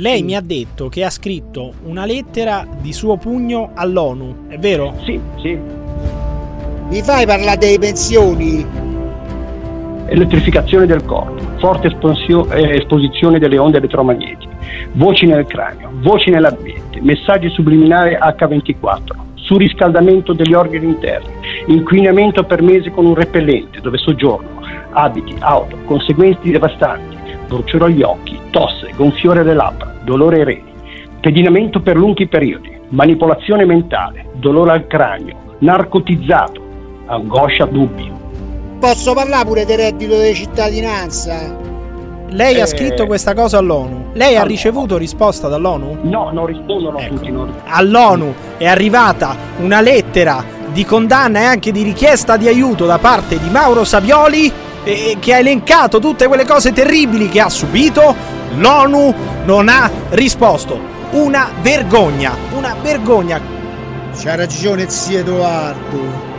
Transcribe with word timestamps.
Lei 0.00 0.22
mi 0.22 0.34
ha 0.34 0.40
detto 0.40 0.88
che 0.88 1.04
ha 1.04 1.10
scritto 1.10 1.74
una 1.84 2.06
lettera 2.06 2.66
di 2.80 2.90
suo 2.90 3.18
pugno 3.18 3.72
all'ONU, 3.74 4.48
è 4.48 4.56
vero? 4.56 4.94
Sì, 5.04 5.20
sì. 5.42 5.58
Mi 6.88 7.02
fai 7.02 7.26
parlare 7.26 7.58
delle 7.58 7.78
pensioni? 7.78 8.64
Elettrificazione 10.06 10.86
del 10.86 11.04
corpo, 11.04 11.42
forte 11.58 11.88
espansio- 11.88 12.50
eh, 12.50 12.76
esposizione 12.76 13.38
delle 13.38 13.58
onde 13.58 13.76
elettromagnetiche, 13.76 14.56
voci 14.92 15.26
nel 15.26 15.44
cranio, 15.44 15.90
voci 15.96 16.30
nell'ambiente, 16.30 16.98
messaggi 17.02 17.50
subliminari 17.50 18.14
H24, 18.14 19.00
surriscaldamento 19.34 20.32
degli 20.32 20.54
organi 20.54 20.86
interni, 20.86 21.30
inquinamento 21.66 22.44
per 22.44 22.62
mesi 22.62 22.88
con 22.88 23.04
un 23.04 23.14
repellente 23.14 23.82
dove 23.82 23.98
soggiorno, 23.98 24.59
abiti, 24.92 25.34
auto, 25.40 25.76
conseguenze 25.84 26.50
devastanti, 26.50 27.16
bruciore 27.46 27.86
agli 27.86 28.02
occhi, 28.02 28.38
tosse, 28.50 28.92
gonfiore 28.96 29.42
delle 29.42 29.54
labbra, 29.56 29.94
dolore 30.04 30.36
ai 30.38 30.44
reni, 30.44 30.72
pedinamento 31.20 31.80
per 31.80 31.96
lunghi 31.96 32.26
periodi, 32.28 32.78
manipolazione 32.88 33.64
mentale, 33.64 34.26
dolore 34.34 34.72
al 34.72 34.86
cranio, 34.86 35.36
narcotizzato, 35.58 36.60
angoscia, 37.06 37.66
dubbi. 37.66 38.10
Posso 38.78 39.12
parlare 39.14 39.44
pure 39.46 39.64
del 39.66 39.76
reddito 39.78 40.20
di 40.20 40.34
cittadinanza? 40.34 41.68
Lei 42.32 42.54
Eh, 42.56 42.60
ha 42.60 42.66
scritto 42.66 43.06
questa 43.06 43.34
cosa 43.34 43.58
all'ONU. 43.58 44.10
Lei 44.12 44.34
ha 44.34 44.38
allora. 44.38 44.44
ricevuto 44.46 44.96
risposta 44.96 45.48
dall'ONU? 45.48 45.98
No, 46.02 46.30
non 46.32 46.46
rispondono 46.46 46.98
Ecco. 46.98 47.14
tutti. 47.14 47.30
Non... 47.30 47.52
All'ONU 47.66 48.32
è 48.56 48.66
arrivata 48.66 49.34
una 49.58 49.80
lettera 49.80 50.42
di 50.72 50.84
condanna 50.84 51.40
e 51.40 51.44
anche 51.44 51.72
di 51.72 51.82
richiesta 51.82 52.36
di 52.36 52.46
aiuto 52.46 52.86
da 52.86 52.98
parte 52.98 53.40
di 53.40 53.50
Mauro 53.50 53.82
Savioli 53.82 54.50
eh, 54.84 55.16
che 55.18 55.34
ha 55.34 55.38
elencato 55.38 55.98
tutte 55.98 56.26
quelle 56.26 56.46
cose 56.46 56.72
terribili 56.72 57.28
che 57.28 57.40
ha 57.40 57.48
subito. 57.48 58.14
L'ONU 58.56 59.14
non 59.44 59.68
ha 59.68 59.90
risposto. 60.10 60.98
Una 61.12 61.50
vergogna, 61.60 62.36
una 62.52 62.74
vergogna. 62.80 63.40
C'ha 64.16 64.34
ragione 64.34 64.88
zio 64.88 65.18
Edoardo. 65.18 66.29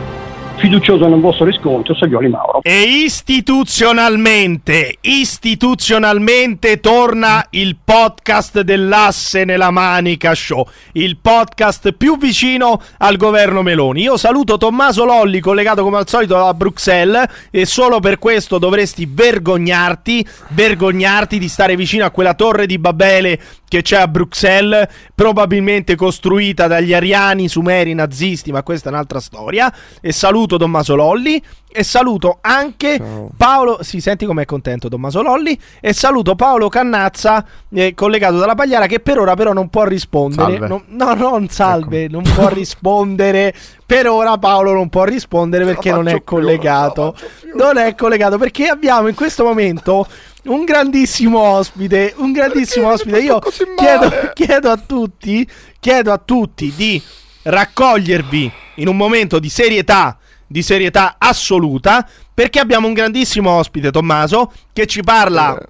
Fiducioso 0.62 1.08
nel 1.08 1.18
vostro 1.18 1.44
riscontro, 1.44 1.92
Saglioli 1.92 2.28
Mauro. 2.28 2.60
E 2.62 2.82
istituzionalmente, 2.82 4.98
istituzionalmente 5.00 6.78
torna 6.78 7.44
il 7.50 7.78
podcast 7.82 8.60
dell'asse 8.60 9.44
nella 9.44 9.72
manica 9.72 10.36
show, 10.36 10.64
il 10.92 11.16
podcast 11.16 11.90
più 11.90 12.16
vicino 12.16 12.80
al 12.98 13.16
governo 13.16 13.62
Meloni. 13.62 14.02
Io 14.02 14.16
saluto 14.16 14.56
Tommaso 14.56 15.04
Lolli 15.04 15.40
collegato 15.40 15.82
come 15.82 15.96
al 15.96 16.06
solito 16.06 16.34
da 16.34 16.54
Bruxelles 16.54 17.48
e 17.50 17.66
solo 17.66 17.98
per 17.98 18.20
questo 18.20 18.58
dovresti 18.58 19.08
vergognarti, 19.10 20.24
vergognarti 20.50 21.40
di 21.40 21.48
stare 21.48 21.74
vicino 21.74 22.04
a 22.04 22.10
quella 22.10 22.34
torre 22.34 22.66
di 22.66 22.78
Babele 22.78 23.40
che 23.72 23.80
c'è 23.80 23.96
a 23.96 24.06
Bruxelles, 24.06 24.86
probabilmente 25.14 25.96
costruita 25.96 26.66
dagli 26.66 26.92
ariani 26.92 27.48
sumeri 27.48 27.94
nazisti, 27.94 28.52
ma 28.52 28.62
questa 28.62 28.90
è 28.90 28.92
un'altra 28.92 29.18
storia. 29.18 29.72
E 30.02 30.12
saluto 30.12 30.51
Tommaso 30.56 30.94
Lolli 30.94 31.42
e 31.74 31.82
saluto 31.84 32.38
anche 32.40 32.98
Ciao. 32.98 33.30
Paolo, 33.36 33.78
si 33.82 34.00
senti 34.00 34.26
com'è 34.26 34.44
contento 34.44 34.88
Tommaso 34.88 35.22
Lolli 35.22 35.58
e 35.80 35.92
saluto 35.92 36.34
Paolo 36.34 36.68
Cannazza 36.68 37.44
eh, 37.72 37.94
collegato 37.94 38.38
dalla 38.38 38.54
Pagliara 38.54 38.86
che 38.86 39.00
per 39.00 39.18
ora 39.18 39.34
però 39.34 39.52
non 39.52 39.68
può 39.68 39.84
rispondere. 39.84 40.58
Salve. 40.58 40.68
Non- 40.68 40.84
no, 40.88 41.14
non 41.14 41.48
salve, 41.48 42.08
non 42.08 42.22
può 42.22 42.48
rispondere. 42.48 43.54
Per 43.84 44.08
ora 44.08 44.38
Paolo 44.38 44.72
non 44.72 44.88
può 44.88 45.04
rispondere 45.04 45.64
perché 45.64 45.90
non 45.90 46.08
è 46.08 46.12
faccio 46.12 46.24
più, 46.24 46.36
non 46.36 46.44
collegato. 46.44 47.16
Non 47.54 47.76
è 47.76 47.94
collegato 47.94 48.38
perché 48.38 48.66
abbiamo 48.66 49.08
in 49.08 49.14
questo 49.14 49.44
momento 49.44 50.06
un 50.44 50.64
grandissimo 50.64 51.38
ospite, 51.38 52.14
un 52.16 52.32
grandissimo 52.32 52.88
Perché 52.88 53.10
ospite. 53.10 53.24
Io 53.24 53.38
chiedo, 53.76 54.10
chiedo 54.34 54.70
a 54.70 54.76
tutti, 54.76 55.48
chiedo 55.78 56.12
a 56.12 56.18
tutti 56.18 56.72
di 56.74 57.00
raccogliervi 57.42 58.52
in 58.76 58.88
un 58.88 58.96
momento 58.96 59.38
di 59.38 59.48
serietà, 59.48 60.16
di 60.52 60.62
serietà 60.62 61.16
assoluta, 61.18 62.06
perché 62.32 62.60
abbiamo 62.60 62.86
un 62.86 62.92
grandissimo 62.92 63.50
ospite, 63.50 63.90
Tommaso, 63.90 64.52
che 64.72 64.86
ci 64.86 65.02
parla 65.02 65.58
Eh, 65.58 65.66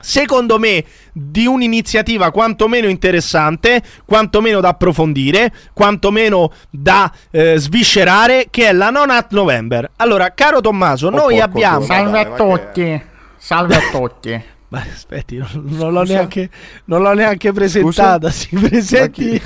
secondo 0.00 0.58
me 0.58 0.84
di 1.12 1.46
un'iniziativa 1.46 2.30
quantomeno 2.30 2.88
interessante, 2.88 3.82
quantomeno 4.04 4.60
da 4.60 4.70
approfondire, 4.70 5.52
quantomeno 5.74 6.50
da 6.70 7.12
eh, 7.30 7.58
sviscerare, 7.58 8.46
che 8.50 8.68
è 8.68 8.72
la 8.72 8.90
Nonat 8.90 9.32
November. 9.32 9.90
Allora, 9.96 10.32
caro 10.32 10.60
Tommaso, 10.60 11.08
Oh, 11.08 11.10
noi 11.10 11.34
porco 11.34 11.44
abbiamo... 11.44 11.84
Salve 11.84 12.18
a 12.18 12.30
tutti. 12.34 13.02
Salve 13.36 13.76
a 13.76 13.80
tutti. 13.92 14.44
Ma 14.72 14.82
aspetti, 14.90 15.36
non, 15.36 15.48
non 15.66 15.92
l'ho 15.92 16.02
neanche, 16.02 16.48
non 16.86 17.02
l'ho 17.02 17.12
neanche 17.12 17.52
presentata. 17.52 18.30
Si 18.30 18.48
presenti, 18.56 19.38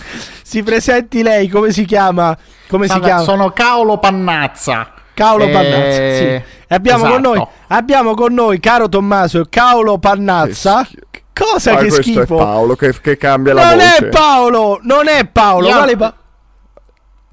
si 0.42 0.62
presenti 0.62 1.22
lei, 1.24 1.48
come 1.48 1.72
si 1.72 1.84
chiama? 1.84 2.36
Come 2.68 2.84
si 2.84 2.90
Salve, 2.92 3.06
chiama? 3.06 3.22
Sono 3.24 3.50
Caolo 3.50 3.98
Pannazza. 3.98 4.92
Caolo 5.14 5.44
Eh, 5.46 5.50
Pannazza. 5.50 6.14
Sì. 6.14 6.24
E 6.24 6.44
abbiamo 6.68 7.02
con 7.02 7.10
esatto. 7.14 7.28
noi, 7.34 7.46
abbiamo 7.68 8.14
con 8.14 8.34
noi, 8.34 8.60
caro 8.60 8.88
Tommaso, 8.88 9.44
Caolo 9.50 9.98
Pannazza. 9.98 10.86
Cosa 11.32 11.72
Ah, 11.72 11.76
che 11.78 11.90
schifo? 11.90 12.22
è 12.22 12.26
Paolo 12.26 12.76
che, 12.76 12.94
che 13.00 13.16
cambia 13.16 13.52
la 13.54 13.68
Non 13.70 13.78
voce. 13.78 13.96
è 13.96 14.08
Paolo, 14.08 14.78
non 14.82 15.08
è 15.08 15.26
Paolo. 15.26 15.66
Io- 15.66 15.74
Quale 15.74 15.96
pa- 15.96 16.14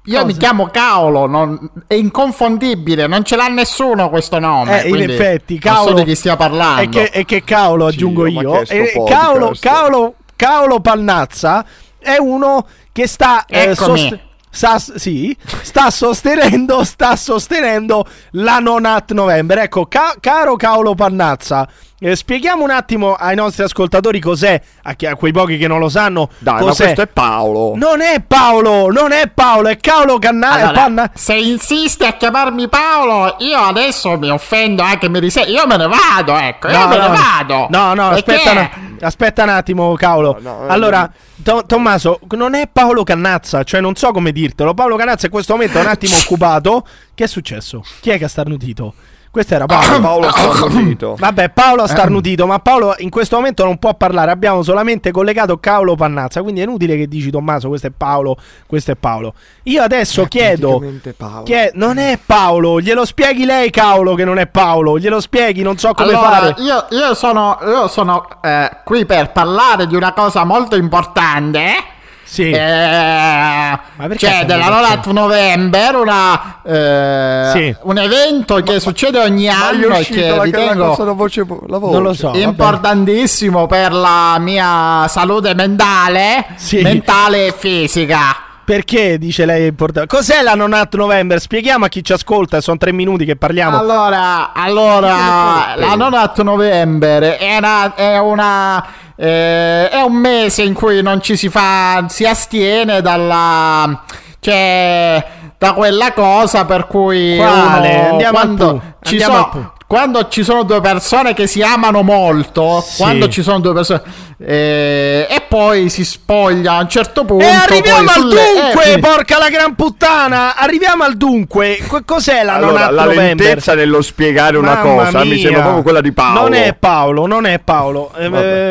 Io 0.06 0.14
Cosa? 0.20 0.26
mi 0.26 0.36
chiamo 0.36 0.66
Caolo, 0.66 1.26
non- 1.26 1.70
è 1.86 1.94
inconfondibile, 1.94 3.06
non 3.06 3.24
ce 3.24 3.36
l'ha 3.36 3.48
nessuno 3.48 4.10
questo 4.10 4.38
nome. 4.38 4.82
Eh, 4.84 4.88
in 4.90 5.00
effetti, 5.10 5.58
Non 5.62 5.74
Caolo. 5.74 5.88
so 5.90 5.94
di 5.94 6.04
chi 6.04 6.14
stia 6.14 6.36
parlando. 6.36 6.82
E 6.82 6.88
che, 6.88 7.18
e 7.20 7.24
che 7.24 7.42
cavolo 7.42 7.86
aggiungo 7.86 8.24
Dio, 8.26 8.40
io? 8.40 8.60
E 8.68 8.90
podcast? 8.94 9.08
Caolo, 9.08 9.52
Caolo, 9.58 10.14
Caolo 10.36 10.80
Pannazza 10.80 11.64
è 11.98 12.16
uno 12.18 12.66
che 12.92 13.06
sta, 13.08 13.46
eh, 13.46 13.70
Eccomi. 13.70 13.98
sost- 13.98 14.18
sta, 14.50 14.78
sì, 14.98 15.34
sta 15.62 15.90
sostenendo, 15.90 16.84
sta 16.84 17.16
sostenendo 17.16 18.06
la 18.32 18.58
Nonat 18.58 19.12
November. 19.12 19.58
Ecco, 19.58 19.86
ca- 19.86 20.16
caro 20.20 20.56
Caolo 20.56 20.94
Pannazza, 20.94 21.66
eh, 22.06 22.16
spieghiamo 22.16 22.62
un 22.62 22.70
attimo 22.70 23.14
ai 23.14 23.34
nostri 23.34 23.62
ascoltatori 23.62 24.20
cos'è, 24.20 24.60
a, 24.82 24.92
chi- 24.92 25.06
a 25.06 25.14
quei 25.14 25.32
pochi 25.32 25.56
che 25.56 25.66
non 25.66 25.78
lo 25.78 25.88
sanno, 25.88 26.28
Dai, 26.38 26.54
ma 26.54 26.60
cos'è. 26.60 26.82
questo 26.84 27.00
è 27.02 27.06
Paolo. 27.06 27.72
Non 27.76 28.02
è 28.02 28.20
Paolo, 28.20 28.90
non 28.92 29.12
è 29.12 29.28
Paolo, 29.32 29.68
è 29.68 29.78
Caolo 29.78 30.18
Canna- 30.18 30.50
Allora, 30.50 30.72
Panna- 30.72 31.10
se 31.14 31.34
insisti 31.34 32.04
a 32.04 32.12
chiamarmi 32.12 32.68
Paolo, 32.68 33.36
io 33.38 33.58
adesso 33.58 34.18
mi 34.18 34.28
offendo 34.30 34.82
anche 34.82 35.08
mi 35.08 35.18
risento. 35.18 35.50
Io 35.50 35.66
me 35.66 35.76
ne 35.78 35.86
vado, 35.88 36.36
ecco, 36.36 36.68
io 36.68 36.88
me 36.88 36.98
ne 36.98 37.08
vado. 37.08 37.66
No, 37.70 37.94
no, 37.94 38.08
Perché? 38.10 38.34
aspetta, 38.34 38.50
un- 38.52 38.96
aspetta 39.00 39.42
un 39.44 39.48
attimo, 39.48 39.94
Caolo. 39.94 40.36
No, 40.40 40.58
no, 40.60 40.66
allora, 40.68 41.10
To- 41.42 41.64
Tommaso, 41.66 42.20
non 42.32 42.54
è 42.54 42.68
Paolo 42.70 43.02
Cannazza, 43.02 43.62
cioè 43.64 43.80
non 43.80 43.94
so 43.96 44.12
come 44.12 44.30
dirtelo. 44.30 44.72
Paolo 44.74 44.96
Cannazza 44.96 45.26
in 45.26 45.32
questo 45.32 45.54
momento 45.54 45.78
è 45.78 45.80
un 45.80 45.86
attimo 45.88 46.14
occupato. 46.22 46.86
Che 47.14 47.24
è 47.24 47.26
successo? 47.26 47.82
Chi 48.00 48.10
è 48.10 48.18
che 48.18 48.24
ha 48.24 48.28
starnutito? 48.28 48.92
Questo 49.34 49.54
era 49.54 49.66
Paolo. 49.66 49.98
Paolo 49.98 50.30
starnutito. 50.30 51.16
Vabbè, 51.18 51.48
Paolo 51.48 51.82
ha 51.82 51.88
starnutito, 51.88 52.46
ma 52.46 52.60
Paolo 52.60 52.94
in 52.98 53.10
questo 53.10 53.34
momento 53.34 53.64
non 53.64 53.78
può 53.78 53.92
parlare. 53.94 54.30
Abbiamo 54.30 54.62
solamente 54.62 55.10
collegato 55.10 55.58
Caolo 55.58 55.96
Pannazza. 55.96 56.40
Quindi 56.40 56.60
è 56.60 56.62
inutile 56.62 56.96
che 56.96 57.08
dici 57.08 57.32
Tommaso, 57.32 57.66
questo 57.66 57.88
è 57.88 57.90
Paolo, 57.90 58.36
questo 58.64 58.92
è 58.92 58.94
Paolo. 58.94 59.34
Io 59.64 59.82
adesso 59.82 60.26
chiedo. 60.26 60.68
praticamente 60.68 61.14
Paolo. 61.14 61.42
Che 61.42 61.72
non 61.74 61.98
è 61.98 62.16
Paolo, 62.24 62.80
glielo 62.80 63.04
spieghi 63.04 63.44
lei, 63.44 63.70
Caolo, 63.70 64.14
che 64.14 64.24
non 64.24 64.38
è 64.38 64.46
Paolo. 64.46 65.00
Glielo 65.00 65.20
spieghi, 65.20 65.62
non 65.62 65.78
so 65.78 65.92
come 65.94 66.10
allora, 66.10 66.28
fare. 66.28 66.54
Io, 66.58 66.86
io 66.90 67.14
sono, 67.14 67.58
io 67.62 67.88
sono 67.88 68.28
eh, 68.40 68.70
qui 68.84 69.04
per 69.04 69.32
parlare 69.32 69.88
di 69.88 69.96
una 69.96 70.12
cosa 70.12 70.44
molto 70.44 70.76
importante. 70.76 71.92
Sì. 72.34 72.50
Eh, 72.50 73.78
perché 73.96 74.18
cioè 74.18 74.44
della? 74.44 74.68
Nolat 74.68 75.06
November 75.12 75.94
una, 75.94 76.60
eh, 76.64 77.50
Sì. 77.52 77.76
un 77.82 77.96
evento 77.98 78.56
che 78.56 78.80
succede 78.80 79.20
ogni 79.20 79.46
Ma 79.46 79.72
gli 79.72 79.82
è 79.82 79.84
anno 79.86 79.94
e 79.98 80.04
che 80.04 80.42
ritengo 80.42 80.88
cosa, 80.88 81.04
la 81.04 81.12
voce, 81.12 81.46
la 81.68 81.78
voce. 81.78 81.92
Non 81.92 82.02
lo 82.02 82.12
so. 82.12 82.30
vabbè. 82.32 82.40
importantissimo 82.42 83.66
per 83.68 83.92
la 83.92 84.36
mia 84.40 85.06
salute 85.06 85.54
mentale, 85.54 86.44
Sì. 86.56 86.82
mentale 86.82 87.46
e 87.46 87.54
fisica. 87.56 88.36
Perché 88.64 89.16
dice 89.18 89.44
lei 89.44 89.64
è 89.64 89.66
importante? 89.68 90.08
Cos'è 90.08 90.40
la 90.42 90.54
Nonat 90.54 90.96
November? 90.96 91.38
Spieghiamo 91.38 91.84
a 91.84 91.88
chi 91.88 92.02
ci 92.02 92.14
ascolta, 92.14 92.60
sono 92.62 92.78
tre 92.78 92.92
minuti 92.92 93.26
che 93.26 93.36
parliamo. 93.36 93.78
Allora, 93.78 94.52
allora 94.54 95.74
la 95.76 95.94
Nonat 95.94 96.40
November 96.40 97.22
è 97.36 97.58
una, 97.58 97.94
è 97.94 98.16
una 98.18 98.86
eh, 99.16 99.88
è 99.88 100.00
un 100.00 100.14
mese 100.14 100.62
in 100.62 100.74
cui 100.74 101.02
non 101.02 101.22
ci 101.22 101.36
si 101.36 101.48
fa 101.48 102.04
si 102.08 102.26
astiene 102.26 103.00
dalla 103.00 104.02
cioè 104.40 105.24
da 105.56 105.72
quella 105.72 106.12
cosa 106.12 106.64
per 106.64 106.86
cui 106.86 107.36
Quale? 107.36 107.94
uno, 107.94 108.10
Andiamo 108.10 108.32
quando 108.32 108.82
ci 109.02 109.20
sono 109.20 109.72
quando 109.94 110.26
ci 110.26 110.42
sono 110.42 110.64
due 110.64 110.80
persone 110.80 111.34
che 111.34 111.46
si 111.46 111.62
amano 111.62 112.02
molto, 112.02 112.80
Sì. 112.84 112.96
quando 113.00 113.28
ci 113.28 113.42
sono 113.42 113.60
due 113.60 113.72
persone 113.74 114.02
eh, 114.44 115.26
e 115.30 115.42
poi 115.48 115.88
si 115.88 116.04
spoglia 116.04 116.72
a 116.74 116.80
un 116.80 116.88
certo 116.88 117.24
punto. 117.24 117.44
E 117.44 117.48
arriviamo 117.48 117.98
poi 117.98 118.06
al 118.08 118.20
sulle- 118.20 118.40
dunque, 118.60 118.92
eh, 118.94 118.98
porca 118.98 119.38
la 119.38 119.48
gran 119.48 119.74
puttana! 119.76 120.56
Arriviamo 120.56 121.04
al 121.04 121.16
dunque. 121.16 121.78
Qu- 121.86 122.04
cos'è 122.04 122.42
la 122.42 122.54
Allora, 122.54 122.72
Nonat 122.72 122.90
la 122.92 123.04
November? 123.04 123.46
lentezza 123.46 123.74
nello 123.74 124.02
spiegare 124.02 124.56
una 124.58 124.74
Mamma 124.74 125.04
cosa 125.04 125.22
mi 125.22 125.30
mia. 125.30 125.38
sembra 125.38 125.60
proprio 125.62 125.82
quella 125.82 126.00
di 126.00 126.10
Paolo. 126.12 126.40
Non 126.40 126.52
è 126.54 126.74
Paolo, 126.74 127.26
non 127.26 127.46
è 127.46 127.58
Paolo. 127.60 128.10
Eh, 128.16 128.24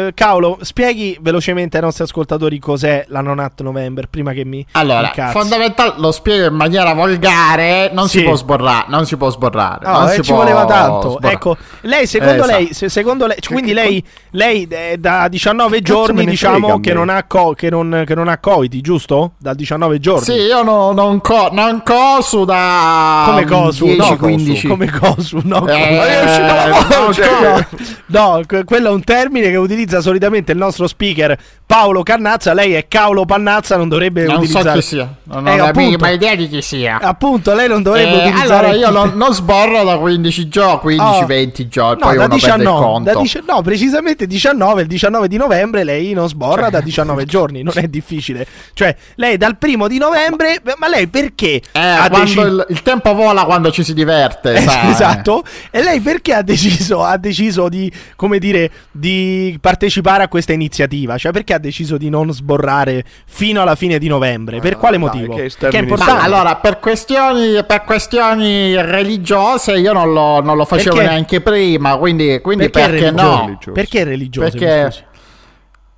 eh, 0.08 0.12
Paolo, 0.14 0.58
spieghi 0.62 1.18
velocemente 1.22 1.78
ai 1.78 1.84
nostri 1.84 2.04
ascoltatori 2.04 2.60
cos'è 2.60 3.06
la 3.08 3.22
Nonat 3.22 3.62
November 3.62 4.08
prima 4.10 4.34
che 4.34 4.44
mi 4.44 4.66
Allora, 4.74 5.08
incazzi. 5.08 5.32
fondamentale, 5.38 5.94
lo 5.98 6.12
spiego 6.12 6.46
in 6.48 6.56
maniera 6.56 6.94
volgare, 6.94 7.90
non 7.94 8.10
Sì. 8.10 8.18
si 8.20 8.24
può 8.26 8.36
sborrare, 8.36 8.86
non 8.90 9.06
si 9.06 9.16
può 9.16 9.30
sborrare. 9.30 9.86
No, 9.86 10.00
non 10.00 10.08
eh, 10.10 10.12
si 10.16 10.22
ci 10.24 10.32
può 10.32 10.42
voleva 10.42 10.66
tanto. 10.66 11.13
Sborrare. 11.14 11.34
Ecco, 11.34 11.58
lei 11.82 12.06
secondo 12.08 12.44
Eh, 12.44 12.48
lei, 12.48 12.62
esatto. 12.64 12.74
se- 12.76 12.90
secondo 12.90 13.26
lei, 13.28 13.38
quindi 13.48 13.74
lei, 13.74 14.04
lei 14.32 14.68
eh, 14.70 14.98
da 15.00 15.28
19 15.28 15.82
cazzo 15.82 15.82
me 15.82 15.82
giorni 15.82 16.26
diciamo 16.26 16.68
frega 16.68 16.80
che 16.82 16.94
non, 16.94 17.10
ha 17.10 17.24
co- 17.24 17.54
che, 17.54 17.70
non, 17.70 18.04
che 18.06 18.16
non 18.16 18.28
ha 18.28 18.38
coiti, 18.38 18.82
giusto? 18.82 19.34
Da 19.38 19.54
19 19.54 20.00
giorni. 20.00 20.24
Sì, 20.26 20.32
io 20.34 20.64
no- 20.64 20.92
non, 20.92 21.22
co- 21.22 21.50
non 21.52 21.82
cosu 21.84 22.46
da 22.46 23.24
Come 23.26 23.46
cosu? 23.46 23.86
10, 23.86 23.98
no, 24.10 24.18
15. 24.18 24.68
Come 24.68 24.90
cosu? 24.92 25.40
No, 25.44 25.68
Eh, 25.68 27.66
no, 28.08 28.42
que- 28.46 28.64
quello 28.64 28.90
è 28.90 28.92
un 28.92 29.04
termine 29.04 29.50
che 29.50 29.56
utilizza 29.56 30.02
solitamente 30.02 30.52
il 30.52 30.58
nostro 30.58 30.88
speaker 30.88 31.38
Paolo 31.66 32.04
Cannazza. 32.04 32.54
Lei 32.54 32.74
è 32.74 32.88
Caulo 32.88 33.26
Pannazza, 33.26 33.78
non 33.78 33.90
dovrebbe 33.90 34.24
non 34.26 34.36
so 34.36 34.42
utilizzare. 34.60 34.80
chi 34.80 34.86
sia, 34.86 35.14
non 35.24 35.48
Eh, 35.48 35.52
ho 35.54 35.56
la 35.58 35.64
appunto. 35.70 36.06
idea 36.08 36.36
di 36.36 36.48
chi 36.50 36.62
sia. 36.62 37.00
Appunto, 37.02 37.54
lei 37.54 37.68
non 37.68 37.82
dovrebbe 37.82 38.12
Eh, 38.24 38.28
utilizzare. 38.28 38.68
allora 38.68 38.74
io 38.76 38.90
non, 38.92 39.12
non 39.16 39.34
sborro 39.34 39.84
da 39.84 39.98
15 39.98 40.48
giorni, 40.50 40.93
15, 40.96 41.24
Oh. 41.24 41.26
20 41.26 41.68
giorni, 41.68 42.00
No, 42.02 42.08
poi 42.08 42.18
da 42.18 42.26
uno 42.26 42.36
perde 42.36 42.36
il 42.36 42.54
19, 42.58 42.86
conto. 42.86 43.12
da 43.14 43.20
dici- 43.20 43.44
no, 43.48 43.62
precisamente 43.62 44.28
19, 44.28 44.82
il 44.82 44.88
19 44.88 45.28
di 45.28 45.38
novembre 45.38 45.84
lei 45.84 46.14
non 46.14 46.28
sborra 46.28 46.70
da 46.70 46.82
19 46.82 47.26
giorni, 47.26 47.62
non 47.64 47.74
è 47.76 47.88
difficile. 47.88 48.46
Cioè, 48.74 48.96
lei 49.16 49.38
dal 49.38 49.58
primo 49.58 49.88
di 49.88 49.98
novembre, 49.98 50.62
ma 50.78 50.88
lei 50.88 51.08
perché 51.08 51.62
Eh, 51.72 51.80
ha 51.80 52.08
quando 52.10 52.20
deciso 52.20 52.42
il, 52.46 52.66
il 52.70 52.82
tempo 52.82 53.14
vola 53.14 53.44
quando 53.46 53.72
ci 53.72 53.84
si 53.84 53.94
diverte, 53.94 54.54
Eh, 54.56 54.90
esatto. 54.90 55.44
E 55.72 55.82
lei 55.84 56.00
perché 56.00 56.34
ha 56.34 56.42
deciso, 56.42 57.04
ha 57.04 57.18
deciso 57.18 57.70
di, 57.70 57.92
come 58.16 58.40
dire, 58.40 58.70
di 58.92 59.58
partecipare 59.60 60.24
a 60.24 60.28
questa 60.28 60.54
iniziativa? 60.54 61.18
Cioè, 61.18 61.32
perché 61.32 61.54
ha 61.54 61.60
deciso 61.60 61.98
di 61.98 62.10
non 62.10 62.32
sborrare 62.34 63.04
fino 63.26 63.62
alla 63.62 63.76
fine 63.76 63.98
di 64.00 64.08
novembre? 64.08 64.60
Per 64.60 64.74
Ah, 64.74 64.78
quale 64.78 64.98
dai, 64.98 65.06
motivo? 65.06 65.36
che 65.36 65.52
Perché 65.58 65.78
è 65.78 65.82
importante. 65.82 66.14
Ma 66.14 66.24
allora, 66.24 66.56
per 66.56 66.80
questioni, 66.80 67.64
per 67.66 67.84
questioni 67.84 68.76
religiose 68.82 69.74
io 69.78 69.94
non 69.94 70.12
lo, 70.14 70.42
non 70.42 70.58
lo 70.58 70.66
facevo 70.66 70.83
Perché? 70.90 71.08
neanche 71.08 71.42
prima, 71.42 71.98
quindi, 71.98 72.40
quindi 72.42 72.70
perché, 72.70 72.90
perché, 72.92 73.12
no? 73.12 73.40
Religioso. 73.46 73.72
Perché 73.72 74.00
è 74.02 74.04
religioso? 74.04 74.50
Perché-? 74.50 75.06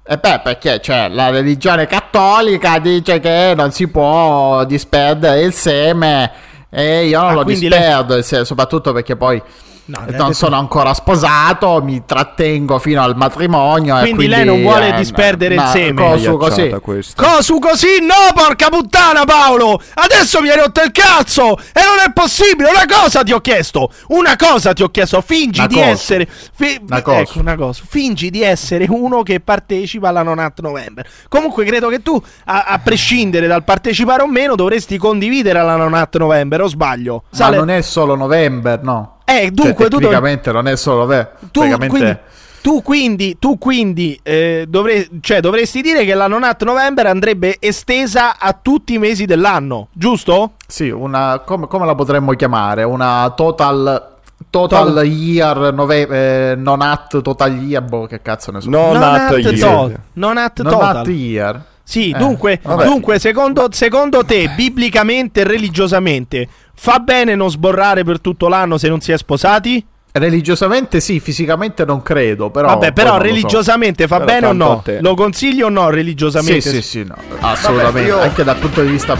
E 0.07 0.17
beh, 0.17 0.41
perché 0.43 0.79
cioè, 0.81 1.07
la 1.09 1.29
religione 1.31 1.87
cattolica 1.87 2.77
dice 2.79 3.19
che 3.19 3.53
non 3.55 3.71
si 3.71 3.87
può 3.87 4.63
disperdere 4.65 5.41
il 5.41 5.51
seme 5.53 6.31
e 6.69 7.05
io 7.07 7.19
non 7.21 7.29
Ah, 7.29 7.33
lo 7.33 7.41
lei- 7.43 7.57
disperdo, 7.57 8.15
il 8.15 8.23
seme, 8.23 8.45
soprattutto 8.45 8.93
perché 8.93 9.15
poi 9.15 9.41
No, 9.87 9.99
non 9.99 10.07
detto- 10.09 10.33
sono 10.33 10.57
ancora 10.57 10.95
sposato, 10.95 11.79
mi 11.83 12.03
trattengo 12.05 12.79
fino 12.79 13.03
al 13.03 13.15
matrimonio. 13.15 13.95
e 13.97 14.01
Quindi 14.01 14.27
lei 14.27 14.43
non 14.43 14.61
vuole 14.61 14.93
disperdere 14.95 15.53
il 15.55 15.63
seme. 15.71 16.01
Cosu 16.01 16.37
così. 16.37 16.73
Cosu 17.15 17.59
così? 17.59 17.87
No, 18.01 18.33
porca 18.33 18.69
puttana, 18.69 19.25
Paolo! 19.25 19.79
Adesso 19.93 20.41
mi 20.41 20.49
hai 20.49 20.57
rotto 20.57 20.81
il 20.81 20.91
cazzo! 20.91 21.55
E 21.57 21.81
non 21.83 21.99
è 22.03 22.11
possibile! 22.13 22.69
Una 22.69 22.85
cosa 22.89 23.21
ti 23.23 23.31
ho 23.31 23.39
chiesto! 23.41 23.91
Una 24.07 24.35
cosa 24.35 24.73
ti 24.73 24.81
ho 24.81 24.89
chiesto! 24.89 25.21
Fingi 25.21 25.59
Una 25.59 25.67
di 25.67 25.75
cosa. 25.75 25.85
essere. 25.87 26.27
fi- 26.53 26.79
Una 26.87 27.01
cosa. 27.03 27.19
Ecco, 27.19 27.39
una 27.39 27.55
cosa. 27.55 27.83
Fingi 27.87 28.29
di 28.31 28.41
essere 28.41 28.87
uno 28.89 29.21
che 29.21 29.39
partecipa 29.39 30.09
alla 30.09 30.23
Nonat 30.23 30.61
November. 30.61 31.07
Comunque, 31.29 31.63
credo 31.63 31.89
che 31.89 32.01
tu, 32.01 32.19
a, 32.45 32.63
a 32.67 32.79
prescindere 32.79 33.45
dal 33.45 33.63
partecipare 33.63 34.23
o 34.23 34.27
meno, 34.27 34.55
dovresti 34.55 34.97
condividere 34.97 35.61
la 35.61 35.75
Nonat 35.75 36.17
November, 36.17 36.61
o 36.61 36.67
sbaglio? 36.67 37.23
Ma 37.29 37.37
Sale- 37.37 37.57
non 37.57 37.69
è 37.69 37.81
solo 37.81 38.15
novembre, 38.15 38.79
no. 38.81 39.14
Eh, 39.25 39.49
dunque, 39.51 39.73
Cioè, 39.73 39.73
tu 39.75 39.89
dov- 39.89 40.01
tecnicamente 40.01 40.51
non 40.51 40.67
è 40.67 40.75
solo 40.77 41.05
novembre. 41.05 41.31
tu 41.51 41.59
tecnicamente- 41.61 41.87
quindi, 41.97 42.17
tu 42.61 42.81
quindi, 42.81 43.37
tu 43.39 43.57
quindi 43.57 44.19
eh, 44.23 44.65
dovre- 44.67 45.07
cioè, 45.21 45.39
dovresti 45.39 45.81
dire 45.81 46.05
che 46.05 46.13
la 46.13 46.27
Nonat 46.27 46.63
November 46.63 47.07
andrebbe 47.07 47.57
estesa 47.59 48.37
a 48.39 48.57
tutti 48.59 48.93
i 48.93 48.97
mesi 48.97 49.25
dell'anno, 49.25 49.87
giusto? 49.93 50.53
Sì, 50.67 50.89
una. 50.89 51.41
Come, 51.45 51.67
come 51.67 51.85
la 51.85 51.95
potremmo 51.95 52.31
chiamare? 52.33 52.83
Una 52.83 53.31
total. 53.35 54.13
Total 54.49 54.87
Total- 54.87 55.05
year, 55.05 55.73
nove, 55.73 56.07
eh, 56.51 56.55
non 56.57 56.81
at 56.81 57.21
total 57.21 57.55
year, 57.63 57.81
boh, 57.81 58.05
che 58.05 58.21
cazzo 58.21 58.51
ne 58.51 58.59
so. 58.61 58.69
No, 58.69 58.91
Non 58.91 58.99
Nat 58.99 59.31
at 59.31 59.37
year. 59.37 59.57
to- 59.59 59.91
non 60.13 60.37
at 60.37 60.59
non 60.61 60.73
total. 60.73 60.97
at 60.97 61.07
year. 61.07 61.61
Sì, 61.83 62.09
Eh, 62.11 62.17
dunque, 62.17 62.59
dunque 62.83 63.17
secondo, 63.19 63.67
secondo 63.71 64.25
te, 64.25 64.49
biblicamente 64.55 65.41
e 65.41 65.43
religiosamente, 65.45 66.47
fa 66.75 66.99
bene 66.99 67.35
non 67.35 67.49
sborrare 67.49 68.03
per 68.03 68.19
tutto 68.21 68.47
l'anno 68.47 68.77
se 68.77 68.87
non 68.89 69.01
si 69.01 69.11
è 69.11 69.17
sposati? 69.17 69.83
Religiosamente 70.11 71.01
sì, 71.01 71.19
fisicamente 71.19 71.83
non 71.83 72.01
credo, 72.01 72.49
però... 72.49 72.67
Vabbè, 72.67 72.93
però 72.93 73.13
lo 73.13 73.17
so. 73.17 73.21
religiosamente 73.23 74.07
fa 74.07 74.19
Però 74.21 74.25
bene 74.31 74.45
o 74.47 74.53
no? 74.53 74.83
Lo 75.01 75.13
consigli 75.13 75.61
o 75.61 75.67
no 75.67 75.89
Sì, 75.89 75.95
religiosamente? 75.95 76.61
sì, 76.69 76.81
sì, 76.81 77.03
no, 77.03 77.15
assolutamente. 77.41 78.07
io- 78.09 78.21
Anche 78.21 78.43
dal 78.45 78.55
punto 78.57 78.81
di 78.81 78.91
vista 78.91 79.17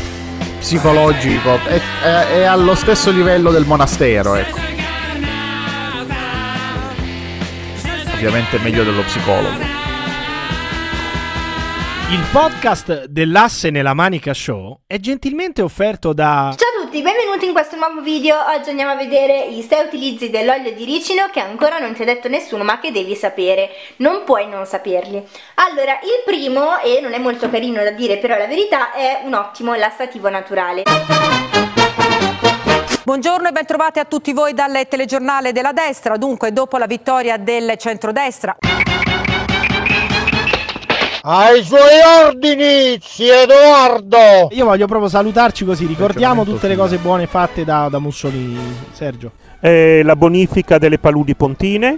psicologico 0.59 1.55
è, 1.67 1.81
è- 2.01 2.27
è 2.37 2.43
allo 2.43 2.75
stesso 2.75 3.11
livello 3.11 3.51
del 3.51 3.65
monastero, 3.65 4.35
ecco. 4.35 4.57
Ovviamente 8.13 8.57
meglio 8.59 8.83
dello 8.85 9.01
psicologo. 9.01 9.73
Il 12.11 12.23
podcast 12.31 13.07
dell'asse 13.07 13.69
nella 13.71 13.93
manica 13.93 14.33
show 14.33 14.79
è 14.87 14.97
gentilmente 14.99 15.61
offerto 15.61 16.13
da... 16.13 16.55
Ciao 16.55 16.74
tutti, 16.95 17.01
benvenuti 17.01 17.45
in 17.45 17.51
questo 17.51 17.75
nuovo 17.75 17.99
video. 17.99 18.37
Oggi 18.55 18.69
andiamo 18.69 18.91
a 18.91 18.95
vedere 18.95 19.41
i 19.41 19.61
6 19.61 19.85
utilizzi 19.85 20.29
dell'olio 20.29 20.71
di 20.73 20.85
ricino 20.85 21.27
che 21.29 21.41
ancora 21.41 21.77
non 21.77 21.93
ti 21.93 22.03
ha 22.03 22.05
detto 22.05 22.29
nessuno 22.29 22.63
ma 22.63 22.79
che 22.79 22.91
devi 22.91 23.15
sapere. 23.15 23.69
Non 23.97 24.23
puoi 24.23 24.47
non 24.47 24.65
saperli. 24.65 25.21
Allora, 25.55 25.99
il 26.03 26.23
primo, 26.23 26.79
e 26.79 27.01
non 27.01 27.13
è 27.13 27.17
molto 27.17 27.49
carino 27.49 27.83
da 27.83 27.91
dire 27.91 28.17
però 28.17 28.37
la 28.37 28.47
verità, 28.47 28.93
è 28.93 29.21
un 29.25 29.33
ottimo 29.33 29.75
lassativo 29.75 30.29
naturale. 30.29 30.83
Buongiorno 33.03 33.49
e 33.49 33.51
bentrovati 33.51 33.99
a 33.99 34.05
tutti 34.05 34.31
voi 34.31 34.53
dal 34.53 34.87
telegiornale 34.87 35.51
della 35.51 35.73
destra. 35.73 36.15
Dunque, 36.15 36.53
dopo 36.53 36.77
la 36.77 36.87
vittoria 36.87 37.37
del 37.37 37.75
centrodestra, 37.77 38.55
Ai 41.27 41.63
suoi 41.63 41.79
ordini, 42.23 42.99
zio 43.01 43.33
Edoardo! 43.33 44.49
Io 44.51 44.65
voglio 44.65 44.85
proprio 44.85 45.09
salutarci 45.09 45.65
così, 45.65 45.87
ricordiamo 45.87 46.43
tutte 46.43 46.67
le 46.67 46.75
cose 46.75 46.97
buone 46.97 47.25
fatte 47.25 47.63
da, 47.63 47.87
da 47.89 47.97
Mussolini, 47.97 48.59
Sergio. 48.91 49.31
eh, 49.59 50.01
la 50.03 50.15
bonifica 50.15 50.77
delle 50.77 50.99
paludi 50.99 51.33
pontine, 51.33 51.97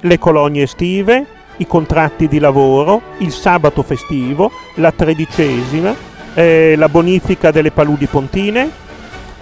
le 0.00 0.18
colonie 0.18 0.62
estive, 0.62 1.26
i 1.58 1.66
contratti 1.66 2.28
di 2.28 2.38
lavoro, 2.38 3.02
il 3.18 3.30
sabato 3.30 3.82
festivo, 3.82 4.50
la 4.76 4.90
tredicesima, 4.90 5.94
eh, 6.32 6.76
la 6.78 6.88
bonifica 6.88 7.50
delle 7.50 7.72
paludi 7.72 8.06
pontine, 8.06 8.70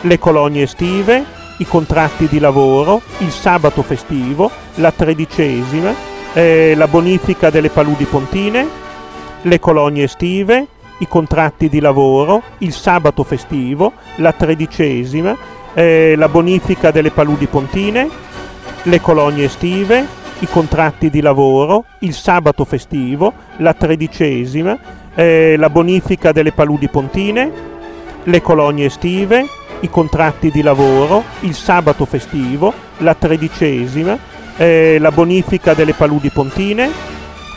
le 0.01 0.19
colonie 0.19 0.65
estive, 0.65 1.25
i 1.59 1.67
contratti 1.67 2.27
di 2.27 2.41
lavoro, 2.41 3.01
il 3.19 3.31
sabato 3.31 3.83
festivo, 3.83 4.51
la 4.77 4.91
tredicesima, 4.91 5.95
eh, 6.33 6.75
la 6.75 6.89
bonifica 6.89 7.49
delle 7.51 7.71
paludi 7.71 8.07
pontine, 8.07 8.83
le 9.45 9.59
colonie 9.59 10.05
estive, 10.05 10.67
i 10.99 11.09
contratti 11.09 11.69
di 11.69 11.81
lavoro, 11.81 12.43
il 12.59 12.73
sabato 12.73 13.25
festivo, 13.25 13.93
la 14.17 14.33
tredicesima, 14.33 15.37
eh, 15.75 16.15
la 16.17 16.29
bonifica 16.29 16.91
delle 16.91 17.11
paludi 17.11 17.47
pontine, 17.47 18.09
le 18.83 19.01
colonie 19.01 19.45
estive, 19.45 20.07
i 20.39 20.47
contratti 20.47 21.11
di 21.11 21.21
lavoro, 21.21 21.85
il 22.01 22.15
sabato 22.15 22.65
festivo, 22.65 23.33
la 23.59 23.75
tredicesima, 23.75 24.79
eh, 25.15 25.57
la 25.57 25.71
bonifica 25.71 26.33
delle 26.33 26.53
paludi 26.53 26.89
pontine, 26.89 27.51
le 28.25 28.41
colonie 28.41 28.87
estive, 28.87 29.47
i 29.81 29.91
contratti 29.91 30.51
di 30.51 30.63
lavoro, 30.63 31.23
il 31.41 31.55
sabato 31.55 32.07
festivo, 32.07 32.73
la 32.99 33.15
tredicesima, 33.15 34.17
eh, 34.57 34.97
la 34.99 35.11
bonifica 35.11 35.75
delle 35.75 35.93
paludi 35.93 36.31
pontine, 36.31 36.91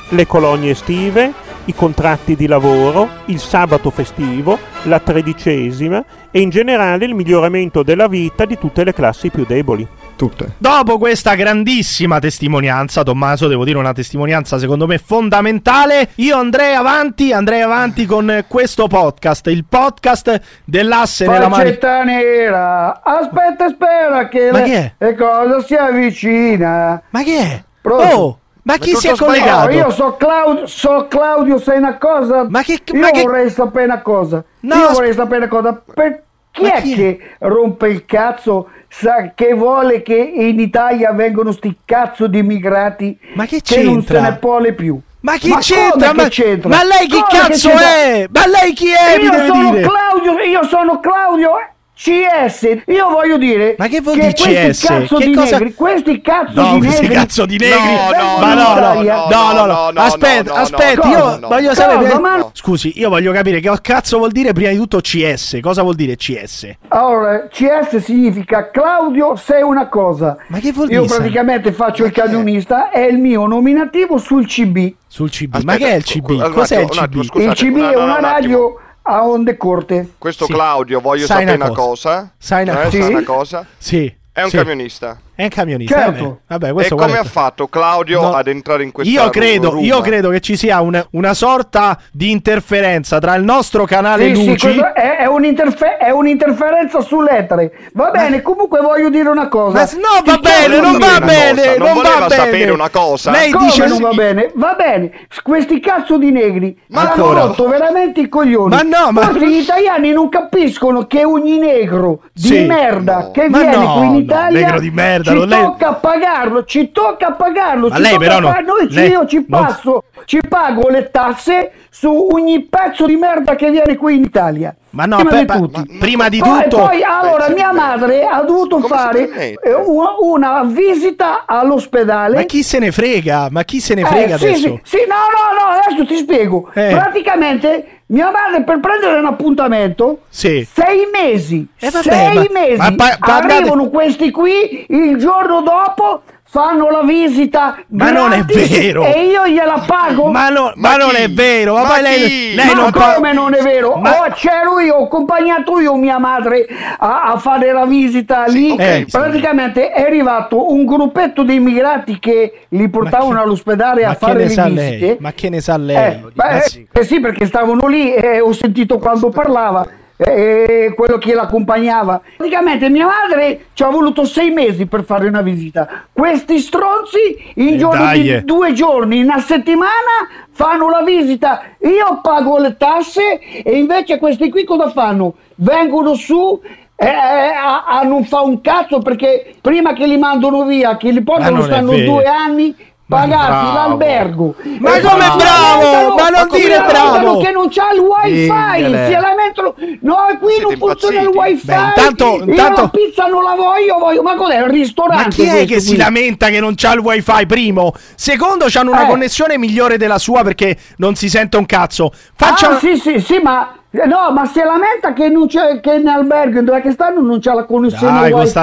le 0.10 0.28
colonie 0.28 0.72
estive, 0.72 1.46
i 1.68 1.76
contratti 1.76 2.36
di 2.36 2.48
lavoro, 2.48 3.10
il 3.26 3.40
sabato 3.40 3.90
festivo, 3.90 4.58
la 4.84 5.00
tredicesima 5.00 6.04
e 6.32 6.40
in 6.40 6.50
generale 6.50 7.06
il 7.06 7.14
miglioramento 7.14 7.84
della 7.84 8.08
vita 8.08 8.46
di 8.46 8.58
tutte 8.58 8.84
le 8.84 8.94
classi 8.94 9.30
più 9.30 9.46
deboli. 9.46 9.86
Tutte. 10.16 10.54
Dopo 10.58 10.98
questa 10.98 11.36
grandissima 11.36 12.20
testimonianza, 12.20 13.04
Tommaso, 13.04 13.48
devo 13.48 13.64
dire 13.66 13.78
una 13.78 13.94
testimonianza 13.94 14.58
secondo 14.58 14.88
me 14.88 14.98
fondamentale, 14.98 16.10
io 16.16 16.38
andrei 16.38 16.74
avanti, 16.74 17.32
andrei 17.34 17.62
avanti 17.62 18.06
con 18.06 18.46
questo 18.48 18.88
podcast, 18.88 19.48
il 19.48 19.66
podcast 19.66 20.42
dell'asse 20.64 21.28
nella 21.28 21.50
mano. 21.50 21.64
Faccetta 21.64 22.04
nera, 22.04 23.04
aspetta 23.04 23.68
e 23.68 23.70
spera 23.70 24.28
che 24.28 24.50
Ma 24.52 24.58
le, 24.60 24.64
chi 24.64 24.72
è? 24.72 24.94
le 24.98 25.16
cosa 25.16 25.62
si 25.62 25.76
avvicina. 25.76 27.02
Ma 27.10 27.24
che 27.24 27.38
è? 27.38 27.64
Pronto? 27.82 28.16
Oh, 28.16 28.40
Ma 28.68 28.78
chi 28.78 28.96
si 28.96 29.08
è 29.08 29.16
collegato? 29.16 29.70
io 29.70 29.90
so 29.92 30.16
Claudio, 30.18 30.68
so 30.68 31.06
Claudio, 31.10 31.58
sai 31.58 31.78
una 31.78 31.98
cosa? 31.98 32.46
Ma 32.50 32.62
che- 32.64 32.82
Io 32.92 33.00
ma 33.00 33.12
che- 33.12 33.22
vorrei 33.22 33.50
sapere 33.50 33.86
una 33.86 34.02
cosa. 34.02 34.44
No, 34.60 34.76
io 34.76 34.90
vorrei 34.92 35.14
sapere 35.14 35.38
una 35.46 35.48
cosa. 35.48 35.82
Per 35.94 36.24
chi 36.52 36.62
Ma 36.64 36.74
è 36.74 36.82
chi 36.82 36.92
è? 36.92 36.96
che 36.96 37.20
rompe 37.40 37.88
il 37.88 38.06
cazzo? 38.06 38.68
Sa 38.90 39.32
che 39.34 39.54
vuole 39.54 40.02
che 40.02 40.16
in 40.16 40.60
Italia 40.60 41.12
vengano 41.14 41.52
sti 41.54 41.78
cazzo 41.86 42.28
di 42.28 42.40
immigrati 42.40 43.18
Ma 43.36 43.46
che 43.46 43.62
che 43.62 43.84
non 43.84 44.04
se 44.04 44.20
ne 44.20 44.38
vuole 44.42 44.74
più. 44.74 45.00
Ma 45.22 45.34
chi 45.38 45.50
come 45.50 45.62
c'entra? 45.62 46.14
Ma, 46.14 46.28
c'entra? 46.28 46.70
ma 46.70 46.84
lei 46.84 47.08
chi 47.08 47.20
Come 47.20 47.26
che 47.30 47.38
cazzo 47.38 47.70
è? 47.70 48.28
Ma 48.30 48.48
lei 48.48 48.74
chi 48.74 48.88
è? 48.92 49.18
Mi 49.18 49.24
Io 49.26 49.32
deve 49.32 49.46
sono 49.48 49.72
dire. 49.72 49.82
Claudio, 49.88 50.40
io 50.44 50.64
sono 50.64 51.00
Claudio 51.00 51.52
CS, 51.98 52.84
io 52.86 53.10
voglio 53.10 53.38
dire. 53.38 53.76
Ma 53.76 53.88
che 53.88 54.02
vuol 54.02 54.20
dire 54.20 54.34
CS? 54.34 54.86
Cazzo 54.86 55.16
che 55.16 55.32
cosa? 55.32 55.58
Negri, 55.58 55.74
questi 55.74 56.22
cazzo 56.22 56.62
no, 56.62 56.74
di 56.74 56.74
negri. 56.74 56.80
No, 56.80 56.86
Questi 56.86 57.08
cazzo 57.08 57.46
di 57.48 57.58
negri. 57.58 57.94
No, 58.16 58.54
no, 58.54 58.54
no, 58.54 59.02
no, 59.02 59.66
no, 59.66 59.90
no. 59.90 60.02
Aspetta, 60.02 60.54
aspetta, 60.54 61.08
io 61.10 61.40
voglio 61.48 61.74
sapere. 61.74 62.50
Scusi, 62.54 63.00
io 63.00 63.10
voglio 63.10 63.32
capire 63.32 63.60
che 63.60 63.72
cazzo 63.82 64.20
vuol 64.20 64.32
dire 64.32 64.54
prima 64.54 64.70
di 64.70 64.78
tutto 64.78 65.02
CS. 65.02 65.58
Cosa 65.60 65.82
vuol 65.82 65.96
dire 65.96 66.16
CS? 66.16 66.72
Allora, 66.90 67.48
CS 67.48 67.98
significa 67.98 68.70
Claudio 68.70 69.36
sei 69.36 69.64
una 69.64 69.90
cosa. 69.90 70.38
Ma 70.50 70.60
che 70.60 70.72
vuol 70.74 70.90
dire? 70.90 71.02
Io 71.02 71.08
praticamente 71.08 71.72
faccio 71.72 72.06
il 72.06 72.12
camionista 72.12 72.92
È 72.92 73.00
il 73.00 73.18
mio 73.18 73.48
nominativo 73.48 74.20
sul 74.20 74.46
CB. 74.46 74.94
Sul 75.08 75.32
CB. 75.32 75.64
Ma 75.64 75.76
che 75.78 75.88
è 75.88 75.96
il 75.96 76.04
CB? 76.04 76.52
Cos'è 76.52 76.80
il 76.80 76.90
CB? 76.90 77.16
Il 77.38 77.52
CB 77.54 77.78
è 77.92 77.96
una 77.96 78.20
radio 78.20 78.82
a 79.08 79.24
onde 79.28 79.58
corte. 79.58 80.14
Questo 80.18 80.46
Sì. 80.46 80.54
Claudio, 80.54 81.00
voglio 81.00 81.26
Sai 81.26 81.40
sapere 81.46 81.56
una 81.56 81.70
cosa. 81.70 81.84
cosa. 81.86 82.34
Sai 82.38 82.64
una 82.64 82.82
Eh, 82.84 82.92
sai 82.92 83.02
Sì. 83.04 83.10
una 83.10 83.24
cosa? 83.24 83.66
Sì. 83.78 84.16
È 84.32 84.44
un 84.44 84.50
sì. 84.50 84.58
camionista. 84.58 85.20
È 85.38 85.44
un 85.44 85.50
camionista. 85.50 85.96
Certo. 86.00 86.24
Vabbè, 86.24 86.40
vabbè 86.48 86.70
E 86.70 86.74
questo 86.74 86.96
come 86.96 87.08
guarda- 87.12 87.28
ha 87.28 87.30
fatto 87.32 87.68
Claudio 87.68 88.22
No, 88.22 88.34
ad 88.34 88.48
entrare 88.48 88.82
in 88.82 88.92
questa 88.92 89.14
io 89.14 89.30
credo, 89.30 89.70
room? 89.70 89.84
io 89.84 90.02
credo 90.02 90.30
che 90.32 90.40
ci 90.40 90.58
sia 90.58 90.82
un- 90.82 91.06
una 91.12 91.34
sorta 91.36 91.96
di 92.12 92.32
interferenza 92.32 93.20
tra 93.20 93.36
il 93.36 93.44
nostro 93.44 93.86
canale 93.86 94.34
Sì, 94.34 94.42
sì, 94.42 94.48
Luci. 94.48 94.66
questo 94.66 94.96
è, 94.96 95.18
è 95.18 95.26
un'interfe- 95.28 95.98
è 95.98 96.10
un'interferenza 96.10 97.02
sull'etere. 97.02 97.72
Va 97.94 98.10
bene, 98.10 98.42
comunque 98.42 98.80
voglio 98.82 99.10
dire 99.10 99.30
una 99.30 99.48
cosa. 99.48 99.78
Ma 99.78 99.84
no, 99.84 100.24
va 100.26 100.38
bene, 100.40 100.80
non 100.82 100.98
va 100.98 101.20
bene, 101.24 101.78
non 101.78 101.88
non 101.88 101.88
va 101.88 101.94
voleva 101.94 102.28
bene. 102.28 102.44
sapere 102.44 102.72
una 102.72 102.90
cosa? 102.90 103.30
Lei 103.32 103.52
Come 103.52 103.66
dice 103.68 103.86
non 103.88 104.00
va 104.02 104.10
bene? 104.14 104.52
Va 104.56 104.74
bene, 104.76 105.12
questi 105.44 105.80
cazzo 105.80 106.18
di 106.18 106.32
negri 106.32 106.76
Ma 106.88 107.12
hanno 107.12 107.34
rotto 107.34 107.68
veramente 107.68 108.22
i 108.22 108.28
coglioni. 108.28 108.74
Ma 108.74 108.82
no, 108.82 109.12
ma- 109.12 109.22
Forse 109.22 109.48
gli 109.48 109.60
italiani 109.60 110.12
non 110.12 110.30
capiscono 110.30 111.06
che 111.06 111.24
ogni 111.24 111.60
negro 111.60 112.22
di 112.34 112.42
Sì. 112.48 112.66
merda 112.66 113.20
No. 113.20 113.32
che 113.32 113.48
Ma 113.50 113.60
viene 113.60 113.76
no, 113.76 113.94
qui 113.94 114.06
in 114.06 114.12
no, 114.14 114.18
Italia 114.20 114.60
negro 114.62 114.80
di 114.80 114.90
merda, 114.92 115.27
ci 115.32 115.38
non 115.38 115.48
lei- 115.48 115.62
tocca 115.64 115.94
pagarlo, 115.94 116.64
ci 116.66 116.92
tocca 116.92 117.32
pagarlo. 117.32 117.88
Ma 117.90 117.96
ci 117.96 118.02
lei 118.02 118.12
tocca 118.14 118.24
però 118.26 118.40
no- 118.40 118.48
Noi 118.66 118.90
ci- 118.90 118.96
lei 118.96 119.10
io 119.12 119.26
ci 119.28 119.46
non- 119.48 119.62
passo, 119.66 120.04
ci 120.28 120.40
pago 120.46 120.90
le 120.90 121.10
tasse 121.10 121.72
su 121.90 122.28
ogni 122.34 122.64
pezzo 122.66 123.06
di 123.06 123.16
merda 123.16 123.56
che 123.56 123.72
viene 123.72 123.96
qui 123.96 124.16
in 124.18 124.24
Italia. 124.26 124.76
Ma 124.90 125.06
no, 125.06 125.24
prima 125.24 125.46
pe- 125.46 125.60
di 125.62 125.70
ma- 125.72 125.86
prima 126.00 126.28
di 126.30 126.40
Poi- 126.40 126.64
tutto 126.64 126.78
poi 126.78 127.02
allora 127.02 127.48
mia 127.50 127.72
madre 127.72 128.26
ha 128.26 128.42
dovuto 128.42 128.80
Come 128.80 128.88
fare 128.88 129.30
eh, 129.62 129.74
una, 129.86 130.10
una 130.20 130.64
visita 130.66 131.46
all'ospedale. 131.46 132.36
Ma 132.36 132.44
chi 132.44 132.62
se 132.62 132.80
ne 132.80 132.92
frega? 132.92 133.48
Ma 133.52 133.64
chi 133.64 133.80
se 133.80 133.94
ne 133.94 134.02
Eh, 134.02 134.06
frega 134.06 134.38
sì, 134.38 134.46
adesso? 134.48 134.80
Sì, 134.84 134.98
sì, 134.98 134.98
no, 135.08 135.16
no, 135.16 135.64
no, 135.72 135.80
adesso 135.80 136.06
ti 136.06 136.16
spiego. 136.18 136.70
Eh. 136.74 136.90
Praticamente 136.92 138.02
mia 138.08 138.30
madre 138.32 138.64
per 138.64 138.80
prendere 138.82 139.20
un 139.20 139.26
appuntamento 139.28 140.24
Sì. 140.28 140.68
sei 140.70 141.08
mesi. 141.12 141.66
Eh, 141.80 141.90
vabbè, 141.90 142.04
sei 142.12 142.36
ma- 142.36 142.46
mesi. 142.52 142.78
ma 142.78 142.94
pa- 142.96 143.18
pa- 143.20 143.36
Arrivano 143.38 143.88
questi 143.90 144.32
qui 144.32 144.86
il 144.90 145.16
giorno 145.18 145.62
dopo. 145.62 146.24
Fanno 146.50 146.90
la 146.90 147.02
visita 147.04 147.78
Ma 147.90 148.10
non 148.10 148.32
è 148.32 148.42
vero. 148.44 149.04
E 149.04 149.26
io 149.26 149.46
gliela 149.48 149.84
pago 149.86 150.28
Ma, 150.32 150.48
no- 150.48 150.72
Ma 150.76 150.92
ma 150.92 150.96
non 150.96 151.10
chi? 151.10 151.16
è 151.24 151.30
vero, 151.30 151.76
ma, 151.76 151.84
Ma 151.84 152.02
lei, 152.02 152.24
chi? 152.26 152.56
lei 152.56 152.66
ma 152.68 152.74
non 152.74 152.92
come 152.92 153.20
pa- 153.20 153.32
non 153.34 153.54
è 153.54 153.62
vero? 153.62 153.96
Ma- 153.98 154.16
Oh, 154.22 154.32
c'ero 154.34 154.80
io, 154.80 154.96
ho 154.96 155.04
accompagnato 155.04 155.80
io 155.82 155.96
mia 155.96 156.18
madre 156.20 156.66
a, 156.98 157.24
a 157.34 157.38
fare 157.38 157.72
la 157.74 157.86
visita 157.86 158.46
lì. 158.48 158.76
Eh, 158.78 159.06
Praticamente 159.12 159.92
è 159.92 160.04
arrivato 160.04 160.72
un 160.72 160.86
gruppetto 160.86 161.44
di 161.44 161.56
immigrati 161.56 162.18
che 162.18 162.62
li 162.70 162.88
portavano 162.90 163.34
che- 163.36 163.40
all'ospedale 163.42 164.06
a 164.06 164.14
fare 164.14 164.34
le 164.40 164.44
visite. 164.46 164.70
lei? 164.70 165.18
Ma 165.20 165.34
che 165.34 165.50
ne 165.50 165.60
sa 165.60 165.78
lei? 165.78 165.98
Eh, 165.98 166.22
beh, 166.34 166.62
sì. 166.62 166.88
eh, 166.92 167.04
sì, 167.04 167.20
perché 167.20 167.46
stavano 167.46 167.88
lì 167.88 168.14
e 168.14 168.40
ho 168.40 168.54
sentito 168.54 168.98
quando 169.00 169.30
parlava. 169.30 169.86
Eh, 170.18 170.94
quello 170.96 171.18
che 171.18 171.34
l'accompagnava 171.34 172.22
praticamente 172.36 172.90
mia 172.90 173.06
madre 173.06 173.68
ci 173.74 173.84
ha 173.84 173.90
voluto 173.90 174.26
sei 174.26 174.50
mesi 174.50 174.88
per 174.88 175.04
fare 175.04 175.28
una 175.28 175.42
visita. 175.42 176.06
Questi 176.12 176.60
stronzi 176.60 177.54
in 177.56 177.76
Eh, 177.76 177.78
giorni 177.78 178.30
eh. 178.30 178.42
due 178.42 178.74
giorni 178.74 179.18
in 179.20 179.26
una 179.26 179.40
settimana 179.40 180.28
fanno 180.52 180.90
la 180.90 181.04
visita. 181.04 181.62
Io 181.82 182.20
pago 182.22 182.58
le 182.58 182.76
tasse 182.78 183.40
e 183.64 183.78
invece 183.78 184.18
questi 184.18 184.50
qui 184.50 184.64
cosa 184.64 184.90
fanno? 184.90 185.36
Vengono 185.56 186.16
su 186.16 186.60
eh, 187.00 187.06
eh, 187.06 187.10
a, 187.10 187.86
a 187.86 188.02
non 188.02 188.24
fa 188.26 188.42
un 188.42 188.60
cazzo 188.60 189.00
perché 189.00 189.54
prima 189.62 189.94
che 189.94 190.08
li 190.08 190.18
mandano 190.18 190.66
via 190.66 190.98
che 190.98 191.12
li 191.12 191.22
portano 191.22 191.62
stanno 191.62 191.92
due 191.96 192.24
anni 192.24 192.76
pagati 193.08 193.74
l'albergo 193.74 194.54
Ma 194.80 194.92
come 195.00 195.24
si 195.24 195.38
bravo? 195.38 196.16
Ma 196.16 196.30
non 196.30 196.50
si 196.52 196.60
dire 196.60 196.84
bravo! 196.86 197.38
che 197.40 197.52
non 197.52 197.70
c'ha 197.70 197.94
il 197.94 198.00
wifi 198.00 198.52
Digliele. 198.76 199.06
si 199.08 199.12
lamentano 199.14 199.76
no 200.02 200.18
qui 200.42 200.52
Siete 200.54 200.64
non 200.64 200.78
funziona 200.78 201.22
il 201.22 201.28
wifi 201.28 201.66
Beh, 201.66 201.74
intanto- 201.76 202.40
intanto- 202.44 202.82
la 202.82 202.90
pizza 202.90 203.26
non 203.28 203.44
la 203.44 203.56
voglio 203.56 203.98
voglio 203.98 204.22
ma 204.24 204.36
cos'è 204.36 204.58
il 204.58 204.70
ristorante 204.70 205.24
Ma 205.24 205.30
chi 205.30 205.46
è 205.46 205.66
che 205.66 205.80
si 205.80 205.90
qui? 205.90 205.98
lamenta 205.98 206.48
che 206.50 206.60
non 206.60 206.74
c'ha 206.76 206.94
il 206.94 207.00
wifi? 207.00 207.46
Primo, 207.48 207.94
secondo, 208.16 208.66
c'hanno 208.68 208.92
una 208.92 209.04
Eh. 209.06 209.08
connessione 209.08 209.58
migliore 209.58 209.98
della 209.98 210.18
sua 210.18 210.44
perché 210.44 210.76
non 210.98 211.16
si 211.16 211.30
sente 211.30 211.56
un 211.58 211.66
cazzo. 211.66 212.12
Faccia 212.36 212.72
Ah, 212.72 212.78
sì, 212.80 212.98
sì, 212.98 213.20
sì, 213.20 213.40
ma 213.42 213.74
no, 214.06 214.32
ma 214.32 214.46
si 214.46 214.60
lamenta 214.60 215.14
che 215.14 215.30
non 215.30 215.48
c'è 215.48 215.80
che 215.80 215.94
in 215.94 216.08
albergo 216.08 216.62
dove 216.62 216.82
che 216.82 216.92
stanno 216.92 217.22
non 217.22 217.40
c'è 217.40 217.54
la 217.54 217.64
connessione 217.64 218.20
Dai, 218.20 218.32
wifi. 218.34 218.58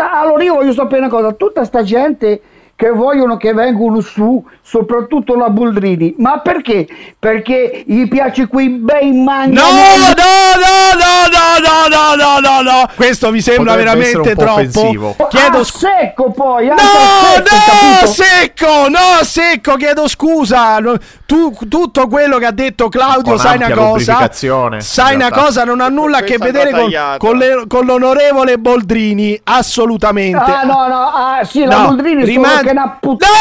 Allora 0.00 0.42
io 0.42 0.54
voglio 0.54 0.72
sapere 0.72 1.00
una 1.02 1.08
cosa, 1.10 1.32
tutta 1.32 1.64
sta 1.64 1.82
gente 1.82 2.40
che 2.76 2.90
vogliono 2.90 3.36
che 3.36 3.52
vengano 3.54 4.00
su, 4.00 4.44
soprattutto 4.60 5.36
la 5.36 5.48
Buldrini, 5.48 6.14
ma 6.18 6.38
perché? 6.38 6.86
Perché 7.18 7.84
gli 7.86 8.08
piace 8.08 8.46
quei 8.48 8.68
bei 8.68 9.12
No, 9.12 9.22
mangi. 9.22 9.54
no, 9.54 9.62
no, 9.62 10.98
no, 10.98 11.58
no, 11.60 11.88
no, 11.88 12.14
no, 12.16 12.40
no, 12.40 12.60
no. 12.62 12.88
Questo 12.96 13.30
mi 13.30 13.40
sembra 13.40 13.74
Potrebbe 13.74 13.98
veramente 14.00 14.34
troppo. 14.34 14.52
offensivo. 14.52 15.16
Chiedo 15.28 15.58
ah, 15.58 15.64
scusa. 15.64 15.88
secco 16.00 16.30
poi, 16.32 16.66
No, 16.66 16.74
secco, 16.76 18.00
no, 18.00 18.06
secco, 18.06 18.88
no, 18.88 19.24
secco, 19.24 19.74
chiedo 19.76 20.08
scusa. 20.08 20.78
No, 20.80 20.96
Tu, 21.26 21.52
tutto 21.68 22.08
quello 22.08 22.38
che 22.38 22.46
ha 22.46 22.50
detto 22.52 22.88
Claudio, 22.88 23.22
Con 23.34 23.38
sai 23.38 23.56
una 23.56 23.70
cosa? 23.70 24.30
Sai 24.78 25.14
una 25.14 25.30
cosa, 25.30 25.64
non 25.64 25.80
ha 25.80 25.88
nulla 25.88 26.18
a 26.18 26.22
che 26.22 26.38
vedere 26.38 26.70
con, 26.70 26.90
con 27.18 27.36
le- 27.36 27.64
con 27.68 27.86
l'onorevole 27.86 28.58
Boldrini, 28.58 29.40
assolutamente. 29.44 30.38
Ah, 30.38 30.62
no, 30.64 30.86
no, 30.88 31.10
ah, 31.12 31.44
sì, 31.44 31.64
la 31.64 31.78
No, 31.82 31.88
Buldrini 31.88 32.22
è 32.22 32.24
che 32.64 32.70
una 32.70 32.96
puttana. 33.00 33.32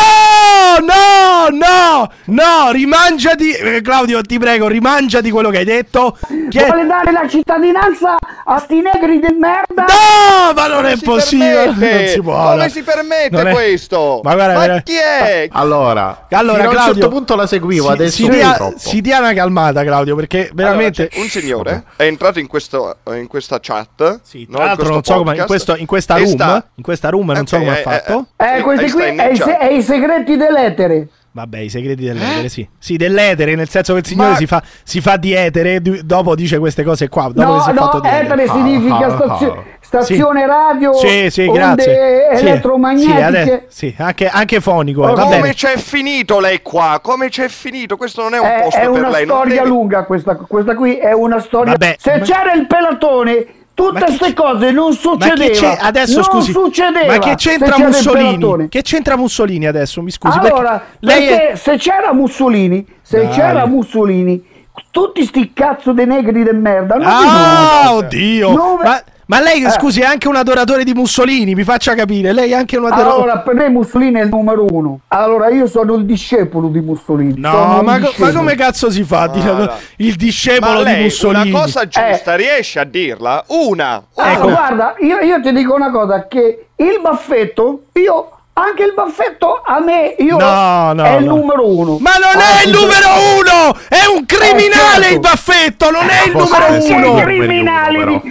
No, 0.74 0.80
no, 0.86 1.50
no, 1.52 2.12
no, 2.26 2.72
rimangiati, 2.72 3.52
eh, 3.52 3.82
Claudio, 3.82 4.22
ti 4.22 4.40
prego, 4.40 4.68
rimangiati 4.68 5.30
quello 5.30 5.50
che 5.50 5.60
hai 5.60 5.66
detto. 5.66 6.18
Che- 6.50 6.66
Vuole 6.66 6.86
dare 6.86 7.12
la 7.12 7.28
cittadinanza 7.28 8.16
a 8.46 8.58
sti 8.58 8.82
negri 8.82 9.20
di 9.20 9.34
merda? 9.38 9.86
No, 9.86 10.54
ma 10.56 10.68
non 10.68 10.86
è 10.86 10.96
si 10.96 11.04
possibile. 11.04 11.66
permette? 11.66 11.96
Non 11.98 12.08
si 12.08 12.22
può. 12.22 12.44
Come 12.52 12.64
no. 12.64 12.70
si 12.70 12.84
permette 12.84 13.30
Non 13.36 13.48
è- 13.48 13.52
questo? 13.54 14.20
Ma 14.24 14.34
guarda, 14.34 14.68
Ma 14.74 14.82
chi 14.82 14.96
è? 14.96 15.48
Allora, 15.52 16.26
Allora, 16.30 16.58
fino 16.58 16.64
a 16.64 16.70
un 16.70 16.76
Claudio, 16.76 16.94
certo 16.94 17.10
punto 17.10 17.36
la 17.36 17.48
seguivo, 17.48 17.86
si- 17.88 17.92
adesso 17.92 18.16
si 18.16 18.30
dia, 18.30 18.74
si 18.78 19.02
dia 19.02 19.20
una 19.20 19.34
calmata, 19.34 19.84
Claudio, 19.84 20.16
perché 20.16 20.50
veramente. 20.54 21.04
Allora, 21.12 21.22
un 21.24 21.30
signore 21.30 21.84
è 21.98 22.04
entrato 22.04 22.40
in, 22.40 22.48
questo, 22.48 22.98
in 23.14 23.28
questa 23.28 23.60
chat. 23.62 24.22
Sì, 24.24 24.46
no, 24.50 24.56
tra 24.56 24.62
in 24.64 24.68
l'altro 24.70 24.90
non 24.90 25.04
so 25.04 25.16
come 25.18 25.36
in, 25.38 25.44
questo- 25.46 25.76
in 25.76 25.86
questa 25.86 26.16
room, 26.18 26.28
sta- 26.30 26.66
in 26.76 26.84
questa 26.84 27.10
room 27.10 27.32
non 27.32 27.46
so 27.48 27.56
Ok, 27.58 27.62
come 27.62 27.76
ha 27.76 27.80
eh, 27.80 27.82
fatto. 27.84 28.26
Eh, 28.38 28.62
questi 28.62 28.92
qui 28.92 29.13
è 29.16 29.32
i, 29.32 29.38
chat. 29.38 29.48
se- 29.48 29.58
è 29.58 29.72
i 29.72 29.82
segreti 29.82 30.36
dell'etere. 30.38 31.08
Vabbè, 31.36 31.58
i 31.60 31.70
segreti 31.70 32.04
dell'etere, 32.04 32.48
sì. 32.48 32.68
Sì, 32.78 32.96
dell'etere, 32.96 33.56
nel 33.56 33.68
senso 33.68 33.94
che 33.94 34.00
il 34.00 34.06
signore 34.06 34.30
Ma- 34.32 34.36
si, 34.36 34.46
fa, 34.46 34.62
si 34.84 35.02
fa 35.02 35.18
di 35.18 35.34
etere, 35.34 35.82
di- 35.82 36.02
dopo 36.06 36.36
dice 36.36 36.60
queste 36.60 36.84
cose 36.84 37.10
qua. 37.10 37.24
Dopo 37.34 37.40
che 37.40 37.46
No, 37.58 37.62
si 37.64 37.70
è 37.72 37.74
fatto 37.74 37.96
no, 37.98 38.02
di 38.02 38.08
etere. 38.08 38.24
etere 38.26 38.48
significa 38.50 38.96
Ah, 39.08 39.10
stazio- 39.10 39.54
ah, 39.54 39.58
ah. 39.58 39.64
stazione 39.80 40.46
radio, 40.46 40.94
Sì, 40.94 41.32
sì, 41.32 41.42
onde 41.48 41.58
grazie. 41.60 42.28
Sì, 42.36 42.46
elettromagnetiche. 42.46 43.16
Sì, 43.18 43.24
ade- 43.24 43.66
sì, 43.68 43.96
anche, 43.98 44.28
anche 44.28 44.60
fonico. 44.62 45.10
eh, 45.10 45.14
Come 45.20 45.54
c'è 45.56 45.76
finito 45.78 46.40
lei 46.40 46.62
qua? 46.62 47.00
Come 47.02 47.30
c'è 47.30 47.48
finito? 47.48 47.98
Questo 47.98 48.22
non 48.22 48.36
è 48.36 48.40
un 48.40 48.46
È, 48.46 48.62
posto 48.62 48.78
è 48.80 48.82
per 48.82 48.90
una 48.92 49.10
lei. 49.10 49.26
non 49.26 49.38
storia 49.38 49.56
deve- 49.56 49.68
lunga 49.68 50.04
questa, 50.04 50.36
questa 50.36 50.76
qui 50.76 50.98
è 50.98 51.14
una 51.14 51.40
storia. 51.40 51.72
Vabbè, 51.72 51.96
Se 51.98 52.18
ma- 52.20 52.24
c'era 52.26 52.54
il 52.54 52.68
pelatone, 52.68 53.46
tutte 53.74 54.04
queste 54.04 54.34
cose 54.34 54.72
non 54.72 54.90
Ma 54.90 54.94
succedeva. 54.96 55.36
che 55.36 55.50
c'è 55.52 55.78
adesso 55.82 56.16
non 56.16 56.24
scusi? 56.24 56.52
succedeva. 56.52 57.06
Ma 57.14 57.20
che 57.20 57.36
c'entra 57.36 57.78
Mussolini? 57.78 58.70
Che 58.70 58.82
c'entra 58.82 59.18
Mussolini 59.18 59.66
adesso? 59.66 60.02
Mi 60.02 60.12
scusi, 60.12 60.38
allora, 60.38 60.72
perché 60.80 60.96
lei 61.00 61.28
perché 61.28 61.50
è... 61.52 61.56
se 61.56 61.78
c'era 61.78 62.14
Mussolini, 62.14 62.86
se 63.02 63.24
Dai. 63.26 63.30
c'era 63.34 63.66
Mussolini, 63.66 64.44
tutti 64.92 65.26
sti 65.26 65.54
cazzo 65.54 65.92
dei 65.92 66.06
negri 66.06 66.44
di 66.44 66.52
merda 66.52 66.96
non 66.96 67.06
Ah, 67.08 67.94
oddio! 67.96 68.52
Non 68.54 68.78
Ma, 68.82 69.02
Ma 69.26 69.40
lei, 69.42 69.64
scusi, 69.72 70.02
è 70.02 70.06
anche 70.06 70.28
un 70.28 70.36
adoratore 70.36 70.84
di 70.84 70.94
Mussolini, 70.94 71.56
mi 71.56 71.64
faccia 71.64 71.96
capire. 71.96 72.34
Lei 72.34 72.52
è 72.52 72.56
anche 72.56 72.78
un 72.78 72.86
adoratore. 72.86 73.14
Allora, 73.24 73.40
per 73.40 73.54
me 73.56 73.70
Mussolini 73.70 74.20
è 74.20 74.24
il 74.24 74.30
numero 74.30 74.66
uno. 74.70 75.00
Allora, 75.08 75.50
io 75.50 75.66
sono 75.68 75.94
il 75.96 76.06
discepolo 76.06 76.68
di 76.68 76.80
Mussolini. 76.82 77.36
No, 77.38 77.52
ma, 77.52 77.76
co- 77.78 77.82
ma 77.84 77.98
discepolo. 78.00 78.32
come 78.34 78.56
cazzo 78.56 78.90
si 78.92 79.04
fa 79.04 79.22
a 79.22 79.28
dire 79.30 79.46
Guarda. 79.54 79.78
il 79.98 80.10
Ma 80.10 80.16
discepolo 80.18 80.78
di 80.80 80.84
lei 80.92 81.02
Mussolini? 81.04 81.50
una 81.52 81.60
cosa 81.62 81.88
giusta 81.88 82.36
riesce 82.36 82.80
a 82.80 82.84
dirla? 82.84 83.44
Una. 83.48 84.04
Ah, 84.16 84.32
Ecco. 84.34 84.50
guarda, 84.50 84.96
io, 85.00 85.20
io 85.20 85.42
ti 85.42 85.54
dico 85.54 85.74
una 85.74 85.90
cosa, 85.92 86.28
che 86.28 86.66
il 86.76 87.00
baffetto, 87.02 87.84
io, 87.94 88.30
anche 88.54 88.84
il 88.84 88.94
baffetto 88.94 89.62
a 89.66 89.80
me, 89.80 90.16
io 90.20 90.38
No, 90.38 90.92
no, 90.94 91.04
è 91.04 91.16
il 91.18 91.24
no. 91.26 91.36
numero 91.38 91.66
uno. 91.68 91.98
Ma 92.00 92.12
non 92.22 92.42
Ah, 92.42 92.60
è 92.60 92.66
il 92.66 92.72
numero 92.72 93.08
uno! 93.40 93.74
È 93.88 94.06
un 94.14 94.26
criminale 94.26 95.02
certo. 95.02 95.14
il 95.14 95.20
baffetto! 95.22 95.90
Non 95.92 96.08
è 96.10 96.26
il 96.28 96.32
numero 96.34 97.12
uno! 97.14 97.22
criminali! 97.24 97.98
però. 97.98 98.22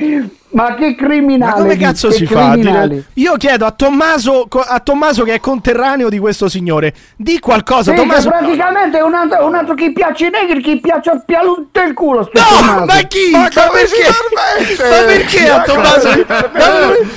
Ma 0.52 0.75
che 0.75 0.94
criminale! 0.94 1.52
Ma 1.52 1.59
come 1.62 1.76
cazzo 1.76 2.11
si 2.11 2.26
fa? 2.26 2.54
dire-. 2.54 3.04
Io 3.14 3.37
chiedo 3.37 3.64
a 3.64 3.71
Tommaso, 3.71 4.47
a 4.50 4.80
Tommaso 4.80 5.25
che 5.25 5.35
è 5.35 5.40
conterraneo 5.40 6.09
di 6.11 6.18
questo 6.18 6.49
signore, 6.49 6.92
di 7.16 7.38
qualcosa. 7.38 7.90
Sì, 7.92 7.97
Tommaso... 7.97 8.28
praticamente 8.28 8.99
è 8.99 9.02
un 9.02 9.14
altro, 9.14 9.47
un 9.47 9.54
altro 9.54 9.75
chi 9.75 9.92
piace 9.92 10.26
ai 10.26 10.30
negri, 10.30 10.61
chi 10.62 10.78
piace 10.78 11.11
a 11.11 11.23
pialunte 11.25 11.80
il 11.82 11.94
culo. 11.94 12.28
No, 12.32 12.42
Tommaso. 12.59 12.85
ma 12.85 12.94
chi? 13.09 13.30
Ma 13.30 13.38
Ma, 13.38 13.49
perché? 13.49 14.06
Ma 14.78 15.04
perché 15.06 15.50
a 15.50 15.56
Ma 15.56 15.62
Tommaso? 15.62 16.09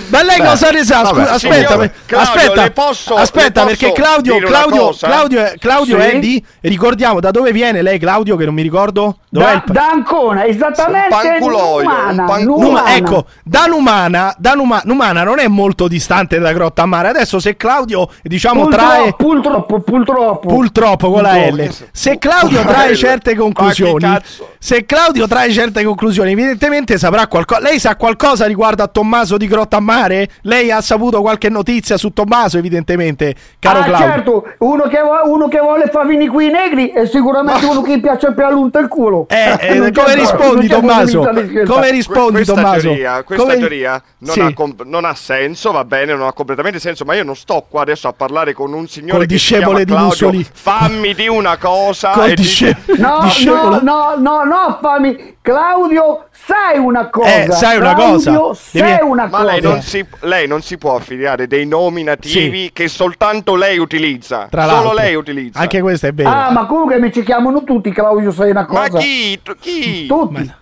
Ma, 0.08 0.24
lei 0.24 0.40
cosa 0.40 0.70
ne 0.72 0.84
sa? 0.84 1.00
Scusa, 1.06 1.12
vabbè, 1.14 1.30
aspetta, 1.32 1.68
signor 1.74 1.92
Claudio, 2.06 2.20
aspetta, 2.20 2.72
posso- 2.72 3.16
aspetta, 3.16 3.66
perché 3.66 3.92
Claudio, 3.92 4.38
Claudio, 4.40 4.86
cosa? 4.86 5.08
Claudio, 5.08 5.40
è, 5.44 5.54
Claudio 5.60 6.00
Sì? 6.00 6.08
è 6.08 6.20
di. 6.20 6.44
Ricordiamo 6.62 7.20
da 7.20 7.32
dove 7.32 7.52
viene 7.52 7.82
lei, 7.82 8.00
Claudio, 8.00 8.36
che 8.38 8.46
non 8.46 8.54
mi 8.54 8.62
ricordo. 8.62 9.18
Dov'è 9.30 9.46
Da, 9.46 9.64
il 9.66 9.72
da 9.74 9.90
Ancona, 9.90 10.46
esattamente. 10.46 11.14
Un 11.14 11.22
panculoio, 11.22 11.90
Numana, 11.90 12.38
Numana. 12.38 12.96
ecco, 12.96 13.25
da 13.44 13.66
Numana, 13.66 14.34
da 14.38 14.54
Numa- 14.54 14.82
Numana 14.86 15.24
non 15.24 15.40
è 15.40 15.48
molto 15.48 15.88
distante 15.88 16.40
da 16.40 16.52
Grotta 16.54 16.84
a 16.84 16.86
Mare. 16.86 17.10
Adesso 17.10 17.40
se 17.40 17.56
Claudio, 17.56 18.10
diciamo, 18.22 18.68
trae 18.68 19.14
Purtroppo, 19.16 19.80
purtroppo, 19.82 20.48
purtroppo 20.48 21.12
con 21.12 21.22
la 21.22 21.30
Purtroppo. 21.34 21.62
L. 21.64 21.88
Se 21.92 22.18
Claudio 22.18 22.62
trae 22.62 22.96
certe 22.96 23.36
conclusioni, 23.36 24.18
se 24.60 24.86
Claudio 24.86 25.28
trae 25.28 25.52
certe 25.52 25.84
conclusioni, 25.84 26.32
evidentemente 26.32 26.98
saprà 26.98 27.28
qualcosa. 27.28 27.62
Lei 27.62 27.80
sa 27.80 27.96
qualcosa 27.96 28.46
riguardo 28.46 28.84
a 28.84 28.88
Tommaso 28.88 29.38
di 29.38 29.48
Grotta 29.48 29.78
a 29.78 29.80
Mare? 29.82 30.30
Lei 30.42 30.72
ha 30.72 30.82
saputo 30.82 31.22
qualche 31.22 31.50
notizia 31.50 31.98
su 31.98 32.10
Tommaso, 32.12 32.58
evidentemente, 32.58 33.36
caro 33.60 33.80
ah, 33.80 33.84
Claudio. 33.84 34.08
certo, 34.08 34.44
uno 34.60 34.84
che, 34.84 35.00
vo- 35.02 35.32
uno 35.32 35.48
che 35.48 35.60
vuole 35.60 35.88
far 35.92 36.06
venire 36.08 36.30
qui 36.32 36.48
i 36.48 36.52
negri 36.52 36.90
è 36.90 37.06
sicuramente 37.06 37.66
uno 37.66 37.82
che 37.82 38.00
piace 38.00 38.34
più 38.34 38.46
all'unta 38.46 38.80
il 38.80 38.88
culo. 38.88 39.28
Eh, 39.30 39.58
eh, 39.60 39.78
come 39.78 39.92
po- 39.92 40.14
rispondi, 40.14 40.68
Tommaso? 40.68 41.30
Come 41.66 41.92
rispondi, 41.92 42.44
Tommaso? 42.46 42.94
Teoria, 43.16 43.24
questa 43.24 43.44
Come- 43.46 43.58
teoria 43.58 44.04
non, 44.20 44.34
Sì. 44.34 44.40
ha 44.42 44.54
com- 44.54 44.76
non 44.86 45.06
ha 45.06 45.14
senso, 45.16 45.72
va 45.72 45.84
bene, 45.86 46.14
non 46.16 46.28
ha 46.28 46.34
completamente 46.34 46.80
senso, 46.80 47.06
ma 47.06 47.14
io 47.16 47.24
non 47.24 47.36
sto 47.36 47.66
qua 47.70 47.82
adesso 47.82 48.08
a 48.08 48.14
parlare 48.14 48.54
con 48.54 48.74
un 48.74 48.88
signore 48.88 49.20
Col 49.20 49.28
che 49.28 49.38
si 49.38 49.54
chiama 49.56 49.78
di 49.80 49.86
Claudio. 49.86 50.06
Mussolini. 50.06 50.48
Fammi 50.54 51.14
di 51.14 51.28
una 51.28 51.58
cosa 51.58 52.10
Col 52.12 52.26
e 52.30 52.34
di- 52.36 52.42
disce- 52.42 52.78
No, 52.98 53.20
discepolo- 53.24 53.82
no, 53.82 53.82
no, 53.82 54.16
no, 54.18 54.44
no, 54.44 54.78
fammi. 54.82 55.34
Claudio, 55.42 56.28
sai 56.32 56.78
una 56.80 57.10
cosa. 57.10 57.44
Eh, 57.44 57.52
sai 57.52 57.78
una 57.78 57.94
cosa. 57.94 58.32
Claudio, 58.32 58.54
sai 58.56 58.82
Devi- 58.82 59.02
una 59.04 59.24
Ma 59.28 59.30
cosa. 59.30 59.44
lei 59.52 59.62
non, 59.62 59.82
si, 59.82 60.06
lei 60.22 60.48
non 60.48 60.62
si 60.64 60.78
può 60.78 60.96
affiliare 60.96 61.46
dei 61.48 61.66
nominativi 61.68 62.64
Sì. 62.64 62.70
che 62.74 62.88
soltanto 62.88 63.56
lei 63.56 63.78
utilizza. 63.78 64.48
Tra 64.50 64.64
Solo 64.68 64.74
l'altro. 64.76 64.94
lei 64.96 65.14
utilizza. 65.16 65.60
Anche 65.60 65.82
questo 65.82 66.08
è 66.08 66.14
vero. 66.14 66.30
Ah, 66.30 66.50
ma 66.52 66.66
comunque 66.66 67.00
mi 67.00 67.12
ci 67.14 67.22
chiamano 67.24 67.64
tutti, 67.64 67.92
Claudio, 67.92 68.32
sai 68.32 68.50
una 68.50 68.66
Ma 68.68 68.88
cosa. 68.88 68.98
chi? 68.98 69.40
Tu- 69.44 69.56
chi? 69.60 70.08
Tutti. 70.08 70.34
Ma 70.34 70.56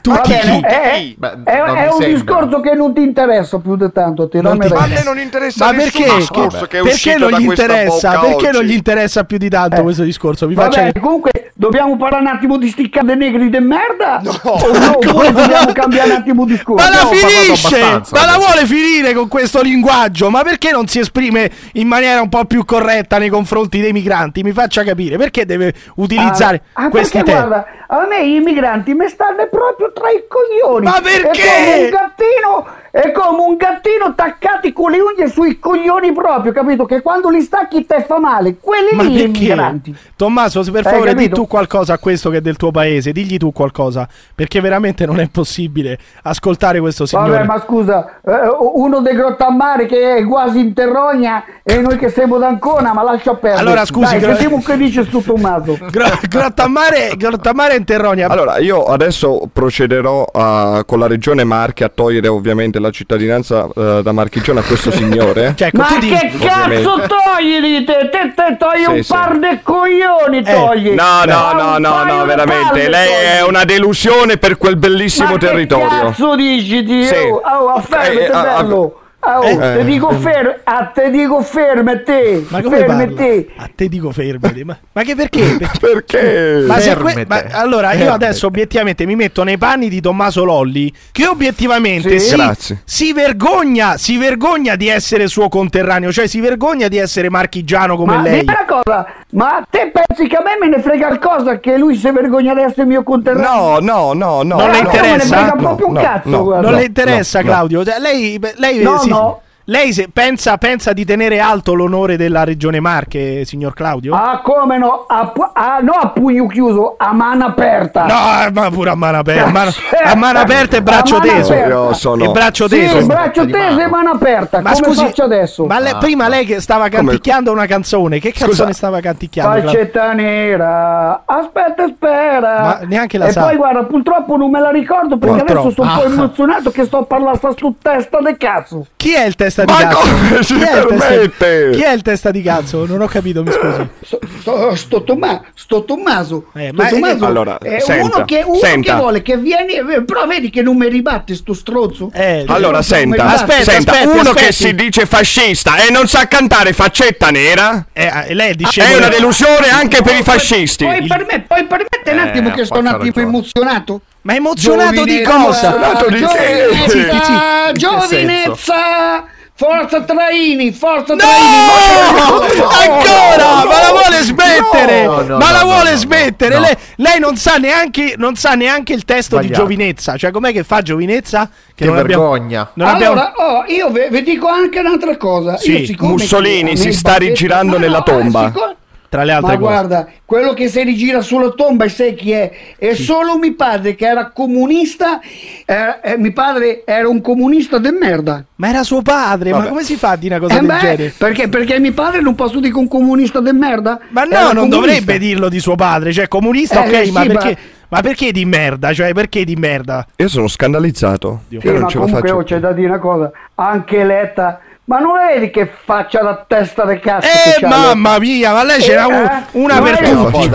Tutti 0.00 0.28
bene, 0.28 0.40
chi? 0.60 0.60
è, 0.66 0.92
Chi? 0.94 1.14
Beh, 1.18 1.30
è- 1.44 1.58
non 1.58 1.76
è 1.76 1.80
mi 1.80 1.86
un 1.86 2.00
sembra. 2.00 2.06
discorso 2.08 2.60
che 2.60 2.74
non 2.74 2.94
ti 2.94 3.02
interessa 3.02 3.58
più 3.58 3.76
di 3.76 3.90
tanto, 3.92 4.28
ti 4.28 4.40
Non 4.40 4.58
ti 4.58 4.68
Ma 4.68 4.80
a 4.80 4.86
me 4.86 5.02
non 5.02 5.18
interessa 5.18 5.64
Ma 5.66 5.72
perché? 5.72 6.04
discorso 6.16 6.64
che 6.66 6.78
è 6.78 6.82
perché 6.82 7.16
non 7.16 7.30
gli 7.32 7.44
interessa? 7.44 8.18
Perché 8.20 8.50
non 8.50 8.60
oggi. 8.62 8.66
gli 8.66 8.72
interessa 8.74 9.24
più 9.24 9.38
di 9.38 9.48
tanto 9.48 9.76
Eh. 9.76 9.82
questo 9.82 10.02
discorso? 10.02 10.46
Vi 10.46 10.54
Va 10.54 10.64
faccia 10.64 10.80
bene, 10.82 11.00
comunque 11.00 11.30
dobbiamo 11.54 11.96
parlare 11.96 12.22
un 12.22 12.28
attimo 12.28 12.58
di 12.58 12.66
dei 12.68 13.14
negri 13.14 13.48
de 13.50 13.60
merda? 13.60 14.20
No. 14.22 14.32
No, 14.42 14.52
oppure 14.98 15.32
dobbiamo 15.32 15.72
cambiare 15.72 16.10
un 16.10 16.16
attimo 16.16 16.44
discorso? 16.44 16.84
Ma 16.84 16.90
la 16.90 17.02
parlato 17.02 17.16
finisce! 17.16 17.80
Ma 18.12 18.24
la 18.26 18.36
vuole 18.36 18.66
finire 18.66 19.12
con 19.14 19.28
questo 19.28 19.62
linguaggio? 19.62 20.28
Ma 20.30 20.42
perché 20.42 20.70
non 20.72 20.86
si 20.88 20.98
esprime 20.98 21.50
in 21.72 21.86
maniera 21.88 22.20
un 22.20 22.28
po' 22.28 22.44
più 22.44 22.64
corretta 22.64 23.18
nei 23.18 23.28
confronti 23.30 23.80
dei 23.80 23.92
migranti? 23.92 24.42
Mi 24.42 24.52
faccia 24.52 24.82
capire 24.84 25.16
perché 25.16 25.46
deve 25.46 25.72
utilizzare 25.96 26.62
Ah, 26.74 26.84
ah, 26.84 26.88
questi 26.90 27.18
perché, 27.18 27.32
temi. 27.32 27.46
guarda, 27.46 27.66
a 27.88 28.06
me 28.06 28.18
i 28.26 28.40
migranti 28.40 28.94
mi 28.94 29.08
stanno 29.08 29.46
proprio 29.50 29.68
tra 29.94 30.10
i 30.10 30.24
coglioni. 30.28 30.86
Ma 30.86 31.00
perché? 31.02 31.40
È 31.42 31.44
come 31.68 31.82
un 31.84 31.90
gattino, 31.90 32.66
è 32.90 33.12
come 33.12 33.42
un 33.42 33.56
gattino 33.56 34.04
attaccato 34.06 34.72
con 34.72 34.90
le 34.90 35.00
unghie 35.00 35.28
sui 35.28 35.58
coglioni 35.58 36.12
proprio, 36.12 36.52
capito? 36.52 36.84
Che 36.84 37.00
quando 37.02 37.28
li 37.30 37.40
stacchi 37.40 37.86
te 37.86 38.04
fa 38.06 38.18
male. 38.18 38.56
Quelli 38.60 38.90
Ma 38.92 39.02
lì 39.02 39.22
perché? 39.22 39.38
migranti. 39.40 39.96
Tommaso, 40.16 40.62
per 40.70 40.84
favore, 40.84 41.14
di 41.14 41.28
tu 41.28 41.46
qualcosa 41.46 41.94
a 41.94 41.98
questo 41.98 42.30
che 42.30 42.38
è 42.38 42.40
del 42.40 42.56
tuo 42.56 42.70
paese, 42.70 43.12
digli 43.12 43.36
tu 43.36 43.52
qualcosa, 43.52 44.08
perché 44.34 44.60
veramente 44.60 45.06
non 45.06 45.20
è 45.20 45.28
possibile 45.28 45.98
ascoltare 46.22 46.80
questo 46.80 47.06
signore. 47.06 47.30
Vabbè, 47.30 47.44
ma 47.44 47.60
scusa, 47.60 48.20
eh, 48.24 48.32
uno 48.74 49.00
dei 49.00 49.14
Grottammare 49.14 49.86
che 49.86 50.16
è 50.16 50.24
quasi 50.24 50.58
in 50.60 50.72
Terrogna 50.74 51.44
e 51.62 51.80
noi 51.80 51.96
che 51.96 52.08
siamo 52.10 52.38
d'Ancona, 52.38 52.92
ma 52.92 53.02
lascia 53.02 53.34
perdere. 53.34 53.60
Allora, 53.62 53.84
scusi, 53.84 54.12
Dai, 54.12 54.20
Gro- 54.20 54.34
sentiamo 54.36 54.62
che 54.62 54.76
dice 54.76 55.04
stu 55.04 55.22
Tommaso. 55.22 55.78
Gro- 55.90 56.18
Grottammare, 56.28 57.12
Grottammare 57.16 57.76
in 57.76 57.84
Terronia. 57.84 58.28
Allora, 58.28 58.58
io 58.58 58.84
adesso 58.84 59.48
procederò 59.60 60.24
a- 60.32 60.84
con 60.86 60.98
la 60.98 61.06
regione 61.06 61.44
Marche 61.44 61.84
a 61.84 61.90
togliere 61.94 62.28
ovviamente 62.28 62.78
la 62.80 62.88
cittadinanza 62.90 63.68
eh, 63.76 64.00
da 64.02 64.12
marchigione 64.12 64.60
a 64.60 64.62
questo 64.62 64.90
signore. 64.90 65.52
Cioè, 65.60 65.68
ecco, 65.68 65.76
Ma 65.82 65.98
di- 65.98 66.08
che 66.08 66.32
cazzo 66.38 66.52
ovviamente. 66.54 67.06
togli 67.08 67.60
di 67.60 67.84
te? 67.84 68.08
Te, 68.10 68.32
te 68.34 68.56
togli 68.58 68.84
Sì, 68.84 68.90
un 68.90 69.02
sì. 69.02 69.12
par 69.12 69.38
de 69.38 69.60
coglioni, 69.62 70.42
togli. 70.42 70.90
No, 70.94 71.24
no, 71.26 71.52
no, 71.52 71.78
no, 71.78 72.04
no, 72.04 72.20
di 72.22 72.26
veramente. 72.26 72.88
Lei 72.88 73.12
è 73.12 73.38
togli. 73.40 73.48
una 73.50 73.64
delusione 73.64 74.38
per 74.38 74.56
quel 74.56 74.76
bellissimo 74.76 75.32
Ma 75.32 75.38
territorio. 75.38 75.88
Che 75.88 76.04
cazzo 76.06 76.34
dici, 76.36 76.82
Dio? 76.82 77.04
Sì. 77.04 77.14
Oh, 77.14 77.68
affermati, 77.74 78.16
Eh, 78.16 78.26
ah, 78.30 78.56
ah, 78.56 78.62
bello. 78.62 78.94
Oh, 79.22 79.42
Eh. 79.42 79.54
te 79.58 79.84
dico 79.84 80.10
fermo, 80.12 80.54
a 80.64 80.86
te 80.94 81.10
dico 81.10 81.42
fermati, 81.42 82.46
Ma 82.48 82.62
come 82.62 82.78
fermati. 82.78 83.14
parla? 83.14 83.64
A 83.64 83.70
te 83.74 83.88
dico 83.88 84.10
fermati. 84.12 84.64
Ma, 84.64 84.78
ma 84.92 85.02
che 85.02 85.14
perché? 85.14 85.40
Perché- 85.78 85.78
Perché? 85.78 86.64
Ma 86.66 86.78
se 86.78 86.96
que- 86.96 87.26
ma 87.28 87.42
allora 87.50 87.92
io 87.92 87.98
Fermete. 87.98 88.24
adesso 88.24 88.46
obiettivamente 88.46 89.04
mi 89.04 89.16
metto 89.16 89.42
nei 89.42 89.58
panni 89.58 89.90
di 89.90 90.00
Tommaso 90.00 90.42
Lolli 90.44 90.90
che 91.12 91.26
obiettivamente 91.26 92.18
Sì. 92.18 92.34
si, 92.56 92.78
si 92.84 93.12
vergogna, 93.12 93.98
si 93.98 94.16
vergogna 94.16 94.74
di 94.76 94.88
essere 94.88 95.26
suo 95.26 95.48
conterraneo, 95.50 96.10
cioè 96.10 96.26
si 96.26 96.40
vergogna 96.40 96.88
di 96.88 96.96
essere 96.96 97.28
marchigiano 97.28 97.96
come 97.96 98.16
Ma 98.16 98.22
lei. 98.22 98.38
dimmi 98.40 98.54
una 98.56 98.82
cosa, 98.82 99.06
ma 99.32 99.66
te 99.68 99.92
pensi 99.92 100.28
che 100.28 100.36
a 100.36 100.42
me 100.42 100.56
me 100.58 100.74
ne 100.74 100.82
frega 100.82 101.06
qualcosa 101.08 101.58
che 101.60 101.76
lui 101.76 101.94
si 101.94 102.10
vergogna 102.10 102.54
di 102.54 102.62
essere 102.62 102.86
mio 102.86 103.02
conterraneo? 103.02 103.78
No, 103.80 104.12
no, 104.12 104.12
no, 104.14 104.42
no. 104.42 104.56
Non 104.56 104.70
le 104.70 104.78
Eh, 104.78 104.80
a 104.80 104.82
me 104.82 104.88
interessa? 104.88 105.36
me 105.36 105.42
ne 105.42 105.76
frega 105.76 106.22
No, 106.24 106.36
no. 106.36 106.42
guarda. 106.44 106.68
non 106.70 106.78
le 106.78 106.84
interessa. 106.86 107.42
Claudio, 107.42 107.84
Cioè, 107.84 107.98
lei, 107.98 108.40
lei, 108.56 108.82
No, 108.82 108.98
si- 108.98 109.08
no. 109.10 109.42
Lei 109.70 109.92
se- 109.92 110.08
pensa, 110.12 110.56
pensa 110.58 110.92
di 110.92 111.04
tenere 111.04 111.38
alto 111.38 111.74
l'onore 111.74 112.16
della 112.16 112.42
regione 112.42 112.80
Marche, 112.80 113.44
signor 113.44 113.72
Claudio? 113.72 114.14
Ah, 114.16 114.40
come 114.42 114.78
no? 114.78 115.04
A, 115.06 115.32
ah, 115.52 115.78
no 115.80 115.92
a 115.92 116.08
pugno 116.08 116.48
chiuso, 116.48 116.96
a 116.98 117.12
mano 117.12 117.44
aperta. 117.44 118.04
No, 118.04 118.50
ma 118.52 118.68
pure 118.70 118.90
a 118.90 118.94
mano 118.96 119.18
aperta, 119.18 119.44
a 119.46 119.50
mano, 119.50 119.70
a 120.04 120.14
mano 120.16 120.38
aperta 120.40 120.76
e 120.76 120.82
braccio 120.82 121.16
A 121.16 121.20
teso. 121.20 121.54
Io 121.54 121.92
sono- 121.92 122.24
E 122.24 122.28
braccio 122.32 122.66
Sì, 122.68 122.78
teso. 122.80 123.06
braccio 123.06 123.46
teso 123.46 123.78
e 123.80 123.86
mano. 123.86 124.10
aperta. 124.10 124.60
Ma 124.60 124.72
come 124.72 124.86
scusi, 124.86 125.04
faccio 125.04 125.22
adesso? 125.22 125.64
ma 125.66 125.78
lei- 125.78 125.94
prima 126.00 126.26
lei 126.26 126.44
che 126.44 126.60
stava 126.60 126.88
canticchiando 126.88 127.52
una 127.52 127.66
canzone, 127.66 128.18
che 128.18 128.32
canzone 128.32 128.52
Scusa. 128.54 128.72
stava 128.72 128.98
canticchiando? 129.00 129.60
Falcetta 129.60 130.12
nera, 130.14 131.22
aspetta 131.24 131.84
e 131.84 131.92
spera. 131.94 132.60
Ma 132.60 132.80
neanche 132.86 133.18
la 133.18 133.26
e 133.26 133.30
sa. 133.32 133.42
poi 133.42 133.54
guarda, 133.56 133.84
purtroppo 133.84 134.36
non 134.36 134.50
me 134.50 134.58
la 134.60 134.70
ricordo 134.70 135.16
perché 135.16 135.36
Purtroppo. 135.44 135.68
adesso 135.68 135.74
sono 135.82 135.92
un 135.92 135.96
po' 135.98 136.02
Ah. 136.02 136.12
emozionato 136.12 136.70
che 136.72 136.84
sto 136.84 136.98
a 136.98 137.04
parlare 137.04 137.36
sta 137.36 137.52
su 137.56 137.76
testa 137.80 138.18
de 138.20 138.36
cazzo. 138.36 138.86
Chi 138.96 139.12
è 139.14 139.24
il 139.24 139.36
testa 139.36 139.59
di 139.64 139.72
Ma 139.72 139.78
cazzo? 139.78 139.98
come 140.00 140.42
si 140.42 140.54
Chi 140.54 140.60
è 140.60 140.64
il 140.78 140.86
testa- 140.86 141.06
permette? 141.06 141.70
Chi 141.72 141.82
è 141.82 141.92
il 141.92 142.02
testa 142.02 142.30
di 142.30 142.42
cazzo? 142.42 142.86
Non 142.86 143.00
ho 143.00 143.06
capito, 143.06 143.42
mi 143.42 143.50
scusi. 143.52 143.88
Sto, 144.04 144.18
sto, 144.40 144.74
sto, 144.76 145.04
Tomma- 145.04 145.42
sto 145.54 145.84
Tommaso, 145.84 146.46
Eh, 146.54 146.70
sto 146.72 146.82
ma- 146.82 146.88
Tommaso 146.88 147.26
allora, 147.26 147.58
è 147.58 147.78
senta, 147.80 148.16
uno, 148.16 148.24
che, 148.24 148.42
uno 148.46 148.58
senta. 148.58 148.92
che 148.92 148.98
vuole 148.98 149.22
che 149.22 149.36
vieni, 149.36 149.72
eh, 149.74 150.02
però 150.04 150.26
vedi 150.26 150.50
che 150.50 150.62
non 150.62 150.76
mi 150.76 150.88
ribatte 150.88 151.34
sto 151.34 151.52
stronzo. 151.54 152.10
Eh, 152.12 152.44
Allora, 152.48 152.74
Non 152.74 152.82
senta, 152.84 153.24
Aspetta, 153.26 153.70
senta, 153.70 153.92
aspetti, 153.92 154.08
uno 154.08 154.20
aspetti. 154.20 154.44
che 154.46 154.52
si 154.52 154.74
dice 154.74 155.06
fascista 155.06 155.76
e 155.76 155.90
non 155.90 156.06
sa 156.08 156.26
cantare 156.26 156.72
faccetta 156.72 157.30
nera 157.30 157.86
eh, 157.92 158.10
eh, 158.28 158.34
lei 158.34 158.48
è 158.48 158.50
è 158.52 158.54
discepolo. 158.54 158.96
una 158.98 159.08
delusione 159.08 159.68
anche 159.70 160.02
per 160.02 160.16
i 160.16 160.22
fascisti. 160.22 160.84
Poi, 160.84 161.06
per 161.06 161.26
me, 161.28 161.40
poi 161.46 161.64
permette 161.66 162.10
un 162.10 162.18
Eh, 162.18 162.22
attimo 162.22 162.50
che 162.50 162.64
sto 162.64 162.78
un 162.78 162.86
attimo 162.86 163.04
ragione. 163.06 163.26
emozionato. 163.26 164.00
Ma 164.22 164.34
emozionato 164.34 165.04
di 165.04 165.22
Giovinezza, 165.22 165.30
cosa? 165.32 165.74
Emozionato 165.74 166.10
di 166.10 166.20
che? 166.20 166.68
Giovinezza, 166.88 167.72
giovinezza, 167.72 169.24
Forza 169.60 170.00
Traini, 170.00 170.72
forza 170.72 171.12
No! 171.12 171.18
Traini. 171.20 172.60
Ancora! 172.62 173.64
Ma 173.66 173.80
la 173.82 173.90
vuole 173.90 174.22
smettere! 174.22 175.04
No, 175.04 175.20
no, 175.20 175.36
ma 175.36 175.50
la 175.52 175.58
no, 175.60 175.64
vuole 175.66 175.84
no, 175.84 175.90
no, 175.90 175.96
smettere! 175.96 176.54
no. 176.54 176.60
Lei, 176.62 176.76
lei 176.96 177.18
non, 177.20 177.36
sa 177.36 177.56
neanche, 177.56 178.14
non 178.16 178.36
sa 178.36 178.54
neanche 178.54 178.94
il 178.94 179.04
testo 179.04 179.36
di 179.36 179.42
Sbagliato. 179.48 179.62
giovinezza. 179.62 180.16
Cioè, 180.16 180.30
com'è 180.30 180.52
che 180.52 180.64
fa 180.64 180.80
giovinezza? 180.80 181.50
Che 181.74 181.84
non 181.84 181.98
abbiamo- 181.98 182.30
vergogna. 182.30 182.70
abbiamo- 182.74 182.96
Allora, 183.20 183.32
oh, 183.36 183.64
io 183.66 183.90
ve- 183.90 184.08
vi 184.10 184.22
dico 184.22 184.48
anche 184.48 184.78
un'altra 184.78 185.18
cosa. 185.18 185.58
Sì, 185.58 185.94
Mussolini 186.00 186.70
che 186.70 186.76
si 186.76 186.92
sta 186.94 187.16
rigirando 187.16 187.72
No, 187.72 187.78
no, 187.78 187.84
nella 187.84 187.98
eh, 187.98 188.02
tomba. 188.02 188.44
siccome- 188.46 188.76
Tra 189.10 189.24
le 189.24 189.32
altre 189.32 189.54
Ma 189.54 189.58
cose. 189.58 189.72
guarda, 189.72 190.08
quello 190.24 190.54
che 190.54 190.68
si 190.68 190.84
rigira 190.84 191.20
sulla 191.20 191.50
tomba, 191.50 191.88
sai 191.88 192.14
chi 192.14 192.30
è? 192.30 192.48
È 192.78 192.94
solo 192.94 193.36
mio 193.38 193.56
padre 193.56 193.96
che 193.96 194.06
era 194.06 194.30
comunista. 194.30 195.18
eh, 195.66 195.98
eh, 196.12 196.16
mio 196.16 196.32
padre 196.32 196.84
era 196.86 197.08
un 197.08 197.20
comunista 197.20 197.78
de 197.78 197.90
merda. 197.90 198.44
Ma 198.54 198.68
era 198.68 198.84
suo 198.84 199.02
padre, 199.02 199.50
ma 199.50 199.56
Vabbè. 199.58 199.68
come 199.68 199.82
si 199.82 199.96
fa 199.96 200.10
a 200.10 200.16
dire 200.16 200.36
una 200.36 200.44
cosa 200.46 200.56
Eh 200.56 200.60
del 200.60 200.66
beh, 200.68 200.78
genere? 200.78 201.14
perché, 201.18 201.48
perché 201.48 201.78
mio 201.80 201.92
padre 201.92 202.20
non 202.20 202.36
posso 202.36 202.60
dire 202.60 202.72
che 202.72 202.78
un 202.78 202.86
comunista 202.86 203.40
de 203.40 203.52
merda? 203.52 203.98
Ma 204.10 204.22
no, 204.22 204.30
Era 204.30 204.42
non 204.52 204.68
comunista. 204.70 204.76
dovrebbe 204.78 205.18
dirlo 205.18 205.48
di 205.48 205.58
suo 205.58 205.74
padre. 205.74 206.12
Cioè, 206.12 206.28
comunista, 206.28 206.84
Eh, 206.84 206.88
ok, 207.00 207.04
sì, 207.06 207.10
ma 207.10 207.20
ma- 207.24 207.26
perché? 207.26 207.56
Ma 207.88 208.00
perché 208.02 208.30
di 208.30 208.44
merda? 208.44 208.92
Cioè, 208.92 209.12
perché 209.12 209.44
di 209.44 209.56
merda? 209.56 210.06
Io 210.14 210.28
sono 210.28 210.46
scandalizzato. 210.46 211.40
Sì, 211.48 211.58
Io 211.60 211.72
non 211.72 211.80
ma 211.80 211.88
ce 211.88 211.98
la 211.98 212.04
comunque 212.04 212.28
faccio. 212.28 212.40
oh, 212.40 212.44
c'è 212.44 212.58
da 212.60 212.70
dire 212.72 212.86
una 212.86 212.98
cosa. 213.00 213.32
Anche 213.56 214.04
Letta. 214.04 214.60
Ma 214.90 214.98
non 214.98 215.12
vedi 215.24 215.50
che 215.52 215.70
faccia 215.84 216.20
la 216.20 216.44
testa 216.48 216.84
del 216.84 216.98
cazzo? 216.98 217.28
Eh, 217.28 217.52
che 217.54 217.60
c'ha 217.60 217.68
mamma 217.68 218.18
mia, 218.18 218.52
ma 218.52 218.64
lei 218.64 218.80
c'era 218.80 219.02
Eh, 219.02 219.06
un- 219.06 219.12
eh? 219.24 219.42
una 219.52 219.74
Ma 219.80 219.82
per 219.82 219.98
tutti. 220.10 220.50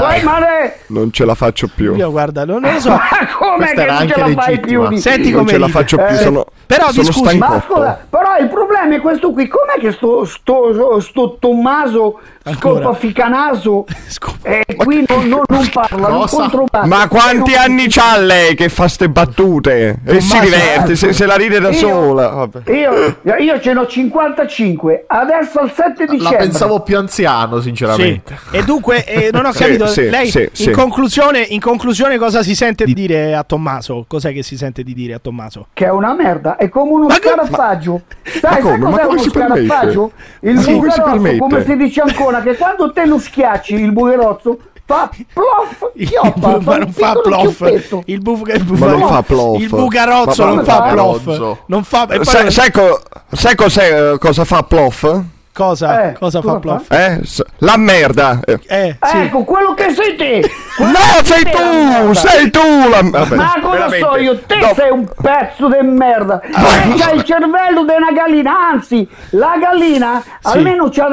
Non 0.88 1.10
ce 1.14 1.24
la 1.24 1.36
faccio 1.36 1.70
più. 1.74 1.96
Io 1.96 2.12
guarda, 2.12 2.44
non, 2.44 2.60
non 2.60 2.74
lo 2.74 2.80
so. 2.82 2.90
ma 2.92 3.00
com'è 3.38 3.56
Questa 3.56 3.76
che 3.76 3.82
era 3.82 3.98
non 4.00 4.08
ce 4.10 4.14
anche 4.14 4.36
la 4.36 4.42
fai 4.42 4.60
più? 4.60 4.88
Di... 4.90 4.98
Senti 5.00 5.30
non 5.32 5.40
come 5.40 5.52
ce 5.52 5.58
la 5.58 5.68
faccio 5.70 5.96
più. 5.96 6.06
Eh, 6.08 6.16
sono 6.18 6.46
però 6.68 6.92
sono 6.92 7.12
scusi, 7.12 7.38
Ma 7.38 7.64
scusa, 7.66 8.06
però 8.10 8.38
il 8.38 8.50
problema 8.50 8.96
è 8.96 9.00
questo 9.00 9.32
qui. 9.32 9.48
Com'è 9.48 9.80
che 9.80 9.94
sto, 9.94 10.26
sto, 10.26 11.00
sto 11.00 11.38
Tommaso? 11.40 12.20
Scopaficanaso 12.48 13.86
Scopa- 14.08 14.50
e 14.50 14.76
qui 14.76 15.04
non, 15.08 15.28
non, 15.28 15.42
non 15.48 15.70
parla, 15.72 16.08
non 16.10 16.26
controbatte. 16.28 16.88
Ma 16.88 17.08
quanti 17.08 17.52
Non- 17.54 17.60
anni 17.62 17.88
c'ha 17.88 18.18
lei 18.18 18.54
che 18.56 18.70
fa 18.70 18.88
ste 18.88 19.10
battute? 19.10 20.00
E 20.06 20.20
si 20.22 20.30
Tommaso, 20.30 20.50
diverte, 20.50 20.96
se, 20.96 21.14
se 21.14 21.26
la 21.26 21.36
ride 21.36 21.60
da 21.60 21.70
Io- 21.70 21.78
sola. 21.78 22.28
Vabbè. 22.30 22.72
Io, 22.72 23.16
io 23.40 23.60
ce 23.62 23.74
n'ho 23.74 23.86
55, 24.34 25.06
adesso 25.08 25.60
al 25.60 25.72
7 25.72 26.06
La 26.06 26.12
dicembre. 26.14 26.38
pensavo 26.38 26.80
più 26.82 26.98
anziano, 26.98 27.58
Sì. 27.58 27.64
sinceramente. 27.64 28.38
E 28.52 28.64
dunque, 28.64 29.06
eh, 29.06 29.30
non 29.32 29.46
ho 29.46 29.52
Sì, 29.52 29.64
capito. 29.64 29.88
sì, 29.88 30.10
lei, 30.10 30.30
sì, 30.30 30.42
in, 30.42 30.50
sì. 30.52 30.72
Conclusione, 30.72 31.40
in 31.42 31.60
conclusione, 31.60 32.18
cosa 32.18 32.42
si 32.44 32.56
sente 32.56 32.86
di 32.86 32.94
dire 32.94 33.36
a 33.36 33.44
Tommaso? 33.44 34.06
Cos'è 34.08 34.34
che 34.34 34.44
si 34.44 34.58
sente 34.58 34.84
di 34.84 34.94
dire 34.94 35.14
a 35.14 35.20
Tommaso? 35.20 35.68
Che 35.74 35.86
è 35.86 35.92
una 35.92 36.14
merda, 36.14 36.56
è 36.58 36.70
come 36.70 36.92
uno 36.92 37.08
Ma 37.08 37.16
che- 37.16 37.28
scarafaggio. 37.30 38.02
Sai, 38.24 38.40
ma 38.42 38.50
sai 38.50 38.62
come? 38.62 38.78
Ma 38.78 38.90
cos'è 38.90 39.02
come 39.04 39.14
uno 39.14 39.22
si 39.22 39.30
permette? 39.32 39.66
scarafaggio? 39.66 40.12
Il 40.42 40.54
Ma 40.56 40.62
come 40.62 40.64
si 40.64 40.72
bugherozzo, 40.74 41.02
permette? 41.04 41.38
come 41.38 41.64
si 41.64 41.76
dice 41.78 42.02
ancora, 42.02 42.42
che 42.42 42.56
quando 42.56 42.92
te 42.92 43.06
lo 43.06 43.20
schiacci 43.20 43.76
il 43.76 43.92
bugherozzo 43.92 44.60
fa 44.86 45.10
plof, 45.34 45.92
chioppa, 45.98 46.48
un 46.58 46.64
non 46.64 46.92
fa 46.94 47.14
plof. 47.24 47.62
Il, 48.06 48.20
bu- 48.22 48.44
il 48.48 48.64
bu- 48.64 48.78
Ma 48.78 48.88
non 48.88 49.08
fa 49.08 49.22
plof. 49.24 49.60
Il 49.60 49.70
bugarozzo 49.70 50.46
Ma- 50.46 50.54
non 50.54 50.64
fa 50.64 50.80
ma- 50.80 50.92
plof. 50.92 51.56
Non 51.68 51.84
fa. 51.84 52.08
Sai, 52.22 52.52
sai 52.52 52.72
co- 52.72 53.02
sai 53.32 53.56
cos'è, 53.56 54.12
eh, 54.14 54.18
cosa 54.20 54.46
fa 54.46 54.62
plof? 54.64 55.24
Cosa? 55.56 56.10
Eh, 56.10 56.14
cosa 56.14 56.42
fa 56.42 56.48
cosa 56.48 56.60
plof? 56.60 56.92
Eh? 56.92 57.22
La 57.60 57.78
merda. 57.78 58.42
Eh. 58.46 58.60
Eh, 58.68 58.98
sì. 59.02 59.18
Ecco, 59.18 59.46
quello 59.46 59.74
che 59.74 59.94
sei 59.94 60.16
te. 60.16 60.42
quello 60.76 60.92
No, 60.92 61.24
sei 61.24 61.44
tu, 61.44 62.14
sei 62.14 62.52
tu 62.52 62.60
la 62.90 63.02
vabbè, 63.02 63.36
Ma 63.36 63.54
cosa 63.62 63.88
veramente. 63.88 64.06
so 64.06 64.18
io? 64.18 64.40
Te 64.42 64.56
No, 64.58 64.74
sei 64.76 64.92
un 64.92 65.08
pezzo 65.22 65.68
di 65.70 65.88
merda. 65.88 66.40
Te 66.40 66.50
c'hai 66.52 67.16
il 67.16 67.24
cervello 67.24 67.86
di 67.86 67.94
una 67.96 68.12
gallina. 68.12 68.68
Anzi, 68.72 69.08
la 69.32 69.56
gallina 69.58 70.22
almeno 70.42 70.90
c'ha, 70.90 71.08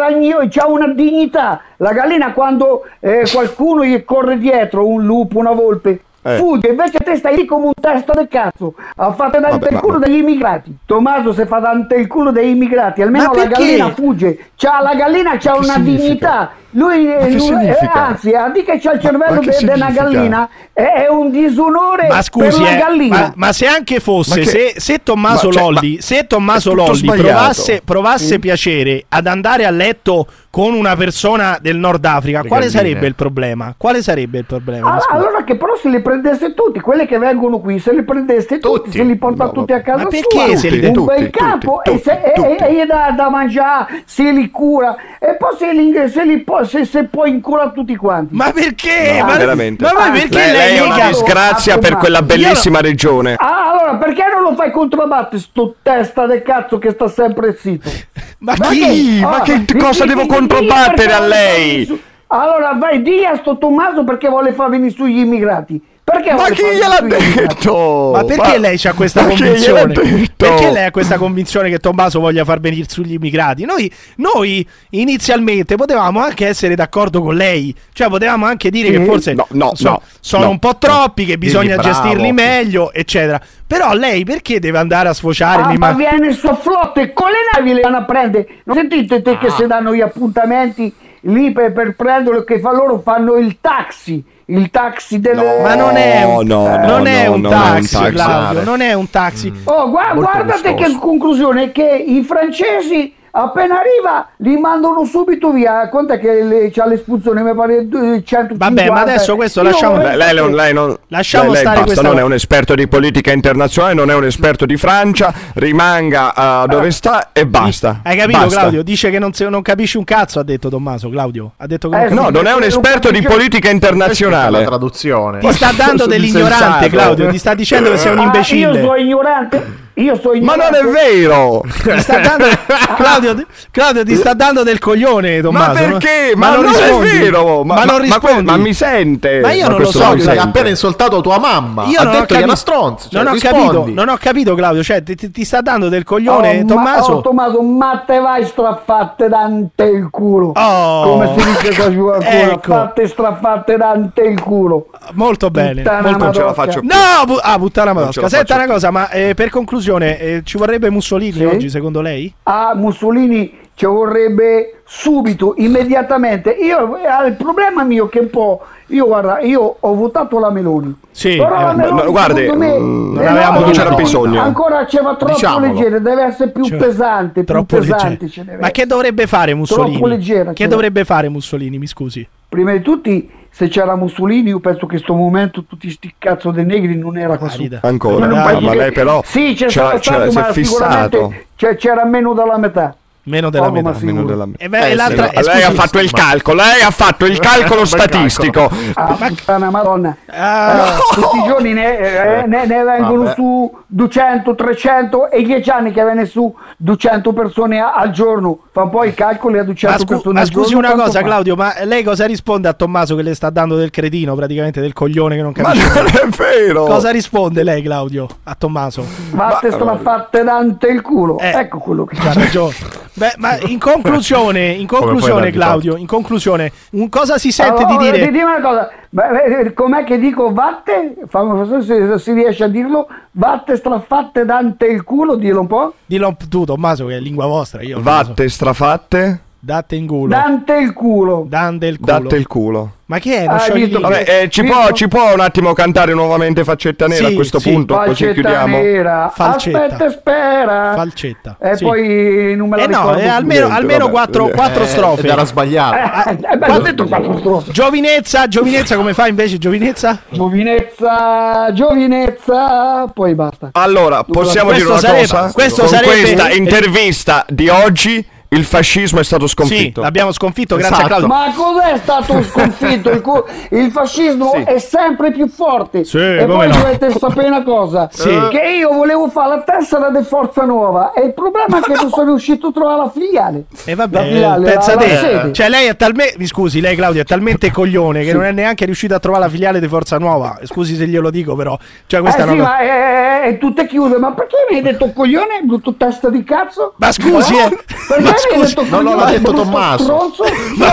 c'ha 0.51 0.67
una 0.67 0.89
dignità. 0.93 1.61
La 1.77 1.93
gallina, 1.93 2.33
quando 2.33 2.85
eh, 2.99 3.25
qualcuno 3.31 3.85
gli 3.85 4.05
corre 4.05 4.39
dietro, 4.39 4.87
un 4.87 5.05
lupo, 5.05 5.39
una 5.39 5.53
volpe. 5.53 6.03
Eh. 6.25 6.37
Fugge, 6.37 6.69
invece 6.69 6.99
te 6.99 7.17
stai 7.17 7.35
lì 7.35 7.45
come 7.45 7.67
un 7.67 7.73
testa 7.81 8.13
del 8.13 8.29
cazzo 8.29 8.75
a 8.97 9.13
fare 9.13 9.41
dante 9.41 9.59
Vabbè, 9.59 9.73
il 9.75 9.81
culo 9.81 9.99
degli 9.99 10.19
immigrati. 10.19 10.77
Tommaso 10.87 11.33
se 11.33 11.47
fa 11.47 11.59
dante 11.59 11.97
il 11.97 12.07
culo 12.07 12.31
degli 12.31 12.51
immigrati, 12.51 13.03
almeno 13.03 13.33
la 13.35 13.47
gallina 13.47 13.91
fugge. 13.91 14.51
C'ha, 14.57 14.81
la 14.81 14.95
gallina 14.95 15.37
c'ha 15.37 15.57
una 15.57 15.75
significa? 15.75 16.03
dignità. 16.05 16.51
Lui, 16.75 17.05
lui- 17.05 17.67
eh, 17.69 17.77
anzi, 17.93 18.33
a 18.33 18.49
dire 18.49 18.65
che 18.65 18.79
c'ha 18.81 18.93
il 18.93 19.01
cervello 19.01 19.41
di 19.41 19.65
una 19.73 19.91
gallina 19.91 20.49
è, 20.73 20.83
è 21.05 21.09
un 21.09 21.31
disonore 21.31 22.09
Ma 22.09 22.23
scusi, 22.23 22.63
eh, 22.63 22.77
gallina. 22.79 23.19
ma, 23.19 23.33
ma 23.37 23.53
se 23.53 23.67
anche 23.67 24.01
fosse, 24.01 24.45
se, 24.45 24.73
se 24.77 25.03
Tommaso 25.03 25.49
ma 25.49 25.53
cioè, 25.53 25.63
Lolli, 25.63 26.01
se 26.01 26.27
Tommaso 26.27 26.73
Lolli 26.73 27.05
provasse, 27.07 27.83
provasse 27.85 28.39
piacere 28.39 29.05
ad 29.11 29.27
andare 29.27 29.67
a 29.67 29.71
letto 29.71 30.27
con 30.49 30.73
una 30.75 30.97
persona 30.97 31.59
del 31.61 31.77
Nord 31.77 32.05
Africa, 32.05 32.41
Le 32.43 32.49
quale 32.49 32.67
galline. 32.67 32.89
sarebbe 32.89 33.07
il 33.07 33.15
problema? 33.15 33.75
Quale 33.77 34.03
sarebbe 34.03 34.39
il 34.39 34.45
problema? 34.47 34.95
Ah, 34.95 35.15
allora 35.15 35.45
che 35.45 35.57
però 35.57 35.77
se 35.77 35.89
li 35.91 36.01
prendesse 36.01 36.55
tutti, 36.55 36.81
quelli 36.81 37.07
che 37.07 37.19
vengono 37.19 37.59
qui, 37.61 37.79
se 37.79 37.93
li 37.93 38.03
prendesse 38.03 38.59
tutti, 38.59 38.85
Tutti? 38.85 38.91
se 38.99 39.03
li 39.03 39.17
porta 39.17 39.45
No, 39.45 39.53
tutti 39.53 39.73
a 39.73 39.81
casa 39.83 40.05
Ma 40.05 40.09
perché 40.09 40.27
sua, 40.47 40.57
se 40.57 40.69
li- 40.71 40.87
un 40.87 40.93
tutti, 40.95 41.15
bel 41.15 41.31
campo 41.31 41.81
tutti, 41.83 41.97
e, 41.99 42.03
se, 42.03 42.33
tutti, 42.35 42.49
e- 42.49 42.67
e 42.67 42.75
gli 42.75 42.83
dà 42.87 43.13
da 43.17 43.29
mangiare, 43.31 44.03
se 44.07 44.31
li 44.31 44.51
cura 44.51 44.95
e 45.19 45.37
poi 45.37 45.57
se 45.59 45.73
li, 45.73 46.09
se 46.09 46.25
li 46.25 46.41
se, 46.64 46.85
se 46.85 47.05
poi 47.05 47.31
incura 47.31 47.70
tutti 47.70 47.94
quanti. 47.96 48.35
Ma 48.35 48.51
perché? 48.53 49.18
No, 49.20 49.27
ma, 49.27 49.37
veramente. 49.37 49.85
ma 49.85 49.90
Ah, 50.07 50.11
perché 50.11 50.35
Lei, 50.38 50.53
lei 50.53 50.77
è 50.77 50.83
una 50.83 51.09
disgrazia 51.09 51.79
per 51.79 51.96
quella 51.96 52.22
bellissima 52.22 52.81
regione. 52.81 53.35
Ah, 53.38 53.70
allora 53.72 53.96
perché 53.96 54.22
non 54.33 54.42
lo 54.42 54.55
fai 54.55 54.70
controbattere 54.70 55.40
sto 55.40 55.77
testa 55.83 56.27
del 56.27 56.42
cazzo 56.42 56.79
che 56.79 56.90
sta 56.90 57.09
sempre 57.09 57.57
zitto? 57.59 57.90
Ma 58.38 58.55
Ma 58.59 58.66
chi? 58.68 58.79
chi? 58.81 59.20
Ma 59.20 59.37
Ah, 59.37 59.40
che 59.42 59.64
cosa 59.79 60.03
di- 60.05 60.09
devo 60.11 60.27
controbattere 60.27 61.12
a 61.12 61.20
lei? 61.20 62.01
Allora 62.29 62.72
vai, 62.72 63.03
di 63.03 63.25
a 63.25 63.37
sto 63.37 63.59
Tommaso 63.59 64.05
perché 64.05 64.29
vuole 64.29 64.53
far 64.53 64.70
venire 64.70 64.90
su 64.90 65.05
gli 65.05 65.18
immigrati. 65.18 65.81
Perché 66.05 66.33
Ma 66.33 66.51
chi 66.51 66.62
gliel'ha 66.62 67.01
detto? 67.01 68.11
Ma 68.12 68.25
perché 68.25 68.59
lei 68.59 68.77
c'ha 68.77 68.93
questa 68.93 69.23
ma 69.23 69.29
convinzione? 69.29 69.93
Perché 70.37 70.71
lei 70.73 70.87
ha 70.87 70.91
questa 70.91 71.17
convinzione 71.17 71.71
che 71.71 71.79
Tommaso 71.79 72.19
voglia 72.19 72.45
far 72.45 72.59
venire 72.59 72.87
sugli 72.88 73.12
immigrati? 73.12 73.65
Noi, 73.65 73.91
noi 74.17 74.67
inizialmente 74.91 75.77
potevamo 75.77 76.19
anche 76.21 76.47
essere 76.49 76.75
d'accordo 76.75 77.23
con 77.23 77.37
lei, 77.37 77.73
cioè 77.93 78.09
potevamo 78.09 78.47
anche 78.47 78.71
dire 78.71 78.88
Sì. 78.91 78.97
che 78.99 79.05
forse 79.05 79.35
No, 79.35 79.47
no, 79.51 79.71
so- 79.75 79.88
no, 79.91 80.03
sono 80.21 80.45
no, 80.45 80.51
un 80.51 80.59
po' 80.59 80.77
troppi, 80.77 81.25
che 81.25 81.38
bisogna 81.38 81.77
bravo. 81.77 81.88
gestirli 81.88 82.33
meglio, 82.33 82.93
eccetera. 82.93 83.41
Però 83.65 83.93
lei 83.95 84.25
perché 84.25 84.59
deve 84.59 84.79
andare 84.79 85.09
a 85.09 85.15
sfociare 85.15 85.62
Ah, 85.62 85.67
ma 85.69 85.75
ma- 85.79 85.93
viene 85.93 86.33
su 86.33 86.53
flotte 86.61 87.12
con 87.12 87.29
le 87.31 87.37
navi 87.53 87.75
le 87.75 87.81
vanno 87.81 87.99
a 87.99 88.05
prendere. 88.05 88.47
Non 88.65 88.77
sentite 88.77 89.23
te 89.23 89.38
che 89.38 89.51
si 89.51 89.67
danno 89.67 89.95
gli 89.95 90.01
appuntamenti 90.01 90.93
lì 91.23 91.53
per, 91.53 91.73
per 91.73 91.95
prenderlo 91.97 92.45
che 92.45 92.61
fa 92.61 92.73
loro 92.73 93.01
fanno 93.01 93.35
il 93.37 93.59
taxi. 93.61 94.23
Il 94.47 94.71
taxi 94.71 95.19
delle. 95.21 95.61
Ma 95.63 95.75
non 95.75 95.97
è 95.97 96.25
un, 96.25 96.47
No, 96.47 96.67
no, 96.67 96.87
non 96.87 97.07
è 97.07 97.27
un 97.27 97.41
non 97.41 97.53
è 97.53 97.69
un 97.71 97.83
taxi. 97.83 98.11
Claudio, 98.11 98.65
non 98.65 98.81
è 98.81 98.93
un 98.93 99.09
taxi. 99.09 99.53
Oh, 99.65 99.89
gua- 99.89 100.13
Molto 100.15 100.31
guardate 100.31 100.75
che 100.75 100.97
conclusione 100.99 101.73
che 101.73 102.05
i 102.07 102.23
francesi 102.23 103.15
appena 103.35 103.79
arriva 103.81 104.29
li 104.38 104.57
mandano 104.59 105.05
subito 105.05 105.51
via. 105.53 105.88
Quant'è 105.88 106.18
che 106.18 106.42
le, 106.42 106.71
c'ha 106.71 106.87
l'espulsione? 106.87 107.42
Mi 107.42 107.55
pare 107.55 107.79
eh, 107.79 107.88
150. 108.25 108.55
Vabbè, 108.57 108.90
ma 108.90 109.01
adesso 109.01 109.35
questo 109.37 109.61
Io 109.62 109.71
lasciamo- 109.71 109.97
Lei, 109.97 110.16
lei 110.16 110.35
non, 110.35 110.53
lei 110.55 110.73
non- 110.73 110.97
Lasciamo 111.09 111.45
lei- 111.53 111.53
lei 111.55 111.61
stare 111.62 111.85
basta, 111.85 112.03
non 112.03 112.18
è 112.18 112.23
un 112.23 112.33
esperto 112.33 112.75
di 112.75 112.87
politica 112.88 113.33
internazionale, 113.33 113.95
non 113.95 114.11
è 114.11 114.14
un 114.14 114.25
esperto 114.25 114.66
di 114.66 114.77
Francia, 114.77 115.33
rimanga 115.55 116.35
ah, 116.35 116.66
dove 116.66 116.90
sta 116.90 117.31
e 117.33 117.47
basta. 117.47 118.01
Hai 118.03 118.16
capito, 118.16 118.38
Basta. 118.38 118.59
Claudio? 118.61 118.83
Dice 118.83 119.11
che 119.11 119.18
non, 119.18 119.33
se- 119.33 119.49
non 119.49 119.62
capisci 119.62 119.97
un 119.97 120.05
cazzo, 120.05 120.38
ha 120.38 120.42
detto 120.45 120.68
Tommaso. 120.68 121.09
Claudio 121.09 121.53
ha 121.57 121.66
detto 121.66 121.88
che 121.88 121.97
non 121.97 122.05
Eh, 122.05 122.09
capisci. 122.09 122.31
No, 122.33 122.38
non 122.40 122.47
è 122.47 122.55
un 122.55 122.62
esperto 122.62 123.11
di 123.11 123.23
politica 123.23 123.68
La 123.68 123.75
internazionale. 123.75 124.64
traduzione. 124.64 125.38
Ti 125.40 125.53
sta 125.53 125.71
dando 125.77 126.07
dell'ignorante. 126.07 126.88
Claudio. 126.88 127.29
Ti 127.31 127.38
sta 127.38 127.55
dicendo 127.55 127.90
che 127.90 127.97
sei 127.97 128.12
un 128.12 128.18
Ah, 128.18 128.21
io 128.21 128.27
imbecille. 128.27 128.81
sono 128.81 128.97
ignorante. 128.97 129.81
Io 129.97 130.17
sono 130.17 130.33
Ma 130.41 130.55
ignorante. 130.55 130.81
non 130.83 130.89
è 130.89 130.93
vero! 130.93 131.61
Ti 131.83 132.01
sta 132.01 132.19
dando, 132.21 132.45
Claudio, 132.97 133.47
Claudio, 133.71 134.05
ti 134.05 134.17
sta 134.17 134.33
dando 134.33 134.63
del 134.63 134.79
coglione, 134.79 135.43
Tommaso. 135.43 135.67
ma 135.73 135.79
perché? 135.79 136.33
Ma, 136.35 136.55
non 136.55 136.63
non, 136.63 136.71
rispondi. 136.73 137.09
è 137.09 137.19
vero! 137.21 137.63
Ma, 137.65 137.75
Ma, 137.75 137.85
non 137.85 137.97
ma- 137.97 138.01
rispondi. 138.03 138.43
ma 138.51 138.57
mi 138.57 138.73
sente! 138.73 139.41
Ma 139.41 139.53
io 139.53 139.69
non 139.69 139.81
lo 139.81 139.91
so, 139.91 140.05
Hai 140.05 140.39
appena 140.39 140.69
insultato 140.71 141.21
tua 141.21 141.39
mamma. 141.39 141.85
Io 141.85 142.01
ha 142.01 142.05
non 142.05 142.15
ho 142.15 142.21
detto 142.21 142.35
che 142.35 142.41
è 142.41 142.45
una 142.45 142.55
capito- 142.55 142.57
stronza. 142.57 143.09
Cioè, 143.11 143.23
non, 143.23 143.31
ho 143.33 143.35
rispondi. 143.35 143.67
capito, 143.67 143.91
non 143.95 144.09
ho 144.09 144.17
capito, 144.19 144.55
Claudio. 144.55 144.83
Cioè, 144.83 145.03
ti, 145.03 145.31
ti- 145.31 145.45
sta 145.45 145.61
dando 145.61 145.89
del 145.91 146.05
coglione, 146.05 146.59
Oh, 146.61 146.63
ma- 146.63 146.75
Tommaso. 146.75 147.13
oh, 147.13 147.21
Tommaso, 147.21 147.63
ma 147.63 148.03
te 148.07 148.19
vai 148.19 148.47
straffatte 148.47 149.29
dante 149.29 149.85
il 149.85 150.09
culo. 150.11 150.53
Oh, 150.55 151.03
Come 151.03 151.35
si 151.37 151.45
dice 151.51 151.75
qua 151.75 151.93
giù 151.93 152.07
ancora? 152.07 152.31
ecco. 152.31 152.73
Fatte 152.73 153.09
straffatte 153.09 153.77
dante 153.77 154.23
il 154.23 154.41
culo. 154.41 154.87
Molto 155.13 155.51
bene. 155.51 155.83
Puttana 155.83 156.01
molto 156.03 156.25
Non 156.25 156.33
ce 156.33 156.43
la 156.43 156.53
faccio 156.55 156.81
più. 156.81 156.89
No, 156.89 157.25
bu- 157.27 157.39
ah, 157.43 157.59
puttana 157.59 157.93
Non 157.93 158.11
ce 158.11 158.21
madosca. 158.21 158.37
Senta 158.37 158.55
una 158.55 158.67
cosa, 158.67 158.91
ma 158.91 159.11
eh, 159.11 159.35
per 159.35 159.51
conclusione, 159.83 160.18
eh, 160.18 160.40
ci 160.45 160.57
vorrebbe 160.57 160.90
Mussolini 160.90 161.33
Sì? 161.33 161.45
oggi, 161.45 161.68
secondo 161.68 162.01
lei? 162.01 162.33
Ah, 162.45 162.73
Mussolini 162.75 163.59
ci 163.75 163.87
vorrebbe 163.87 164.83
subito, 164.85 165.55
immediatamente. 165.57 166.51
Io, 166.51 166.97
eh, 166.97 167.27
il 167.29 167.35
problema 167.35 167.83
mio 167.83 168.09
che 168.09 168.21
un 168.21 168.31
po', 168.31 168.61
io 168.88 169.07
guarda, 169.07 169.40
io 169.40 169.77
ho 169.81 169.95
votato 169.95 170.38
la 170.38 170.51
Meloni. 170.51 170.95
Sì, 171.11 171.37
Però 171.37 171.49
la 171.51 171.73
eh, 171.73 171.75
Meloni, 171.75 172.11
guardi, 172.11 172.40
secondo 172.42 172.64
me, 172.64 172.79
mm, 172.79 173.16
eh, 173.16 173.23
non 173.23 173.27
avevamo 173.27 173.59
no, 173.59 173.64
non 173.64 173.75
c'era 173.75 173.90
no, 173.90 173.97
bisogno. 173.97 174.40
Ancora 174.40 174.85
c'era 174.85 175.16
troppo 175.16 175.33
Diciamolo. 175.35 175.73
leggera, 175.73 175.99
deve 175.99 176.23
essere 176.23 176.51
più 176.51 176.64
Cioè, 176.64 176.79
pesante, 176.79 177.45
più 177.45 177.55
troppo 177.55 177.79
pesante. 177.79 178.29
Ma 178.61 178.71
che 178.71 178.87
dovrebbe 178.87 179.27
fare 179.27 179.55
Mussolini? 179.55 179.97
Troppo 179.97 180.07
leggera, 180.07 180.51
che 180.51 180.57
cioè. 180.57 180.68
dovrebbe 180.68 181.05
fare 181.05 181.29
Mussolini, 181.29 181.79
mi 181.79 181.87
scusi? 181.87 182.27
Prima 182.49 182.73
di 182.73 182.83
tutti, 182.83 183.31
se 183.55 183.69
c'era 183.69 183.95
Mussolini, 183.97 184.49
io 184.49 184.61
penso 184.61 184.79
che 184.87 184.95
in 184.97 185.03
questo 185.03 185.15
momento 185.15 185.65
tutti 185.65 185.91
sti 185.91 186.15
cazzo 186.19 186.51
dei 186.51 186.65
negri 186.65 186.97
non 186.97 187.19
era. 187.19 187.38
Arida. 187.38 187.81
Ancora, 187.83 188.25
un 188.25 188.33
Ah, 188.33 188.59
ma 188.61 188.75
lei 188.75 188.93
però 188.93 189.23
sì, 189.25 189.53
c'è 189.55 189.67
c'era- 189.67 189.99
stato, 189.99 190.01
c'era- 190.01 190.31
si 190.31 190.38
è 190.38 190.41
ma 190.41 190.53
sicuramente 190.53 191.17
fissato. 191.19 191.35
c'è- 191.57 191.77
c'era 191.77 192.05
meno 192.07 192.33
della 192.33 192.57
metà. 192.59 192.97
Meno 193.25 193.51
della 193.51 193.67
Poco, 193.69 193.75
metà. 193.83 193.91
ma. 193.91 193.99
Meno 194.01 194.25
della 194.25 194.49
E 194.57 194.69
beh, 194.69 194.91
Eh, 194.91 194.95
l'altra, 194.97 195.29
sì, 195.29 195.35
eh, 195.37 195.43
lei 195.43 195.63
ha 195.63 195.67
scusi, 195.67 195.77
fatto 195.77 195.99
il 196.01 196.11
calcolo, 196.11 196.57
lei 196.57 196.83
ha 196.83 196.91
fatto 196.91 197.25
il 197.25 197.39
calcolo 197.39 197.85
statistico. 197.85 198.69
Ah, 198.95 199.17
puttana 199.19 199.71
madonna. 199.71 200.17
Ah, 200.29 200.97
Eh, 200.97 201.15
tutti 201.15 201.37
i 201.39 201.45
giorni 201.47 201.73
ne, 201.73 201.99
eh, 202.43 202.47
ne- 202.49 202.67
ne 202.67 202.83
vengono 202.83 203.23
Vabbè. 203.23 203.35
su 203.35 203.73
200, 203.87 204.55
300 204.57 205.31
e 205.31 205.43
10 205.45 205.71
anni 205.71 205.93
che 205.93 206.03
viene 206.05 206.27
su 206.27 206.53
200 206.77 207.33
persone 207.33 207.79
a- 207.81 207.93
al 207.95 208.11
giorno. 208.11 208.59
Fa 208.73 208.83
un 208.83 208.91
po' 208.91 209.05
i 209.05 209.15
calcoli 209.15 209.59
a 209.59 209.63
200 209.65 209.99
ma, 209.99 209.99
scu- 209.99 210.09
persone 210.17 210.35
ma 210.35 210.41
al 210.41 210.47
scusi 210.47 210.71
giorno. 210.71 210.79
una 210.79 210.87
quanto 210.89 211.05
cosa, 211.07 211.19
fa? 211.21 211.25
Claudio, 211.27 211.55
ma 211.57 211.73
lei 211.85 212.03
cosa 212.03 212.27
risponde 212.27 212.67
a 212.69 212.73
Tommaso 212.73 213.15
che 213.15 213.23
le 213.23 213.35
sta 213.35 213.51
dando 213.51 213.77
del 213.77 213.91
cretino, 213.91 214.35
praticamente 214.35 214.81
del 214.81 214.93
coglione 214.93 215.37
che 215.37 215.43
non 215.43 215.53
Ma 215.57 215.63
capisce? 215.63 215.93
non 215.95 216.07
è 216.07 216.27
vero. 216.37 216.85
Cosa 216.87 217.11
risponde 217.11 217.63
lei, 217.63 217.83
Claudio, 217.83 218.27
a 218.45 218.55
Tommaso? 218.59 219.05
Vatte 219.31 219.71
strafatte 219.71 220.43
dante 220.43 220.89
il 220.89 221.03
culo. 221.03 221.39
Eh. 221.39 221.51
Ecco 221.55 221.79
quello 221.79 222.05
che 222.05 222.17
Ha 222.19 222.33
ragione. 222.33 222.75
Beh, 223.14 223.35
ma 223.38 223.59
in 223.66 223.79
conclusione, 223.79 224.68
in 224.68 224.87
conclusione, 224.87 225.51
Claudio, 225.51 225.96
in 225.96 226.07
conclusione, 226.07 226.72
un 226.92 227.09
cosa 227.09 227.38
si 227.38 227.53
sente 227.53 227.83
Allora, 227.85 227.98
di 227.98 228.11
Ti 228.11 228.11
dire? 228.18 228.31
dico 228.31 228.46
una 228.46 228.61
cosa, 228.61 228.90
Beh, 229.11 229.44
eh, 229.44 229.72
com'è 229.75 230.05
che 230.05 230.18
dico 230.18 230.53
vatte? 230.53 231.16
Fammi- 231.29 231.83
se 231.83 232.18
si 232.18 232.33
riesce 232.33 232.64
a 232.64 232.68
dirlo, 232.68 233.07
vatte 233.33 233.77
strafatte 233.77 234.44
dante 234.46 234.87
il 234.87 235.05
culo, 235.05 235.37
dillo 235.37 235.61
un 235.61 235.66
po'. 235.66 235.94
Dillo 236.07 236.35
tu, 236.48 236.64
Tommaso, 236.64 237.07
che 237.07 237.16
è 237.16 237.20
lingua 237.20 237.46
vostra. 237.46 237.83
Io. 237.83 238.01
Vatte 238.01 238.48
strafatte, 238.48 239.40
Date 239.64 239.94
in 239.94 240.09
culo. 240.09 240.27
Dante 240.35 240.75
il 240.75 240.92
culo. 240.92 241.44
Dante 241.48 241.87
il 241.87 242.01
culo. 242.01 242.12
datte 242.18 242.35
il 242.37 242.46
culo. 242.48 242.90
Ma 243.05 243.18
che 243.20 243.42
è? 243.42 243.46
Non 243.46 243.61
sciogli 243.61 243.85
visto-. 243.85 244.01
Vabbè, 244.01 244.25
eh, 244.42 244.48
ci, 244.48 244.64
può, 244.64 244.90
ci 244.90 245.07
può 245.07 245.33
un 245.33 245.38
attimo 245.38 245.72
cantare 245.72 246.14
nuovamente 246.14 246.64
Faccetta 246.64 247.07
Nera 247.07 247.27
Sì, 247.29 247.33
a 247.33 247.37
questo 247.37 247.61
sì. 247.61 247.70
punto? 247.70 247.94
Così 247.94 248.07
Falcetta 248.07 248.33
chiudiamo. 248.33 248.77
nera, 248.79 249.31
Falcetta. 249.33 249.85
aspetta 249.85 250.05
e 250.07 250.11
spera. 250.11 250.92
Falcetta, 250.96 251.57
E 251.61 251.77
sì. 251.77 251.85
poi 251.85 252.57
non 252.57 252.70
me 252.70 252.77
la 252.79 252.83
Eh 252.83 252.87
no, 252.88 253.14
eh, 253.16 253.29
almeno, 253.29 253.61
niente, 253.66 253.72
almeno 253.81 253.98
vabbè. 254.07 254.11
quattro, 254.11 254.48
Eh, 254.48 254.51
quattro 254.53 254.83
Ed 254.83 254.88
strofe. 254.88 255.29
era 255.29 255.44
sbagliato. 255.44 255.96
Eh, 255.96 256.38
eh, 256.53 256.57
beh, 256.59 256.70
ho 256.72 256.79
detto 256.81 257.05
quattro 257.07 257.38
strofe. 257.38 257.70
Giovinezza, 257.70 258.48
giovinezza, 258.48 258.96
come 258.96 259.14
fa 259.14 259.29
invece 259.29 259.59
Giovinezza? 259.59 260.18
Giovinezza, 260.29 261.70
giovinezza, 261.72 263.07
poi 263.14 263.35
basta. 263.37 263.68
Allora, 263.75 264.25
possiamo 264.25 264.70
Questo 264.70 264.85
dire 264.85 264.90
una 264.90 264.98
sarebbe- 265.01 265.29
cosa? 265.29 265.53
questo 265.53 265.81
Con 265.83 265.88
sarebbe- 265.90 266.20
questa 266.20 266.48
eh, 266.48 266.57
intervista 266.57 267.44
di 267.48 267.68
oggi 267.68 268.27
il 268.53 268.65
fascismo 268.65 269.21
è 269.21 269.25
stato 269.25 269.47
Sì, 269.47 269.53
sconfitto. 269.55 270.01
l'abbiamo 270.03 270.33
sconfitto 270.33 270.77
grazie 270.77 270.95
a 270.95 271.07
Esatto. 271.07 271.27
Claudio. 271.27 271.29
Ma 271.29 271.53
cos'è 271.55 271.99
stato 271.99 272.43
sconfitto? 272.43 273.11
Il, 273.11 273.21
cu- 273.21 273.45
il 273.71 273.91
fascismo 273.91 274.53
è 274.55 274.79
sempre 274.79 275.33
più 275.33 275.49
forte. 275.49 276.05
Sì, 276.05 276.19
e 276.19 276.45
poi 276.47 276.69
no. 276.69 276.75
dovete 276.77 277.11
sapere 277.19 277.49
una 277.49 277.62
cosa: 277.62 278.09
Sì. 278.12 278.29
che 278.51 278.61
io 278.79 278.93
volevo 278.93 279.29
fare 279.29 279.49
la 279.57 279.62
tessera 279.62 280.11
di 280.11 280.23
Forza 280.25 280.65
Nuova 280.65 281.12
e 281.12 281.23
il 281.25 281.35
problema 281.35 281.79
è 281.79 281.81
che 281.81 281.95
non 281.95 282.11
sono 282.11 282.31
riuscito 282.31 282.69
a 282.69 282.73
trovare 282.73 282.97
la 282.99 283.11
filiale. 283.11 283.65
E 283.85 283.95
vabbè, 283.95 284.17
La 284.19 284.25
filiale, 284.25 284.71
pensa 284.71 284.95
la- 284.95 285.01
te. 285.01 285.09
la 285.12 285.19
sede. 285.19 285.53
Cioè, 285.53 285.69
lei 285.69 285.87
è 285.87 285.97
talmente. 285.97 286.35
Mi 286.38 286.47
scusi, 286.47 286.81
lei, 286.81 286.95
Claudio, 286.97 287.23
è 287.23 287.25
talmente 287.25 287.71
coglione 287.71 288.23
che 288.25 288.33
non 288.33 288.45
è 288.45 288.53
neanche 288.53 288.85
riuscito 288.85 289.15
a 289.15 289.19
trovare 289.19 289.45
la 289.45 289.51
filiale 289.51 289.81
di 289.81 289.88
Forza 289.88 290.19
Nuova. 290.19 290.59
Scusi 290.65 290.95
se 290.97 291.07
glielo 291.07 291.31
dico, 291.31 291.55
però. 291.55 291.77
Cioè, 292.07 292.21
questa 292.21 292.43
eh 292.43 292.45
è 292.45 292.49
sì, 292.49 292.55
una. 292.55 292.62
ma 292.65 292.79
è, 292.79 293.41
è 293.45 293.59
tutte 293.59 293.87
chiuse. 293.87 294.19
Ma 294.19 294.33
perché 294.33 294.57
mi 294.71 294.77
hai 294.77 294.83
detto 294.83 295.11
coglione? 295.12 295.61
Brutto 295.65 295.95
testa 295.97 296.29
di 296.29 296.45
cazzo? 296.45 296.95
Ma 296.97 297.11
scusi, 297.12 297.53
No? 297.55 297.67
eh. 297.67 297.79
Perché 298.09 298.35
Ma 298.51 298.65
detto 298.65 298.85
no, 298.89 299.01
no, 299.01 299.15
l'ha 299.17 299.31
detto 299.31 299.53
Tommaso. 299.53 300.33
Ma 300.77 300.93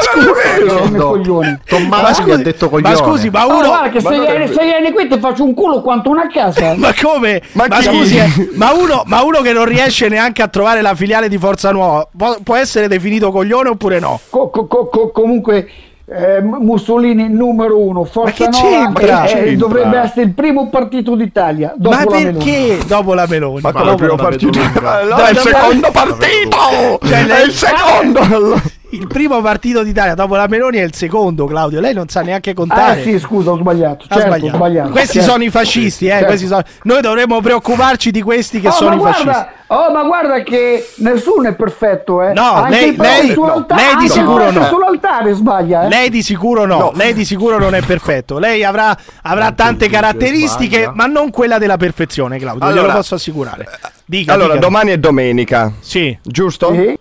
no. 0.90 1.10
coglione. 1.10 1.62
Tommaso 1.66 2.24
gli 2.24 2.32
ha 2.32 2.38
detto 2.38 2.70
coglione. 2.70 2.94
Ma 2.94 3.00
scusi, 3.00 3.30
ma 3.30 3.46
uno. 3.46 3.68
guarda 3.68 3.90
che 3.90 4.00
se 4.02 4.64
vieni 4.64 4.92
qui 4.92 5.08
ti 5.08 5.20
faccio 5.20 5.44
un 5.44 5.54
culo 5.54 5.82
quanto 5.82 6.10
una 6.10 6.28
casa. 6.28 6.74
Ma 6.78 6.94
come? 7.00 7.42
Ma 7.54 7.66
Ma, 7.68 7.82
scusi, 7.82 8.18
eh, 8.18 8.50
ma, 8.54 8.72
uno, 8.74 9.04
ma 9.06 9.24
che 9.42 9.54
non 9.54 9.66
riesce 9.66 10.08
neanche 10.08 10.42
a 10.42 10.48
trovare 10.48 10.82
la 10.82 10.96
filiale 10.96 11.30
di 11.30 11.38
Forza 11.38 11.72
Nuova 11.72 12.08
può, 12.44 12.56
essere 12.56 12.88
definito 12.88 13.32
coglione 13.32 13.70
oppure 13.70 14.00
no? 14.00 14.20
Co- 14.30 14.50
co- 14.50 14.68
co- 14.68 14.88
co- 14.88 15.12
comunque 15.12 15.70
eh, 16.12 16.42
Mussolini 16.42 17.30
numero 17.30 17.80
uno, 17.80 18.04
Forza 18.04 18.46
Ma 18.46 18.50
che 18.52 18.60
Nuova 18.62 18.92
c'entra? 18.94 19.24
eh, 19.26 19.56
dovrebbe 19.56 19.98
essere 20.00 20.22
il 20.24 20.34
primo 20.34 20.70
partito 20.70 21.16
d'Italia 21.16 21.74
dopo 21.78 21.96
ma 21.96 22.04
la 22.04 22.10
Meloni. 22.12 22.34
perché 22.38 22.78
dopo 22.88 23.14
la 23.14 23.26
Meloni? 23.28 23.62
Ma 23.62 23.72
Ma 23.72 23.80
primo 23.80 23.92
non 23.92 23.96
la 23.96 24.02
vedo 24.02 24.16
partito? 24.16 24.60
No, 24.60 25.16
Dai, 25.16 25.26
è 25.26 25.30
il 25.32 25.38
secondo 25.38 25.92
partito! 25.92 27.00
Cioè, 27.08 27.26
è 27.28 27.44
il 27.44 27.52
secondo! 27.52 28.62
Il 28.92 29.06
primo 29.06 29.40
partito 29.42 29.84
d'Italia 29.84 30.16
dopo 30.16 30.36
la 30.36 30.48
Meloni 30.48 30.78
è 30.78 30.84
il 30.84 30.96
secondo, 30.96 31.46
Claudio. 31.46 31.80
Lei 31.80 31.94
non 31.94 32.08
sa 32.08 32.22
neanche 32.22 32.56
contare. 32.56 33.00
Ah 33.00 33.04
sì, 33.04 33.20
scusa, 33.20 33.52
ho 33.52 33.58
sbagliato. 33.58 34.06
Certo, 34.08 34.26
sbagliato. 34.26 34.46
ho 34.54 34.58
sbagliato. 34.58 34.90
Questi 34.90 35.14
Certo. 35.20 35.30
sono 35.32 35.44
i 35.44 35.50
fascisti, 35.52 36.06
eh, 36.08 36.10
Certo. 36.10 36.26
questi 36.26 36.48
sono- 36.48 36.64
Noi 36.84 37.02
dovremmo 37.02 37.40
preoccuparci 37.40 38.10
di 38.10 38.22
questi 38.24 38.60
che 38.60 38.70
Oh, 38.70 38.72
sono 38.72 38.96
i 38.96 39.00
fascisti. 39.00 39.24
guarda, 39.26 39.52
oh, 39.68 39.92
ma 39.92 40.04
guarda 40.04 40.42
che 40.42 40.90
nessuno 40.96 41.50
è 41.50 41.54
perfetto, 41.54 42.24
eh. 42.24 42.34
No, 42.34 42.52
Anche 42.54 42.70
lei- 42.80 42.96
lei- 42.98 43.32
sull'altare- 43.34 43.82
lei 43.82 43.96
di 43.98 44.10
sicuro 44.10 44.52
no. 44.52 44.64
sull'altare 44.66 45.34
sbaglia, 45.34 45.84
eh. 45.84 45.88
Lei 45.90 46.10
di 46.10 46.24
sicuro 46.24 46.66
no, 46.66 46.92
lei 46.96 47.14
di 47.14 47.26
sicuro 47.26 47.60
non 47.60 47.76
è 47.76 47.82
perfetto. 47.84 48.40
Lei 48.40 48.64
avrà, 48.64 48.98
avrà 49.22 49.52
tante 49.52 49.88
caratteristiche, 49.88 50.90
ma 50.94 51.06
non 51.06 51.30
quella 51.30 51.60
della 51.60 51.78
perfezione, 51.78 52.40
Claudio. 52.40 52.66
glielo 52.68 52.80
Allora- 52.80 52.94
posso 52.96 53.14
assicurare. 53.16 53.68
Dica, 54.04 54.34
Allora, 54.34 54.54
dica. 54.54 54.66
domani 54.66 54.92
è 54.92 54.98
domenica, 54.98 55.72
Sì. 55.80 56.18
giusto? 56.24 56.74
Sì, 56.74 56.98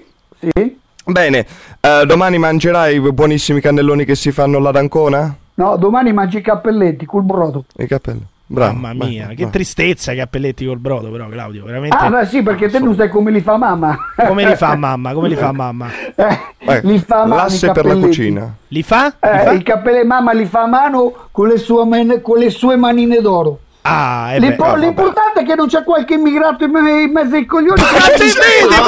sì. 0.53 0.77
Bene, 1.11 1.47
eh, 1.81 2.05
domani 2.05 2.37
mangerai 2.37 2.97
i 2.97 3.13
buonissimi 3.13 3.61
cannelloni 3.63 4.05
che 4.05 4.15
si 4.15 4.31
fanno 4.31 4.59
là 4.59 4.69
ad 4.69 4.77
Ancona? 4.77 5.35
No, 5.55 5.77
domani 5.79 6.13
mangi 6.13 6.37
i 6.37 6.41
cappelletti 6.43 7.07
col 7.07 7.23
brodo. 7.23 7.65
I 7.79 7.87
capelli. 7.87 8.23
Bravo. 8.51 8.75
Mamma 8.79 9.05
mia, 9.07 9.27
vai, 9.27 9.35
che 9.35 9.43
vai. 9.45 9.53
tristezza 9.53 10.13
che 10.13 10.21
appelletti 10.21 10.67
col 10.67 10.77
brodo, 10.79 11.11
però, 11.11 11.27
Claudio. 11.29 11.65
Veramente. 11.65 11.97
Ah, 11.99 12.11
beh, 12.11 12.27
sì, 12.27 12.43
perché 12.43 12.69
te 12.69 12.79
non 12.79 12.95
sai 12.95 13.09
come 13.09 13.31
li 13.31 13.41
fa 13.41 13.57
mamma. 13.57 13.97
Come 14.27 14.47
li 14.47 14.55
fa 14.55 14.75
mamma? 14.77 15.13
Come 15.15 15.29
li 15.29 15.35
fa 15.37 15.51
mamma? 15.53 15.89
Eh, 16.15 16.39
Vai, 16.65 16.81
li 16.83 16.99
fa 16.99 17.23
a 17.23 17.27
mano 17.27 17.35
i 17.35 17.37
L'asse 17.45 17.67
per 17.73 17.85
la 17.87 17.93
cappelletti. 17.93 18.07
cucina. 18.07 18.55
Li 18.69 18.83
fa? 18.83 19.05
Li 19.07 19.13
Eh, 19.31 19.39
fa? 19.45 19.51
il 19.53 19.63
cappello 19.63 20.05
mamma 20.07 20.33
li 20.33 20.45
fa 20.45 20.63
a 20.63 20.67
mano 20.67 21.13
con 21.31 21.49
le 21.49 21.57
sue, 21.59 21.85
man- 21.87 22.21
con 22.23 22.39
le 22.39 22.51
sue 22.51 22.77
manine 22.77 23.21
d'oro. 23.23 23.61
Ah, 23.91 24.35
eh 24.35 24.39
beh, 24.41 24.47
L'impo- 24.49 24.65
oh, 24.65 24.75
l'importante 24.77 25.41
è 25.41 25.45
che 25.45 25.55
non 25.55 25.67
c'è 25.67 25.83
qualche 25.85 26.15
immigrato 26.15 26.65
in, 26.65 26.71
me- 26.71 27.03
in 27.03 27.11
mezzo 27.13 27.35
ai 27.37 27.47
coglioni. 27.47 27.81
Ma 27.81 27.87
te 27.89 28.17
vede? 28.19 28.69
Ma, 28.69 28.81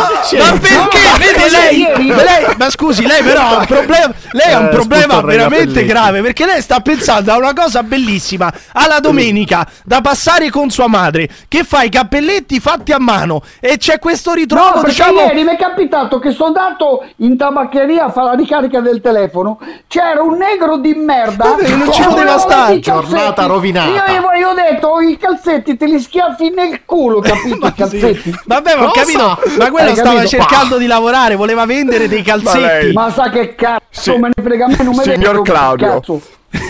ma 0.52 0.58
perché? 0.58 0.98
Vede 1.18 1.50
lei, 1.50 1.78
ieri- 1.80 2.06
lei- 2.06 2.54
Ma 2.58 2.68
scusi, 2.70 3.06
lei 3.06 3.22
però 3.22 3.40
ha 3.40 3.56
un 3.58 3.66
problema. 3.66 4.12
Lei 4.32 4.52
ha 4.52 4.58
un 4.58 4.66
Eh, 4.66 4.68
problema 4.68 5.20
veramente 5.22 5.84
grave. 5.84 6.20
Perché 6.20 6.44
lei 6.44 6.60
sta 6.60 6.80
pensando 6.80 7.32
a 7.32 7.36
una 7.38 7.52
cosa 7.54 7.82
bellissima. 7.82 8.52
Alla 8.72 9.00
domenica 9.00 9.66
da 9.84 10.00
passare 10.00 10.50
con 10.50 10.68
sua 10.70 10.86
madre. 10.88 11.28
Che 11.48 11.64
fa 11.64 11.82
i 11.82 11.88
cappelletti 11.88 12.60
fatti 12.60 12.92
a 12.92 12.98
mano. 12.98 13.42
E 13.60 13.76
c'è 13.78 13.98
questo 13.98 14.30
No, 14.30 14.36
ritrovo, 14.36 14.72
perché 14.80 14.88
diciamo. 14.90 15.20
ieri 15.20 15.44
mi 15.44 15.52
è 15.54 15.56
capitato 15.56 16.18
che 16.18 16.30
sono 16.32 16.48
andato 16.48 17.04
in 17.16 17.36
tabaccheria 17.36 18.04
a 18.04 18.10
fare 18.10 18.26
la 18.28 18.34
ricarica 18.34 18.80
del 18.80 19.00
telefono. 19.00 19.58
C'era 19.88 20.22
un 20.22 20.36
negro 20.36 20.76
di 20.78 20.94
merda. 20.94 21.44
Vabbè, 21.50 21.68
non 21.68 21.92
ci 21.92 22.00
che 22.02 22.08
poteva 22.08 22.38
stare. 22.38 22.78
Giornata 22.80 23.46
rovinata. 23.46 24.10
Io, 24.12 24.32
io 24.38 24.48
ho 24.50 24.54
detto 24.54 24.89
i 25.00 25.16
calzetti 25.16 25.76
te 25.76 25.86
li 25.86 26.00
schiaffi 26.00 26.50
nel 26.50 26.84
culo, 26.84 27.20
capito? 27.22 27.66
I 27.66 27.72
calzetti. 27.74 28.34
Vabbè, 28.44 28.76
ma 28.76 28.84
ho 28.86 28.90
capito. 28.90 29.38
Ma 29.58 29.70
quello 29.70 29.88
Hai 29.90 29.94
stava 29.94 30.10
capito? 30.22 30.28
cercando 30.28 30.76
di 30.78 30.86
lavorare. 30.86 31.36
Voleva 31.36 31.64
vendere 31.66 32.08
dei 32.08 32.22
calzetti. 32.22 32.92
Ma 32.92 33.10
sa 33.12 33.28
che 33.30 33.54
cazzo 33.54 33.80
Sì. 33.90 34.10
me 34.18 34.30
ne 34.34 34.42
frega 34.42 34.64
a 34.64 34.68
me 34.68 34.76
non 34.82 34.94
me 34.96 35.04
ne 35.04 35.12
Signor 35.14 35.42
Claudio. 35.42 35.86
cazzo. 35.86 36.20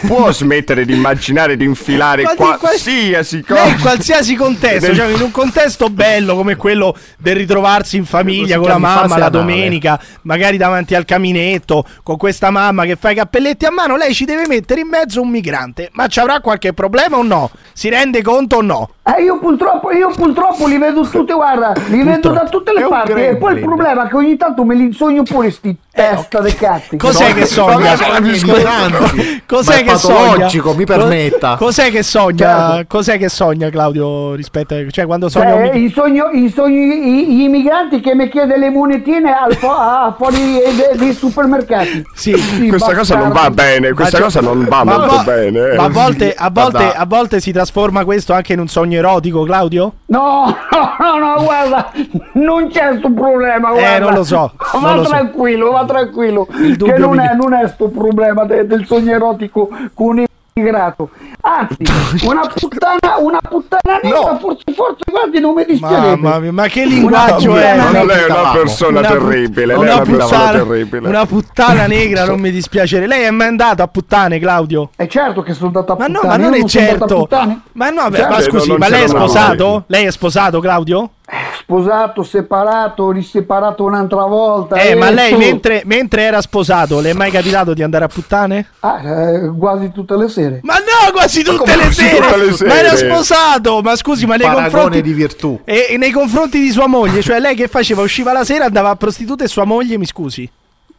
Può 0.06 0.30
smettere 0.30 0.84
di 0.84 0.92
immaginare 0.94 1.56
di 1.56 1.64
infilare 1.64 2.22
qual- 2.34 2.58
qualsiasi 2.58 3.42
Lei 3.46 3.68
in 3.68 3.72
cosa? 3.74 3.76
qualsiasi 3.80 4.34
contesto, 4.34 4.94
cioè 4.94 5.06
in 5.06 5.20
un 5.22 5.30
contesto 5.30 5.88
bello 5.88 6.34
come 6.34 6.56
quello 6.56 6.94
del 7.18 7.36
ritrovarsi 7.36 7.96
in 7.96 8.04
famiglia 8.04 8.58
con 8.58 8.68
la 8.68 8.78
mamma 8.78 9.16
la 9.16 9.28
domenica, 9.30 9.98
magari 10.22 10.58
davanti 10.58 10.94
al 10.94 11.04
caminetto, 11.06 11.86
con 12.02 12.18
questa 12.18 12.50
mamma 12.50 12.84
che 12.84 12.96
fa 12.96 13.10
i 13.10 13.14
cappelletti 13.14 13.64
a 13.64 13.70
mano, 13.70 13.96
lei 13.96 14.12
ci 14.12 14.26
deve 14.26 14.46
mettere 14.46 14.80
in 14.80 14.88
mezzo 14.88 15.22
un 15.22 15.30
migrante. 15.30 15.88
Ma 15.92 16.08
ci 16.08 16.20
avrà 16.20 16.40
qualche 16.40 16.72
problema 16.74 17.16
o 17.16 17.22
no? 17.22 17.50
Si 17.72 17.88
rende 17.88 18.20
conto 18.22 18.56
o 18.56 18.62
no? 18.62 18.90
Eh, 19.16 19.22
io 19.22 19.38
purtroppo, 19.38 19.90
io 19.92 20.10
purtroppo 20.14 20.66
li 20.66 20.78
vedo 20.78 21.02
tutte, 21.02 21.32
guarda, 21.32 21.72
li 21.88 22.02
vedo 22.02 22.30
da 22.30 22.44
tutte 22.48 22.72
le 22.72 22.86
parti. 22.88 23.12
E 23.12 23.36
poi 23.36 23.54
il 23.54 23.60
problema 23.60 24.06
è 24.06 24.08
che 24.08 24.16
ogni 24.16 24.36
tanto 24.36 24.64
me 24.64 24.74
li 24.74 24.84
insogno 24.84 25.22
pure 25.22 25.50
sti 25.50 25.76
testa 25.92 26.40
dei 26.40 26.54
cazzi. 26.54 26.96
Cos'è 26.96 27.34
che 27.34 27.46
sogna? 27.46 27.94
Cos'è 29.46 29.82
che 29.82 29.96
sogna? 29.96 30.48
mi 30.76 30.84
permetta. 30.84 31.56
Cos'è 31.56 31.90
che 31.90 32.02
sogna? 32.02 32.68
Certo. 32.70 32.84
Cos'è 32.96 33.18
che 33.18 33.28
sogna 33.28 33.68
Claudio 33.70 34.34
rispetto 34.34 34.74
a... 34.74 34.78
Cioè 34.88 35.06
quando 35.06 35.28
sogna 35.28 35.50
Cioè, 35.50 35.62
mic- 35.72 35.74
i, 35.74 35.92
sogno- 35.92 36.30
i 36.32 36.48
sogni- 36.54 37.08
i- 37.08 37.36
gli 37.36 37.40
immigranti 37.42 38.00
che 38.00 38.14
mi 38.14 38.28
chiede 38.28 38.56
le 38.56 38.70
monetine 38.70 39.32
al 39.32 39.54
fo- 39.56 39.72
a 39.72 40.14
fuori 40.16 40.36
dei, 40.36 40.96
dei 40.98 41.12
supermercati. 41.12 42.04
Sì. 42.14 42.68
Questa 42.68 42.94
cosa 42.94 43.16
non 43.16 43.32
va 43.32 43.50
bene, 43.50 43.92
questa 43.92 44.18
Ma- 44.18 44.24
cosa 44.24 44.40
non 44.40 44.64
va 44.68 44.84
molto 44.84 45.16
vo- 45.16 45.22
bene. 45.24 45.70
eh. 45.72 45.76
Ma 45.76 45.84
a 45.84 45.88
volte, 45.88 46.34
a, 46.34 46.50
volte, 46.50 46.92
a 46.94 47.04
volte 47.06 47.40
si 47.40 47.50
trasforma 47.52 48.04
questo 48.04 48.32
anche 48.32 48.52
in 48.52 48.60
un 48.60 48.68
sogno 48.68 48.99
erotico, 49.00 49.42
Claudio? 49.42 49.92
No, 50.06 50.46
no, 50.70 50.96
no, 51.18 51.18
no, 51.18 51.42
guarda, 51.42 51.90
non 52.34 52.68
c'è 52.68 52.96
sto 52.98 53.10
problema. 53.12 53.70
Eh, 53.72 53.78
Guarda. 53.78 53.98
non 53.98 54.14
lo 54.14 54.24
so, 54.24 54.52
non 54.74 54.82
Va 54.82 54.94
lo 54.94 55.02
so. 55.04 55.08
tranquillo, 55.10 55.70
va 55.72 55.84
tranquillo. 55.84 56.46
Il 56.60 56.76
Che 56.76 56.96
non 56.98 57.18
è, 57.18 57.34
non 57.34 57.52
è 57.52 57.66
sto 57.68 57.88
problema 57.88 58.44
de- 58.44 58.66
del 58.66 58.86
sogno 58.86 59.12
erotico 59.12 59.68
con 59.94 60.18
un 60.18 60.24
immigrato. 60.54 61.10
Anzi, 61.42 61.76
una 62.26 62.46
puttana, 62.46 63.16
una 63.18 63.38
puttana 63.40 63.98
nera, 64.02 64.36
forse, 64.38 64.62
forse, 64.74 65.04
guardi, 65.10 65.40
non 65.40 65.54
mi 65.54 65.64
dispiacerebbe. 65.64 66.16
Mamma 66.20 66.38
mia, 66.38 66.52
ma 66.52 66.66
che 66.66 66.84
linguaggio 66.84 67.50
Una 67.52 67.62
è? 67.62 67.76
Ma 67.76 68.04
lei 68.04 68.18
è 68.18 68.24
una 68.26 68.40
Una 68.40 68.50
persona 68.52 68.98
Una 68.98 69.08
put- 69.08 69.18
terribile, 69.20 69.66
lei 69.66 69.74
è 69.74 69.78
una 69.78 69.94
una 69.94 70.02
persona 70.02 70.26
puttana, 70.26 70.58
terribile. 70.64 71.08
una 71.08 71.26
puttana 71.26 71.86
negra, 71.86 72.24
non 72.26 72.40
mi 72.40 72.50
dispiace. 72.50 73.06
Lei 73.06 73.22
è 73.24 73.30
mai 73.30 73.46
andato 73.48 73.82
a 73.82 73.86
puttane, 73.88 74.38
Claudio? 74.38 74.90
È 74.96 75.06
certo 75.06 75.42
che 75.42 75.52
sono 75.54 75.66
andato 75.68 75.92
a 75.92 75.96
Ma 75.98 76.06
no, 76.06 76.20
puttane. 76.20 76.36
ma 76.42 76.48
non 76.48 76.58
io 76.58 76.64
è 76.64 76.68
certo. 76.68 77.16
puttane. 77.20 77.60
Ma 77.72 77.90
no, 77.90 78.08
beh, 78.10 78.16
Certo. 78.16 78.32
ma 78.34 78.40
scusi, 78.40 78.68
non 78.68 78.78
ma 78.78 78.88
lei 78.88 79.02
è 79.04 79.08
sposato? 79.08 79.68
mai. 79.70 79.82
Lei 79.86 80.04
è 80.06 80.10
sposato, 80.10 80.60
Claudio? 80.60 81.10
Sposato, 81.58 82.24
separato, 82.24 83.12
riseparato 83.12 83.84
un'altra 83.84 84.24
volta. 84.24 84.76
Eh, 84.76 84.96
ma 84.96 85.10
lei 85.10 85.32
tu- 85.32 85.38
mentre, 85.38 85.82
mentre 85.84 86.22
era 86.22 86.40
sposato, 86.40 86.98
le 87.00 87.10
è 87.10 87.12
mai 87.12 87.30
capitato 87.30 87.72
di 87.74 87.82
andare 87.82 88.04
a 88.04 88.08
puttane? 88.08 88.66
Ah, 88.80 89.00
eh, 89.00 89.52
quasi 89.56 89.92
tutte 89.92 90.16
le 90.16 90.28
sere. 90.28 90.58
Ma 90.62 90.74
no, 90.78 91.12
quasi 91.12 91.42
tutte 91.44 91.58
come 91.58 91.76
le 91.76 91.82
quasi 91.82 92.00
sere! 92.02 92.16
tutte 92.26 92.36
le 92.36 92.68
Ma 92.68 92.78
era 92.78 92.96
sere? 92.96 93.10
sposato! 93.12 93.80
Ma 93.82 93.94
scusi, 93.94 94.26
ma 94.26 94.34
nei 94.36 94.50
confronti 94.50 95.00
di 95.02 95.12
virtù. 95.12 95.60
E, 95.64 95.86
e 95.90 95.96
nei 95.96 96.10
confronti 96.10 96.58
di 96.60 96.70
sua 96.70 96.88
moglie, 96.88 97.22
cioè 97.22 97.38
lei 97.38 97.54
che 97.54 97.68
faceva? 97.68 98.02
Usciva 98.02 98.32
la 98.32 98.44
sera, 98.44 98.64
andava 98.64 98.90
a 98.90 98.96
prostitute 98.96 99.44
e 99.44 99.48
sua 99.48 99.64
moglie, 99.64 99.96
mi 99.98 100.06
scusi. 100.06 100.50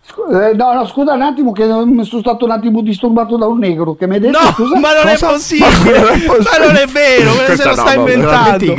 Eh, 0.04 0.54
no, 0.56 0.74
no, 0.74 0.86
scusa 0.88 1.14
un 1.14 1.22
attimo 1.22 1.52
che 1.52 1.64
mi 1.66 2.04
sono 2.04 2.22
stato 2.22 2.44
un 2.46 2.52
attimo 2.52 2.82
disturbato 2.82 3.38
da 3.38 3.46
un 3.46 3.60
negro 3.60 3.94
che 3.96 4.08
mi 4.08 4.16
ha 4.16 4.20
detto 4.20 4.38
No, 4.40 4.52
scusa. 4.52 4.78
ma 4.80 4.94
non 4.94 5.08
è 5.08 5.14
cosa? 5.14 5.28
possibile! 5.28 5.70
Ma 6.02 6.10
non 6.10 6.16
è 6.16 6.26
possibile. 6.26 6.44
Ma 6.44 6.66
non 6.66 6.76
è 6.76 6.86
vero, 6.88 7.32
ma 7.34 7.56
se 7.56 7.64
lo 7.66 7.74
sta 7.74 7.94
no, 7.94 8.00
inventando. 8.00 8.76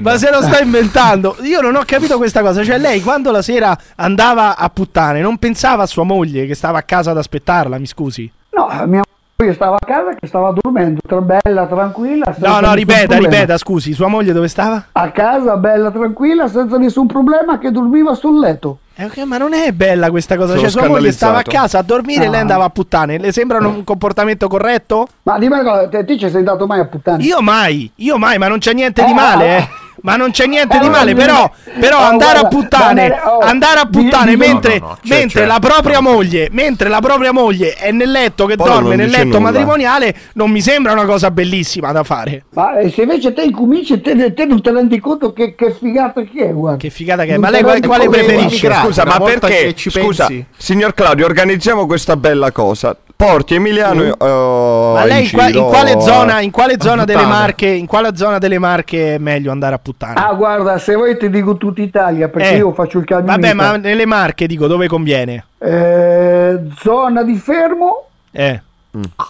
Ma 0.00 0.16
se 0.16 0.30
lo 0.30 0.42
sta 0.42 0.60
inventando, 0.60 1.36
io 1.42 1.60
non 1.60 1.76
ho 1.76 1.82
capito 1.84 2.16
questa 2.16 2.40
cosa. 2.40 2.64
Cioè, 2.64 2.78
lei 2.78 3.02
quando 3.02 3.30
la 3.30 3.42
sera 3.42 3.76
andava 3.96 4.56
a 4.56 4.68
puttane, 4.70 5.20
non 5.20 5.36
pensava 5.36 5.84
a 5.84 5.86
sua 5.86 6.04
moglie 6.04 6.46
che 6.46 6.54
stava 6.54 6.78
a 6.78 6.82
casa 6.82 7.12
ad 7.12 7.18
aspettarla, 7.18 7.78
mi 7.78 7.86
scusi. 7.86 8.30
No, 8.50 8.68
mia 8.86 9.03
moglie 9.36 9.52
stava 9.54 9.76
a 9.76 9.84
casa 9.84 10.14
che 10.14 10.26
stava 10.26 10.52
dormendo, 10.52 11.00
tra 11.06 11.20
bella, 11.20 11.66
tranquilla. 11.66 12.24
senza 12.32 12.48
No, 12.48 12.60
no, 12.66 12.74
ripeta, 12.74 13.06
problema. 13.06 13.28
ripeta, 13.34 13.58
scusi, 13.58 13.92
sua 13.92 14.06
moglie 14.08 14.32
dove 14.32 14.48
stava? 14.48 14.84
A 14.92 15.10
casa, 15.10 15.56
bella, 15.56 15.90
tranquilla, 15.90 16.46
senza 16.48 16.76
nessun 16.78 17.06
problema, 17.06 17.58
che 17.58 17.70
dormiva 17.70 18.14
sul 18.14 18.38
letto. 18.38 18.78
Eh, 18.96 19.06
ok, 19.06 19.18
ma 19.24 19.36
non 19.38 19.52
è 19.52 19.72
bella 19.72 20.08
questa 20.10 20.36
cosa. 20.36 20.50
Sono 20.54 20.60
Cioè, 20.60 20.70
sua 20.70 20.86
moglie 20.88 21.10
stava 21.10 21.38
a 21.38 21.42
casa 21.42 21.78
a 21.78 21.82
dormire 21.82 22.26
e 22.26 22.28
lei 22.28 22.38
Ah. 22.38 22.42
andava 22.42 22.64
a 22.64 22.70
puttane. 22.70 23.18
Le 23.18 23.32
sembra 23.32 23.58
un 23.58 23.82
comportamento 23.82 24.46
corretto? 24.46 25.08
Ma 25.24 25.36
dimmi 25.38 25.58
una 25.58 25.64
cosa, 25.68 25.88
te, 25.88 26.04
te 26.04 26.16
ci 26.16 26.28
sei 26.28 26.38
andato 26.38 26.66
mai 26.66 26.78
a 26.78 26.84
puttane? 26.86 27.22
Io 27.24 27.40
mai, 27.42 27.90
io 27.96 28.18
mai, 28.18 28.38
ma 28.38 28.46
non 28.46 28.58
c'è 28.58 28.72
niente 28.72 29.04
di 29.04 29.10
Eh, 29.10 29.14
male, 29.14 29.56
eh. 29.56 29.68
Ma 30.02 30.16
non 30.16 30.30
c'è 30.32 30.46
niente 30.46 30.78
di 30.78 30.88
male, 30.88 31.12
oh, 31.12 31.14
però, 31.14 31.50
però 31.78 31.98
oh, 31.98 32.02
andare 32.02 32.38
a 32.38 32.48
puttane, 32.48 33.20
oh, 33.24 33.38
andare 33.38 33.80
a 33.80 33.86
puttane 33.86 34.36
mentre, 34.36 34.78
no, 34.78 34.86
no, 34.86 34.98
c'è- 35.02 35.18
mentre 35.18 35.40
c'è. 35.42 35.46
la 35.46 35.58
propria 35.58 36.00
moglie, 36.00 36.48
mentre 36.50 36.88
la 36.88 37.00
propria 37.00 37.32
moglie 37.32 37.74
è 37.74 37.90
nel 37.90 38.10
letto 38.10 38.46
che 38.46 38.56
Poi 38.56 38.68
dorme 38.68 38.96
nel 38.96 39.08
letto 39.08 39.24
nulla. 39.24 39.50
matrimoniale, 39.50 40.14
non 40.34 40.50
mi 40.50 40.60
sembra 40.60 40.92
una 40.92 41.04
cosa 41.04 41.30
bellissima 41.30 41.92
da 41.92 42.02
fare. 42.02 42.44
Ma 42.50 42.78
eh, 42.78 42.90
se 42.90 43.02
invece 43.02 43.32
te 43.32 43.42
incominci, 43.42 44.00
te, 44.00 44.34
te 44.34 44.44
non 44.44 44.60
ti 44.60 44.70
rendi 44.70 44.98
conto 45.00 45.32
che, 45.32 45.54
che 45.54 45.72
figata 45.72 46.22
che 46.22 46.48
è, 46.48 46.52
guarda. 46.52 46.78
Che 46.78 46.90
figata 46.90 47.22
che 47.24 47.30
è. 47.30 47.32
Non 47.32 47.40
Ma 47.40 47.50
lei 47.50 47.62
quale, 47.62 47.80
quale 47.80 48.08
preferisce? 48.08 48.72
Scusa, 48.72 49.02
una 49.02 49.18
ma 49.18 49.24
perché? 49.24 49.74
Scusa, 49.76 50.26
pensi. 50.26 50.46
signor 50.56 50.92
Claudio, 50.94 51.24
organizziamo 51.24 51.86
questa 51.86 52.16
bella 52.16 52.52
cosa. 52.52 52.96
Porti 53.16 53.54
Emiliano 53.54 54.02
eh, 54.02 54.16
Ma 54.18 55.04
lei 55.04 55.24
in, 55.24 55.30
qua- 55.30 55.48
in 55.48 55.62
quale 55.64 56.00
zona, 56.00 56.40
in 56.40 56.50
quale 56.50 56.76
zona 56.80 57.04
delle. 57.04 57.24
Marche, 57.24 57.66
in 57.66 57.86
quale 57.86 58.16
zona 58.16 58.38
delle 58.38 58.58
Marche 58.58 59.14
è 59.14 59.18
meglio 59.18 59.50
andare 59.52 59.74
a 59.76 59.78
puttane? 59.78 60.14
Ah, 60.16 60.32
guarda, 60.34 60.78
se 60.78 60.94
vuoi 60.94 61.16
ti 61.16 61.30
dico 61.30 61.56
tutta 61.56 61.80
Italia, 61.80 62.28
perché 62.28 62.50
Eh, 62.54 62.56
io 62.56 62.72
faccio 62.72 62.98
il 62.98 63.04
camionista. 63.04 63.40
Vabbè, 63.40 63.54
ma 63.54 63.76
nelle 63.76 64.04
Marche 64.04 64.46
dico 64.46 64.66
dove 64.66 64.88
conviene? 64.88 65.44
Eh, 65.58 66.60
zona 66.76 67.22
di 67.22 67.36
fermo, 67.36 68.08
Eh. 68.32 68.60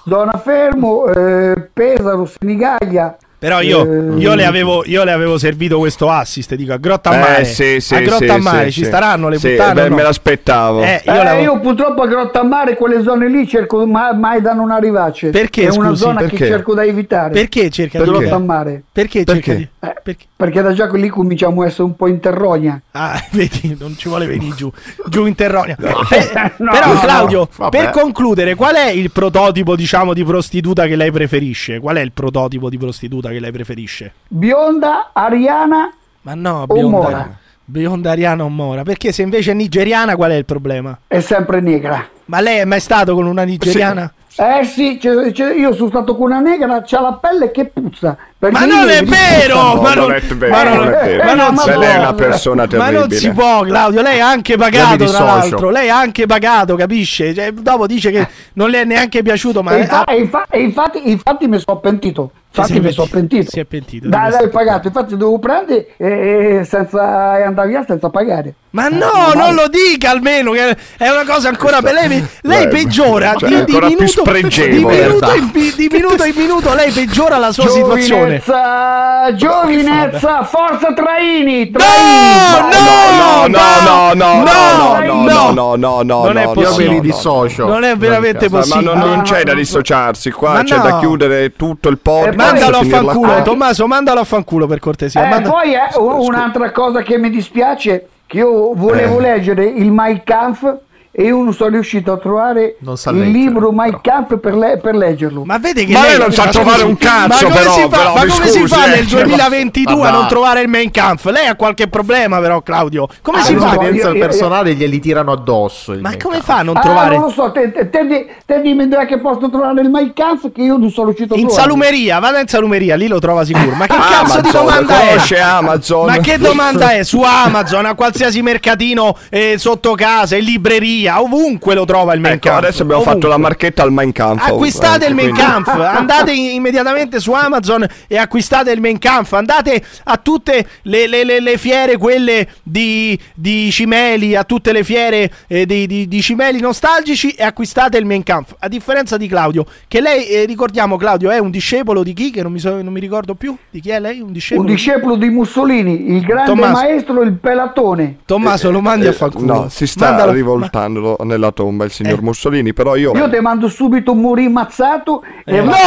zona 0.07 0.41
fermo, 0.43 1.07
eh, 1.07 1.69
Pesaro, 1.73 2.25
Senigallia. 2.27 3.17
Però 3.45 3.61
io, 3.61 3.83
Eh, 4.15 4.19
io, 4.21 4.35
le 4.35 4.47
avevo, 4.47 4.85
io 4.87 5.05
le 5.05 5.13
avevo 5.13 5.37
servito 5.37 5.79
questo 5.79 6.09
assist, 6.09 6.55
dico 6.55 6.73
a 6.73 6.79
Grotta 6.79 7.11
a 7.11 7.15
Eh, 7.15 7.19
Mare. 7.19 7.45
sì, 7.45 7.79
sì, 7.79 7.95
a 7.95 8.01
Grotta 8.01 8.25
sì, 8.25 8.31
a 8.31 8.39
Mare 8.39 8.65
sì, 8.67 8.73
ci 8.73 8.81
sì. 8.81 8.87
staranno 8.87 9.29
le 9.29 9.39
Sì, 9.39 9.51
puttane? 9.51 9.83
beh, 9.83 9.89
no? 9.91 9.95
me 9.97 10.03
l'aspettavo. 10.03 10.83
Eh, 10.83 11.03
io, 11.05 11.13
l'avevo- 11.13 11.43
io 11.53 11.61
purtroppo 11.61 12.01
a 12.03 12.07
Grotta 12.07 12.41
a 12.41 12.45
Mare 12.45 12.75
quelle 12.75 13.03
zone 13.03 13.29
lì 13.29 13.47
cerco 13.47 13.87
mai, 13.87 14.17
mai 14.17 14.41
da 14.41 14.55
non 14.55 14.71
arrivarci. 14.71 15.29
Perché, 15.29 15.67
È 15.67 15.71
una 15.71 15.89
scusi, 15.91 16.03
zona 16.03 16.21
perché? 16.21 16.37
che 16.37 16.47
cerco 16.47 16.73
da 16.75 16.85
evitare. 16.85 17.33
Perché 17.35 17.69
cerca 17.69 17.99
di 18.03 18.05
Grotta 18.11 18.35
a 18.35 18.39
Mare. 18.39 18.83
Perché, 18.91 19.25
Perché? 19.25 19.43
cerca 19.43 19.55
di 19.59 19.69
Eh, 19.81 19.95
perché? 20.03 20.25
Perché 20.37 20.63
da 20.63 20.73
già 20.73 20.91
lì 20.93 21.09
cominciamo 21.09 21.63
a 21.63 21.67
essere 21.67 21.83
un 21.85 21.97
po' 21.97 22.07
in 22.07 22.21
terrogna. 22.21 22.81
Ah, 22.93 23.23
vedi, 23.33 23.77
non 23.79 23.95
ci 23.99 24.09
vuole 24.09 24.27
venire 24.27 24.55
giù, 24.57 24.71
giù 25.09 25.27
in 25.27 25.35
terronia. 25.35 25.77
Eh, 26.11 26.53
No, 26.59 26.71
però, 26.73 26.93
no, 26.95 27.01
Claudio, 27.01 27.49
vabbè. 27.57 27.77
per 27.77 27.91
concludere, 27.91 28.55
qual 28.55 28.75
è 28.77 28.89
il 28.91 29.11
prototipo, 29.11 29.75
diciamo, 29.77 30.13
di 30.15 30.25
prostituta 30.25 30.87
che 30.87 30.97
lei 30.97 31.11
preferisce? 31.11 31.81
Qual 31.81 31.97
è 31.97 32.01
il 32.01 32.13
prototipo 32.13 32.69
di 32.71 32.79
prostituta 32.79 33.29
che 33.35 33.41
lei 33.41 33.53
preferisce? 33.53 34.13
Bionda, 34.29 35.11
Ariana, 35.13 35.93
Ma 36.23 36.35
no, 36.35 36.67
bionda, 36.67 36.89
mora. 36.89 37.39
bionda 37.65 38.11
Ariana 38.13 38.45
o 38.45 38.49
Mora. 38.49 38.83
Perché 38.83 39.13
se 39.13 39.23
invece 39.23 39.51
è 39.51 39.55
nigeriana, 39.55 40.17
qual 40.17 40.31
è 40.31 40.35
il 40.35 40.45
problema? 40.45 40.99
è 41.07 41.21
sempre 41.21 41.61
negra. 41.61 42.09
Ma 42.27 42.41
lei 42.41 42.59
è 42.59 42.65
mai 42.65 42.81
stato 42.81 43.15
con 43.15 43.27
una 43.27 43.43
nigeriana? 43.45 44.13
Eh 44.37 44.65
sì, 44.65 44.99
c'è- 45.01 45.31
c'è- 45.31 45.55
io 45.55 45.73
sono 45.75 45.89
stato 45.91 46.17
con 46.17 46.31
una 46.33 46.41
negra, 46.41 46.83
c'ha 46.85 47.01
la 47.01 47.13
pelle 47.21 47.53
che 47.53 47.67
puzza. 47.67 48.17
Ma 48.39 48.65
non 48.67 48.89
è 48.91 49.03
vero! 49.05 49.81
ma 49.81 49.95
non 49.95 50.09
non- 50.09 50.13
è 50.13 50.21
vero, 50.21 50.51
ma 50.53 50.63
non 50.65 50.77
non- 50.77 50.93
è 50.93 51.05
vero. 51.07 51.25
ma 51.25 51.35
non 51.35 51.57
si 51.57 51.69
Beh, 51.71 51.77
lei 51.79 51.89
è 51.89 51.93
può. 51.95 52.03
una 52.03 52.15
persona 52.15 52.63
Ma 52.63 52.69
terribile. 52.69 52.99
non 52.99 53.11
si 53.11 53.31
può, 53.31 53.61
Claudio. 53.63 54.03
Lei 54.03 54.21
ha 54.21 54.29
anche 54.29 54.57
pagato, 54.57 55.05
tra 55.07 55.25
l'altro. 55.25 55.71
Lei 55.71 55.89
ha 55.89 55.99
anche 55.99 56.27
pagato, 56.27 56.75
capisce? 56.77 57.33
Cioè, 57.33 57.53
dopo 57.53 57.87
dice 57.87 58.11
che 58.11 58.27
non 58.55 58.69
le 58.71 58.81
è 58.81 58.85
neanche 58.85 59.23
piaciuto, 59.23 59.63
ma 59.63 59.77
E, 59.77 59.81
infa- 59.81 60.05
e 60.05 60.19
infa- 60.19 60.47
e 60.51 60.61
infatti, 60.61 61.11
infatti 61.11 61.47
mi 61.47 61.59
sono 61.61 61.79
pentito. 61.79 62.31
Infatti 62.57 62.79
mi 62.79 62.93
sono 62.93 63.09
pentito. 63.11 63.51
Si 63.51 63.59
è 63.59 63.65
pentito. 63.65 64.09
Dai, 64.09 64.31
dai, 64.31 64.49
pagato. 64.49 64.87
Infatti 64.89 65.17
dovevo 65.17 65.39
prendere 65.41 65.89
e, 65.97 66.59
e 66.61 66.65
senza 66.65 67.39
e 67.39 67.43
andare 67.43 67.69
via 67.69 67.85
senza 67.85 68.11
pagare. 68.11 68.55
Ma 68.71 68.89
no, 68.89 69.33
non 69.35 69.55
lo 69.55 69.67
dica 69.69 70.11
almeno, 70.11 70.53
che 70.53 70.77
è 70.99 71.09
una 71.09 71.25
cosa 71.27 71.49
ancora 71.49 71.81
per 71.81 71.95
lei. 71.95 72.09
Lei 72.43 72.65
Beh, 72.65 72.69
peggiora 72.69 73.35
cioè, 73.37 73.49
di, 73.49 73.55
di 73.55 73.61
ancora 73.75 73.89
minuto, 74.33 74.65
di, 74.67 74.85
minuto 74.85 75.35
in, 75.35 75.51
di 75.77 75.89
minuto 75.91 76.25
in 76.25 76.35
minuto 76.37 76.75
lei 76.75 76.91
peggiora 76.91 77.37
la 77.39 77.53
sua 77.53 77.69
situazione. 77.69 78.41
Giovinezza, 78.45 79.35
giovinezza, 79.35 80.45
forza 80.45 80.93
Traini, 80.93 81.71
No, 81.71 81.79
Traini. 81.79 82.75
no, 83.17 83.47
no, 83.47 84.15
no, 84.15 84.15
no, 84.15 84.43
no, 84.43 84.43
no, 84.45 85.53
no, 85.53 85.53
no, 85.53 85.75
no, 85.77 86.03
no, 86.03 86.25
Non 86.25 86.37
è 86.39 86.43
Io 86.45 86.53
possibile. 86.53 86.95
no. 86.95 87.01
dissocio. 87.01 87.67
Non 87.67 87.85
è 87.85 87.97
veramente 87.97 88.49
Ma, 88.49 88.59
ma 88.59 88.63
possibile. 88.65 88.95
non, 88.95 89.19
Ah, 89.19 89.23
c'è 89.23 89.43
da 89.45 89.55
dissociarsi, 89.55 90.31
qua 90.31 90.63
c'è 90.65 90.77
da 90.79 90.99
chiudere 90.99 91.53
tutto 91.55 91.89
il 91.89 91.99
podcast. 91.99 92.37
Mandalo 92.37 92.79
a 92.79 92.83
fanculo. 92.85 93.43
Tommaso, 93.43 93.87
mandalo 93.87 94.21
a 94.21 94.25
fanculo 94.25 94.67
per 94.67 94.79
cortesia. 94.81 95.25
Eh, 95.25 95.29
manda- 95.29 95.51
poi 95.51 95.75
eh, 95.75 95.79
un'altra 95.99 96.71
cosa 96.73 97.03
che 97.03 97.19
mi 97.19 97.31
dispiace, 97.31 98.09
che 98.27 98.39
io 98.39 98.73
volevo 98.75 99.19
Eh. 99.19 99.23
leggere 99.23 99.65
il 99.65 99.91
Mein 99.93 100.23
Kampf 100.25 100.75
e 101.17 101.23
io 101.25 101.41
non 101.43 101.55
sono 101.55 101.71
riuscito 101.71 102.11
a 102.11 102.17
trovare 102.19 102.77
il 102.81 102.87
leggere, 102.91 103.25
libro 103.27 103.73
però. 103.73 104.01
Kampf 104.03 104.39
per, 104.39 104.55
le- 104.57 104.79
per 104.83 104.97
leggerlo. 104.97 105.45
Ma 105.45 105.59
vede 105.59 105.85
che 105.85 105.93
Ma 105.93 106.03
lei, 106.03 106.19
non 106.19 106.33
sa 106.33 106.49
trovare 106.49 106.83
un 106.83 106.97
cazzo, 106.97 107.29
ma 107.29 107.53
come 107.53 107.55
però, 107.55 107.73
si 107.73 107.81
fa, 107.83 107.89
però, 107.89 108.15
ma 108.15 108.21
come 108.27 108.47
si 108.49 108.59
scusi, 108.59 108.67
fa 108.75 108.85
eh, 108.87 108.89
nel 108.97 109.07
cioè, 109.07 109.23
2022 109.25 109.95
ma 109.95 110.09
a 110.09 110.11
non 110.11 110.21
va. 110.23 110.27
trovare 110.27 110.63
il 110.63 110.69
main 110.69 110.91
camp? 110.91 111.25
Lei 111.27 111.47
ha 111.47 111.55
qualche 111.55 111.87
problema 111.87 112.41
però 112.41 112.61
Claudio. 112.63 113.07
Come 113.23 113.39
Ah, 113.39 113.43
si 113.43 113.55
Le 113.55 113.61
fa? 113.61 113.75
io- 113.75 114.09
al 114.09 114.17
io- 114.17 114.19
personale 114.19 114.75
glieli 114.75 114.99
tirano 114.99 115.31
addosso. 115.33 115.93
il 115.93 116.01
Ma 116.01 116.17
come 116.17 116.39
up. 116.39 116.43
fa 116.43 116.57
a 116.59 116.63
non 116.63 116.77
Ah, 116.77 116.81
trovare? 116.81 117.17
non 117.17 117.27
lo 117.27 117.31
so, 117.31 117.53
te, 117.53 117.71
te- 117.71 117.89
te 117.91 118.27
te 118.45 118.61
dimmi 118.61 118.89
dove 118.89 119.07
che 119.07 119.19
posso 119.21 119.49
trovare 119.49 119.83
il 119.83 119.91
Mein 119.91 120.13
Kampf 120.13 120.51
che 120.53 120.63
io 120.63 120.77
non 120.77 120.91
sono 120.91 121.07
riuscito 121.09 121.35
a 121.35 121.37
In 121.37 121.45
trovare. 121.47 121.63
salumeria, 121.63 122.19
vada 122.19 122.41
in 122.41 122.49
salumeria, 122.49 122.97
lì 122.97 123.07
lo 123.07 123.21
trova 123.21 123.45
sicuro. 123.45 123.75
Ma 123.77 123.87
che 123.87 123.95
Ah, 124.05 124.23
cazzo 124.25 124.41
di 124.41 124.51
domanda 124.51 125.01
è? 125.01 125.39
Amazon. 125.41 126.07
Ma 126.07 126.17
che 126.19 126.39
domanda 126.39 126.91
è? 126.97 127.03
Su 127.05 127.23
Amazon, 127.23 127.87
a 127.87 127.95
qualsiasi 127.95 128.43
mercatino 128.43 129.17
eh, 129.31 129.55
sotto 129.59 129.95
casa, 129.95 130.35
in 130.37 130.45
libreria, 130.45 131.03
libreria, 131.05 131.21
ovunque 131.21 131.75
lo 131.75 131.85
trova 131.85 132.15
il 132.15 132.21
Mein 132.21 132.35
Ecco, 132.35 132.49
Kampf. 132.49 132.63
adesso 132.65 132.83
abbiamo 132.83 133.01
ovunque. 133.03 133.21
fatto 133.21 133.33
la 133.33 133.39
marchetta 133.41 133.83
al 133.83 133.93
Mein 133.93 134.13
Kampf. 134.13 134.47
Acquistate 134.47 135.05
Eh, 135.07 135.09
il 135.09 135.15
Mein 135.15 135.33
Kampf, 135.35 135.69
andate 135.79 136.33
immediatamente 136.33 137.21
su 137.21 137.33
Amazon 137.33 137.87
e 138.07 138.17
acquistate 138.17 138.71
il 138.73 138.81
Mein 138.81 138.99
Kampf, 138.99 139.33
andate 139.33 139.83
a 140.05 140.17
tutte 140.17 140.67
le, 140.83 141.07
le- 141.07 141.25
le- 141.25 141.41
le 141.41 141.59
fiere, 141.59 141.97
quelle 141.97 142.49
di, 142.63 143.19
di 143.35 143.71
cimeli, 143.71 144.35
a 144.37 144.45
tutte 144.45 144.73
le 144.73 144.85
fiere 144.85 145.31
eh, 145.47 145.67
di, 145.67 145.87
di- 145.87 146.09
di 146.09 146.23
cimeli 146.23 146.61
nostalgici 146.61 147.31
e 147.31 147.43
acquistate 147.45 147.99
il 147.99 148.07
Mein 148.07 148.23
Kampf. 148.23 148.55
A 148.59 148.69
differenza 148.69 149.17
di 149.17 149.27
Claudio, 149.29 149.65
che 149.89 150.01
lei, 150.01 150.27
eh, 150.27 150.45
ricordiamo 150.45 150.97
Claudio, 150.97 151.31
è 151.31 151.39
un 151.39 151.51
discepolo 151.51 152.03
di 152.03 152.13
chi? 152.15 152.31
Che 152.31 152.43
non 152.43 152.53
mi, 152.53 152.59
so- 152.59 152.81
non 152.83 152.93
mi 152.93 153.01
ricordo 153.01 153.35
più. 153.35 153.57
Di 153.71 153.81
chi 153.81 153.91
è 153.91 154.01
lei? 154.01 154.21
Un 154.21 154.27
Un 154.27 154.33
discepolo? 154.33 154.69
discepolo 154.69 155.17
di 155.17 155.29
Mussolini, 155.29 156.11
il 156.15 156.23
grande 156.25 156.51
Tommaso. 156.51 156.73
maestro, 156.73 157.23
il 157.23 157.33
pelatone. 157.35 158.19
Tommaso, 158.25 158.71
lo 158.71 158.81
mandi 158.81 159.07
Eh, 159.07 159.09
a 159.09 159.13
fanculo. 159.13 159.53
No, 159.53 159.69
si 159.69 159.87
sta 159.87 160.09
Mandalo- 160.11 160.33
rivoltando 160.33 160.94
nella 161.23 161.51
tomba 161.53 161.85
il 161.85 161.91
signor 161.91 162.19
Eh. 162.19 162.23
Mussolini, 162.23 162.73
però 162.73 162.97
io... 162.97 163.13
Io 163.15 163.29
ti 163.31 163.39
mando 163.41 163.69
subito 163.69 164.13
un 164.13 164.21
morì 164.21 164.49
mazzato 164.49 165.23
e 165.45 165.57
Eh. 165.57 165.61
vai 165.63 165.81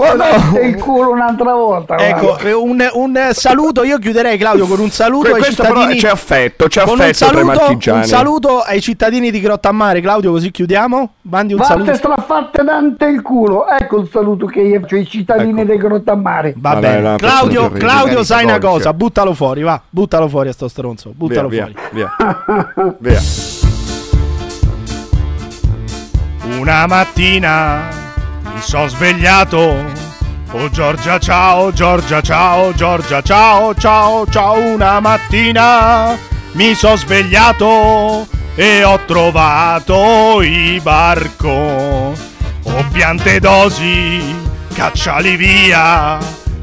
No, 0.00 0.14
no. 0.14 0.24
mettere 0.52 0.66
il 0.66 0.76
culo 0.76 1.10
un'altra 1.12 1.52
volta. 1.54 1.96
Ecco, 1.96 2.38
eh, 2.38 2.52
un, 2.52 2.88
un 2.94 3.28
saluto, 3.32 3.82
io 3.84 3.98
chiuderei 3.98 4.36
Claudio 4.38 4.66
con 4.66 4.78
un 4.80 4.90
saluto 4.90 5.32
ai 5.34 5.42
cittadini. 5.42 5.96
c'è 5.98 6.08
affetto, 6.08 6.66
c'è 6.66 6.82
un 6.82 7.00
affetto 7.00 7.10
i 7.10 7.14
saluto, 7.14 7.92
un 7.94 8.04
saluto 8.04 8.58
ai 8.60 8.80
cittadini 8.80 9.30
di 9.30 9.40
Grottammare, 9.40 10.00
Claudio, 10.00 10.30
così 10.32 10.50
chiudiamo. 10.50 11.12
Mandi 11.22 11.52
un 11.52 11.58
Vatte 11.60 11.72
saluto. 11.72 11.94
strafatte 11.94 12.64
dante 12.64 13.04
il 13.06 13.22
culo. 13.22 13.66
Ecco 13.68 13.98
il 13.98 14.08
saluto 14.10 14.46
che 14.46 14.60
io 14.60 14.80
faccio 14.80 14.94
ai 14.96 15.06
cittadini 15.06 15.60
Ecco. 15.60 15.70
del 15.70 15.78
Grottammare. 15.78 16.54
Va 16.56 16.74
Ma 16.74 16.80
bene. 16.80 17.16
Claudio. 17.16 17.70
Claudio, 17.70 18.22
sai 18.24 18.44
una 18.44 18.58
cosa, 18.58 18.92
buttalo 18.92 19.34
fuori, 19.34 19.62
va, 19.62 19.80
buttalo 19.88 20.28
fuori 20.28 20.48
a 20.48 20.52
sto 20.52 20.68
stronzo, 20.68 21.10
Via, 21.10 21.16
buttalo 21.16 21.48
via, 21.48 21.62
fuori. 21.66 21.76
via, 21.92 22.96
via. 22.98 23.20
Una 26.60 26.86
mattina 26.86 27.88
mi 28.42 28.60
sono 28.60 28.86
svegliato. 28.86 29.82
Oh 30.50 30.68
Giorgia 30.68 31.18
ciao, 31.18 31.72
Giorgia 31.72 32.20
ciao, 32.20 32.74
Giorgia 32.74 33.22
ciao, 33.22 33.74
ciao, 33.74 34.26
ciao. 34.28 34.58
Una 34.58 35.00
mattina 35.00 36.18
mi 36.52 36.74
sono 36.74 36.96
svegliato 36.96 38.26
e 38.54 38.84
ho 38.84 39.02
trovato 39.06 40.42
i 40.42 40.78
barco. 40.82 41.48
Oh 41.48 42.84
piante 42.92 43.40
dosi, 43.40 44.22
cacciali 44.74 45.36
via. 45.36 46.18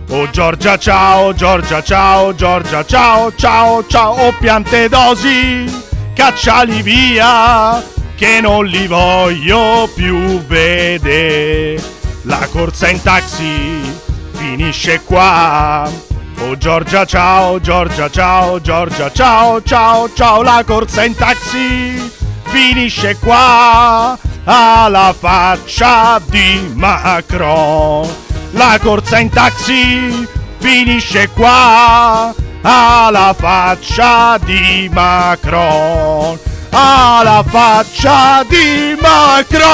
Oh 0.10 0.30
Giorgia 0.30 0.78
ciao, 0.78 1.34
Giorgia 1.34 1.82
ciao, 1.82 2.36
Giorgia 2.36 2.86
ciao, 2.86 3.34
ciao, 3.34 3.84
ciao. 3.88 4.12
Oh 4.12 4.34
piante 4.40 4.90
dosi, 4.90 5.66
cacciali 6.14 6.84
via, 6.84 7.82
che 8.18 8.42
non 8.42 8.66
li 8.66 8.88
voglio 8.88 9.88
più 9.94 10.40
vedere. 10.48 11.80
La 12.24 12.48
corsa 12.52 12.90
in 12.90 13.00
taxi 13.04 13.80
finisce 14.32 15.02
qua. 15.02 15.88
Oh 16.40 16.58
Giorgia 16.58 17.06
ciao, 17.06 17.62
Giorgia 17.62 18.10
ciao, 18.10 18.60
Giorgia 18.60 19.12
ciao, 19.12 19.62
ciao, 19.62 20.12
ciao. 20.12 20.42
La 20.42 20.64
corsa 20.66 21.04
in 21.06 21.16
taxi 21.16 22.12
finisce 22.46 23.18
qua. 23.20 24.18
Alla 24.46 25.14
faccia 25.18 26.20
di 26.26 26.72
Macron. 26.74 28.08
La 28.52 28.80
corsa 28.82 29.20
in 29.20 29.30
taxi 29.30 30.28
finisce 30.58 31.30
qua. 31.30 32.34
Alla 32.62 33.36
faccia 33.38 34.40
di 34.40 34.90
Macron. 34.92 36.56
Alla 36.80 37.44
faccia 37.44 38.44
di 38.48 38.96
Macron. 39.02 39.66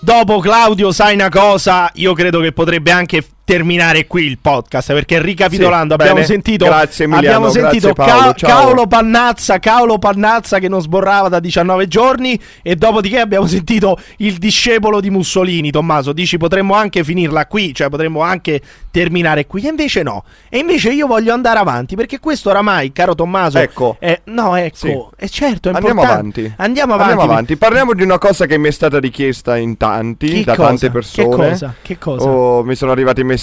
Dopo 0.00 0.40
Claudio, 0.40 0.90
sai 0.90 1.14
una 1.14 1.28
cosa? 1.28 1.88
Io 1.94 2.12
credo 2.12 2.40
che 2.40 2.50
potrebbe 2.50 2.90
anche 2.90 3.24
terminare 3.46 4.08
qui 4.08 4.24
il 4.24 4.38
podcast 4.42 4.92
perché 4.92 5.22
ricapitolando 5.22 5.94
Sì, 5.96 6.00
abbiamo 6.00 6.24
sentito 6.26 6.64
Grazie, 6.64 7.04
Emiliano, 7.04 7.46
abbiamo 7.46 7.48
sentito 7.52 7.92
Paolo, 7.92 8.32
Ca-. 8.36 8.44
Caolo 8.48 8.86
Pannazza 8.88 9.60
Caolo 9.60 9.98
Pannazza 9.98 10.58
che 10.58 10.66
non 10.66 10.80
sborrava 10.80 11.28
da 11.28 11.38
19 11.38 11.86
giorni 11.86 12.36
e 12.60 12.74
dopodiché 12.74 13.20
abbiamo 13.20 13.46
sentito 13.46 14.00
il 14.16 14.38
discepolo 14.38 14.98
di 15.00 15.10
Mussolini 15.10 15.70
Tommaso 15.70 16.12
dici 16.12 16.38
potremmo 16.38 16.74
anche 16.74 17.04
finirla 17.04 17.46
qui 17.46 17.72
cioè 17.72 17.88
potremmo 17.88 18.20
anche 18.22 18.60
terminare 18.90 19.46
qui 19.46 19.62
e 19.62 19.68
invece 19.68 20.02
no 20.02 20.24
e 20.48 20.58
invece 20.58 20.90
io 20.90 21.06
voglio 21.06 21.32
andare 21.32 21.60
avanti 21.60 21.94
perché 21.94 22.18
questo 22.18 22.50
oramai 22.50 22.90
caro 22.90 23.14
Tommaso 23.14 23.58
Ecco. 23.58 23.94
è, 24.00 24.22
no 24.24 24.56
ecco 24.56 24.76
Sì. 24.76 25.24
è 25.24 25.28
certo 25.28 25.70
è 25.70 25.72
Andiamo 25.72 26.02
avanti. 26.02 26.52
andiamo 26.56 26.94
avanti 26.94 27.10
Andiamo 27.12 27.32
avanti. 27.32 27.56
Parliamo 27.56 27.94
di 27.94 28.02
una 28.02 28.18
cosa 28.18 28.46
che 28.46 28.58
mi 28.58 28.66
è 28.66 28.72
stata 28.72 28.98
richiesta 28.98 29.56
in 29.56 29.76
tanti, 29.76 30.26
Che 30.30 30.42
da 30.44 30.56
cosa? 30.56 30.66
tante 30.68 30.90
persone. 30.90 31.28
Che 31.28 31.36
cosa? 31.50 31.74
Che 31.80 31.98
cosa? 31.98 32.28
Oh, 32.28 32.64
mi 32.64 32.74
sono 32.74 32.90
arrivati 32.90 33.20
messaggi 33.22 33.34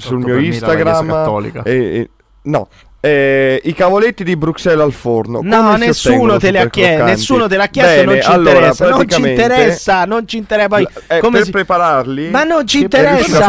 sul 0.00 0.18
mio 0.18 0.36
8.000 0.36 0.40
la 0.40 0.46
Chiesa 0.92 1.02
Instagram. 1.02 1.62
E, 1.64 1.72
e- 1.72 2.10
no. 2.42 2.68
Eh, 3.02 3.62
I 3.64 3.72
cavoletti 3.72 4.22
di 4.24 4.36
Bruxelles 4.36 4.84
al 4.84 4.92
forno. 4.92 5.40
No, 5.42 5.74
nessuno 5.76 6.36
te 6.36 6.50
li 6.50 6.58
ha 6.58 6.64
super 6.64 6.70
chiesto, 6.70 6.94
croccanti? 6.96 7.18
nessuno 7.18 7.48
te 7.48 7.56
l'ha 7.56 7.66
chiesto 7.68 7.90
Bene, 7.94 8.04
non 8.04 8.20
ci 8.22 8.28
allora, 8.30 8.50
interessa, 8.58 8.88
non 8.90 9.08
ci 9.08 9.20
interessa, 9.20 10.04
non 10.04 10.28
ci 10.28 10.36
interessa 10.36 10.68
poi 10.68 10.86
eh, 11.06 11.18
come 11.20 11.36
per 11.38 11.44
si- 11.46 11.50
prepararli 11.50 12.28
Ma 12.28 12.44
non 12.44 12.66
ci 12.66 12.86
per 12.88 13.04
interessa. 13.04 13.46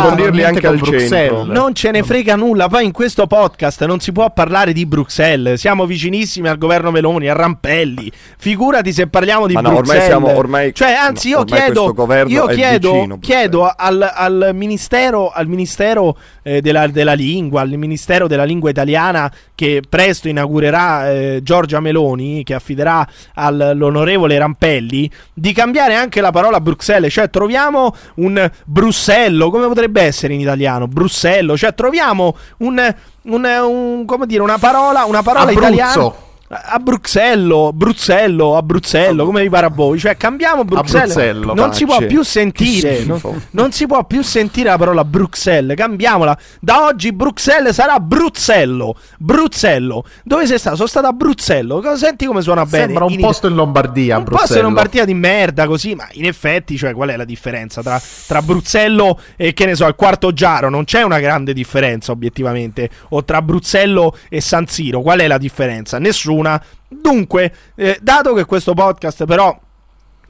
anche 0.47 0.68
al 0.68 0.78
Bruxelles. 0.78 1.08
centro. 1.10 1.43
Non 1.43 1.74
ce 1.76 1.91
ne 1.91 2.02
frega 2.04 2.36
nulla, 2.38 2.70
poi 2.70 2.86
in 2.86 2.93
questo 2.93 3.28
podcast 3.28 3.84
non 3.86 3.99
si 3.99 4.14
può 4.14 4.32
parlare 4.32 4.72
di 4.72 4.86
Bruxelles, 4.86 5.60
siamo 5.60 5.86
vicinissimi 5.86 6.47
al 6.47 6.58
governo 6.58 6.89
Meloni, 6.89 7.28
a 7.28 7.34
Rampelli. 7.34 8.10
Figurati 8.38 8.93
se 8.93 9.08
parliamo 9.08 9.47
di 9.47 9.54
Ma 9.54 9.60
no, 9.60 9.68
ormai 9.68 9.82
Bruxelles. 9.84 10.06
siamo- 10.08 10.34
ormai- 10.34 10.74
Cioè, 10.74 10.93
anzi, 10.93 11.28
io 11.28 11.43
chiedo 11.43 11.93
io 12.28 12.45
chiedo, 12.45 12.91
vicino 12.93 13.20
chiedo 13.20 13.74
al, 13.76 14.10
al 14.14 14.52
ministero 14.54 15.30
al 15.30 15.47
ministero 15.47 16.18
eh, 16.41 16.62
della, 16.62 16.88
della 16.88 17.14
lingua, 17.14 17.60
al 17.60 17.70
ministero 17.72 18.28
della 18.28 18.45
lingua 18.45 18.70
italiana 18.70 19.30
che 19.56 19.82
presto 19.88 20.28
inaugurerà 20.28 21.12
eh, 21.12 21.39
Giorgia 21.44 21.80
Meloni, 21.80 22.44
che 22.44 22.54
affiderà 22.56 23.08
all'onorevole 23.36 24.38
Rampelli, 24.38 25.10
di 25.34 25.54
cambiare 25.54 25.96
anche 25.96 26.22
la 26.22 26.32
parola 26.32 26.60
Bruxelles, 26.62 27.12
cioè 27.14 27.30
troviamo 27.30 27.96
un 28.16 28.50
Brussello, 28.66 29.50
come 29.50 29.68
potrebbe 29.68 30.02
essere 30.02 30.34
in 30.34 30.39
italiano? 30.39 30.88
Brussello, 30.88 31.56
cioè 31.58 31.74
troviamo 31.76 32.36
un, 32.58 32.94
un- 33.24 33.46
un- 33.46 34.06
come 34.06 34.26
dire, 34.26 34.42
una 34.42 34.58
parola, 34.58 35.06
una 35.06 35.22
parola 35.22 35.46
Abruzzo. 35.52 35.60
italiana. 35.68 36.14
A 36.54 36.80
Bruxello, 36.80 37.72
Bruzzello, 37.74 38.58
a 38.58 38.62
Bruzzello, 38.62 39.24
come 39.24 39.41
vi 39.41 39.49
pare 39.49 39.68
a 39.68 39.70
voi? 39.70 39.97
Cioè, 39.97 40.18
cambiamo 40.18 40.66
Bruxelles. 40.66 41.14
Bruzzello. 41.14 41.54
non 41.54 41.74
si 41.74 41.86
può 41.86 41.95
Pace. 41.95 42.08
più 42.08 42.24
sentire. 42.24 43.06
Non, 43.06 43.22
non 43.52 43.72
si 43.72 43.88
può 43.88 44.04
più 44.04 44.22
sentire 44.22 44.68
la 44.68 44.78
parola 44.78 45.06
Bruxelles. 45.06 45.78
Cambiamola. 45.78 46.38
Da 46.60 46.88
oggi 46.88 47.14
Bruxelles 47.14 47.74
sarà 47.74 48.02
Bruzzello. 48.02 48.97
Bruzzello. 49.18 50.04
Dove 50.26 50.45
sei 50.45 50.60
stato? 50.60 50.76
Sono 50.76 50.89
stato 50.89 51.08
a 51.08 51.14
Bruzzello. 51.14 51.82
Senti 51.95 52.26
come 52.26 52.41
suona 52.41 52.66
bene. 52.66 52.84
Sembra 52.84 53.06
un 53.06 53.12
In 53.14 53.22
posto 53.22 53.47
in 53.47 53.56
Lombardia, 53.56 54.18
un 54.18 54.26
posto 54.26 54.58
in. 54.58 54.64
Lombardia 54.64 55.06
di 55.06 55.14
merda 55.14 55.68
così, 55.68 55.95
ma 55.95 56.06
in 56.14 56.26
effetti, 56.26 56.76
cioè, 56.76 56.93
qual 56.93 57.10
è 57.10 57.16
la 57.16 57.24
differenza 57.24 57.82
tra, 57.82 58.02
tra 58.28 58.41
Bruzzello 58.41 59.18
e 59.38 59.54
che 59.54 59.66
ne 59.66 59.76
so, 59.76 59.88
il 59.88 59.95
quarto 59.95 60.34
Giaro? 60.34 60.70
Non 60.70 60.84
c'è 60.84 61.02
una 61.04 61.20
grande 61.20 61.54
differenza, 61.54 62.12
obiettivamente. 62.12 62.89
O 63.10 63.24
tra 63.24 63.41
Bruzzello 63.41 64.18
e 64.28 64.41
San 64.41 64.68
Siro, 64.68 65.02
qual 65.02 65.20
è 65.20 65.28
la 65.28 65.38
differenza? 65.38 65.97
Nessuna. 66.42 66.62
Dunque, 66.88 67.54
eh, 67.76 67.98
dato 68.02 68.34
che 68.34 68.46
questo 68.46 68.74
podcast, 68.74 69.26
però. 69.26 69.58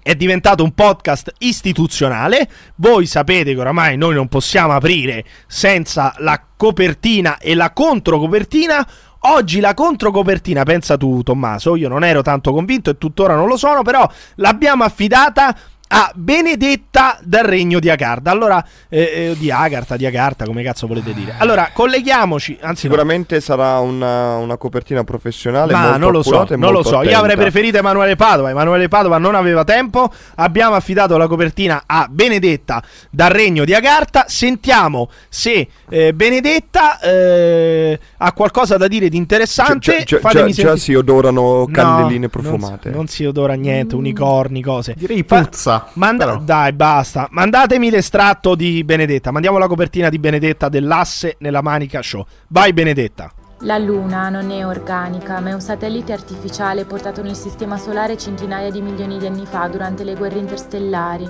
È 0.03 0.15
diventato 0.15 0.63
un 0.63 0.73
podcast 0.73 1.31
istituzionale. 1.37 2.49
Voi 2.77 3.05
sapete 3.05 3.53
che 3.53 3.59
oramai 3.59 3.97
noi 3.97 4.15
non 4.15 4.27
possiamo 4.29 4.73
aprire 4.73 5.23
senza 5.45 6.15
la 6.17 6.41
copertina 6.57 7.37
e 7.37 7.53
la 7.53 7.69
controcopertina. 7.71 8.87
Oggi 9.25 9.59
la 9.59 9.75
controcopertina, 9.75 10.63
pensa 10.63 10.97
tu 10.97 11.21
Tommaso, 11.21 11.75
io 11.75 11.87
non 11.87 12.03
ero 12.03 12.23
tanto 12.23 12.51
convinto 12.51 12.89
e 12.89 12.97
tuttora 12.97 13.35
non 13.35 13.47
lo 13.47 13.57
sono, 13.57 13.83
però 13.83 14.09
l'abbiamo 14.37 14.83
affidata 14.83 15.55
a 15.93 16.09
Benedetta 16.15 17.19
dal 17.21 17.43
regno 17.43 17.79
di 17.79 17.89
Agarda. 17.89 18.31
Allora, 18.31 18.65
eh, 18.87 18.99
eh, 19.31 19.35
di 19.37 19.51
Agartha, 19.51 19.97
di 19.97 20.05
Agartha, 20.05 20.45
come 20.45 20.63
cazzo 20.63 20.87
volete 20.87 21.13
dire? 21.13 21.35
Allora, 21.37 21.69
colleghiamoci, 21.73 22.57
anzi 22.61 22.87
no. 22.87 22.93
Sicuramente 22.93 23.41
sarà 23.41 23.79
una, 23.79 24.37
una 24.37 24.55
copertina 24.55 25.03
professionale. 25.03 25.73
Ma 25.73 25.81
molto 25.81 25.97
non 25.99 26.11
lo 26.13 26.23
so, 26.23 26.47
non 26.55 26.71
lo 26.71 26.83
so. 26.83 26.89
Io 26.95 26.99
attenta. 26.99 27.17
avrei 27.19 27.35
preferito 27.35 27.77
Emanuele 27.77 28.15
Padova. 28.15 28.49
Emanuele 28.49 28.87
Padova 28.87 29.17
non 29.17 29.35
aveva 29.35 29.63
tempo. 29.65 30.11
Abbiamo 30.35 30.75
affidato 30.75 31.17
la 31.17 31.27
copertina 31.27 31.83
a 31.85 32.07
Benedetta 32.09 32.81
dal 33.09 33.29
regno 33.31 33.65
di 33.65 33.73
Agartha. 33.73 34.25
Sentiamo 34.29 35.09
se 35.27 35.67
eh, 35.89 36.13
Benedetta 36.13 36.99
eh, 36.99 37.99
ha 38.17 38.31
qualcosa 38.31 38.77
da 38.77 38.87
dire 38.87 39.09
di 39.09 39.17
interessante. 39.17 40.03
Già, 40.05 40.19
già- 40.19 40.45
già- 40.47 40.75
si 40.77 40.93
odorano 40.93 41.41
No, 41.41 41.67
candeline 41.69 42.19
non- 42.19 42.29
profumate. 42.29 42.89
Non, 42.91 43.07
si 43.07 43.25
odora 43.25 43.53
niente, 43.55 43.95
unicorni, 43.95 44.61
cose. 44.61 44.93
Direi 44.97 45.23
Fa- 45.27 45.49
puzza. 45.83 45.99
Manda- 45.99 46.25
però. 46.25 46.39
dai, 46.39 46.73
basta. 46.73 47.27
Mandatemi 47.31 47.89
l'estratto 47.89 48.55
di 48.55 48.83
Benedetta. 48.83 49.31
Mandiamo 49.31 49.57
la 49.57 49.67
copertina 49.67 50.09
di 50.09 50.19
Benedetta 50.19 50.69
dell'asse 50.69 51.35
nella 51.39 51.61
manica 51.61 52.01
show. 52.01 52.25
Vai, 52.47 52.73
Benedetta. 52.73 53.31
La 53.63 53.77
Luna 53.77 54.29
non 54.29 54.49
è 54.49 54.65
organica, 54.65 55.39
ma 55.39 55.49
è 55.49 55.53
un 55.53 55.61
satellite 55.61 56.13
artificiale 56.13 56.85
portato 56.85 57.21
nel 57.21 57.35
Sistema 57.35 57.77
Solare 57.77 58.17
centinaia 58.17 58.71
di 58.71 58.81
milioni 58.81 59.19
di 59.19 59.27
anni 59.27 59.45
fa 59.45 59.67
durante 59.67 60.03
le 60.03 60.15
guerre 60.15 60.39
interstellari. 60.39 61.29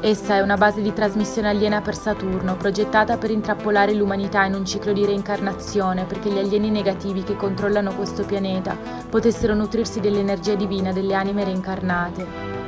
Essa 0.00 0.36
è 0.36 0.40
una 0.40 0.56
base 0.56 0.80
di 0.80 0.92
trasmissione 0.92 1.48
aliena 1.48 1.80
per 1.80 1.96
Saturno, 1.96 2.56
progettata 2.56 3.16
per 3.16 3.30
intrappolare 3.30 3.94
l'umanità 3.94 4.44
in 4.44 4.54
un 4.54 4.64
ciclo 4.64 4.92
di 4.92 5.04
reincarnazione 5.04 6.04
perché 6.04 6.30
gli 6.30 6.38
alieni 6.38 6.70
negativi 6.70 7.24
che 7.24 7.36
controllano 7.36 7.92
questo 7.94 8.24
pianeta 8.24 8.76
potessero 9.08 9.54
nutrirsi 9.54 9.98
dell'energia 9.98 10.54
divina 10.54 10.92
delle 10.92 11.14
anime 11.14 11.42
reincarnate. 11.44 12.67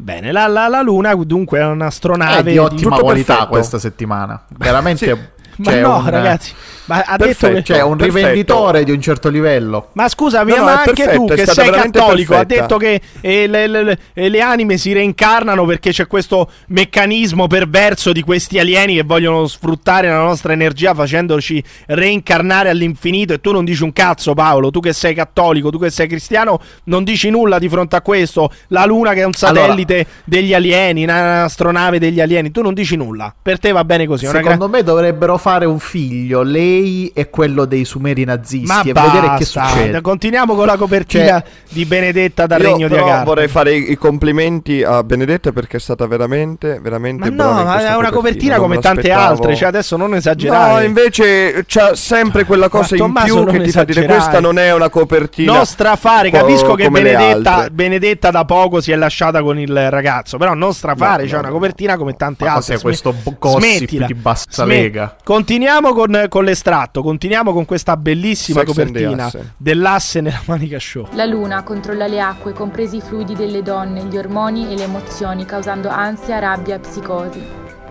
Bene, 0.00 0.32
la, 0.32 0.46
la- 0.46 0.68
la 0.68 0.80
Luna 0.80 1.14
dunque 1.14 1.58
è 1.58 1.62
È 1.62 1.66
un'astronave 1.66 2.50
di 2.52 2.58
ottima 2.58 2.90
tutto 2.96 3.02
qualità 3.02 3.32
perfetto. 3.34 3.50
questa 3.52 3.78
settimana. 3.78 4.44
Veramente 4.56 5.32
Ma 5.60 5.70
c'è 5.70 5.80
no, 5.82 5.96
un, 5.98 6.08
ragazzi, 6.10 6.54
ma 6.90 7.02
ha 7.06 7.16
Perfetto. 7.16 7.46
detto 7.52 7.62
che... 7.62 7.72
c'è 7.74 7.82
un 7.82 7.96
Perfetto. 7.96 8.16
rivenditore 8.18 8.84
di 8.84 8.90
un 8.90 9.00
certo 9.00 9.28
livello. 9.28 9.90
Ma 9.92 10.08
scusami, 10.08 10.50
No, 10.50 10.56
no, 10.58 10.64
ma 10.64 10.78
anche 10.82 10.92
perfetta, 10.92 11.14
tu 11.14 11.26
che 11.26 11.46
sei 11.46 11.70
cattolico, 11.70 12.34
ha 12.34 12.44
perfetta. 12.44 12.60
detto 12.62 12.76
che 12.78 13.00
eh, 13.20 13.46
le, 13.46 13.66
le- 13.68 13.82
le- 13.84 13.98
eh, 14.12 14.28
le 14.28 14.40
anime 14.40 14.76
si 14.76 14.92
reincarnano 14.92 15.64
perché 15.64 15.90
c'è 15.92 16.06
questo 16.08 16.50
meccanismo 16.68 17.46
perverso 17.46 18.10
di 18.12 18.22
questi 18.22 18.58
alieni 18.58 18.94
che 18.96 19.02
vogliono 19.04 19.46
sfruttare 19.46 20.08
la 20.08 20.18
nostra 20.18 20.52
energia 20.52 20.92
facendoci 20.94 21.62
reincarnare 21.86 22.68
all'infinito 22.70 23.32
e 23.32 23.40
tu 23.40 23.52
non 23.52 23.64
dici 23.64 23.82
un 23.82 23.92
cazzo 23.92 24.34
Paolo, 24.34 24.70
tu 24.70 24.80
che 24.80 24.92
sei 24.92 25.14
cattolico, 25.14 25.70
tu 25.70 25.78
che 25.78 25.90
sei 25.90 26.08
cristiano, 26.08 26.60
non 26.84 27.04
dici 27.04 27.30
nulla 27.30 27.58
di 27.58 27.68
fronte 27.68 27.96
a 27.96 28.00
questo. 28.02 28.50
La 28.68 28.84
Luna 28.84 29.12
che 29.12 29.20
è 29.20 29.24
un 29.24 29.32
satellite 29.32 30.06
degli 30.24 30.54
alieni, 30.54 31.04
un'astronave 31.04 31.98
degli 31.98 32.20
alieni, 32.20 32.50
tu 32.50 32.62
non 32.62 32.74
dici 32.74 32.96
nulla. 32.96 33.32
Per 33.40 33.58
te 33.58 33.70
va 33.72 33.84
bene 33.84 34.06
così, 34.06 34.26
Secondo 34.26 34.68
gra- 34.68 34.78
me 34.78 34.82
dovrebbero 34.82 35.36
fare 35.38 35.66
un 35.66 35.78
figlio, 35.78 36.42
lei 36.42 36.79
e 37.14 37.30
quello 37.30 37.64
dei 37.64 37.84
sumeri 37.84 38.24
nazisti 38.24 38.66
Ma 38.66 38.80
e 38.80 38.92
vedere 38.92 39.20
che 39.38 39.44
basta, 39.44 39.66
succede. 39.68 40.00
Continuiamo 40.00 40.54
con 40.54 40.66
la 40.66 40.76
copertina 40.76 41.40
Cioè, 41.40 41.44
di 41.70 41.84
Benedetta 41.84 42.46
dal 42.46 42.60
Regno 42.60 42.88
di 42.88 42.96
Agar. 42.96 43.24
vorrei 43.24 43.48
fare 43.48 43.74
i, 43.74 43.90
i 43.92 43.96
complimenti 43.96 44.82
a 44.82 45.02
Benedetta 45.02 45.52
perché 45.52 45.76
è 45.76 45.80
stata 45.80 46.06
veramente, 46.06 46.78
veramente 46.80 47.28
Ma 47.30 47.34
brava 47.34 47.58
no, 47.58 47.64
ma 47.64 47.92
è 47.92 47.96
una 47.96 48.10
copertina 48.10 48.54
non 48.56 48.62
come 48.64 48.76
me 48.76 48.80
tante 48.80 49.10
altre, 49.10 49.54
cioè 49.56 49.68
adesso 49.68 49.96
non 49.96 50.14
esagerare. 50.14 50.80
No, 50.80 50.86
invece 50.86 51.64
c'ha 51.66 51.94
sempre 51.94 52.44
quella 52.44 52.68
cosa 52.68 52.94
in 52.94 53.00
Tommaso, 53.00 53.26
più 53.26 53.44
non 53.44 53.54
che 53.54 53.62
ti 53.62 53.70
fa 53.70 53.84
dire 53.84 54.04
questa 54.06 54.40
non 54.40 54.58
è 54.58 54.72
una 54.74 54.88
copertina. 54.88 55.52
Non 55.52 55.66
strafare, 55.66 56.30
co- 56.30 56.38
capisco 56.38 56.74
che 56.74 56.84
le 56.84 56.90
Benedetta. 56.90 57.68
Benedetta 57.70 58.30
da 58.30 58.44
poco 58.44 58.80
si 58.80 58.92
è 58.92 58.96
lasciata 58.96 59.42
con 59.42 59.58
il 59.58 59.90
ragazzo, 59.90 60.36
però 60.38 60.54
non 60.54 60.72
strafare, 60.74 61.22
No, 61.22 61.28
c'è 61.28 61.34
no, 61.34 61.38
una 61.40 61.48
no. 61.48 61.54
copertina 61.54 61.96
come 61.96 62.16
tante 62.16 62.44
Ma 62.44 62.54
altre. 62.54 62.74
cos'è 62.74 62.82
questo 62.82 63.14
gossip 63.38 63.60
smettila. 63.60 64.06
di 64.06 64.14
bassa 64.14 64.64
lega? 64.64 65.16
Continuiamo 65.22 65.92
con, 65.92 66.26
con 66.28 66.44
l'estratto, 66.70 67.02
continuiamo 67.02 67.52
con 67.52 67.64
questa 67.64 67.96
bellissima 67.96 68.60
Sex 68.60 68.68
copertina 68.68 69.24
Asse. 69.26 69.54
dell'asse 69.56 70.20
nella 70.20 70.40
manica 70.46 70.78
show. 70.78 71.06
La 71.12 71.26
Luna 71.26 71.62
controlla 71.62 72.06
le 72.06 72.20
acque, 72.20 72.52
compresi 72.52 72.96
i 72.96 73.00
fluidi 73.00 73.34
delle 73.34 73.62
donne, 73.62 74.04
gli 74.04 74.16
ormoni 74.16 74.70
e 74.70 74.76
le 74.76 74.84
emozioni, 74.84 75.44
causando 75.44 75.88
ansia, 75.88 76.38
rabbia 76.38 76.76
e 76.76 76.78
psicosi. 76.78 77.42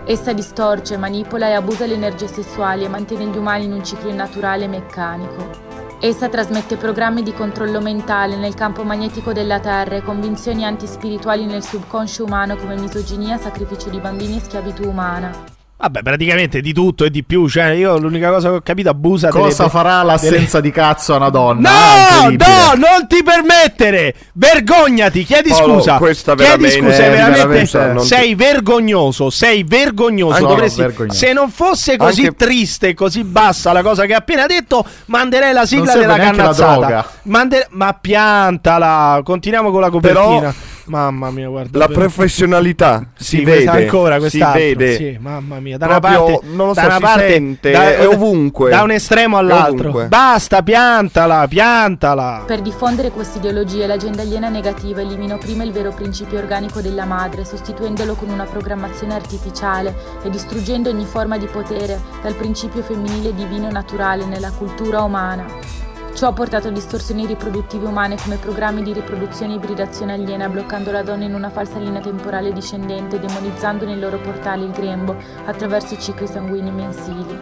Essa 0.06 0.32
distorce, 0.32 0.96
manipola 0.96 1.48
e 1.48 1.52
abusa 1.52 1.86
le 1.86 1.94
energie 1.94 2.26
sessuali 2.26 2.84
e 2.84 2.88
mantiene 2.88 3.26
gli 3.26 3.36
umani 3.36 3.66
in 3.66 3.72
un 3.72 3.84
ciclo 3.84 4.08
innaturale 4.08 4.64
e 4.64 4.68
meccanico. 4.68 5.68
Essa 6.00 6.30
trasmette 6.30 6.76
programmi 6.76 7.22
di 7.22 7.34
controllo 7.34 7.80
mentale 7.82 8.36
nel 8.36 8.54
campo 8.54 8.82
magnetico 8.82 9.34
della 9.34 9.60
Terra 9.60 9.96
e 9.96 10.02
convinzioni 10.02 10.64
antispirituali 10.64 11.44
nel 11.44 11.62
subconscio 11.62 12.24
umano 12.24 12.56
come 12.56 12.76
misoginia, 12.76 13.36
sacrificio 13.36 13.90
di 13.90 14.00
bambini 14.00 14.38
e 14.38 14.40
schiavitù 14.40 14.88
umana. 14.88 15.58
Vabbè, 15.82 16.02
praticamente 16.02 16.60
di 16.60 16.74
tutto 16.74 17.06
e 17.06 17.10
di 17.10 17.24
più, 17.24 17.48
cioè 17.48 17.68
io 17.68 17.96
l'unica 17.96 18.28
cosa 18.30 18.50
che 18.50 18.54
ho 18.56 18.60
capito 18.60 18.90
abusa 18.90 19.30
delle- 19.30 19.44
Cosa 19.44 19.70
farà 19.70 20.02
l'assenza 20.02 20.60
di 20.60 20.70
cazzo 20.70 21.14
a 21.14 21.16
una 21.16 21.30
donna? 21.30 21.70
Ah, 21.70 22.24
No, 22.24 22.30
incredibile. 22.30 22.48
no, 22.56 22.72
non 22.74 23.06
ti 23.08 23.22
permettere! 23.22 24.14
Vergognati, 24.34 25.24
chiedi 25.24 25.48
Paolo, 25.48 25.78
scusa. 25.78 25.96
questa 25.96 26.34
chiedi 26.34 26.50
veramente- 26.50 26.78
scusa, 26.80 26.92
sei 26.94 27.06
eh, 27.06 27.10
veramente 27.10 27.46
veramente 27.46 28.00
ti- 28.02 28.06
sei 28.06 28.34
vergognoso, 28.34 29.30
sei 29.30 29.64
vergognoso. 29.64 30.34
Anche- 30.34 30.46
Dovresti- 30.48 30.80
no, 30.82 30.86
vergognoso. 30.88 31.16
se 31.18 31.32
non 31.32 31.50
fosse 31.50 31.96
così 31.96 32.26
Anche- 32.26 32.34
triste, 32.44 32.92
così 32.92 33.24
bassa 33.24 33.72
la 33.72 33.82
cosa 33.82 34.04
che 34.04 34.12
hai 34.12 34.18
appena 34.18 34.44
detto, 34.44 34.84
manderei 35.06 35.54
la 35.54 35.64
sigla 35.64 35.94
della 35.94 36.16
la 36.18 36.22
cannazzata. 36.24 36.76
droga. 36.76 37.06
Mande- 37.22 37.66
ma 37.70 37.96
piantala. 37.98 39.20
Continuiamo 39.24 39.70
con 39.70 39.80
la 39.80 39.88
copertina. 39.90 40.54
Mamma 40.90 41.30
mia, 41.30 41.48
guarda. 41.48 41.78
La 41.78 41.86
professionalità 41.86 43.10
si 43.14 43.36
Sì, 43.36 43.44
vede, 43.44 43.50
questa 43.62 43.72
ancora 43.72 44.28
si 44.28 44.44
vede. 44.52 44.96
Sì, 44.96 45.18
mamma 45.20 45.60
mia, 45.60 45.78
da 45.78 45.86
una 45.86 46.00
Proprio, 46.00 46.24
parte, 46.24 46.46
non 46.48 46.66
lo 46.66 46.72
da 46.72 46.80
so, 46.80 46.86
una 46.88 46.96
si 46.96 47.02
parte, 47.02 47.28
sente, 47.28 47.70
da, 47.70 47.94
è 47.94 48.08
ovunque. 48.08 48.70
Da 48.70 48.82
un 48.82 48.90
estremo 48.90 49.38
all'altro. 49.38 50.06
Basta, 50.08 50.64
piantala, 50.64 51.46
piantala. 51.46 52.42
Per 52.44 52.60
diffondere 52.60 53.12
questa 53.12 53.38
ideologia, 53.38 53.86
l'agenda 53.86 54.22
aliena 54.22 54.48
negativa 54.48 55.00
eliminò 55.00 55.38
prima 55.38 55.62
il 55.62 55.70
vero 55.70 55.92
principio 55.92 56.38
organico 56.38 56.80
della 56.80 57.04
madre, 57.04 57.44
sostituendolo 57.44 58.14
con 58.14 58.28
una 58.28 58.44
programmazione 58.44 59.14
artificiale 59.14 59.94
e 60.24 60.28
distruggendo 60.28 60.90
ogni 60.90 61.04
forma 61.04 61.38
di 61.38 61.46
potere 61.46 62.00
dal 62.20 62.34
principio 62.34 62.82
femminile 62.82 63.32
divino 63.32 63.68
e 63.68 63.70
naturale 63.70 64.24
nella 64.24 64.50
cultura 64.50 65.02
umana. 65.02 65.88
Ciò 66.20 66.26
ha 66.28 66.32
portato 66.34 66.68
a 66.68 66.70
distorsioni 66.70 67.24
riproduttive 67.24 67.86
umane 67.86 68.14
come 68.22 68.36
programmi 68.36 68.82
di 68.82 68.92
riproduzione 68.92 69.54
e 69.54 69.56
ibridazione 69.56 70.12
aliena, 70.12 70.50
bloccando 70.50 70.90
la 70.90 71.02
donna 71.02 71.24
in 71.24 71.32
una 71.32 71.48
falsa 71.48 71.78
linea 71.78 72.02
temporale 72.02 72.52
discendente 72.52 73.16
e 73.16 73.20
demonizzando 73.20 73.86
nei 73.86 73.98
loro 73.98 74.18
portali 74.18 74.64
il 74.64 74.70
grembo 74.70 75.16
attraverso 75.46 75.94
i 75.94 75.98
cicli 75.98 76.26
sanguigni 76.26 76.70
mensili. 76.72 77.38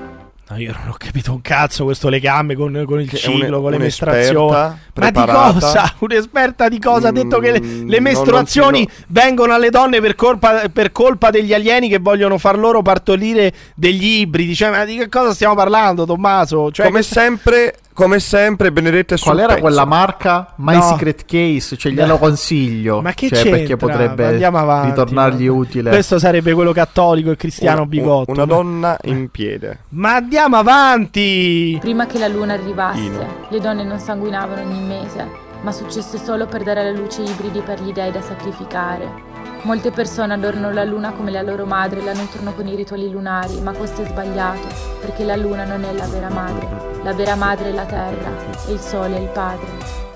No, 0.51 0.57
io 0.59 0.73
non 0.79 0.91
ho 0.91 0.95
capito 0.97 1.33
un 1.33 1.41
cazzo 1.43 1.83
questo 1.83 2.09
legame 2.09 2.55
con, 2.55 2.85
con 2.87 3.01
il 3.01 3.11
ciclo, 3.11 3.57
un- 3.57 3.63
con 3.63 3.71
le 3.73 3.79
mestruazioni. 3.79 4.57
Ma 4.95 5.11
di 5.11 5.25
cosa? 5.25 5.95
Un'esperta 5.99 6.69
di 6.69 6.79
cosa? 6.79 7.09
Ha 7.09 7.13
detto 7.13 7.41
che 7.41 7.51
le, 7.51 7.61
Mm, 7.61 7.89
le 7.89 8.01
mestruazioni 8.01 8.89
si- 8.89 9.05
vengono 9.09 9.55
alle 9.55 9.71
donne 9.71 10.01
per 10.01 10.15
colpa, 10.15 10.69
per 10.73 10.93
colpa 10.93 11.31
degli 11.31 11.53
alieni 11.53 11.89
che 11.89 11.99
vogliono 11.99 12.39
far 12.39 12.57
loro 12.57 12.81
partorire 12.81 13.53
degli 13.75 14.21
ibridi. 14.21 14.55
Cioè, 14.55 14.71
ma 14.71 14.85
di 14.85 14.97
che 14.99 15.09
cosa 15.09 15.35
stiamo 15.35 15.57
parlando, 15.57 16.07
Tommaso? 16.07 16.71
Cioè, 16.71 16.87
come 16.87 17.01
che- 17.01 17.05
sempre, 17.05 17.75
come 17.99 18.21
sempre 18.21 18.71
Benedetta 18.71 19.15
è 19.15 19.19
sul 19.19 19.27
Qual 19.33 19.39
era 19.39 19.49
pezzo. 19.55 19.61
quella 19.63 19.85
marca? 19.85 20.53
My 20.59 20.77
No. 20.77 20.83
Secret 20.83 21.25
Case, 21.25 21.77
cioè 21.77 21.91
glielo 21.91 22.17
consiglio. 22.19 23.01
Ma 23.03 23.13
che 23.13 23.27
cioè, 23.27 23.39
c'entra? 23.39 23.57
perché 23.59 23.77
potrebbe 23.77 24.25
Andiamo 24.27 24.59
avanti, 24.59 24.89
ritornargli 24.91 25.47
vabbè. 25.49 25.59
utile. 25.59 25.91
Questo 25.91 26.19
sarebbe 26.21 26.53
quello 26.55 26.71
cattolico 26.73 27.33
e 27.33 27.37
cristiano 27.37 27.79
Una- 27.81 27.89
bigotto. 27.89 28.31
Una 28.31 28.45
donna 28.45 28.97
in 29.07 29.29
piede. 29.31 29.81
Ma 29.91 30.15
andiamo 30.15 30.57
avanti! 30.57 31.77
Prima 31.81 32.07
che 32.07 32.19
la 32.21 32.29
luna 32.29 32.53
arrivasse, 32.53 33.01
Ino. 33.01 33.27
le 33.49 33.61
donne 33.61 33.83
non 33.83 33.99
sanguinavano 33.99 34.63
ogni 34.63 34.81
mese, 34.87 35.27
ma 35.63 35.73
successe 35.73 36.19
solo 36.23 36.47
per 36.47 36.63
dare 36.63 36.81
alla 36.81 36.97
luce 36.97 37.23
ibridi 37.23 37.61
per 37.61 37.81
gli 37.83 37.93
dei 37.93 38.13
da 38.13 38.21
sacrificare. 38.23 39.27
Molte 39.63 39.91
persone 39.91 40.33
adorano 40.33 40.73
la 40.73 40.85
luna 40.85 41.13
come 41.13 41.31
la 41.31 41.43
loro 41.43 41.67
madre 41.67 42.01
e 42.01 42.05
la 42.05 42.13
nutrono 42.13 42.55
con 42.55 42.67
i 42.67 42.77
rituali 42.77 43.11
lunari, 43.11 43.61
ma 43.61 43.73
questo 43.73 44.03
è 44.03 44.07
sbagliato, 44.07 44.69
perché 45.01 45.25
la 45.25 45.37
luna 45.37 45.65
non 45.65 45.85
è 45.85 45.93
la 45.93 46.07
vera 46.07 46.31
madre. 46.31 46.69
La 47.03 47.13
vera 47.13 47.35
madre 47.35 47.71
è 47.71 47.73
la 47.73 47.85
terra 47.85 48.31
e 48.67 48.73
il 48.73 48.81
sole 48.81 49.17
è 49.17 49.21
il 49.21 49.29
padre. 49.29 50.08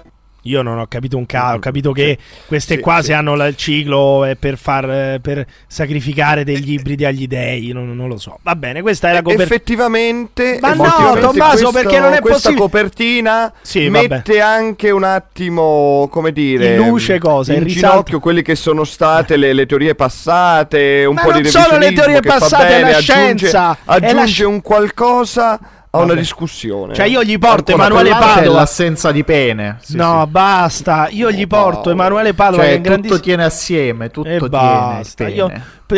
Io 0.46 0.62
non 0.62 0.78
ho 0.78 0.86
capito 0.88 1.16
un 1.16 1.26
cazzo, 1.26 1.56
ho 1.56 1.58
capito 1.60 1.92
che 1.92 2.18
queste 2.46 2.74
Sì, 2.76 2.80
qua 2.80 2.96
sì. 2.98 3.04
se 3.06 3.12
hanno 3.12 3.36
la- 3.36 3.46
il 3.46 3.56
ciclo 3.56 4.24
è 4.24 4.34
per 4.34 4.58
far 4.58 4.90
eh, 4.90 5.18
per 5.22 5.46
sacrificare 5.68 6.42
degli 6.44 6.72
ibridi 6.72 7.04
agli 7.04 7.26
dei, 7.28 7.70
non, 7.72 7.94
non 7.94 8.08
lo 8.08 8.18
so. 8.18 8.38
Va 8.42 8.56
bene, 8.56 8.82
questa 8.82 9.10
è 9.10 9.12
la 9.12 9.22
copertina. 9.22 9.44
Effettivamente, 9.44 10.58
Ma 10.60 10.74
no, 10.74 10.84
effettivamente 10.84 11.20
Tommaso, 11.20 11.50
questo- 11.50 11.70
perché 11.72 11.98
non 12.00 12.12
è 12.14 12.20
questa 12.20 12.48
possibile- 12.50 12.60
copertina 12.60 13.52
Sì, 13.62 13.88
mette 13.88 14.40
anche 14.40 14.90
un 14.90 15.04
attimo, 15.04 16.08
come 16.10 16.32
dire, 16.32 16.74
In 16.76 16.88
luce 16.88 17.18
cosa? 17.18 17.52
in 17.54 17.62
In 17.62 17.68
ginocchio 17.68 18.18
quelli 18.18 18.42
che 18.42 18.54
sono 18.56 18.84
state 18.84 19.36
le, 19.36 19.52
le 19.52 19.66
teorie 19.66 19.94
passate, 19.94 21.04
un 21.06 21.14
Ma 21.14 21.22
po' 21.22 21.32
di 21.32 21.42
non 21.42 21.50
sono 21.50 21.64
le 21.78 21.78
revisionismo 21.90 22.02
teorie 22.04 22.20
passate, 22.20 22.64
è 22.66 22.68
bene, 22.68 22.90
la 22.90 22.96
aggiunge, 22.96 23.02
scienza, 23.46 23.72
è 23.72 23.76
la 23.86 23.94
aggiunge 23.94 24.44
un 24.44 24.60
qualcosa 24.60 25.60
a 25.94 25.98
una 25.98 26.14
discussione. 26.14 26.94
Cioè 26.94 27.06
io 27.06 27.22
gli 27.22 27.38
porto 27.38 27.72
Ancora, 27.72 27.88
Emanuele 28.00 28.10
Padova. 28.10 28.58
l'assenza 28.60 29.12
di 29.12 29.24
pene. 29.24 29.76
Sì, 29.82 29.96
no, 29.96 30.22
sì. 30.24 30.30
basta. 30.30 31.08
Io 31.10 31.30
gli 31.30 31.46
porto. 31.46 31.90
Emanuele 31.90 32.32
Padova 32.32 32.62
che 32.62 32.68
Cioè, 32.68 32.76
un 32.76 32.82
tutto 32.82 32.88
grandissimo 32.88 33.20
tiene 33.20 33.44
assieme, 33.44 34.10
tutto 34.10 34.28
e 34.28 34.38
tiene 34.38 34.48
basta. 34.48 35.28
Io 35.28 35.52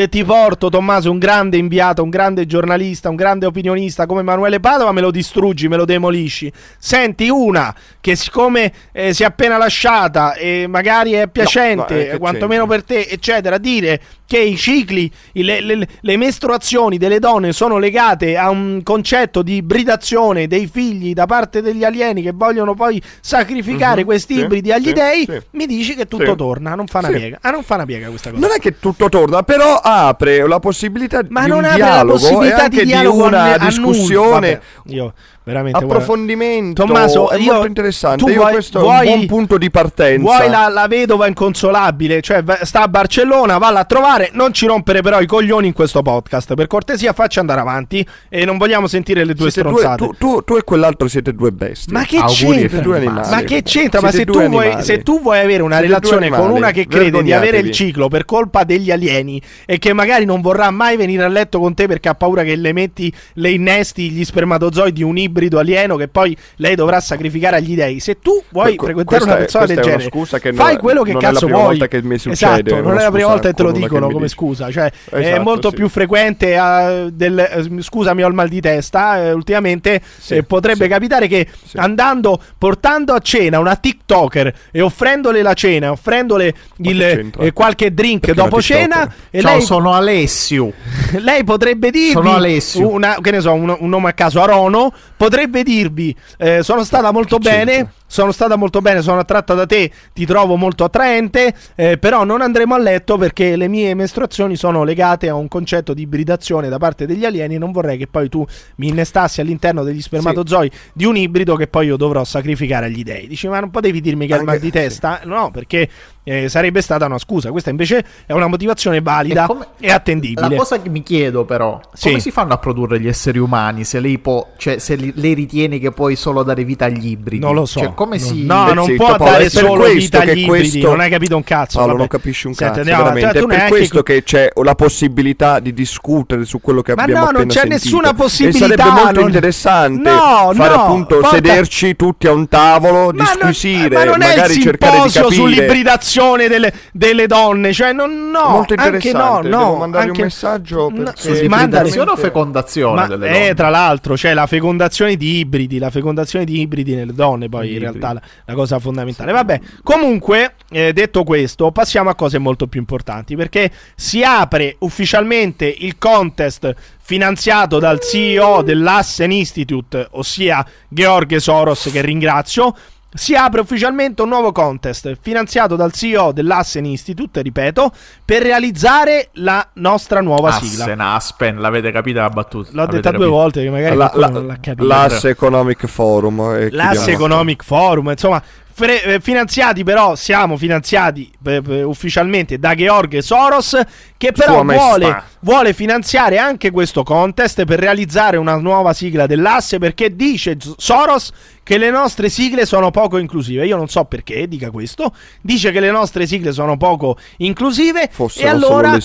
ti 0.08 0.24
porto 0.24 0.68
Tommaso 0.68 1.10
un 1.10 1.18
grande 1.18 1.56
inviato, 1.56 2.02
un 2.02 2.10
grande 2.10 2.46
giornalista, 2.46 3.08
un 3.08 3.16
grande 3.16 3.46
opinionista 3.46 4.06
come 4.06 4.20
Emanuele 4.20 4.60
Padova, 4.60 4.92
me 4.92 5.00
lo 5.00 5.10
distruggi, 5.10 5.68
me 5.68 5.76
lo 5.76 5.84
demolisci. 5.84 6.52
Senti 6.78 7.28
una 7.28 7.74
che 8.00 8.16
siccome 8.16 8.72
eh, 8.92 9.14
si 9.14 9.22
è 9.22 9.26
appena 9.26 9.56
lasciata 9.56 10.34
e 10.34 10.66
magari 10.68 11.12
è 11.12 11.28
piacente, 11.28 11.76
no, 11.76 11.84
che 12.00 12.10
eh, 12.12 12.18
quantomeno 12.18 12.66
per 12.66 12.82
te, 12.84 13.06
eccetera, 13.08 13.58
dire 13.58 14.00
che 14.26 14.38
i 14.38 14.56
cicli, 14.56 15.10
le, 15.32 15.60
le- 15.60 15.86
le 16.00 16.16
mestruazioni 16.16 16.96
delle 16.98 17.18
donne 17.18 17.52
sono 17.52 17.76
legate 17.78 18.36
a 18.36 18.48
un 18.48 18.80
concetto 18.82 19.42
di 19.42 19.56
ibridazione 19.56 20.46
dei 20.46 20.66
figli 20.66 21.12
da 21.12 21.26
parte 21.26 21.60
degli 21.60 21.84
alieni 21.84 22.22
che 22.22 22.32
vogliono 22.32 22.74
poi 22.74 23.00
sacrificare 23.20 24.00
Mhm, 24.00 24.06
questi 24.06 24.34
sì, 24.34 24.40
ibridi 24.40 24.72
agli 24.72 24.86
sì, 24.88 24.92
dei, 24.92 25.24
sì. 25.28 25.40
mi 25.52 25.66
dici 25.66 25.94
che 25.94 26.06
tutto 26.08 26.34
torna, 26.34 26.74
non 26.74 26.86
fa 26.86 26.98
una 27.00 27.08
piega. 27.10 27.38
Ah, 27.42 27.50
non 27.50 27.62
fa 27.62 27.74
una 27.74 27.84
piega 27.84 28.08
questa 28.08 28.30
cosa. 28.30 28.40
Non 28.46 28.54
è 28.56 28.58
che 28.58 28.78
tutto 28.78 29.08
torna, 29.08 29.42
però 29.42 29.78
apre 29.86 30.46
la 30.48 30.58
possibilità 30.58 31.20
Ma 31.28 31.42
di 31.42 31.48
non 31.50 31.64
un 31.64 31.74
dialogo 31.74 32.12
possibilità 32.12 32.60
e 32.60 32.64
anche 32.64 32.84
di 32.84 32.92
ne- 32.92 33.06
una 33.06 33.58
discussione. 33.58 34.60
Vabbè, 34.84 34.94
io 34.94 35.12
veramente 35.44 35.78
guarda. 35.78 35.94
approfondimento. 35.94 36.84
Tommaso, 36.84 37.30
è 37.30 37.36
io- 37.38 37.52
molto 37.52 37.66
interessante. 37.66 38.24
tu 38.24 38.30
Io 38.30 38.36
vuoi- 38.36 38.52
questo 38.52 38.80
vuoi- 38.80 39.06
è 39.08 39.10
un 39.12 39.16
buon 39.18 39.26
punto 39.26 39.58
di 39.58 39.70
partenza. 39.70 40.22
Vuoi 40.22 40.48
la, 40.48 40.68
la 40.68 40.86
vedova 40.88 41.26
inconsolabile, 41.26 42.20
cioè 42.22 42.42
sta 42.62 42.82
a 42.82 42.88
Barcellona, 42.88 43.58
valla 43.58 43.80
a 43.80 43.84
trovare, 43.84 44.30
non 44.32 44.52
ci 44.52 44.66
rompere 44.66 45.02
però 45.02 45.20
i 45.20 45.26
coglioni 45.26 45.66
in 45.68 45.72
questo 45.72 46.02
podcast, 46.02 46.54
per 46.54 46.66
cortesia 46.66 47.12
facci 47.12 47.38
andare 47.38 47.60
avanti 47.60 48.06
e 48.28 48.44
non 48.44 48.56
vogliamo 48.58 48.86
sentire 48.86 49.24
le 49.24 49.34
tue 49.34 49.50
Siete 49.50 49.68
due- 49.68 49.78
stronzate. 49.80 50.04
tu, 50.06 50.14
tu- 50.18 50.44
tu 50.44 50.56
e 50.56 50.62
quell'altro 50.64 51.08
siete 51.08 51.34
due 51.34 51.52
bestie. 51.52 51.92
Ma 51.92 52.04
che 52.04 52.16
Auguri, 52.18 52.58
c'entra? 52.58 52.80
due. 52.80 53.00
Ma 53.04 53.42
che 53.44 53.62
c'entra? 53.62 54.00
Ma 54.00 54.10
se 54.10 54.24
tu, 54.24 54.32
due 54.32 54.48
vuoi, 54.48 54.82
se 54.82 55.02
tu 55.02 55.20
vuoi 55.20 55.38
avere 55.40 55.62
una 55.62 55.76
Siete 55.76 55.88
relazione 55.88 56.28
due 56.28 56.36
con 56.38 56.50
una 56.50 56.70
che 56.70 56.86
crede 56.86 57.22
di 57.22 57.32
avere 57.32 57.58
il 57.58 57.70
ciclo 57.70 58.08
per 58.08 58.24
colpa 58.24 58.64
degli 58.64 58.90
alieni 58.90 59.40
e 59.66 59.78
che 59.78 59.92
magari 59.92 60.24
non 60.24 60.40
vorrà 60.40 60.70
mai 60.70 60.96
venire 60.96 61.22
a 61.24 61.28
letto 61.28 61.58
con 61.58 61.74
te 61.74 61.86
perché 61.86 62.08
ha 62.08 62.14
paura 62.14 62.42
che 62.42 62.56
le 62.56 62.72
metti, 62.72 63.12
le 63.34 63.50
innesti 63.50 64.10
gli 64.10 64.24
spermatozoi 64.24 64.92
di 64.92 65.02
un 65.02 65.16
ibrido 65.34 65.58
alieno 65.58 65.96
che 65.96 66.06
poi 66.06 66.36
lei 66.56 66.76
dovrà 66.76 67.00
sacrificare 67.00 67.56
agli 67.56 67.74
dei. 67.74 67.98
Se 67.98 68.18
tu 68.20 68.40
vuoi 68.50 68.76
Que- 68.76 68.86
frequentare 68.86 69.24
una 69.24 69.34
è- 69.34 69.38
persona 69.38 69.66
del 69.66 69.78
è 69.78 69.82
genere, 69.82 70.04
scusa 70.04 70.38
che 70.38 70.52
fai 70.52 70.72
non- 70.74 70.80
quello 70.82 71.02
che 71.02 71.12
non 71.12 71.20
è 71.20 71.24
la 71.24 71.30
cazzo 71.32 71.44
prima 71.46 71.58
vuoi. 71.60 71.70
volta 71.70 71.88
che 71.88 72.02
mi 72.02 72.18
succede, 72.18 72.52
esatto, 72.60 72.76
è 72.76 72.80
non 72.82 72.98
è 72.98 73.02
la 73.02 73.10
prima 73.10 73.28
volta 73.28 73.48
che 73.48 73.54
te 73.54 73.62
lo 73.64 73.72
dicono 73.72 74.06
come 74.08 74.22
dici. 74.22 74.34
scusa. 74.34 74.70
Cioè, 74.70 74.90
è 75.10 75.18
Esatto, 75.18 75.42
molto 75.42 75.68
sì. 75.70 75.74
più 75.74 75.88
frequente. 75.88 76.54
eh, 76.54 77.08
del, 77.12 77.38
eh, 77.38 77.82
scusami, 77.82 78.22
ho 78.22 78.28
il 78.28 78.34
mal 78.34 78.48
di 78.48 78.60
testa. 78.60 79.16
eh, 79.24 79.32
ultimamente 79.32 80.00
Sì, 80.18 80.36
eh, 80.36 80.42
potrebbe 80.44 80.84
sì. 80.84 80.90
capitare 80.90 81.26
che 81.26 81.48
Sì. 81.66 81.76
andando, 81.78 82.40
portando 82.56 83.12
a 83.12 83.18
cena 83.18 83.58
una 83.58 83.74
TikToker 83.76 84.52
e 84.70 84.80
offrendole 84.80 85.42
la 85.42 85.54
cena, 85.54 85.90
offrendole 85.90 86.54
il, 86.78 87.02
eh, 87.02 87.52
qualche 87.52 87.92
drink 87.92 88.20
Perché 88.26 88.34
dopo 88.40 88.60
cena, 88.62 89.12
e 89.30 89.40
Ciao, 89.40 89.52
lei, 89.56 89.62
sono 89.62 89.92
Alessio. 89.94 90.72
lei 91.18 91.42
potrebbe 91.44 91.90
dirvi 91.90 92.12
Sono 92.12 92.34
Alessio. 92.34 92.88
una, 92.88 93.16
che 93.20 93.30
ne 93.30 93.40
so, 93.40 93.52
un, 93.52 93.74
un 93.78 93.88
nome 93.88 94.10
a 94.10 94.12
caso 94.12 94.40
Arono, 94.42 94.92
potrebbe 95.24 95.62
dirvi 95.62 96.14
eh, 96.36 96.62
sono 96.62 96.84
stata 96.84 97.10
molto 97.10 97.38
bene, 97.38 97.92
sono 98.06 98.30
stata 98.30 98.56
molto 98.56 98.82
bene, 98.82 99.00
sono 99.00 99.20
attratta 99.20 99.54
da 99.54 99.64
te, 99.64 99.90
ti 100.12 100.26
trovo 100.26 100.56
molto 100.56 100.84
attraente, 100.84 101.54
eh, 101.74 101.96
però 101.96 102.24
non 102.24 102.42
andremo 102.42 102.74
a 102.74 102.78
letto 102.78 103.16
perché 103.16 103.56
le 103.56 103.66
mie 103.66 103.94
mestruazioni 103.94 104.54
sono 104.54 104.84
legate 104.84 105.30
a 105.30 105.34
un 105.34 105.48
concetto 105.48 105.94
di 105.94 106.02
ibridazione 106.02 106.68
da 106.68 106.76
parte 106.76 107.06
degli 107.06 107.24
alieni 107.24 107.54
e 107.54 107.58
non 107.58 107.72
vorrei 107.72 107.96
che 107.96 108.06
poi 108.06 108.28
tu 108.28 108.46
mi 108.76 108.88
innestassi 108.88 109.40
all'interno 109.40 109.82
degli 109.82 110.02
spermatozoi 110.02 110.70
di 110.92 111.06
un 111.06 111.16
ibrido 111.16 111.56
che 111.56 111.68
poi 111.68 111.86
io 111.86 111.96
dovrò 111.96 112.22
sacrificare 112.24 112.86
agli 112.86 113.02
dei. 113.02 113.26
Dici, 113.26 113.48
ma 113.48 113.60
non 113.60 113.70
potevi 113.70 114.02
dirmi 114.02 114.26
che 114.26 114.34
hai 114.34 114.40
il 114.40 114.44
mal 114.44 114.58
di 114.58 114.70
testa? 114.70 115.22
No, 115.24 115.50
perché 115.50 115.88
eh, 116.24 116.48
sarebbe 116.48 116.80
stata 116.80 117.06
una 117.06 117.18
scusa. 117.18 117.50
Questa 117.50 117.70
invece 117.70 118.04
è 118.26 118.32
una 118.32 118.46
motivazione 118.46 119.00
valida 119.00 119.44
E 119.44 119.46
come- 119.46 119.66
e 119.78 119.90
attendibile. 119.92 120.48
La 120.48 120.56
cosa 120.56 120.80
che 120.80 120.88
mi 120.88 121.02
chiedo 121.02 121.44
però, 121.44 121.78
Sì. 121.92 122.08
come 122.08 122.20
si 122.20 122.30
fanno 122.30 122.52
a 122.54 122.58
produrre 122.58 122.98
gli 123.00 123.06
esseri 123.08 123.38
umani 123.38 123.84
se 123.84 124.00
lei 124.00 124.18
può, 124.18 124.46
cioè 124.56 124.78
se 124.78 124.94
li- 124.96 125.12
lei 125.16 125.34
ritiene 125.34 125.78
che 125.78 125.90
puoi 125.92 126.16
solo 126.16 126.42
dare 126.42 126.64
vita 126.64 126.86
agli 126.86 127.08
ibridi? 127.10 127.44
Non 127.44 127.54
lo 127.54 127.66
so. 127.66 127.80
Cioè, 127.80 127.94
come 127.94 128.16
No, 128.16 128.22
si 128.22 128.44
No, 128.44 128.62
Stai 128.62 128.74
non 128.74 128.84
zitto, 128.86 129.04
può 129.04 129.16
Paolo, 129.16 129.32
dare 129.32 129.48
solo 129.50 129.74
questo 129.74 129.94
vita 129.98 130.20
che 130.20 130.30
agli 130.30 130.38
ibridi, 130.44 130.70
questo- 130.70 130.88
non 130.88 131.00
hai 131.00 131.10
capito 131.10 131.36
un 131.36 131.44
cazzo. 131.44 131.76
Paolo, 131.78 131.86
vabbè. 131.92 131.98
non 131.98 132.08
capisci 132.08 132.46
un 132.46 132.54
Senti, 132.54 132.64
cazzo, 132.74 132.80
andiamo 132.80 133.02
avanti. 133.02 133.20
veramente. 133.20 133.46
Tu 133.46 133.54
È 133.54 133.58
per 133.68 133.68
questo 133.78 134.02
che 134.02 134.22
c'è 134.22 134.50
la 134.62 134.74
possibilità 134.74 135.58
di 135.60 135.72
discutere 135.74 136.44
su 136.44 136.60
quello 136.60 136.80
che 136.82 136.94
Ma 136.94 137.02
abbiamo 137.02 137.24
no, 137.26 137.30
non 137.32 137.34
appena 137.42 137.52
c'è 137.52 137.60
sentito. 137.68 137.84
nessuna 137.84 138.14
possibilità, 138.14 138.64
E 138.64 138.68
sarebbe 138.68 138.90
molto 139.02 139.20
non- 139.20 139.28
interessante 139.28 140.10
No, 140.10 140.50
fare 140.54 140.74
no, 140.74 140.82
appunto 140.82 141.14
porta- 141.18 141.34
sederci 141.34 141.96
tutti 141.96 142.26
a 142.26 142.32
un 142.32 142.48
tavolo, 142.48 143.10
Ma 143.12 143.24
non- 143.24 143.50
disquisire, 143.50 143.94
ma 143.96 144.04
non 144.04 144.18
magari 144.18 144.60
cercare 144.60 145.02
di 145.06 145.10
capire. 145.12 145.34
sull'ibridazione 145.34 146.12
delle, 146.48 146.72
delle 146.92 147.26
donne, 147.26 147.72
cioè 147.72 147.92
non, 147.92 148.30
no, 148.30 148.48
Molto 148.48 148.74
anche 148.74 148.90
no, 148.90 148.96
interessante, 148.96 149.48
no, 149.48 149.58
devo 149.58 149.76
mandargli 149.76 150.06
anche- 150.08 150.20
un 150.20 150.26
messaggio 150.26 150.88
No, 150.90 151.02
perché 151.04 151.34
sì, 151.36 151.44
ibridazione 151.44 152.10
o 152.10 152.16
fecondazione 152.16 152.94
Ma 152.94 153.06
delle 153.06 153.28
eh, 153.28 153.32
donne? 153.40 153.54
tra 153.54 153.68
l'altro 153.68 154.14
c'è 154.14 154.34
la 154.34 154.46
fecondazione 154.46 155.16
di 155.16 155.38
ibridi, 155.38 155.78
la 155.78 155.90
fecondazione 155.90 156.44
di 156.44 156.60
ibridi 156.60 156.94
nelle 156.94 157.12
donne, 157.12 157.48
poi 157.48 157.68
in 157.68 157.74
Ibridi. 157.74 157.98
realtà 157.98 158.12
la, 158.14 158.22
la 158.44 158.54
cosa 158.54 158.78
fondamentale. 158.78 159.32
Vabbè, 159.32 159.60
comunque, 159.82 160.54
eh, 160.70 160.92
detto 160.92 161.24
questo, 161.24 161.70
passiamo 161.72 162.10
a 162.10 162.14
cose 162.14 162.38
molto 162.38 162.66
più 162.66 162.80
importanti 162.80 163.36
perché 163.36 163.70
si 163.94 164.22
apre 164.22 164.76
ufficialmente 164.80 165.66
il 165.78 165.98
contest 165.98 166.74
finanziato 167.06 167.78
dal 167.78 168.00
CEO 168.00 168.62
dell'Assen 168.62 169.30
Institute, 169.30 170.08
ossia 170.12 170.64
George 170.88 171.38
Soros, 171.40 171.88
che 171.92 172.00
ringrazio. 172.00 172.74
Si 173.16 173.34
apre 173.36 173.60
ufficialmente 173.60 174.22
un 174.22 174.28
nuovo 174.28 174.50
contest 174.50 175.16
finanziato 175.20 175.76
dal 175.76 175.92
CEO 175.92 176.32
dell'Assen 176.32 176.84
Institute, 176.84 177.40
ripeto, 177.42 177.92
per 178.24 178.42
realizzare 178.42 179.28
la 179.34 179.64
nostra 179.74 180.20
nuova 180.20 180.50
sigla. 180.52 180.82
Assen, 180.84 181.00
Aspen, 181.00 181.60
l'avete 181.60 181.92
capita 181.92 182.22
la 182.22 182.30
battuta? 182.30 182.70
L'ho 182.72 182.86
detta 182.86 183.12
due 183.12 183.26
volte, 183.26 183.62
che 183.62 183.70
magari 183.70 183.94
La- 183.94 184.10
la- 184.16 184.28
non 184.30 184.46
l'ha 184.48 184.58
capito. 184.60 184.84
L'Ass 184.86 185.24
Economic 185.24 185.86
Forum. 185.86 186.40
eh, 186.40 186.70
L'Ass 186.72 186.90
chiudiamo. 186.96 187.10
Economic 187.24 187.62
Forum, 187.62 188.08
insomma, 188.10 188.42
fre- 188.74 189.02
eh, 189.02 189.20
finanziati 189.20 189.84
però, 189.84 190.16
siamo 190.16 190.56
finanziati 190.56 191.30
eh, 191.46 191.62
eh, 191.66 191.82
ufficialmente 191.82 192.58
da 192.58 192.74
George 192.74 193.22
Soros, 193.22 193.78
che 194.16 194.32
però 194.32 194.64
vuole, 194.64 195.22
vuole 195.40 195.72
finanziare 195.72 196.38
anche 196.38 196.70
questo 196.70 197.04
contest 197.04 197.64
per 197.64 197.78
realizzare 197.78 198.36
una 198.36 198.56
nuova 198.56 198.92
sigla 198.92 199.26
dell'asse, 199.26 199.78
perché 199.78 200.16
dice 200.16 200.56
Soros 200.76 201.30
che 201.62 201.78
le 201.78 201.90
nostre 201.90 202.28
sigle 202.28 202.66
sono 202.66 202.90
poco 202.90 203.16
inclusive. 203.16 203.64
Io 203.64 203.76
non 203.76 203.88
so 203.88 204.04
perché 204.04 204.46
dica 204.48 204.70
questo. 204.70 205.14
Dice 205.40 205.70
che 205.70 205.80
le 205.80 205.90
nostre 205.90 206.26
sigle 206.26 206.52
sono 206.52 206.76
poco 206.76 207.16
inclusive 207.38 208.08
Fossero 208.12 208.46
e 208.46 208.50
allora 208.50 208.98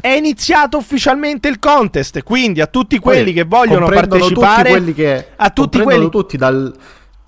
è 0.00 0.08
iniziato 0.08 0.78
ufficialmente 0.78 1.48
il 1.48 1.58
contest. 1.58 2.22
Quindi 2.22 2.60
a 2.60 2.66
tutti 2.66 2.98
quelli 2.98 3.24
Poi 3.24 3.32
che 3.34 3.44
vogliono 3.44 3.88
partecipare 3.88 4.62
tutti 4.62 4.70
quelli 4.70 4.94
che 4.94 5.26
a 5.36 5.50
tutti 5.50 5.80
quelli 5.80 6.08
tutti 6.08 6.36
dal 6.38 6.74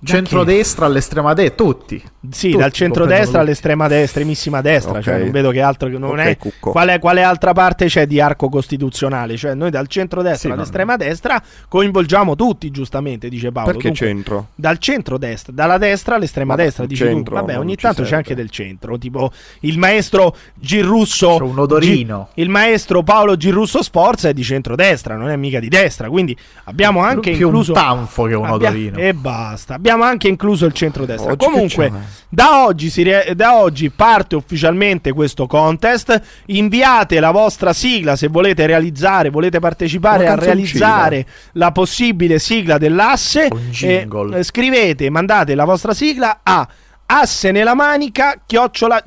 Da 0.01 0.13
centrodestra 0.13 0.85
all'estrema 0.85 1.33
destra, 1.33 1.55
tutti. 1.65 2.01
Sì, 2.31 2.47
Tutti 2.51 2.61
dal 2.61 2.71
centrodestra 2.71 3.41
all'estrema 3.41 3.87
destra, 3.87 4.05
estremissima 4.05 4.61
destra, 4.61 4.93
Ok. 4.93 5.01
cioè 5.01 5.19
non 5.19 5.31
vedo 5.31 5.51
che 5.51 5.59
altro 5.61 5.89
che 5.89 5.97
non 5.97 6.11
Ok, 6.11 6.19
è 6.19 6.37
quale, 6.61 6.99
quale 6.99 7.21
altra 7.21 7.51
parte 7.51 7.87
c'è 7.87 8.07
di 8.07 8.21
arco 8.21 8.47
costituzionale, 8.47 9.35
cioè 9.35 9.55
noi 9.55 9.69
dal 9.71 9.87
centrodestra 9.87 10.37
Sì, 10.39 10.47
no. 10.47 10.53
all'estrema 10.53 10.95
destra 10.95 11.41
coinvolgiamo 11.67 12.35
tutti, 12.35 12.71
giustamente, 12.71 13.27
dice 13.27 13.51
Paolo. 13.51 13.71
Perché 13.71 13.89
Dunque, 13.89 14.05
centro? 14.07 14.47
Dal 14.55 14.77
centro-destra, 14.77 15.51
dalla 15.53 15.77
destra 15.77 16.15
all'estrema 16.15 16.55
Ma 16.55 16.61
destra, 16.63 16.83
il 16.83 16.89
dici 16.89 17.03
tu. 17.03 17.09
centro 17.09 17.35
Vabbè, 17.35 17.57
ogni 17.59 17.75
tanto 17.75 18.03
c'è 18.03 18.15
anche 18.15 18.35
del 18.35 18.49
centro, 18.49 18.97
tipo 18.97 19.31
il 19.61 19.77
maestro 19.77 20.33
Girrusso 20.53 21.35
C'è 21.37 21.43
un 21.43 21.59
odorino. 21.59 22.29
Gi- 22.35 22.41
il 22.41 22.49
maestro 22.49 23.03
Paolo 23.03 23.35
Girrusso 23.35 23.83
Sforza 23.83 24.29
è 24.29 24.33
di 24.33 24.43
centrodestra, 24.43 25.17
non 25.17 25.29
è 25.29 25.35
mica 25.35 25.59
di 25.59 25.67
destra, 25.67 26.09
quindi 26.09 26.37
abbiamo 26.65 27.01
anche 27.01 27.31
più 27.31 27.47
incluso 27.47 27.73
un 27.73 27.77
tanfo 27.79 28.23
che 28.23 28.33
un 28.35 28.45
Abbia- 28.45 28.69
odorino. 28.69 28.97
E 28.97 29.13
basta. 29.13 29.73
Abbiamo 29.73 29.87
anche 29.97 30.27
incluso 30.27 30.65
il 30.65 30.73
centrodestra. 30.73 31.31
Oggi 31.31 31.45
Comunque, 31.45 31.91
da 32.29 32.63
oggi, 32.63 32.89
si 32.89 33.03
rie- 33.03 33.33
da 33.35 33.57
oggi 33.57 33.89
parte 33.89 34.35
ufficialmente 34.35 35.11
questo 35.13 35.47
contest. 35.47 36.21
Inviate 36.47 37.19
la 37.19 37.31
vostra 37.31 37.73
sigla 37.73 38.15
se 38.15 38.27
volete 38.27 38.65
realizzare, 38.65 39.29
volete 39.29 39.59
partecipare 39.59 40.23
Una 40.23 40.33
a 40.33 40.35
realizzare 40.35 41.25
la 41.53 41.71
possibile 41.71 42.39
sigla 42.39 42.77
dell'asse. 42.77 43.47
Un 43.51 43.69
E, 43.81 44.07
eh, 44.33 44.43
scrivete, 44.43 45.09
mandate 45.09 45.55
la 45.55 45.65
vostra 45.65 45.93
sigla 45.93 46.39
a 46.43 46.67
asse 47.11 47.51
nella 47.51 47.73
manica 47.73 48.39
chiocciola 48.45 49.01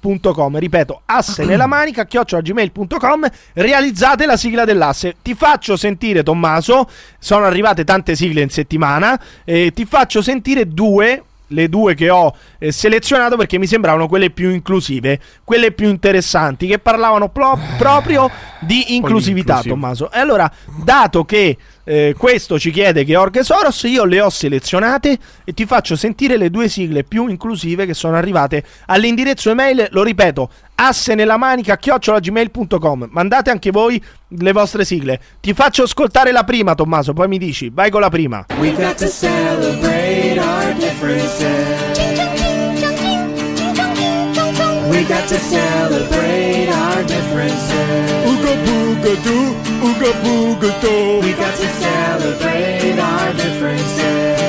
gmail.com 0.00 0.58
ripeto 0.58 1.02
asse 1.04 1.44
nella 1.44 1.66
manica 1.66 2.06
chiocciola 2.06 2.42
gmail.com 2.42 3.30
realizzate 3.54 4.26
la 4.26 4.36
sigla 4.36 4.64
dell'asse. 4.64 5.16
Ti 5.22 5.34
faccio 5.34 5.76
sentire 5.76 6.22
Tommaso 6.22 6.88
sono 7.18 7.44
arrivate 7.44 7.84
tante 7.84 8.14
sigle 8.14 8.40
in 8.40 8.50
settimana 8.50 9.20
e 9.44 9.72
ti 9.74 9.84
faccio 9.84 10.22
sentire 10.22 10.66
due 10.66 11.24
le 11.52 11.68
due 11.68 11.94
che 11.94 12.10
ho 12.10 12.32
eh, 12.58 12.70
selezionato 12.70 13.36
perché 13.36 13.58
mi 13.58 13.66
sembravano 13.66 14.06
quelle 14.06 14.30
più 14.30 14.50
inclusive, 14.50 15.18
quelle 15.42 15.72
più 15.72 15.88
interessanti, 15.88 16.68
che 16.68 16.78
parlavano 16.78 17.28
pro- 17.28 17.58
proprio 17.76 18.30
di 18.60 18.94
inclusività. 18.94 19.62
Tommaso. 19.62 20.10
E 20.10 20.18
allora, 20.18 20.50
dato 20.84 21.24
che 21.24 21.56
eh, 21.84 22.14
questo 22.16 22.58
ci 22.58 22.70
chiede 22.70 23.04
George 23.04 23.42
Soros, 23.42 23.82
io 23.82 24.04
le 24.04 24.20
ho 24.20 24.30
selezionate 24.30 25.18
e 25.44 25.52
ti 25.52 25.66
faccio 25.66 25.96
sentire 25.96 26.36
le 26.36 26.50
due 26.50 26.68
sigle 26.68 27.04
più 27.04 27.26
inclusive 27.26 27.86
che 27.86 27.94
sono 27.94 28.16
arrivate 28.16 28.62
all'indirizzo 28.86 29.50
email, 29.50 29.88
lo 29.90 30.02
ripeto, 30.02 30.50
asse 30.76 31.14
nella 31.14 31.36
manica 31.36 31.76
chiocciolagmail.com. 31.76 33.08
Mandate 33.10 33.50
anche 33.50 33.70
voi 33.70 34.02
le 34.28 34.52
vostre 34.52 34.84
sigle. 34.84 35.20
Ti 35.40 35.52
faccio 35.52 35.82
ascoltare 35.82 36.32
la 36.32 36.44
prima, 36.44 36.74
Tommaso, 36.74 37.12
poi 37.12 37.28
mi 37.28 37.38
dici, 37.38 37.70
vai 37.72 37.90
con 37.90 38.00
la 38.00 38.10
prima. 38.10 38.46
We 38.58 38.72
got 38.74 38.96
to 38.96 39.08
celebrate 39.08 40.38
our 40.38 40.74
differences. 40.74 41.98
We 44.88 45.04
got 45.06 45.26
to 45.28 45.38
celebrate. 45.38 46.19
Ooga 49.00 49.16
doo, 49.24 49.54
ooga 49.80 50.12
booga 50.22 50.70
doo. 50.82 51.20
We 51.26 51.32
got 51.32 51.56
to 51.56 51.68
celebrate 51.80 52.98
our 52.98 53.32
differences. 53.32 54.40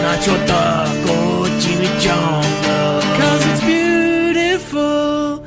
Oh, 2.66 2.99
Cause 3.18 3.45
it's 3.47 3.64
beautiful 3.64 5.38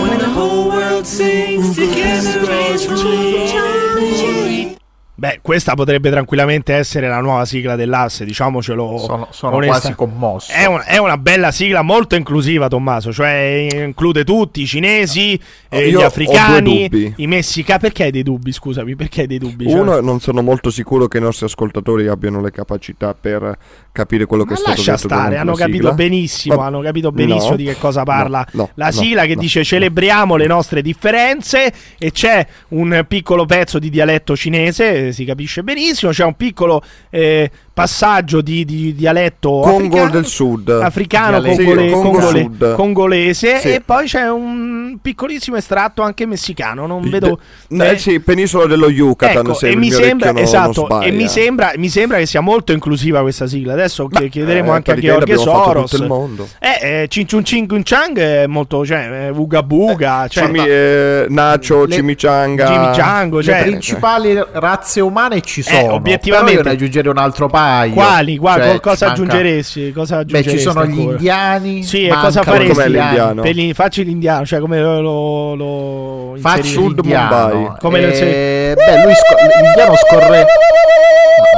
when 0.00 0.18
the 0.18 0.30
whole 0.30 0.70
world 0.70 1.06
sings 1.06 1.76
together 1.76 2.50
as 2.50 2.88
one. 2.88 4.76
Beh, 5.18 5.38
questa 5.40 5.72
potrebbe 5.72 6.10
tranquillamente 6.10 6.74
essere 6.74 7.08
la 7.08 7.20
nuova 7.20 7.46
sigla 7.46 7.74
dell'asse, 7.74 8.26
diciamocelo. 8.26 8.98
Sono, 8.98 9.28
sono 9.30 9.58
quasi 9.60 9.94
commosso. 9.94 10.52
È 10.52 10.66
una, 10.66 10.84
è 10.84 10.98
una 10.98 11.16
bella 11.16 11.50
sigla 11.50 11.80
molto 11.80 12.16
inclusiva, 12.16 12.68
Tommaso. 12.68 13.14
Cioè, 13.14 13.66
include 13.86 14.24
tutti: 14.24 14.60
i 14.60 14.66
cinesi, 14.66 15.40
eh, 15.70 15.88
Io 15.88 16.00
gli 16.00 16.02
africani, 16.02 17.14
i 17.16 17.26
messicani. 17.26 17.80
Perché 17.80 18.04
hai 18.04 18.10
dei 18.10 18.22
dubbi? 18.22 18.52
Scusami, 18.52 18.94
perché 18.94 19.22
hai 19.22 19.26
dei 19.26 19.38
dubbi? 19.38 19.70
Cioè- 19.70 19.80
Uno, 19.80 20.00
non 20.00 20.20
sono 20.20 20.42
molto 20.42 20.68
sicuro 20.68 21.08
che 21.08 21.16
i 21.16 21.22
nostri 21.22 21.46
ascoltatori 21.46 22.08
abbiano 22.08 22.42
le 22.42 22.50
capacità 22.50 23.14
per 23.18 23.56
capire 23.96 24.26
quello 24.26 24.44
che 24.44 24.50
Ma 24.50 24.56
è 24.56 24.60
stato 24.60 24.76
lascia 24.76 24.92
detto 24.92 25.08
stare, 25.08 25.38
hanno 25.38 25.54
capito 25.54 25.94
benissimo, 25.94 26.56
Ma- 26.56 26.66
hanno 26.66 26.82
capito 26.82 27.10
benissimo 27.10 27.52
no, 27.52 27.56
di 27.56 27.64
che 27.64 27.78
cosa 27.78 28.02
parla 28.02 28.46
no, 28.52 28.64
no, 28.64 28.70
la 28.74 28.86
no, 28.86 28.92
sigla 28.92 29.24
che 29.24 29.34
no. 29.34 29.40
dice 29.40 29.64
celebriamo 29.64 30.36
le 30.36 30.46
nostre 30.46 30.82
differenze 30.82 31.72
e 31.98 32.12
c'è 32.12 32.46
un 32.68 33.06
piccolo 33.08 33.46
pezzo 33.46 33.78
di 33.78 33.88
dialetto 33.88 34.36
cinese, 34.36 35.05
eh, 35.05 35.05
si 35.12 35.24
capisce 35.24 35.62
benissimo, 35.62 36.12
c'è 36.12 36.24
un 36.24 36.34
piccolo 36.34 36.82
eh, 37.10 37.50
passaggio 37.76 38.40
di, 38.40 38.64
di 38.64 38.94
dialetto 38.94 39.50
Congo 39.60 39.76
africano, 39.76 40.10
del 40.10 40.24
Sud. 40.24 40.70
africano 40.70 41.40
Dialetto. 41.42 41.62
congole- 41.62 41.86
Sì, 41.86 41.92
Congo 41.92 42.08
congole- 42.10 42.40
Sud. 42.40 42.74
congolese 42.74 43.58
Sì. 43.58 43.68
e 43.74 43.80
poi 43.84 44.06
c'è 44.06 44.30
un 44.30 44.96
piccolissimo 45.02 45.58
estratto 45.58 46.00
anche 46.00 46.24
messicano, 46.24 46.86
non 46.86 47.06
vedo... 47.10 47.38
No, 47.68 47.84
eh, 47.84 47.90
eh, 47.90 47.98
sì, 47.98 48.18
penisola 48.20 48.64
dello 48.64 48.88
Yucatan, 48.88 49.44
Ecco, 49.44 49.52
se 49.52 49.68
e 49.68 49.76
mi 49.76 49.90
sembra, 49.90 50.32
non 50.32 50.40
esatto, 50.42 51.00
e 51.02 51.10
mi 51.10 51.28
sembra, 51.28 51.72
mi 51.76 51.90
sembra 51.90 52.16
che 52.16 52.24
sia 52.24 52.40
molto 52.40 52.72
inclusiva 52.72 53.20
questa 53.20 53.46
sigla. 53.46 53.74
Adesso 53.74 54.06
chi- 54.08 54.30
chiederemo 54.30 54.72
eh, 54.72 54.74
anche 54.76 54.92
a 54.92 55.14
fatto 55.20 55.36
Soros. 55.36 55.90
tutto 55.90 56.02
il 56.02 56.08
mondo. 56.08 56.48
Eh, 56.58 57.02
eh, 57.02 57.06
Cin 57.08 57.26
Chun 57.26 57.42
Chin 57.42 57.66
Kun 57.68 57.82
Chang 57.84 58.18
è 58.18 58.46
molto, 58.46 58.86
cioè, 58.86 59.26
eh, 59.26 59.28
Uga 59.28 59.62
Buga, 59.62 60.26
cioè, 60.28 60.46
Cimi- 60.46 60.66
eh, 60.66 61.26
Nacho, 61.28 61.84
Le- 61.84 61.94
Chimichanga. 61.94 62.66
Jimmy 62.66 62.90
Django, 62.92 63.36
Le 63.36 63.42
cioè, 63.42 63.62
principali 63.64 64.42
razze 64.52 65.02
umane 65.02 65.42
ci 65.42 65.60
sono. 65.60 65.92
obiettivamente- 65.92 66.52
però 66.56 66.62
io 66.62 66.68
ne 66.70 66.74
aggiungerei 66.74 67.10
un 67.10 67.18
altro 67.18 67.48
paio. 67.48 67.64
Quali, 67.92 68.36
quali, 68.36 68.62
Cioè, 68.62 68.80
cosa 68.80 69.10
aggiungeresti? 69.10 69.92
Cosa 69.92 70.16
Beh, 70.24 70.28
ci 70.30 70.36
aggiungeresti 70.36 70.68
sono 70.70 70.84
gli 70.86 70.90
ancora? 70.98 71.16
indiani. 71.16 71.82
Sì, 71.82 72.06
e 72.06 72.14
cosa 72.14 72.40
gli 72.40 72.44
faresti? 72.44 72.82
L'indiano? 72.90 73.42
Per 73.42 73.54
lì- 73.54 73.74
facci 73.74 74.04
l'indiano, 74.04 74.44
cioè 74.46 74.60
come 74.60 74.80
lo, 74.80 75.00
lo, 75.00 75.54
lo 75.54 76.36
Faccio. 76.38 76.80
Mumbai. 76.80 77.72
Come 77.80 78.00
lo 78.00 78.06
Eh, 78.06 78.10
inseri- 78.10 78.74
Beh, 78.74 79.02
lui 79.04 79.14
sco- 79.14 79.60
l'indiano 79.62 79.94
scorre. 79.96 80.46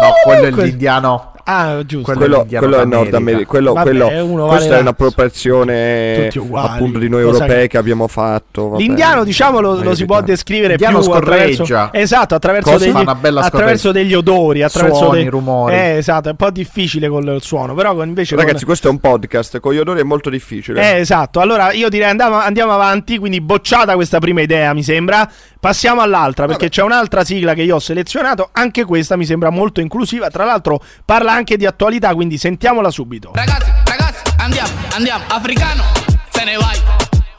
No, 0.01 0.13
quello 0.25 0.47
è 0.47 0.51
l'indiano. 0.51 1.33
Ah, 1.51 1.83
giusto. 1.87 2.13
Quello- 2.13 2.45
Quello, 2.47 2.81
è. 2.81 2.85
Nord 2.85 3.15
America. 3.15 3.47
Quello, 3.47 3.73
Vabbè, 3.73 3.89
quello- 3.89 4.07
questa 4.49 4.67
vale 4.69 4.77
è 4.77 4.81
un'appropriazione 4.83 6.29
appunto 6.53 6.99
di 6.99 7.09
noi 7.09 7.23
europei 7.23 7.63
che- 7.63 7.69
che 7.69 7.79
abbiamo 7.79 8.07
fatto. 8.07 8.69
vabbè. 8.71 8.83
L'indiano, 8.83 9.25
diciamo, 9.25 9.61
lo, 9.61 9.83
lo 9.83 9.95
si 9.95 10.05
può 10.05 10.21
descrivere 10.21 10.77
L'indiano 10.77 11.01
più 11.01 11.11
attraverso, 11.11 11.65
scorreggia. 11.65 11.91
esatto, 11.93 12.35
attraverso, 12.35 12.71
Cosa? 12.73 12.85
degli, 12.85 13.39
attraverso 13.39 13.93
degli 13.93 14.15
odori, 14.15 14.63
attraverso 14.63 14.97
Suoni, 15.05 15.21
dei 15.23 15.29
rumori. 15.31 15.75
Eh, 15.75 15.97
esatto, 15.97 16.29
è 16.29 16.31
un 16.33 16.37
po' 16.37 16.51
difficile 16.51 17.09
con 17.09 17.27
il 17.27 17.43
suono, 17.43 17.75
però 17.75 17.95
con- 17.95 18.09
invece 18.09 18.35
con- 18.35 18.45
Ragazzi, 18.45 18.65
questo 18.67 18.89
è 18.89 18.91
un 18.91 18.99
podcast. 18.99 19.59
Con 19.61 19.73
gli 19.73 19.79
odori 19.79 20.01
è 20.01 20.05
molto 20.05 20.29
difficile. 20.31 20.83
Eh, 20.97 20.99
esatto. 21.01 21.41
Allora 21.41 21.73
io 21.73 21.89
direi 21.89 22.11
andiamo, 22.11 22.37
andiamo 22.37 22.73
avanti. 22.73 23.17
Quindi 23.19 23.41
bocciata 23.41 23.95
questa 23.95 24.19
prima 24.19 24.43
idea, 24.43 24.75
mi 24.75 24.83
sembra. 24.83 25.27
Passiamo 25.61 26.03
all'altra 26.03 26.47
perché 26.47 26.69
c'è 26.69 26.83
un'altra 26.83 27.25
sigla 27.25 27.55
che 27.55 27.63
io 27.63 27.77
ho 27.77 27.81
selezionato. 27.81 28.51
Anche 28.53 28.85
questa 28.85 29.17
mi 29.17 29.25
sembra 29.25 29.51
molto 29.51 29.81
inclusiva. 29.81 30.29
Tra 30.29 30.45
l'altro, 30.45 30.81
parla 31.05 31.33
anche 31.39 31.57
di 31.57 31.66
attualità. 31.66 32.14
Quindi 32.14 32.36
sentiamola 32.36 32.91
subito. 32.91 33.30
Ragazzi, 33.34 33.70
ragazzi, 33.84 34.22
andiamo, 34.39 34.72
andiamo. 34.93 35.24
Africano, 35.28 35.84
se 36.30 36.45
ne 36.45 36.57
vai. 36.57 36.78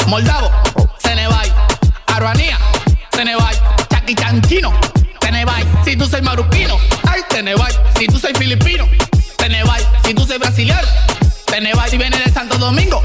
Moldavo, 0.07 0.49
se 0.97 1.13
ne 1.13 1.27
vai. 1.27 1.51
Aruanía, 2.05 2.57
se 3.09 3.23
ne 3.23 3.35
vai. 3.35 3.55
Te 5.19 5.31
ne 5.31 5.45
vai. 5.45 5.63
Si 5.85 5.95
tú 5.95 6.05
sei 6.07 6.21
marupino, 6.21 6.79
ay, 7.07 7.21
te 7.29 7.43
ne 7.43 7.53
vai. 7.55 7.71
Si 7.97 8.07
tú 8.07 8.17
sei 8.17 8.33
filipino, 8.33 8.87
te 9.37 9.47
ne 9.47 9.63
vai. 9.63 9.85
Si 10.03 10.13
tú 10.13 10.25
sei 10.25 10.39
brasiliano, 10.39 10.87
te 11.45 11.61
ne 11.61 11.73
vai. 11.73 11.89
Si 11.89 11.97
viene 11.97 12.17
de 12.17 12.31
Santo 12.31 12.57
Domingo, 12.57 13.01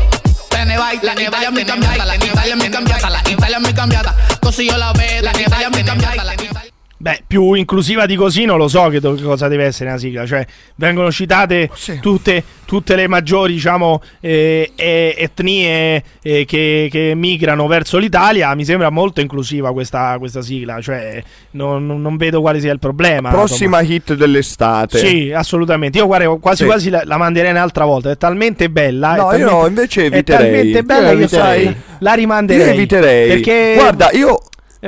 te 0.48 0.64
ne 0.64 0.78
vai. 0.78 0.98
La 1.02 1.12
Italia 1.12 1.50
mi 1.50 1.64
cambiata, 1.64 2.04
la 2.04 2.14
Italia 2.14 2.56
mi 2.56 2.68
cambiata, 2.70 3.08
la 3.10 3.20
Italia 3.26 3.60
cambiata. 3.74 4.14
La 4.14 4.22
la 5.20 5.32
Italia 5.38 5.68
mi 5.68 5.82
cambiata, 5.82 6.22
la 6.24 6.32
Italia. 6.32 6.53
Beh, 7.04 7.22
più 7.26 7.52
inclusiva 7.52 8.06
di 8.06 8.16
così 8.16 8.46
non 8.46 8.56
lo 8.56 8.66
so 8.66 8.88
che, 8.88 8.98
do- 8.98 9.14
cosa 9.20 9.46
deve 9.46 9.64
essere 9.64 9.90
una 9.90 9.98
sigla. 9.98 10.24
Cioè, 10.24 10.46
vengono 10.76 11.12
citate 11.12 11.68
tutte, 12.00 12.42
tutte 12.64 12.96
le 12.96 13.06
maggiori, 13.08 13.52
diciamo, 13.52 14.00
eh, 14.20 14.72
eh, 14.74 15.14
etnie 15.18 16.02
eh, 16.22 16.46
che, 16.46 16.88
che 16.90 17.12
migrano 17.14 17.66
verso 17.66 17.98
l'Italia. 17.98 18.54
Mi 18.54 18.64
sembra 18.64 18.88
molto 18.88 19.20
inclusiva 19.20 19.70
questa, 19.74 20.16
questa 20.18 20.40
sigla. 20.40 20.80
Cioè, 20.80 21.22
non, 21.50 21.84
non- 21.84 22.16
vedo 22.16 22.40
quale 22.40 22.58
sia 22.58 22.72
il 22.72 22.78
problema. 22.78 23.28
Prossima 23.28 23.82
hit 23.82 24.14
dell'estate. 24.14 24.96
Sì, 24.96 25.30
assolutamente. 25.30 25.98
Io 25.98 26.06
guarda, 26.06 26.28
quasi 26.40 26.62
Sì. 26.62 26.64
quasi 26.64 26.88
la, 26.88 27.02
la 27.04 27.18
manderei 27.18 27.50
un'altra 27.50 27.84
volta. 27.84 28.10
È 28.12 28.16
talmente 28.16 28.70
bella. 28.70 29.14
No, 29.14 29.30
è 29.30 29.36
io 29.36 29.44
talmente, 29.46 29.52
no, 29.60 29.66
invece 29.66 30.02
È 30.04 30.06
eviterei. 30.06 30.42
talmente 30.50 30.82
bella 30.84 31.10
Io 31.10 31.18
che 31.18 31.28
sai, 31.28 31.76
la 31.98 32.14
rimanderei. 32.14 32.66
Io 32.68 32.72
eviterei. 32.72 33.28
Perché 33.28 33.74
Guarda, 33.76 34.08
io 34.12 34.40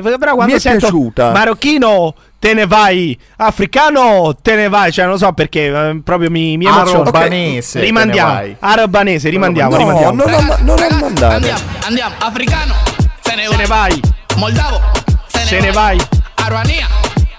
Però 0.03 0.35
quando 0.35 0.45
mi 0.47 0.53
è 0.53 0.59
sento 0.59 0.79
piaciuta. 0.89 1.31
marocchino 1.33 2.15
te 2.39 2.53
ne 2.55 2.67
vai, 2.67 3.19
africano 3.37 4.37
te 4.41 4.55
ne 4.55 4.69
vai, 4.69 4.93
cioè 4.93 5.07
non 5.07 5.19
so 5.19 5.33
perché 5.33 5.67
eh, 5.67 6.01
proprio 6.05 6.31
mi, 6.31 6.57
mi 6.57 6.67
emoziona. 6.67 7.01
Arabanese, 7.09 7.79
Ok, 7.79 7.85
Rimandiamo. 7.85 8.29
ne 8.33 8.35
vai. 8.39 8.57
Arabanese, 8.61 9.29
rimandiamo, 9.31 9.71
No, 9.71 9.77
rimandiamo. 9.79 10.13
no, 10.15 10.25
no, 10.25 10.31
Ragazzi, 10.39 10.63
non 10.65 10.77
ragazzi, 10.77 11.05
andare. 11.05 11.35
Andiamo, 11.35 11.61
andiamo. 11.87 12.15
Africano, 12.19 12.75
se 13.23 13.35
ne 13.35 13.43
Se 13.45 13.49
vai. 13.49 13.57
ne 13.57 13.67
vai, 13.67 14.01
Moldavo, 14.37 14.81
se, 15.27 15.39
se 15.41 15.61
ne 15.61 15.73
vai, 15.73 15.99
Aruanía, 16.37 16.87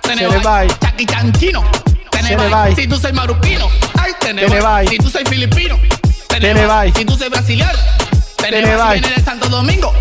se, 0.01 0.13
Se 0.15 0.27
ne 0.27 0.37
vai. 0.39 0.67
Chaquichantino, 0.79 1.63
te 2.09 2.17
Se 2.17 2.23
ne 2.23 2.29
ne 2.29 2.35
vai. 2.35 2.49
vai. 2.49 2.75
Si 2.75 2.87
tú 2.87 2.95
sei 2.97 3.11
marupino, 3.13 3.69
ay, 4.01 4.13
te 4.19 4.33
ne, 4.33 4.41
Te 4.41 4.49
ne 4.49 4.59
vai. 4.61 4.87
Si 4.87 4.97
tú 4.97 5.09
sei 5.09 5.23
filipino, 5.25 5.77
te, 6.27 6.39
Te 6.39 6.53
ne 6.53 6.65
vai. 6.65 6.91
Si 6.93 7.05
tú 7.05 7.15
sei 7.15 7.29
brasiliano, 7.29 7.77
te, 8.35 8.49
Te 8.49 8.61
ne 8.61 8.75
vai. 8.75 8.95
Si 8.97 9.01
viene 9.01 9.15
de 9.15 9.23
Santo 9.23 9.47
Domingo, 9.47 9.93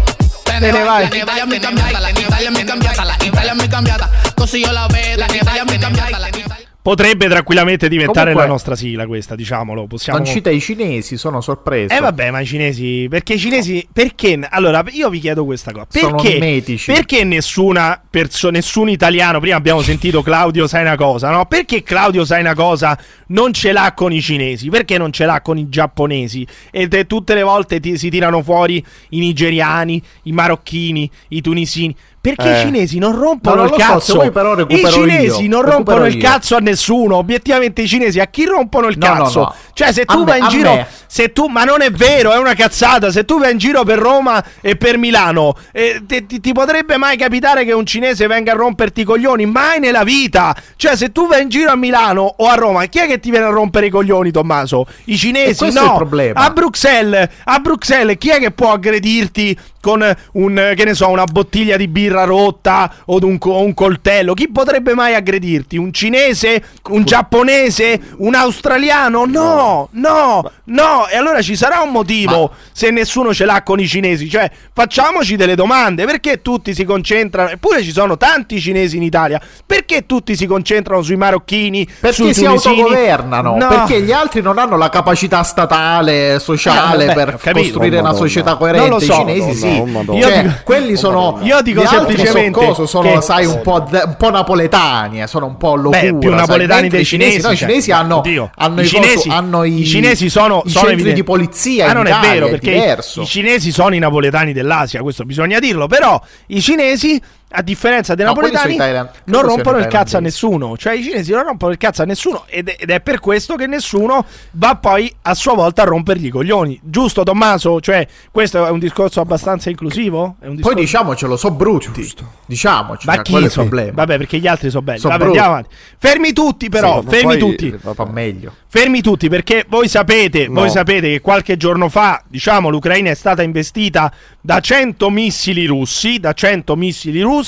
te, 0.60 0.66
Te 0.66 0.72
ne 0.72 0.84
vai. 0.84 1.08
La 1.08 1.16
Italia 1.16 1.46
mi 1.46 1.58
cambiata, 1.58 1.98
la 1.98 2.10
Italia 2.10 2.50
mi 2.50 2.64
cambiata, 2.64 3.04
la 3.04 3.16
Italia 3.20 3.54
mi 3.54 3.68
cambiata. 3.68 4.10
Io 4.52 4.72
la 4.72 4.86
vedo, 4.86 5.26
la 5.26 5.34
Italia 5.34 5.64
mi 5.64 5.78
cambiata, 5.78 6.18
la 6.18 6.28
Italia. 6.28 6.55
Potrebbe 6.86 7.26
tranquillamente 7.26 7.88
diventare 7.88 8.26
Comunque- 8.26 8.42
la 8.44 8.48
nostra 8.48 8.76
sigla 8.76 9.08
questa, 9.08 9.34
diciamolo, 9.34 9.88
possiamo 9.88 10.18
Non 10.20 10.26
cita 10.28 10.50
i 10.50 10.60
cinesi, 10.60 11.16
sono 11.16 11.40
sorpreso. 11.40 11.92
Eh 11.92 11.98
vabbè, 11.98 12.30
ma 12.30 12.38
i 12.38 12.46
cinesi, 12.46 13.08
perché 13.10 13.34
i 13.34 13.38
cinesi, 13.40 13.84
perché, 13.92 14.38
allora 14.48 14.84
io 14.92 15.10
vi 15.10 15.18
chiedo 15.18 15.44
questa 15.44 15.72
cosa, 15.72 15.86
perché, 15.90 16.62
perché 16.86 17.24
nessuna 17.24 18.00
perso- 18.08 18.50
nessun 18.50 18.88
italiano, 18.88 19.40
prima 19.40 19.56
abbiamo 19.56 19.82
sentito 19.82 20.22
Claudio 20.22 20.68
sai 20.68 20.82
una 20.82 20.94
cosa, 20.94 21.30
no? 21.32 21.46
Perché 21.46 21.82
Claudio 21.82 22.24
sai 22.24 22.42
una 22.42 22.54
cosa 22.54 22.96
non 23.30 23.52
ce 23.52 23.72
l'ha 23.72 23.92
con 23.92 24.12
i 24.12 24.20
cinesi, 24.20 24.68
perché 24.68 24.96
non 24.96 25.10
ce 25.10 25.24
l'ha 25.24 25.40
con 25.40 25.58
i 25.58 25.68
giapponesi 25.68 26.46
e 26.70 26.86
te- 26.86 27.04
tutte 27.08 27.34
le 27.34 27.42
volte 27.42 27.80
ti- 27.80 27.98
si 27.98 28.10
tirano 28.10 28.44
fuori 28.44 28.76
i 29.08 29.18
nigeriani, 29.18 30.00
i 30.22 30.30
marocchini, 30.30 31.10
i 31.30 31.40
tunisini. 31.40 31.96
Perché 32.34 32.54
Eh. 32.54 32.58
i 32.58 32.60
cinesi 32.64 32.98
non 32.98 33.16
rompono 33.18 33.56
No, 33.56 33.64
il 33.64 33.70
so, 33.70 33.76
cazzo. 33.76 34.30
però 34.30 34.56
I 34.58 34.84
cinesi 34.90 35.42
io, 35.44 35.48
non 35.48 35.60
recupero 35.62 35.70
rompono 35.70 36.06
il 36.06 36.14
io. 36.16 36.20
cazzo 36.22 36.56
a 36.56 36.58
nessuno. 36.58 37.16
Obiettivamente 37.16 37.82
i 37.82 37.86
cinesi 37.86 38.18
a 38.18 38.26
chi 38.26 38.44
rompono 38.46 38.88
il 38.88 38.96
No, 38.98 39.06
cazzo? 39.06 39.40
no. 39.40 39.54
Cioè, 39.72 39.92
se 39.92 40.02
A 40.02 40.12
tu 40.12 40.18
me- 40.20 40.24
vai 40.24 40.38
in 40.38 40.44
a 40.44 40.48
giro 40.48 40.74
me. 40.74 40.86
se 41.06 41.32
tu, 41.32 41.46
ma 41.46 41.64
non 41.64 41.82
è 41.82 41.90
vero, 41.90 42.32
è 42.32 42.38
una 42.38 42.54
cazzata. 42.54 43.10
Se 43.10 43.24
tu 43.24 43.38
vai 43.38 43.52
in 43.52 43.58
giro 43.58 43.84
per 43.84 43.98
Roma 43.98 44.42
e 44.60 44.76
per 44.76 44.96
Milano, 44.98 45.54
eh, 45.72 46.02
ti, 46.06 46.26
ti- 46.26 46.40
ti 46.40 46.52
potrebbe 46.52 46.96
mai 46.96 47.16
capitare 47.16 47.64
che 47.64 47.72
un 47.72 47.84
cinese 47.86 48.26
venga 48.26 48.52
a 48.52 48.56
romperti 48.56 49.02
i 49.02 49.04
coglioni? 49.04 49.46
Mai 49.46 49.78
nella 49.78 50.02
vita. 50.02 50.54
Cioè, 50.76 50.96
se 50.96 51.12
tu 51.12 51.26
vai 51.28 51.42
in 51.42 51.48
giro 51.48 51.70
a 51.70 51.76
Milano 51.76 52.34
o 52.38 52.46
a 52.48 52.54
Roma, 52.54 52.84
chi 52.86 52.98
è 52.98 53.06
che 53.06 53.20
ti 53.20 53.30
viene 53.30 53.44
a 53.46 53.50
rompere 53.50 53.86
i 53.86 53.90
coglioni, 53.90 54.30
Tommaso? 54.30 54.86
I 55.04 55.16
cinesi? 55.16 55.70
No. 55.72 55.98
il. 56.10 56.30
A 56.34 56.50
Bruxelles, 56.50 57.28
a 57.44 57.58
Bruxelles, 57.58 58.16
chi 58.18 58.30
è 58.30 58.38
che 58.38 58.50
può 58.50 58.72
aggredirti 58.72 59.56
con 59.80 60.02
un, 60.32 60.72
che 60.74 60.84
ne 60.84 60.94
so, 60.94 61.08
una 61.08 61.24
bottiglia 61.24 61.76
di 61.76 61.86
birra 61.86 62.15
rotta 62.24 62.92
o 63.06 63.18
un, 63.22 63.38
co- 63.38 63.58
un 63.58 63.74
coltello? 63.74 64.34
Chi 64.34 64.50
potrebbe 64.50 64.94
mai 64.94 65.14
aggredirti? 65.14 65.76
Un 65.76 65.92
cinese? 65.92 66.62
Un 66.90 67.04
giapponese? 67.04 68.00
Un 68.18 68.34
australiano? 68.34 69.24
No, 69.26 69.88
no, 69.92 70.50
no. 70.64 71.06
E 71.08 71.16
allora 71.16 71.42
ci 71.42 71.56
sarà 71.56 71.80
un 71.80 71.90
motivo 71.90 72.52
se 72.72 72.90
nessuno 72.90 73.32
ce 73.34 73.44
l'ha 73.44 73.62
con 73.62 73.80
i 73.80 73.86
cinesi. 73.86 74.28
Cioè, 74.28 74.50
facciamoci 74.72 75.36
delle 75.36 75.54
domande. 75.54 76.04
Perché 76.06 76.42
tutti 76.42 76.74
si 76.74 76.84
concentrano? 76.84 77.50
Eppure 77.50 77.82
ci 77.82 77.92
sono 77.92 78.16
tanti 78.16 78.60
cinesi 78.60 78.96
in 78.96 79.02
Italia. 79.02 79.40
Perché 79.64 80.06
tutti 80.06 80.34
si 80.36 80.46
concentrano 80.46 81.02
sui 81.02 81.16
marocchini? 81.16 81.84
Perché 81.86 82.12
sui 82.16 82.34
si 82.34 82.44
tunisini? 82.44 82.74
autogovernano, 82.80 83.56
No. 83.56 83.68
perché 83.68 84.00
gli 84.02 84.12
altri 84.12 84.40
non 84.42 84.58
hanno 84.58 84.76
la 84.76 84.88
capacità 84.88 85.42
statale, 85.42 86.38
sociale 86.38 87.04
Eh, 87.04 87.06
vabbè, 87.06 87.24
per 87.38 87.52
costruire 87.52 87.96
Oh, 87.98 88.00
una 88.00 88.12
società 88.14 88.56
coerente. 88.56 88.88
Non 88.88 88.98
lo 88.98 89.04
so. 89.04 89.12
I 89.12 89.16
cinesi 89.16 89.54
sì. 89.54 89.78
oh, 89.80 89.86
Madonna. 89.86 90.18
Io 90.18 90.28
Cioè, 90.28 90.42
dico- 90.42 90.54
quelli 90.64 90.96
sono 90.96 91.38
Io 91.42 91.60
dico 91.62 91.82
gli 91.82 91.86
altri 91.86 92.05
semplicemente 92.06 92.58
sono, 92.60 92.68
coso, 92.68 92.86
sono 92.86 93.12
che- 93.12 93.20
sai 93.22 93.46
un 93.46 93.60
po', 93.62 93.80
de- 93.80 94.02
un 94.04 94.16
po' 94.16 94.30
napoletani, 94.30 95.22
eh, 95.22 95.26
sono 95.26 95.46
un 95.46 95.56
po' 95.56 95.74
locura, 95.76 96.00
Beh, 96.00 96.14
più 96.18 96.34
napoletani 96.34 96.88
dei 96.88 97.04
cinesi, 97.04 97.40
no, 97.40 97.50
i 97.50 97.56
cioè, 97.56 97.68
cinesi 97.68 97.92
hanno, 97.92 98.18
oddio, 98.18 98.50
hanno 98.56 98.80
i 98.80 98.84
i, 98.84 98.88
coso- 98.90 99.02
cinesi, 99.02 99.28
hanno 99.28 99.64
i, 99.64 99.80
i 99.80 99.84
cinesi 99.84 100.28
sono, 100.28 100.62
i 100.64 100.70
sono 100.70 100.92
di 100.94 101.24
polizia 101.24 101.88
Ah, 101.88 101.92
non 101.92 102.06
Italia, 102.06 102.28
è 102.30 102.32
vero 102.34 102.46
è 102.46 102.50
perché 102.50 102.70
diverso. 102.72 103.22
i 103.22 103.26
cinesi 103.26 103.70
sono 103.72 103.94
i 103.94 103.98
napoletani 103.98 104.52
dell'Asia, 104.52 105.00
questo 105.02 105.24
bisogna 105.24 105.58
dirlo, 105.58 105.86
però 105.86 106.20
i 106.48 106.60
cinesi 106.60 107.20
a 107.56 107.62
differenza 107.62 108.14
dei 108.14 108.24
No, 108.26 108.32
napoletani, 108.32 108.76
non 109.24 109.42
rompono 109.42 109.78
il 109.78 109.86
cazzo 109.86 110.18
a 110.18 110.20
nessuno. 110.20 110.76
Cioè, 110.76 110.92
i 110.94 111.02
cinesi 111.02 111.32
non 111.32 111.44
rompono 111.44 111.72
il 111.72 111.78
cazzo 111.78 112.02
a 112.02 112.04
nessuno. 112.04 112.44
Ed 112.46 112.68
è, 112.68 112.76
ed 112.78 112.90
è 112.90 113.00
per 113.00 113.18
questo 113.18 113.56
che 113.56 113.66
nessuno 113.66 114.24
va 114.52 114.76
poi 114.76 115.12
a 115.22 115.34
sua 115.34 115.54
volta 115.54 115.82
a 115.82 115.84
rompergli 115.86 116.26
i 116.26 116.28
coglioni. 116.28 116.78
Giusto, 116.82 117.22
Tommaso? 117.22 117.80
Cioè, 117.80 118.06
questo 118.30 118.66
è 118.66 118.70
un 118.70 118.78
discorso 118.78 119.20
abbastanza 119.20 119.70
inclusivo? 119.70 120.22
Un 120.24 120.34
Poi 120.40 120.54
discorso... 120.56 120.78
diciamocelo, 120.78 121.36
so 121.36 121.50
brutti. 121.50 122.12
Diciamoci, 122.46 123.06
Ma 123.06 123.14
cioè, 123.14 123.22
chi? 123.24 123.36
è 123.36 123.38
il 123.38 123.50
problema. 123.50 123.92
Vabbè, 123.92 124.18
perché 124.18 124.38
gli 124.38 124.46
altri 124.46 124.68
sono 124.70 124.82
belli. 124.82 124.98
So 124.98 125.08
Vabbè, 125.08 125.24
andiamo 125.24 125.48
avanti. 125.48 125.74
Fermi 125.98 126.32
tutti, 126.32 126.68
però. 126.68 127.00
Sì, 127.02 127.08
fermi 127.08 127.38
tutti. 127.38 127.74
Fa 127.94 128.04
meglio. 128.06 128.52
Fermi 128.68 129.00
tutti 129.00 129.28
perché 129.30 129.64
voi 129.68 129.88
sapete, 129.88 130.48
No. 130.48 130.60
voi 130.60 130.68
sapete 130.70 131.08
che 131.08 131.20
qualche 131.22 131.56
giorno 131.56 131.88
fa, 131.88 132.22
diciamo, 132.28 132.68
l'Ucraina 132.68 133.10
è 133.10 133.14
stata 133.14 133.42
investita 133.42 134.12
da 134.40 134.60
100 134.60 135.08
missili 135.10 135.64
russi, 135.64 136.20
da 136.20 136.32
100 136.34 136.76
missili 136.76 137.20
russi, 137.22 137.44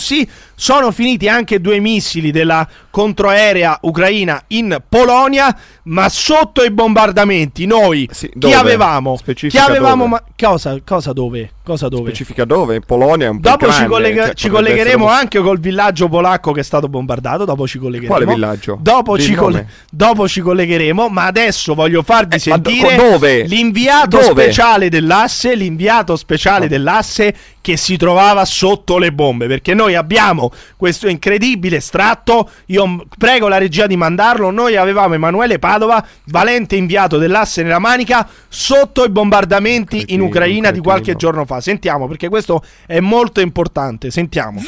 sono 0.55 0.91
finiti 0.91 1.29
anche 1.29 1.61
due 1.61 1.79
missili 1.79 2.31
della 2.31 2.67
controaerea 2.91 3.79
ucraina 3.83 4.43
in 4.49 4.77
Polonia, 4.89 5.57
ma 5.85 6.09
sotto 6.09 6.63
i 6.65 6.71
bombardamenti 6.71 7.65
noi 7.67 8.09
chi 8.09 8.31
dove? 8.35 8.55
avevamo? 8.55 9.13
Chi 9.13 9.19
Specifica 9.19 9.65
avevamo 9.67 10.05
dove? 10.05 10.09
ma- 10.09 10.23
cosa, 10.49 10.77
cosa 10.85 11.13
dove? 11.13 11.53
Cosa 11.65 11.89
dove? 11.89 12.07
Specifica 12.11 12.45
dove? 12.45 12.77
In 12.77 12.83
Polonia 12.85 13.27
è 13.27 13.31
un 13.31 13.41
po' 13.41 13.51
Dopo 13.51 13.67
ci, 13.67 13.71
grande, 13.73 13.89
collega- 13.89 14.25
cioè, 14.27 14.35
ci 14.35 14.49
potrebbe 14.49 14.69
collegheremo 14.71 15.05
essere- 15.05 15.21
anche 15.21 15.39
col 15.41 15.61
villaggio 15.61 16.09
polacco 16.09 16.53
che 16.53 16.61
è 16.61 16.65
stato 16.65 16.89
bombardato. 16.89 17.45
Dopo 17.45 17.67
ci 17.69 17.79
collegheremo. 17.79 18.15
Quale 18.15 18.33
villaggio? 18.33 18.79
Dopo, 18.81 19.19
ci, 19.19 19.35
col- 19.35 19.53
nome. 19.53 19.69
dopo 19.91 20.27
ci 20.27 20.41
collegheremo. 20.41 21.09
Ma 21.09 21.27
adesso 21.27 21.75
voglio 21.75 22.03
farvi 22.03 22.37
Eh, 22.37 22.39
sentire 22.39 22.97
dove? 22.97 23.43
l'inviato 23.43 24.19
Dove? 24.19 24.43
speciale 24.45 24.89
dell'asse. 24.89 25.55
L'inviato 25.55 26.17
speciale 26.17 26.69
dell'asse 26.69 27.35
che 27.69 27.77
si 27.77 27.99
trovava 27.99 28.47
sotto 28.47 28.97
le 28.97 29.13
bombe. 29.13 29.47
Perché 29.47 29.75
noi 29.75 29.95
abbiamo 29.95 30.51
questo 30.75 31.07
incredibile 31.07 31.77
estratto. 31.77 32.49
Io 32.67 33.05
prego 33.19 33.47
la 33.47 33.59
regia 33.59 33.87
di 33.87 33.95
mandarlo. 33.95 34.51
Noi 34.51 34.77
avevamo 34.77 35.13
Emanuele 35.13 35.59
Padova, 35.59 36.03
valente 36.29 36.77
inviato 36.77 37.19
dell'asse 37.19 37.63
nella 37.63 37.79
manica, 37.79 38.27
sotto 38.49 39.05
i 39.05 39.11
bombardamenti 39.11 40.15
in 40.15 40.23
Ucraina 40.23 40.71
di 40.71 40.81
qualche 40.81 41.15
giorno 41.15 41.45
fa. 41.45 41.61
Sentiamo 41.61 42.09
perché 42.09 42.31
questo 42.31 42.65
è 42.87 43.01
molto 43.01 43.41
importante. 43.41 44.11
Sentiamo. 44.11 44.63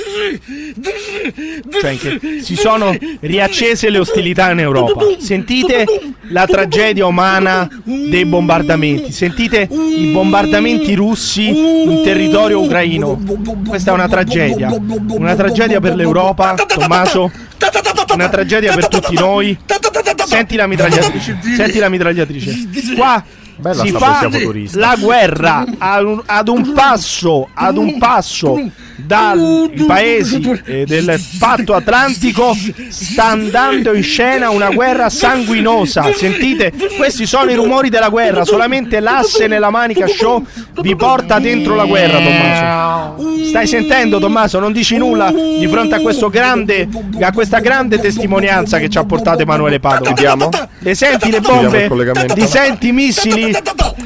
Cioè 1.80 1.96
che 1.96 2.40
si 2.42 2.56
sono 2.56 2.96
riaccese 3.20 3.90
le 3.90 3.98
ostilità 3.98 4.50
in 4.50 4.60
Europa. 4.60 5.00
Sentite 5.18 5.86
la 6.28 6.46
tragedia 6.46 7.06
umana 7.06 7.68
dei 7.84 8.24
bombardamenti. 8.24 9.12
Sentite 9.12 9.68
i 9.70 10.10
bombardamenti 10.12 10.94
russi 10.94 11.48
in 11.48 12.00
territorio 12.02 12.60
ucraino. 12.60 13.20
Questa 13.66 13.90
è 13.90 13.94
una 13.94 14.08
tragedia. 14.08 14.70
Una 15.08 15.34
tragedia 15.34 15.80
per 15.80 15.94
l'Europa, 15.94 16.54
Tommaso. 16.54 17.30
Una 18.12 18.28
tragedia 18.28 18.74
per 18.74 18.88
tutti 18.88 19.14
noi. 19.14 19.56
Senti 20.26 20.56
la 20.56 20.66
mitragliatrice. 20.66 21.38
Senti 21.56 21.78
la 21.78 21.88
mitragliatrice. 21.88 22.68
Qua 22.94 23.24
Bella 23.60 23.84
si 23.84 23.90
fa 23.90 24.28
futurista. 24.30 24.78
la 24.78 24.96
guerra 24.98 25.66
ad 25.76 26.04
un, 26.04 26.22
ad 26.24 26.48
un 26.48 26.72
passo, 26.72 27.48
ad 27.52 27.76
un 27.76 27.98
passo 27.98 28.58
dai 29.04 29.84
paesi 29.86 30.60
eh, 30.64 30.84
del 30.84 31.20
patto 31.38 31.74
atlantico 31.74 32.56
sta 32.88 33.26
andando 33.26 33.92
in 33.94 34.02
scena 34.02 34.50
una 34.50 34.70
guerra 34.70 35.08
sanguinosa. 35.08 36.12
Sentite, 36.12 36.72
questi 36.96 37.26
sono 37.26 37.50
i 37.50 37.54
rumori 37.54 37.88
della 37.88 38.08
guerra. 38.08 38.44
Solamente 38.44 39.00
l'asse 39.00 39.46
nella 39.46 39.70
manica 39.70 40.06
show 40.06 40.44
vi 40.80 40.94
porta 40.96 41.38
dentro 41.38 41.74
la 41.74 41.84
guerra, 41.84 42.18
Tommaso. 42.18 43.44
Stai 43.48 43.66
sentendo, 43.66 44.18
Tommaso? 44.18 44.58
Non 44.58 44.72
dici 44.72 44.96
nulla 44.96 45.30
di 45.32 45.66
fronte 45.68 45.96
a 45.96 46.00
questo 46.00 46.28
grande, 46.28 46.88
a 47.20 47.32
questa 47.32 47.58
grande 47.58 47.98
testimonianza 47.98 48.78
che 48.78 48.88
ci 48.88 48.98
ha 48.98 49.04
portato 49.04 49.42
Emanuele 49.42 49.80
Padova. 49.80 50.12
Chiudiamo? 50.12 50.48
Le 50.78 50.94
senti 50.94 51.30
le 51.30 51.40
bombe? 51.40 51.88
Li 52.34 52.46
senti 52.46 52.88
i 52.88 52.92
missili? 52.92 53.54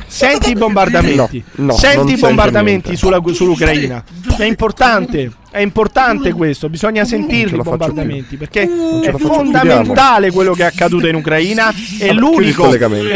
Senti 0.07 0.51
i 0.51 0.55
bombardamenti? 0.55 1.43
No, 1.57 1.65
no, 1.67 1.73
senti 1.77 2.13
i 2.13 2.17
bombardamenti 2.17 2.97
sulla- 2.97 3.21
sull'Ucraina? 3.33 4.03
È 4.37 4.45
importante 4.45 4.84
importante. 4.85 5.33
È 5.55 5.61
importante 5.61 6.33
questo, 6.33 6.69
bisogna 6.69 7.05
sentirli 7.05 7.59
i 7.59 7.63
bombardamenti 7.63 8.37
perché 8.37 8.69
ce 9.05 9.11
è 9.13 9.17
fondamentale 9.17 10.33
quello 10.33 10.53
che 10.53 10.63
è 10.63 10.67
accaduto 10.67 11.07
in 11.07 11.15
Ucraina 11.15 11.73
e 12.01 12.13
l'unico, 12.13 12.69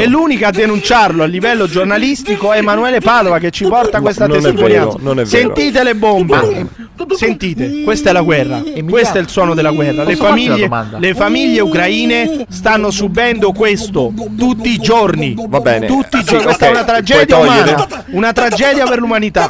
l'unica 0.07 0.47
a 0.47 0.51
denunciarlo 0.53 1.24
a 1.24 1.26
livello 1.26 1.66
giornalistico 1.66 2.53
è 2.53 2.59
Emanuele 2.59 3.01
Padova 3.01 3.41
che 3.41 3.51
ci 3.51 3.64
porta 3.64 4.01
questa 4.01 4.28
non 4.28 4.41
testimonianza. 4.41 4.99
vero. 5.03 5.24
Sentite 5.24 5.82
le 5.82 5.97
bombe. 5.97 6.66
Sentite, 7.16 7.82
questa 7.82 8.11
è 8.11 8.12
la 8.12 8.22
guerra. 8.22 8.62
Questo 8.89 9.18
è 9.18 9.20
il 9.20 9.28
suono 9.28 9.55
della 9.55 9.72
guerra. 9.72 10.05
Le 10.05 10.14
famiglie, 10.14 10.68
le 10.97 11.14
famiglie 11.14 11.61
ucraine 11.61 12.47
stanno 12.49 12.93
subendo 12.93 13.51
questo 13.51 14.12
tutti 14.36 14.70
i 14.70 14.78
giorni. 14.78 15.34
Va 15.49 15.59
bene. 15.61 15.86
Tutti 15.86 16.16
i 16.18 16.20
Sì, 16.20 16.24
giorni. 16.26 16.45
Questa 16.45 16.66
ok, 16.66 16.70
è 16.70 16.74
una 16.74 16.84
tragedia 16.84 17.36
umana. 17.36 17.89
Una 18.11 18.32
tragedia 18.32 18.84
per 18.86 18.99
l'umanità. 19.01 19.49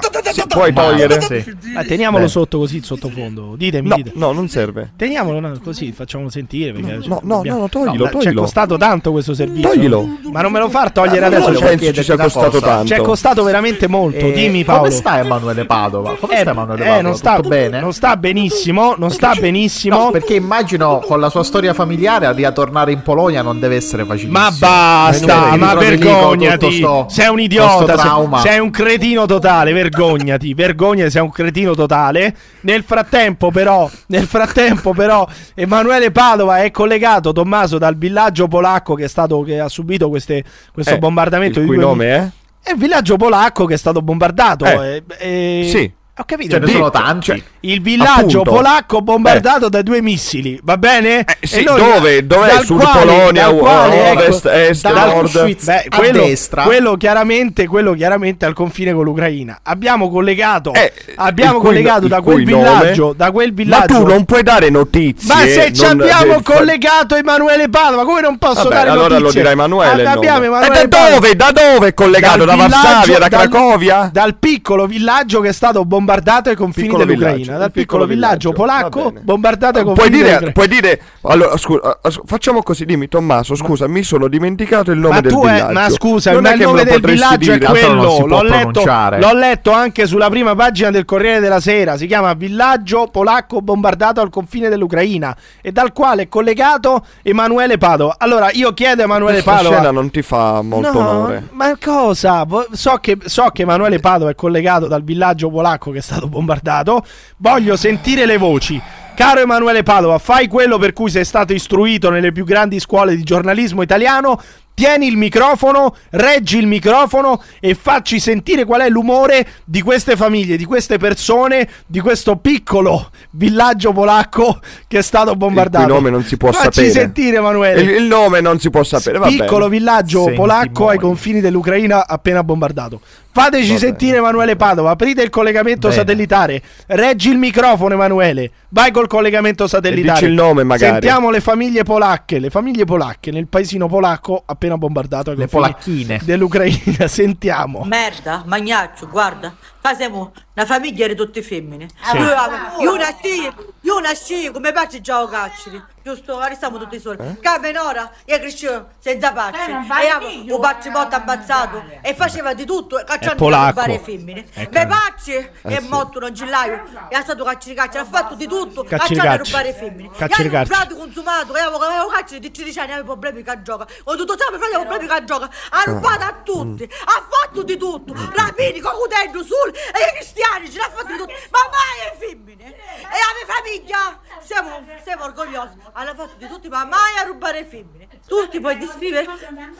Puoi 0.48 0.72
togliere? 0.72 1.18
Eh, 1.28 1.84
teniamolo 1.86 2.24
Beh. 2.24 2.30
sotto 2.30 2.58
così, 2.58 2.77
sottofondo. 2.84 3.54
Ditemi, 3.56 3.88
No, 3.88 3.94
dite. 3.96 4.12
no, 4.14 4.32
non 4.32 4.48
serve. 4.48 4.92
Teniamolo 4.96 5.58
così, 5.62 5.92
facciamolo 5.92 6.30
sentire. 6.30 6.72
Perché 6.72 7.06
No, 7.08 7.20
no, 7.22 7.42
no, 7.44 7.56
no, 7.58 7.68
toglilo, 7.68 8.04
Ci 8.04 8.10
è 8.10 8.12
toglilo. 8.20 8.40
costato 8.42 8.76
tanto 8.76 9.10
questo 9.12 9.34
servizio. 9.34 9.70
Toglilo. 9.70 10.06
Ma 10.32 10.40
non 10.42 10.52
me 10.52 10.58
lo 10.58 10.68
far 10.68 10.90
togliere 10.92 11.20
No, 11.20 11.26
adesso. 11.26 11.50
no, 11.50 11.56
Ci 11.56 11.76
penso 11.76 12.02
sia 12.02 12.16
costato 12.16 12.50
cosa. 12.50 12.66
tanto. 12.66 12.86
ci 12.86 12.92
è 12.94 13.00
costato 13.00 13.42
veramente 13.42 13.86
molto. 13.88 14.18
Eh, 14.18 14.32
Dimmi, 14.32 14.64
Paolo. 14.64 14.82
Come 14.82 14.92
sta 14.94 15.18
Emanuele 15.18 15.64
Padova? 15.64 16.14
Come 16.18 16.34
Eh, 16.34 16.40
sta 16.40 16.50
Emanuele 16.50 16.82
eh, 16.82 16.86
Padova? 16.86 17.02
non 17.02 17.14
sta, 17.16 17.36
Tutto 17.36 17.48
bene? 17.48 17.80
non 17.80 17.92
sta 17.92 18.16
benissimo. 18.16 18.94
Non 18.98 19.10
sta 19.10 19.34
benissimo. 19.34 19.96
No, 20.04 20.10
perché 20.10 20.34
immagino 20.34 21.00
con 21.04 21.20
la 21.20 21.30
sua 21.30 21.42
storia 21.44 21.72
familiare 21.74 22.26
a 22.26 22.32
ritornare 22.32 22.92
in 22.92 23.02
Polonia 23.02 23.42
non 23.42 23.58
deve 23.60 23.76
essere 23.76 24.04
facilissimo. 24.04 24.38
Ma 24.38 24.50
basta, 24.50 25.52
Eh, 25.52 25.56
ma 25.56 25.74
vergognati. 25.74 26.72
sto- 26.72 27.06
sei 27.08 27.28
un 27.28 27.40
idiota, 27.40 27.96
sei 28.40 28.58
un 28.58 28.70
cretino 28.70 29.26
totale, 29.26 29.72
vergognati, 29.72 30.54
vergognati, 30.54 31.10
sei 31.10 31.22
un 31.22 31.30
cretino 31.30 31.74
totale. 31.74 32.34
Nel 32.68 32.82
frattempo 32.82 33.50
però, 33.50 33.88
nel 34.08 34.26
frattempo 34.26 34.92
però 34.92 35.26
Emanuele 35.54 36.10
Padova 36.10 36.58
è 36.62 36.70
collegato 36.70 37.32
Tommaso 37.32 37.78
dal 37.78 37.96
villaggio 37.96 38.46
polacco 38.46 38.94
che 38.94 39.04
è 39.04 39.08
stato 39.08 39.40
che 39.40 39.58
ha 39.58 39.68
subito 39.68 40.10
queste- 40.10 40.44
questo 40.70 40.94
Eh, 40.94 40.98
bombardamento 40.98 41.60
il 41.60 41.66
cui 41.66 41.78
nome 41.78 42.06
è? 42.14 42.28
È 42.68 42.72
il 42.72 42.76
villaggio 42.78 43.16
polacco 43.16 43.64
che 43.64 43.72
è 43.72 43.78
stato 43.78 44.02
bombardato. 44.02 44.66
Eh, 44.66 45.02
e- 45.18 45.60
e- 45.62 45.68
sì. 45.70 45.90
Ho 46.20 46.24
capito. 46.26 46.54
Ce 46.54 46.58
ne 46.60 46.72
sono 46.72 46.90
tanti. 46.90 47.26
cioè, 47.26 47.40
il 47.60 47.80
villaggio 47.80 48.40
Appunto. 48.40 48.50
polacco 48.50 49.00
bombardato 49.02 49.68
da 49.68 49.82
due 49.82 50.02
missili, 50.02 50.58
va 50.64 50.76
bene? 50.76 51.20
Eh, 51.20 51.46
sì, 51.46 51.60
E 51.60 51.62
noi- 51.62 51.78
dove? 51.80 52.26
Dov'è? 52.26 52.60
Sud 52.64 52.80
quale- 52.80 52.98
Polonia, 53.14 53.48
quale, 53.50 54.10
ecco, 54.10 54.20
ovest, 54.22 54.46
est, 54.46 54.82
dal- 54.82 54.94
nord? 55.14 55.64
Beh, 55.64 55.84
a 55.88 55.96
quello, 55.96 56.24
destra. 56.24 56.62
quello 56.64 56.96
chiaramente, 56.96 57.66
quello 57.68 57.92
chiaramente 57.94 58.44
al 58.46 58.52
confine 58.52 58.92
con 58.92 59.04
l'Ucraina. 59.04 59.60
Abbiamo 59.62 60.10
collegato, 60.10 60.72
Eh, 60.74 60.92
abbiamo 61.16 61.58
cui- 61.58 61.68
collegato 61.68 62.08
da 62.08 62.20
quel 62.20 62.44
villaggio, 62.44 63.12
da 63.16 63.30
quel 63.30 63.48
Ma 63.50 63.54
villaggio. 63.54 63.94
tu 64.02 64.06
non 64.06 64.24
puoi 64.24 64.42
dare 64.42 64.70
notizie. 64.70 65.32
Ma 65.32 65.40
se 65.42 65.72
ci 65.72 65.84
abbiamo 65.84 66.42
collegato 66.42 67.14
Emanuele 67.14 67.68
Padova, 67.68 68.04
come 68.04 68.20
non 68.22 68.38
posso 68.38 68.64
Vabbè, 68.64 68.74
dare 68.74 68.90
allora 68.90 69.18
notizie? 69.18 69.24
lo 69.24 69.32
dirà 69.32 69.50
Emanuele. 69.50 70.04
Ah, 70.04 70.10
abbiamo. 70.12 70.44
Emanuele 70.44 70.82
E 70.82 70.88
da 70.88 71.08
dove? 71.10 71.36
Da 71.36 71.52
dove 71.52 71.86
è 71.88 71.94
collegato? 71.94 72.44
Dal 72.44 72.46
Da 72.46 72.56
Varsavia, 72.56 73.18
da 73.18 73.28
dal- 73.28 73.48
Cracovia? 73.48 74.10
Dal 74.12 74.34
piccolo 74.36 74.86
villaggio 74.86 75.40
che 75.40 75.50
è 75.50 75.52
stato 75.52 75.84
bombardato 75.84 76.06
ai 76.50 76.56
confini 76.56 76.86
Piccolo 76.88 77.04
dell'Ucraina. 77.04 77.36
villaggio, 77.36 77.58
Dal 77.58 77.70
piccolo 77.72 78.04
piccolo 78.04 78.06
villaggio, 78.06 78.50
villaggio, 78.52 78.88
polacco 78.90 79.12
bombardato 79.22 79.78
ai 79.78 79.84
Puoi 79.84 79.96
confini 79.96 80.16
dire, 80.16 80.38
dell'Ucraina. 80.38 80.52
puoi 80.52 80.68
dire 80.68 81.00
allora, 81.22 81.56
scusa, 81.56 81.98
facciamo 82.24 82.62
così, 82.62 82.84
dimmi 82.84 83.08
Tommaso, 83.08 83.54
scusa, 83.54 83.86
mi 83.88 84.02
sono 84.02 84.28
dimenticato 84.28 84.90
il 84.92 84.98
nome 84.98 85.14
Ma 85.14 85.20
del 85.20 85.32
tu 85.32 85.44
è, 85.44 85.52
villaggio. 85.52 85.72
ma 85.72 85.90
scusa, 85.90 86.32
non 86.32 86.42
ma 86.42 86.50
è 86.50 86.54
il 86.54 86.60
nome 86.62 86.84
del 86.84 87.00
villaggio 87.00 87.52
è 87.52 87.58
dire? 87.58 87.58
Non 87.58 87.70
quello. 87.70 88.26
L'ho 88.26 88.42
letto, 88.42 88.84
l'ho 88.84 89.32
letto 89.34 89.70
anche 89.72 90.06
sulla 90.06 90.28
prima 90.30 90.54
pagina 90.54 90.90
del 90.90 91.04
Corriere 91.04 91.40
della 91.40 91.60
Sera. 91.60 91.96
Si 91.96 92.06
chiama 92.06 92.32
Villaggio 92.34 93.08
polacco 93.10 93.60
bombardato 93.60 94.20
al 94.20 94.30
confine 94.30 94.68
dell'Ucraina 94.68 95.36
e 95.60 95.72
dal 95.72 95.92
quale 95.92 96.22
è 96.22 96.28
collegato 96.28 97.04
Emanuele 97.22 97.76
Padova. 97.78 98.14
Allora 98.18 98.48
io 98.52 98.72
chiedo 98.72 99.02
a 99.02 99.04
Emanuele 99.04 99.42
Questa 99.42 99.50
Padova. 99.52 99.74
scena 99.76 99.90
non 99.90 100.10
ti 100.10 100.22
fa 100.22 100.62
molto 100.62 100.92
No, 100.92 101.08
onore. 101.08 101.48
Ma 101.52 101.76
cosa? 101.82 102.46
So 102.72 102.96
che, 103.00 103.18
so 103.24 103.48
che 103.52 103.62
Emanuele 103.62 103.98
Padova 103.98 104.30
è 104.30 104.34
collegato 104.34 104.86
dal 104.86 105.02
villaggio 105.02 105.50
polacco 105.50 105.90
che 105.98 106.00
è 106.00 106.02
stato 106.02 106.28
bombardato. 106.28 107.04
Voglio 107.38 107.76
sentire 107.76 108.24
le 108.24 108.38
voci. 108.38 108.80
Caro 109.14 109.40
Emanuele 109.40 109.82
Padova, 109.82 110.18
fai 110.18 110.46
quello 110.46 110.78
per 110.78 110.92
cui 110.92 111.10
sei 111.10 111.24
stato 111.24 111.52
istruito 111.52 112.08
nelle 112.08 112.30
più 112.30 112.44
grandi 112.44 112.78
scuole 112.78 113.16
di 113.16 113.24
giornalismo 113.24 113.82
italiano. 113.82 114.40
Tieni 114.78 115.08
il 115.08 115.16
microfono, 115.16 115.96
reggi 116.10 116.56
il 116.56 116.68
microfono 116.68 117.42
e 117.58 117.74
facci 117.74 118.20
sentire 118.20 118.64
qual 118.64 118.82
è 118.82 118.88
l'umore 118.88 119.44
di 119.64 119.82
queste 119.82 120.14
famiglie, 120.14 120.56
di 120.56 120.64
queste 120.64 120.98
persone, 120.98 121.68
di 121.84 121.98
questo 121.98 122.36
piccolo 122.36 123.10
villaggio 123.32 123.90
polacco 123.92 124.60
che 124.86 124.98
è 124.98 125.02
stato 125.02 125.32
Il 125.32 125.36
bombardato. 125.36 125.84
cui 125.84 125.92
nome 125.94 126.10
non 126.10 126.22
si 126.22 126.36
può 126.36 126.52
Facci 126.52 126.66
sapere. 126.66 126.90
sentire, 126.92 127.38
Emanuele. 127.38 127.80
Il, 127.80 127.88
il 127.90 128.02
nome 128.04 128.40
non 128.40 128.60
si 128.60 128.70
può 128.70 128.84
sapere, 128.84 129.18
va 129.18 129.26
Piccolo 129.26 129.64
bene. 129.66 129.78
villaggio 129.80 130.20
Senti 130.22 130.36
polacco 130.36 130.88
ai 130.90 130.98
confini 131.00 131.40
dell'Ucraina 131.40 132.06
appena 132.06 132.44
bombardato. 132.44 133.00
Fateci 133.30 133.78
sentire 133.78 134.16
Emanuele 134.16 134.56
Padova. 134.56 134.90
Aprite 134.90 135.22
il 135.22 135.30
collegamento 135.30 135.88
Bene. 135.88 136.00
satellitare. 136.00 136.62
Reggi 136.86 137.30
il 137.30 137.38
microfono, 137.38 137.94
Emanuele. 137.94 138.50
Vai 138.70 138.90
col 138.90 139.06
collegamento 139.06 139.66
satellitare. 139.68 140.18
dici 140.18 140.30
il 140.30 140.34
nome, 140.34 140.64
magari. 140.64 140.92
Sentiamo 140.92 141.30
le 141.30 141.40
famiglie 141.40 141.84
polacche. 141.84 142.38
Le 142.38 142.50
famiglie 142.50 142.84
polacche 142.84 143.30
nel 143.30 143.46
paesino 143.46 143.86
polacco 143.86 144.42
appena 144.44 144.76
bombardato 144.76 145.32
Le 145.34 145.46
polacchine. 145.46 146.18
dell'Ucraina. 146.24 147.06
Sentiamo. 147.06 147.84
Merda, 147.84 148.42
magnaccio, 148.46 149.06
guarda, 149.08 149.54
facciamo 149.94 150.32
una 150.54 150.66
famiglia 150.66 151.06
di 151.06 151.14
tutte 151.14 151.42
femmine. 151.42 151.88
Sì. 152.02 152.16
Io, 152.16 152.34
io 152.80 152.94
una 152.94 153.14
scia, 153.20 153.54
io 153.80 153.96
una 153.96 154.14
scia, 154.14 154.50
come 154.50 154.72
faccio 154.72 155.00
già 155.00 155.26
cacceri? 155.28 155.82
Giusto, 156.02 156.40
restiamo 156.40 156.78
tutti 156.78 156.98
soli. 156.98 157.18
Eh? 157.18 157.38
Carmenora 157.38 158.10
è 158.24 158.38
cresciuto 158.38 158.92
senza 158.98 159.32
pacci. 159.32 159.70
E 159.70 160.08
avevo 160.08 160.54
un 160.54 160.60
pacci 160.60 160.88
molto 160.88 161.16
ammazzato 161.16 161.84
e 162.00 162.14
faceva 162.14 162.54
di 162.54 162.64
tutto, 162.64 163.00
cacciando 163.04 163.46
a 163.46 163.68
rubare 163.68 163.98
femmine. 163.98 164.46
Car- 164.70 164.86
pacci 164.86 165.32
Eh 165.32 165.50
è 165.62 165.80
morto 165.80 166.18
un 166.18 166.32
gillaio, 166.32 166.82
è 167.08 167.20
stato 167.20 167.44
cacci 167.44 167.68
di 167.68 167.74
caccia, 167.74 168.00
ha 168.00 168.04
fatto 168.04 168.34
di 168.34 168.46
tutto, 168.46 168.84
cacciando 168.84 169.20
a 169.22 169.36
cacci. 169.36 169.50
rubare 169.50 169.74
femmine. 169.74 170.10
Cacci 170.16 170.48
di 170.48 170.54
Io 170.54 170.64
frate 170.64 170.94
consumato, 170.94 171.54
e 171.54 171.60
avevo, 171.60 171.78
cacci 172.08 172.38
di 172.38 172.50
13 172.50 172.78
anni, 172.78 172.92
avevo 172.92 173.12
problemi 173.12 173.44
la 173.44 173.60
gioca. 173.60 173.86
Ho 174.04 174.16
tutto 174.16 174.34
sempre 174.38 174.56
avevo 174.64 174.84
problemi 174.84 175.06
la 175.08 175.24
gioca. 175.24 175.50
Ha 175.70 175.82
rubato 175.84 176.24
a 176.24 176.34
tutti, 176.42 176.84
ha 176.84 177.24
fatto 177.28 177.62
di 177.62 177.76
tutto. 177.76 178.14
Rapini, 178.34 178.80
con 178.80 178.92
coltello, 178.92 179.42
sul, 179.42 179.72
e 179.94 180.08
i 180.08 180.14
cristiani, 180.14 180.70
ce 180.70 180.78
l'ha 180.78 180.90
fatto 180.90 181.06
di 181.06 181.18
tutto. 181.18 181.32
Ma 181.50 181.60
mai 181.70 182.10
le 182.10 182.26
femmine? 182.26 182.66
E 182.66 183.02
la 183.02 183.32
mia 183.36 183.46
famiglia, 183.54 184.20
siamo, 184.42 184.84
siamo 185.02 185.24
orgogliosi. 185.24 185.76
Hanno 185.92 186.14
fatto 186.14 186.34
di 186.36 186.46
tutti, 186.46 186.68
ma 186.68 186.84
mai 186.84 187.16
a 187.18 187.22
rubare 187.22 187.64
femmine. 187.64 188.08
Tutti 188.26 188.60
puoi 188.60 188.78
descrivere 188.78 189.26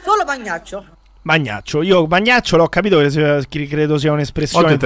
solo 0.01 0.23
Magnaccio. 0.25 0.97
Magnaccio. 1.21 1.81
Io 1.81 2.05
Magnaccio 2.05 2.55
l'ho 2.55 2.67
capito 2.67 2.99
che 2.99 3.67
credo 3.67 3.97
sia 3.97 4.11
un'espressione 4.11 4.77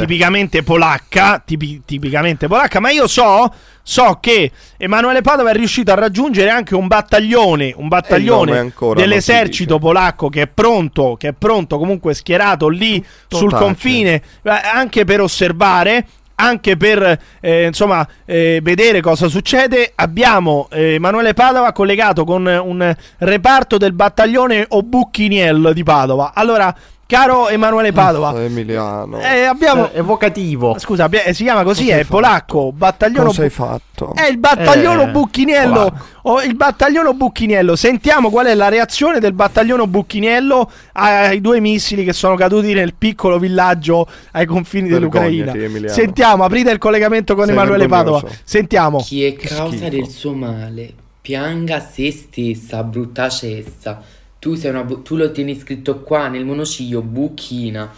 tipicamente 0.00 0.62
polacca, 0.62 1.42
tipi- 1.44 1.82
tipicamente 1.84 2.46
polacca, 2.46 2.78
ma 2.78 2.90
io 2.90 3.06
so, 3.08 3.52
so 3.82 4.18
che 4.20 4.50
Emanuele 4.76 5.22
Padova 5.22 5.50
è 5.50 5.54
riuscito 5.54 5.90
a 5.90 5.94
raggiungere 5.94 6.50
anche 6.50 6.74
un 6.74 6.86
battaglione, 6.86 7.74
un 7.76 7.88
battaglione 7.88 8.72
dell'esercito 8.94 9.78
polacco 9.78 10.28
che 10.28 10.42
è 10.42 10.46
pronto, 10.46 11.16
che 11.18 11.28
è 11.28 11.32
pronto 11.32 11.78
comunque 11.78 12.14
schierato 12.14 12.68
lì 12.68 13.04
sul 13.28 13.50
tace. 13.50 13.62
confine 13.62 14.22
eh, 14.42 14.50
anche 14.50 15.04
per 15.04 15.20
osservare 15.20 16.06
anche 16.42 16.76
per 16.76 17.18
eh, 17.40 17.66
insomma 17.66 18.06
eh, 18.24 18.60
vedere 18.62 19.00
cosa 19.00 19.28
succede. 19.28 19.92
Abbiamo 19.94 20.68
eh, 20.70 20.94
Emanuele 20.94 21.34
Padova 21.34 21.72
collegato 21.72 22.24
con 22.24 22.44
un 22.46 22.94
reparto 23.18 23.78
del 23.78 23.92
battaglione 23.92 24.66
Obucchiniel 24.68 25.70
di 25.72 25.82
Padova. 25.84 26.32
Allora 26.34 26.74
caro 27.12 27.48
Emanuele 27.50 27.92
Padova 27.92 28.42
Emiliano. 28.42 29.20
eh, 29.20 29.42
abbiamo 29.44 29.90
evocativo. 29.92 30.78
Scusa, 30.78 31.08
eh, 31.10 31.34
si 31.34 31.42
chiama 31.42 31.62
così, 31.62 31.84
Cosa 31.84 31.96
è 31.96 31.98
fatto? 32.04 32.14
polacco, 32.14 32.72
battaglione 32.72 33.26
Cosa 33.26 33.42
hai 33.42 33.50
fatto? 33.50 34.14
È 34.14 34.26
il 34.26 34.38
battaglione 34.38 35.02
Eh, 35.04 35.08
Bucchiniello. 35.08 35.72
polacco. 35.74 36.04
Oh, 36.22 36.40
il 36.42 36.54
battaglione 36.56 37.12
Bucchiniello. 37.12 37.76
Sentiamo 37.76 38.30
qual 38.30 38.46
è 38.46 38.54
la 38.54 38.68
reazione 38.68 39.20
del 39.20 39.34
battaglione 39.34 39.86
Bucchiniello 39.86 40.70
ai 40.92 41.40
due 41.42 41.60
missili 41.60 42.02
che 42.04 42.12
sono 42.14 42.34
caduti 42.34 42.72
nel 42.72 42.94
piccolo 42.94 43.38
villaggio 43.38 44.06
ai 44.32 44.46
confini 44.46 44.88
dell'Ucraina. 44.88 45.52
Emiliano. 45.52 45.92
Sentiamo, 45.94 46.44
aprite 46.44 46.70
il 46.70 46.78
collegamento 46.78 47.34
con 47.34 47.44
Sei 47.44 47.52
Emanuele 47.54 47.86
vergognoso. 47.86 48.20
Padova. 48.22 48.40
Sentiamo. 48.42 48.98
Chi 49.00 49.24
è 49.24 49.34
causa 49.34 49.76
schifo. 49.76 49.88
del 49.90 50.08
suo 50.08 50.32
male, 50.32 50.92
pianga 51.20 51.78
se 51.80 52.10
stessa, 52.10 52.82
brutta 52.82 53.28
cessa. 53.28 54.00
Tu, 54.42 54.56
sei 54.56 54.70
una 54.70 54.82
bu- 54.82 55.02
tu 55.02 55.14
lo 55.14 55.30
tieni 55.30 55.56
scritto 55.56 56.00
qua 56.00 56.26
nel 56.26 56.44
monociglio, 56.44 57.00
bucchina. 57.00 57.88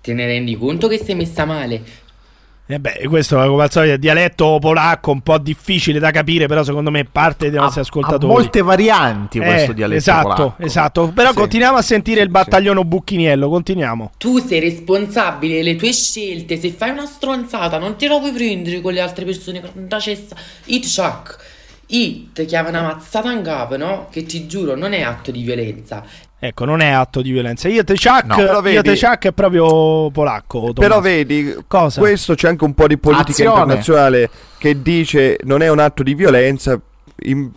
Te 0.00 0.12
ne 0.12 0.26
rendi 0.26 0.56
conto 0.58 0.88
che 0.88 0.98
sei 0.98 1.14
messa 1.14 1.44
male? 1.44 1.80
E 2.66 2.80
beh, 2.80 3.04
questo 3.06 3.36
come 3.36 3.62
al 3.62 3.70
solito 3.70 3.94
è 3.94 3.98
dialetto 3.98 4.58
polacco 4.60 5.12
un 5.12 5.20
po' 5.20 5.38
difficile 5.38 6.00
da 6.00 6.10
capire, 6.10 6.48
però 6.48 6.64
secondo 6.64 6.90
me 6.90 7.04
parte 7.04 7.50
dei 7.50 7.60
nostri 7.60 7.78
Ha 7.78 7.82
ascoltatori. 7.84 8.26
molte 8.26 8.62
varianti 8.62 9.38
questo 9.38 9.70
Eh, 9.70 9.74
dialetto 9.74 9.98
esatto, 10.00 10.22
polacco. 10.22 10.54
esatto. 10.58 11.12
Però 11.14 11.28
Sì. 11.30 11.36
continuiamo 11.36 11.76
a 11.76 11.82
sentire 11.82 12.20
il 12.20 12.30
battaglione 12.30 12.84
Bucchiniello. 12.84 13.48
Continuiamo. 13.48 14.10
Tu 14.18 14.38
sei 14.44 14.58
responsabile 14.58 15.54
delle 15.54 15.76
tue 15.76 15.92
scelte. 15.92 16.58
Se 16.58 16.70
fai 16.72 16.90
una 16.90 17.06
stronzata, 17.06 17.78
non 17.78 17.94
te 17.96 18.08
la 18.08 18.18
puoi 18.18 18.32
prendere 18.32 18.80
con 18.80 18.92
le 18.92 19.00
altre 19.00 19.24
persone. 19.24 19.60
Brutta 19.60 20.00
cessa. 20.00 20.34
It 21.94 22.32
ti 22.32 22.44
chiama 22.46 22.70
una 22.70 22.82
mazzata 22.82 23.30
in 23.32 23.42
capo, 23.42 23.76
no? 23.76 24.08
Che 24.10 24.24
ti 24.24 24.46
giuro, 24.46 24.74
non 24.74 24.92
è 24.94 25.02
atto 25.02 25.30
di 25.30 25.42
violenza. 25.42 26.02
Ecco, 26.38 26.64
non 26.64 26.80
è 26.80 26.88
atto 26.88 27.20
di 27.22 27.30
violenza. 27.30 27.68
Io 27.68 27.84
te 27.84 27.94
Chuck, 27.94 28.24
No, 28.24 28.34
però 28.36 28.54
io 28.54 28.60
vedi- 28.62 28.82
te 28.82 28.98
Chuck 28.98 29.26
è 29.26 29.32
proprio 29.32 30.10
polacco. 30.10 30.72
Però 30.72 30.72
Tommaso. 30.72 31.00
vedi, 31.00 31.54
Cosa? 31.68 32.00
questo 32.00 32.34
c'è 32.34 32.48
anche 32.48 32.64
un 32.64 32.74
po' 32.74 32.86
di 32.88 32.96
politica 32.98 33.30
Azione. 33.30 33.50
internazionale 33.60 34.30
che 34.58 34.80
dice 34.82 35.38
non 35.44 35.60
è 35.62 35.68
un 35.68 35.78
atto 35.80 36.02
di 36.02 36.14
violenza 36.14 36.80
in- 37.24 37.50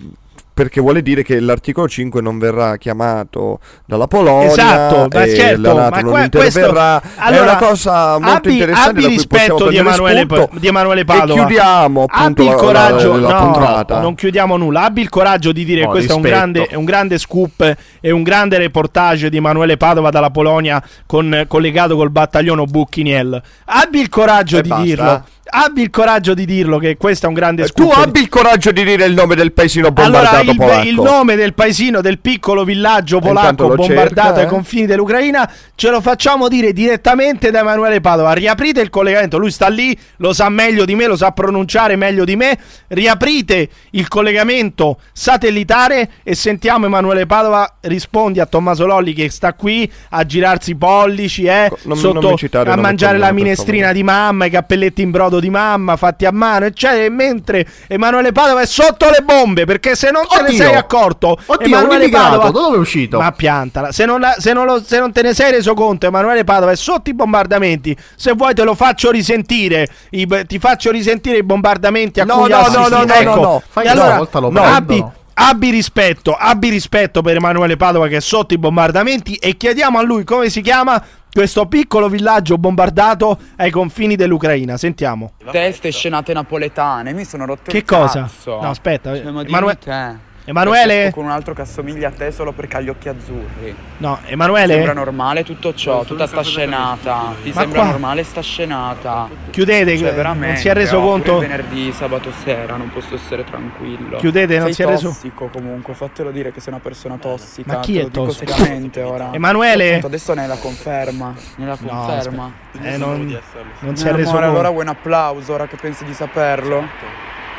perché 0.56 0.80
vuole 0.80 1.02
dire 1.02 1.22
che 1.22 1.38
l'articolo 1.42 1.86
5 1.86 2.22
non 2.22 2.40
verrà 2.40 2.78
chiamato 2.78 3.60
dalla 3.86 4.08
Polonia 4.08 4.48
Esatto, 4.48 5.08
ma 5.12 5.24
e 5.24 5.36
certo, 5.36 5.62
la 5.74 5.90
NATO 5.90 6.10
ma 6.12 6.24
interverrà. 6.24 7.02
questo- 7.02 7.22
è 7.22 7.28
allora, 7.28 7.44
una 7.44 7.56
cosa 7.58 8.18
molto 8.20 8.36
abbi- 8.38 8.52
interessante 8.54 8.90
abbi 8.90 9.02
da 9.02 9.08
cui 9.08 9.28
possiamo 9.28 9.58
rispetto 9.58 9.70
di 9.70 9.76
Emanuele, 9.78 10.50
di 10.54 10.68
Emanuele 10.68 11.02
e 11.02 11.06
Padova. 11.06 11.34
chiudiamo 11.46 12.04
appunto 12.08 12.42
Abbi 12.42 12.44
il 12.44 12.50
la- 12.50 12.56
coraggio, 12.56 13.12
la, 13.18 13.20
la 13.30 13.40
no, 13.40 13.52
puntata. 13.52 14.00
non 14.00 14.16
chiudiamo 14.16 14.56
nulla. 14.56 14.84
Abbi 14.86 15.02
il 15.02 15.10
coraggio 15.10 15.52
di 15.52 15.66
dire 15.66 15.82
No, 15.84 15.90
questo 15.90 16.14
è 16.14 16.16
un 16.16 16.22
grande, 16.22 16.68
è 16.68 16.76
un 16.76 16.86
grande 16.86 17.18
scoop 17.18 17.76
e 18.00 18.12
un 18.12 18.24
grande 18.24 18.58
reportage 18.58 19.30
di 19.30 19.36
Emanuele 19.36 19.76
Padova 19.76 20.10
dalla 20.10 20.30
Polonia 20.30 20.82
con, 21.06 21.44
collegato 21.50 21.98
col 21.98 22.12
battaglione 22.12 22.64
Bucchiniel. 22.64 23.42
Abbi 23.66 24.00
il 24.00 24.08
coraggio 24.08 24.58
E 24.60 24.62
di 24.62 24.70
basta. 24.70 24.84
dirlo. 24.86 25.24
Abbi 25.48 25.84
il 25.84 25.90
coraggio 25.92 26.34
di 26.34 26.44
dirlo 26.46 26.80
che 26.80 26.98
questo 26.98 27.26
è 27.28 27.30
un 27.30 27.36
grande 27.36 27.64
Eh, 27.64 27.68
scoop. 27.68 27.94
tu 27.94 28.00
abbi 28.00 28.20
il 28.20 28.30
coraggio 28.30 28.72
di 28.72 28.84
dire 28.84 29.06
il 29.06 29.14
nome 29.14 29.36
del 29.36 29.52
paesino 29.54 29.92
bombardato 29.92 30.36
Allora, 30.38 30.52
il, 30.52 30.58
polacco. 30.58 30.88
il 30.88 30.96
nome 30.96 31.36
del 31.36 31.54
paesino 31.54 32.02
del 32.02 32.18
piccolo 32.20 32.64
villaggio 32.64 33.22
E 33.22 33.28
intanto 33.28 33.64
polacco 33.68 33.86
bombardato 33.86 34.28
cerca, 34.28 34.40
ai 34.40 34.46
eh. 34.46 34.48
confini 34.48 34.86
dell'Ucraina 34.88 35.52
ce 35.76 35.90
lo 35.92 36.02
facciamo 36.02 36.48
dire 36.48 36.74
direttamente 36.74 37.52
da 37.52 37.60
Emanuele 37.60 38.02
Padova. 38.02 38.34
Riaprite 38.34 38.82
il 38.82 38.90
collegamento, 38.90 39.38
lui 39.38 39.52
sta 39.52 39.68
lì, 39.68 39.96
lo 40.18 40.34
sa 40.34 40.50
meglio 40.50 40.84
di 40.84 40.96
me, 40.96 41.06
lo 41.06 41.16
sa 41.16 41.32
pronunciare 41.32 41.96
meglio 41.96 42.26
di 42.26 42.36
me. 42.36 42.58
Riaprite 42.88 43.70
il 43.92 44.08
collegamento 44.08 44.98
satellitare 45.14 46.10
e 46.24 46.34
sentiamo 46.34 46.88
Emanuele 46.88 47.26
Padova 47.28 47.76
rispondi 47.82 48.40
a 48.40 48.46
Tommaso 48.48 48.86
Lolli 48.88 49.14
che 49.14 49.30
sta 49.30 49.54
qui 49.54 49.90
a 50.10 50.26
girarsi 50.26 50.72
i 50.72 50.76
pollici, 50.76 51.44
eh, 51.46 51.72
Non- 51.84 51.98
sotto, 51.98 52.20
non 52.20 52.36
citare 52.38 52.72
a 52.72 52.76
mangiare 52.78 53.18
la 53.20 53.32
minestrina 53.32 53.92
di 53.92 54.02
mamma, 54.02 54.46
i 54.46 54.50
cappelletti 54.50 55.02
in 55.04 55.12
brodo 55.12 55.35
di 55.40 55.50
mamma 55.50 55.96
fatti 55.98 56.26
a 56.26 56.32
mano, 56.32 56.66
eccetera. 56.66 57.04
E 57.04 57.10
mentre 57.10 57.66
Emanuele 57.88 58.32
Padova 58.32 58.62
è 58.62 58.66
sotto 58.66 59.10
le 59.10 59.22
bombe, 59.24 59.66
perché 59.66 59.96
se 59.96 60.12
non 60.12 60.24
te 60.28 60.42
ne 60.42 60.48
Oddio! 60.50 60.58
sei 60.58 60.76
accorto, 60.76 61.38
Oddio, 61.46 61.66
Emanuele 61.66 62.10
Padova, 62.10 62.44
da 62.44 62.50
dove 62.52 62.76
è 62.78 62.80
uscito? 62.80 63.20
ma 63.20 63.32
piantala. 63.32 63.92
Se 63.92 64.06
non, 64.06 64.22
se 64.38 64.54
non 64.54 64.66
lo- 64.66 64.82
se 64.84 65.00
non 65.00 65.12
te 65.12 65.22
ne 65.22 65.34
sei 65.34 65.52
reso 65.52 65.74
conto, 65.74 66.06
Emanuele 66.08 66.44
Padova 66.44 66.72
è 66.72 66.76
sotto 66.76 67.10
i 67.10 67.14
bombardamenti. 67.14 67.96
Se 68.16 68.34
vuoi, 68.34 68.54
te 68.54 68.64
lo 68.64 68.76
faccio 68.76 69.12
risentire. 69.12 69.88
I- 70.12 70.28
ti 70.48 70.60
faccio 70.60 70.92
risentire 70.92 71.38
i 71.38 71.44
bombardamenti 71.44 72.20
a 72.20 72.26
No, 72.26 72.40
cui 72.40 72.50
no, 72.50 72.58
ha 72.58 72.68
no, 72.70 72.88
no, 72.88 73.04
no, 73.04 73.14
Ecco. 73.14 73.36
no, 73.36 73.42
no. 73.42 73.62
Fai 73.68 73.86
E 73.86 73.90
allora, 73.90 74.18
volta 74.18 74.40
lo 74.40 74.50
no, 74.52 74.62
abbi, 74.64 75.04
abbi 75.36 75.70
rispetto, 75.70 76.36
abbi 76.38 76.70
rispetto 76.70 77.22
per 77.22 77.36
Emanuele 77.36 77.78
Padova 77.78 78.08
che 78.08 78.18
è 78.18 78.22
sotto 78.22 78.54
i 78.54 78.58
bombardamenti 78.58 79.36
e 79.36 79.58
chiediamo 79.58 79.98
a 80.00 80.02
lui 80.02 80.24
come 80.24 80.50
si 80.50 80.62
chiama 80.62 81.02
questo 81.36 81.66
piccolo 81.66 82.08
villaggio 82.08 82.58
bombardato 82.58 83.38
ai 83.58 83.70
confini 83.70 84.16
dell'Ucraina. 84.16 84.78
Sentiamo. 84.78 85.34
Teste 85.52 85.92
scenate 85.92 86.32
napoletane, 86.32 87.12
mi 87.12 87.26
sono 87.26 87.44
rotto 87.46 87.72
Che 87.72 87.78
il 87.80 87.84
cosa? 87.84 88.22
cazzo. 88.22 88.62
No, 88.62 88.70
aspetta. 88.70 89.14
Cioè, 89.14 89.26
ma 89.26 89.42
dimmi 89.44 89.48
Emanue- 89.50 89.78
te. 89.78 90.18
Emanuele? 90.48 91.10
Con 91.12 91.26
un 91.26 91.32
altro 91.32 91.56
che 91.56 91.62
assomiglia 91.62 92.10
a 92.10 92.12
te 92.12 92.30
solo 92.32 92.52
perché 92.52 92.78
ha 92.78 92.80
gli 92.80 92.90
occhi 92.90 93.10
azzurri. 93.10 93.76
No, 93.98 94.20
Emanuele? 94.28 94.74
Sembra 94.76 94.94
normale 94.94 95.44
tutto 95.44 95.74
ciò, 95.74 96.04
tutta 96.04 96.28
sta 96.28 96.44
scenata. 96.44 97.34
Ti 97.42 97.50
Ma 97.52 97.62
sembra 97.62 97.80
qua- 97.82 97.90
normale 97.90 98.24
sta 98.24 98.42
scenata. 98.42 99.28
Chiudete, 99.50 99.98
Cioè, 99.98 100.14
veramente, 100.14 100.48
non 100.48 100.56
si 100.58 100.68
è 100.68 100.74
reso 100.74 101.00
pure 101.00 101.10
conto. 101.10 101.40
venerdì, 101.40 101.92
sabato 101.92 102.32
sera, 102.44 102.76
non 102.76 102.92
posso 102.92 103.16
essere 103.16 103.44
tranquillo. 103.44 104.18
Chiudete, 104.18 104.56
non 104.58 104.66
sei 104.66 104.74
si 104.76 104.82
è 104.84 104.86
reso- 104.86 105.08
tossico 105.10 105.48
comunque, 105.52 105.96
fatelo 105.96 106.30
dire 106.30 106.52
che 106.52 106.60
sei 106.60 106.74
una 106.74 106.82
persona 106.82 107.16
tossica. 107.18 107.74
Ma 107.78 107.80
chi 107.80 107.94
te 107.94 108.00
è 108.00 108.04
lo 108.04 108.10
dico 108.10 108.26
tossico? 108.26 108.52
seriamente 108.54 109.02
ora. 109.02 109.30
Emanuele? 109.32 109.88
Appunto, 109.90 110.08
adesso 110.08 110.34
ne 110.36 110.46
la 110.46 110.58
conferma, 110.58 111.34
ne 111.56 111.66
la 111.66 111.78
No, 111.80 111.88
conferma. 111.90 112.52
aspetta. 112.72 112.88
Eh, 112.94 112.98
non, 112.98 113.40
non 113.80 113.96
si 113.96 114.08
è 114.08 114.12
reso 114.12 114.30
amore, 114.30 114.46
conto. 114.46 114.60
allora 114.60 114.70
vuoi 114.70 114.84
un 114.84 114.90
applauso 114.90 115.54
ora 115.54 115.66
che 115.66 115.76
pensi 115.78 116.06
di 116.06 116.14
saperlo? 116.14 116.84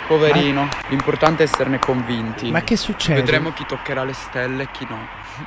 Poverino, 0.06 0.68
l'importante 0.88 1.42
è 1.42 1.46
esserne 1.46 1.78
convinti. 1.80 2.50
Ma 2.50 2.62
che 2.62 2.76
succede? 2.76 3.20
Vedremo 3.20 3.52
chi 3.52 3.64
toccherà 3.66 4.04
le 4.04 4.12
stelle 4.12 4.62
e 4.62 4.68
chi 4.70 4.86
no. 4.88 4.98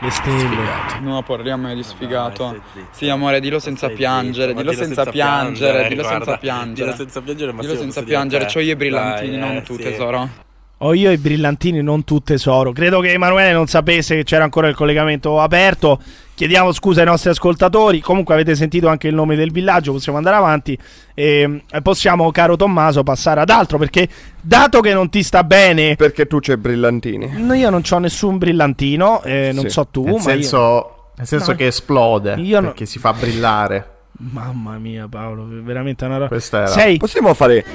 Le 0.02 0.10
stelle. 0.10 1.00
No, 1.02 1.22
parliamo 1.24 1.74
di 1.74 1.82
sfigato. 1.82 2.62
Sì, 2.92 3.08
amore, 3.08 3.40
dillo 3.40 3.60
senza 3.60 3.88
sei 3.88 3.96
piangere, 3.96 4.54
ma 4.54 4.60
dillo 4.62 4.74
senza 4.74 5.06
piangere, 5.06 5.88
dillo 5.88 6.04
senza 6.04 6.38
piangere. 6.38 6.92
dillo 6.92 6.96
senza 6.96 7.22
piangere, 7.22 7.52
ma 7.54 7.62
Dillo 7.62 7.76
senza 7.76 8.04
piangere, 8.04 8.46
te. 8.46 8.52
c'ho 8.52 8.60
io 8.60 8.74
i 8.74 8.76
brillantini, 8.76 9.38
non 9.38 9.56
eh, 9.56 9.62
tu, 9.62 9.78
tesoro. 9.78 10.48
Ho 10.82 10.94
io 10.94 11.12
i 11.12 11.18
brillantini, 11.18 11.82
non 11.82 12.06
tu 12.06 12.22
tesoro. 12.22 12.72
Credo 12.72 13.02
che 13.02 13.12
Emanuele 13.12 13.52
non 13.52 13.68
sapesse 13.68 14.16
che 14.16 14.24
c'era 14.24 14.46
ancora 14.46 14.70
il 14.70 14.76
collegamento 14.76 15.42
aperto. 15.42 16.00
Chiediamo 16.36 16.72
scusa 16.72 17.02
ai 17.02 17.06
nostri 17.06 17.30
ascoltatori. 17.30 18.00
Comunque 18.00 18.34
avete 18.34 18.56
sentito 18.56 18.88
anche 18.88 19.10
il 19.10 19.14
nome 19.14 19.36
del 19.36 19.52
villaggio, 19.52 19.92
possiamo 19.92 20.18
andare 20.18 20.38
avanti. 20.38 20.78
E 21.14 21.64
e 21.70 21.82
possiamo, 21.82 22.32
caro 22.32 22.56
Tommaso, 22.56 23.04
passare 23.04 23.42
ad 23.42 23.50
altro. 23.50 23.78
Perché 23.78 24.08
dato 24.40 24.80
che 24.80 24.94
non 24.94 25.10
ti 25.10 25.22
sta 25.22 25.44
bene... 25.44 25.96
Perché 25.98 26.28
tu 26.28 26.40
c'hai 26.40 26.56
brillantini. 26.56 27.30
No, 27.36 27.54
io 27.56 27.70
non 27.70 27.82
ho 27.90 27.98
nessun 27.98 28.38
brillantino, 28.38 29.22
eh, 29.24 29.52
non 29.54 29.66
Sì. 29.66 29.70
so 29.72 29.88
tu, 29.88 30.04
Nel 30.06 30.14
ma 30.14 30.20
senso, 30.22 30.58
io... 30.58 30.96
nel 31.18 31.28
senso 31.28 31.52
No. 31.52 31.58
che 31.58 31.68
esplode. 31.68 32.36
Io 32.36 32.62
no- 32.62 32.68
Perché 32.68 32.86
si 32.86 33.00
fa 33.00 33.12
brillare. 33.12 33.90
Mamma 34.20 34.78
mia 34.78 35.08
Paolo, 35.10 35.46
veramente 35.50 36.06
una 36.06 36.16
roba... 36.16 36.28
Questa 36.30 36.60
era. 36.60 36.68
Sei 36.68 36.96
Possiamo 36.98 37.34
fare... 37.34 37.66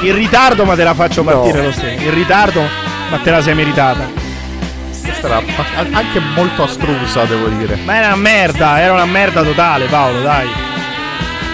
In 0.00 0.14
ritardo 0.14 0.64
ma 0.64 0.74
te 0.74 0.84
la 0.84 0.94
faccio 0.94 1.22
partire 1.24 1.58
No. 1.58 1.64
lo 1.66 1.72
stesso. 1.72 2.02
In 2.02 2.14
ritardo 2.14 2.62
ma 3.10 3.18
te 3.18 3.30
la 3.30 3.42
sei 3.42 3.54
meritata. 3.54 4.20
Questa 5.02 5.26
era 5.26 5.42
anche 5.92 6.20
molto 6.34 6.62
astrusa, 6.64 7.24
devo 7.24 7.48
dire. 7.48 7.76
Ma 7.84 7.96
era 7.96 8.06
una 8.08 8.16
merda, 8.16 8.80
era 8.80 8.92
una 8.92 9.04
merda 9.06 9.42
totale 9.42 9.86
Paolo, 9.86 10.20
dai. 10.20 10.48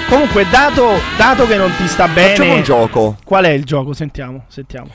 Comunque, 0.08 0.46
dato, 0.50 0.98
dato 1.18 1.46
che 1.46 1.56
non 1.56 1.70
ti 1.76 1.86
sta 1.86 2.08
bene... 2.08 2.34
Facciamo 2.34 2.54
un 2.54 2.62
gioco. 2.62 3.16
Qual 3.24 3.44
è 3.44 3.50
il 3.50 3.64
gioco? 3.64 3.92
Sentiamo, 3.92 4.44
sentiamo. 4.48 4.88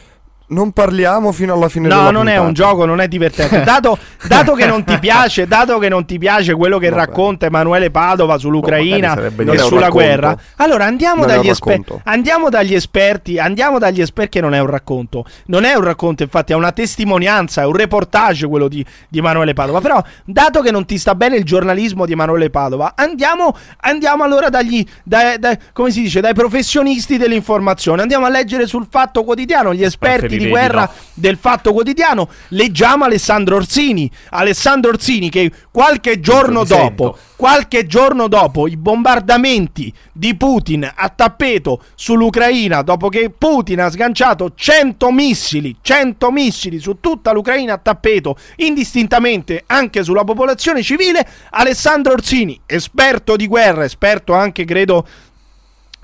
Non 0.45 0.71
parliamo 0.71 1.31
fino 1.31 1.53
alla 1.53 1.69
fine 1.69 1.87
No, 1.87 1.95
della 1.95 2.11
non 2.11 2.27
è 2.27 2.37
un 2.37 2.53
gioco, 2.53 2.85
non 2.85 2.99
è 2.99 3.07
divertente. 3.07 3.63
Dato, 3.63 3.97
dato 4.27 4.53
che 4.53 4.65
non 4.67 4.83
ti 4.83 4.99
piace, 4.99 5.47
dato 5.47 5.79
che 5.79 5.89
non 5.89 6.05
ti 6.05 6.17
piace 6.19 6.53
quello 6.53 6.77
che 6.77 6.89
racconta 6.89 7.45
Emanuele 7.47 7.89
Padova 7.89 8.37
sull'ucraina 8.37 9.15
e 9.15 9.31
sulla 9.31 9.55
racconto. 9.57 9.89
guerra, 9.89 10.37
allora 10.57 10.85
andiamo 10.85 11.25
dagli, 11.25 11.49
esper- 11.49 12.01
andiamo 12.03 12.49
dagli 12.49 12.73
esperti. 12.75 13.39
Andiamo 13.39 13.79
dagli 13.79 14.01
esperti 14.01 14.31
che 14.37 14.41
non 14.41 14.53
è 14.53 14.59
un 14.59 14.67
racconto. 14.67 15.25
Non 15.45 15.63
è 15.63 15.73
un 15.73 15.83
racconto, 15.83 16.23
infatti, 16.23 16.51
è 16.51 16.55
una 16.55 16.71
testimonianza, 16.71 17.61
è 17.61 17.65
un 17.65 17.73
reportage 17.73 18.45
quello 18.47 18.67
di, 18.67 18.85
di 19.07 19.17
Emanuele 19.19 19.53
Padova. 19.53 19.79
Però, 19.81 20.03
dato 20.25 20.61
che 20.61 20.71
non 20.71 20.85
ti 20.85 20.97
sta 20.97 21.15
bene 21.15 21.37
il 21.37 21.45
giornalismo 21.45 22.05
di 22.05 22.11
Emanuele 22.11 22.49
Padova, 22.49 22.93
andiamo, 22.95 23.55
andiamo 23.81 24.23
allora 24.23 24.49
dagli, 24.49 24.85
dai- 25.03 25.39
dai- 25.39 25.57
come 25.71 25.89
si 25.89 26.01
dice, 26.01 26.21
dai 26.21 26.33
professionisti 26.33 27.17
dell'informazione. 27.17 28.01
Andiamo 28.01 28.25
a 28.25 28.29
leggere 28.29 28.67
sul 28.67 28.85
Fatto 28.89 29.23
Quotidiano, 29.23 29.73
gli 29.73 29.83
esperti 29.83 30.32
di 30.37 30.43
di 30.45 30.49
guerra 30.49 30.89
del 31.13 31.37
Fatto 31.37 31.73
Quotidiano. 31.73 32.29
Leggiamo 32.49 33.05
Alessandro 33.05 33.55
Orsini. 33.55 34.09
Alessandro 34.29 34.91
Orsini 34.91 35.29
che 35.29 35.51
qualche 35.71 36.19
giorno 36.19 36.63
dopo, 36.63 37.17
qualche 37.35 37.85
giorno 37.85 38.27
dopo 38.27 38.67
i 38.67 38.77
bombardamenti 38.77 39.93
di 40.11 40.35
Putin 40.35 40.89
a 40.93 41.09
tappeto 41.09 41.83
sull'Ucraina, 41.95 42.81
dopo 42.81 43.09
che 43.09 43.29
Putin 43.29 43.81
ha 43.81 43.89
sganciato 43.89 44.53
100 44.55 45.11
missili, 45.11 45.75
100 45.81 46.31
missili 46.31 46.79
su 46.79 46.97
tutta 46.99 47.31
l'Ucraina 47.31 47.73
a 47.73 47.77
tappeto, 47.77 48.37
indistintamente 48.57 49.63
anche 49.67 50.03
sulla 50.03 50.23
popolazione 50.23 50.81
civile, 50.83 51.27
Alessandro 51.51 52.13
Orsini, 52.13 52.59
esperto 52.65 53.35
di 53.35 53.47
guerra, 53.47 53.83
esperto 53.83 54.33
anche 54.33 54.65
credo 54.65 55.05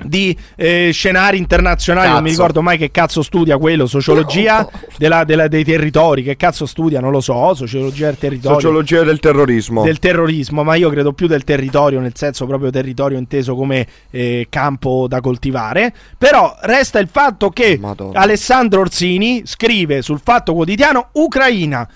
di 0.04 0.36
eh, 0.56 0.90
scenari 0.94 1.38
internazionali, 1.38 2.08
non 2.10 2.18
mi 2.22 2.30
Cazzo. 2.30 2.36
ricordo 2.42 2.62
mai 2.62 2.78
che 2.78 2.92
cazzo 2.92 3.22
studia 3.22 3.58
quello, 3.58 3.86
sociologia 3.86 4.68
della- 4.98 5.24
della- 5.24 5.48
dei 5.48 5.64
territori, 5.64 6.24
che 6.24 6.36
cazzo 6.38 6.66
studia, 6.66 7.00
non 7.00 7.12
lo 7.12 7.22
so, 7.22 7.54
sociologia 7.54 8.06
del 8.08 8.18
territorio 8.18 8.60
Sociologia 8.60 9.04
del 9.04 9.20
terrorismo. 9.20 9.84
del 9.84 10.00
terrorismo, 10.00 10.64
ma 10.64 10.76
io 10.76 10.90
credo 10.90 11.14
più 11.14 11.28
del 11.28 11.44
territorio, 11.44 12.00
nel 12.00 12.14
senso 12.16 12.46
proprio 12.46 12.70
territorio 12.70 13.18
inteso 13.18 13.56
come 13.56 13.86
eh, 14.12 14.48
campo 14.50 15.08
da 15.08 15.22
coltivare. 15.22 15.94
Però 16.18 16.56
resta 16.62 17.00
il 17.00 17.10
fatto 17.12 17.50
che 17.50 17.78
Madonna. 17.80 18.20
Alessandro 18.20 18.82
Orsini 18.82 19.42
scrive 19.46 20.02
sul 20.02 20.20
Fatto 20.24 20.54
Quotidiano 20.54 21.10
Ucraina. 21.14 21.88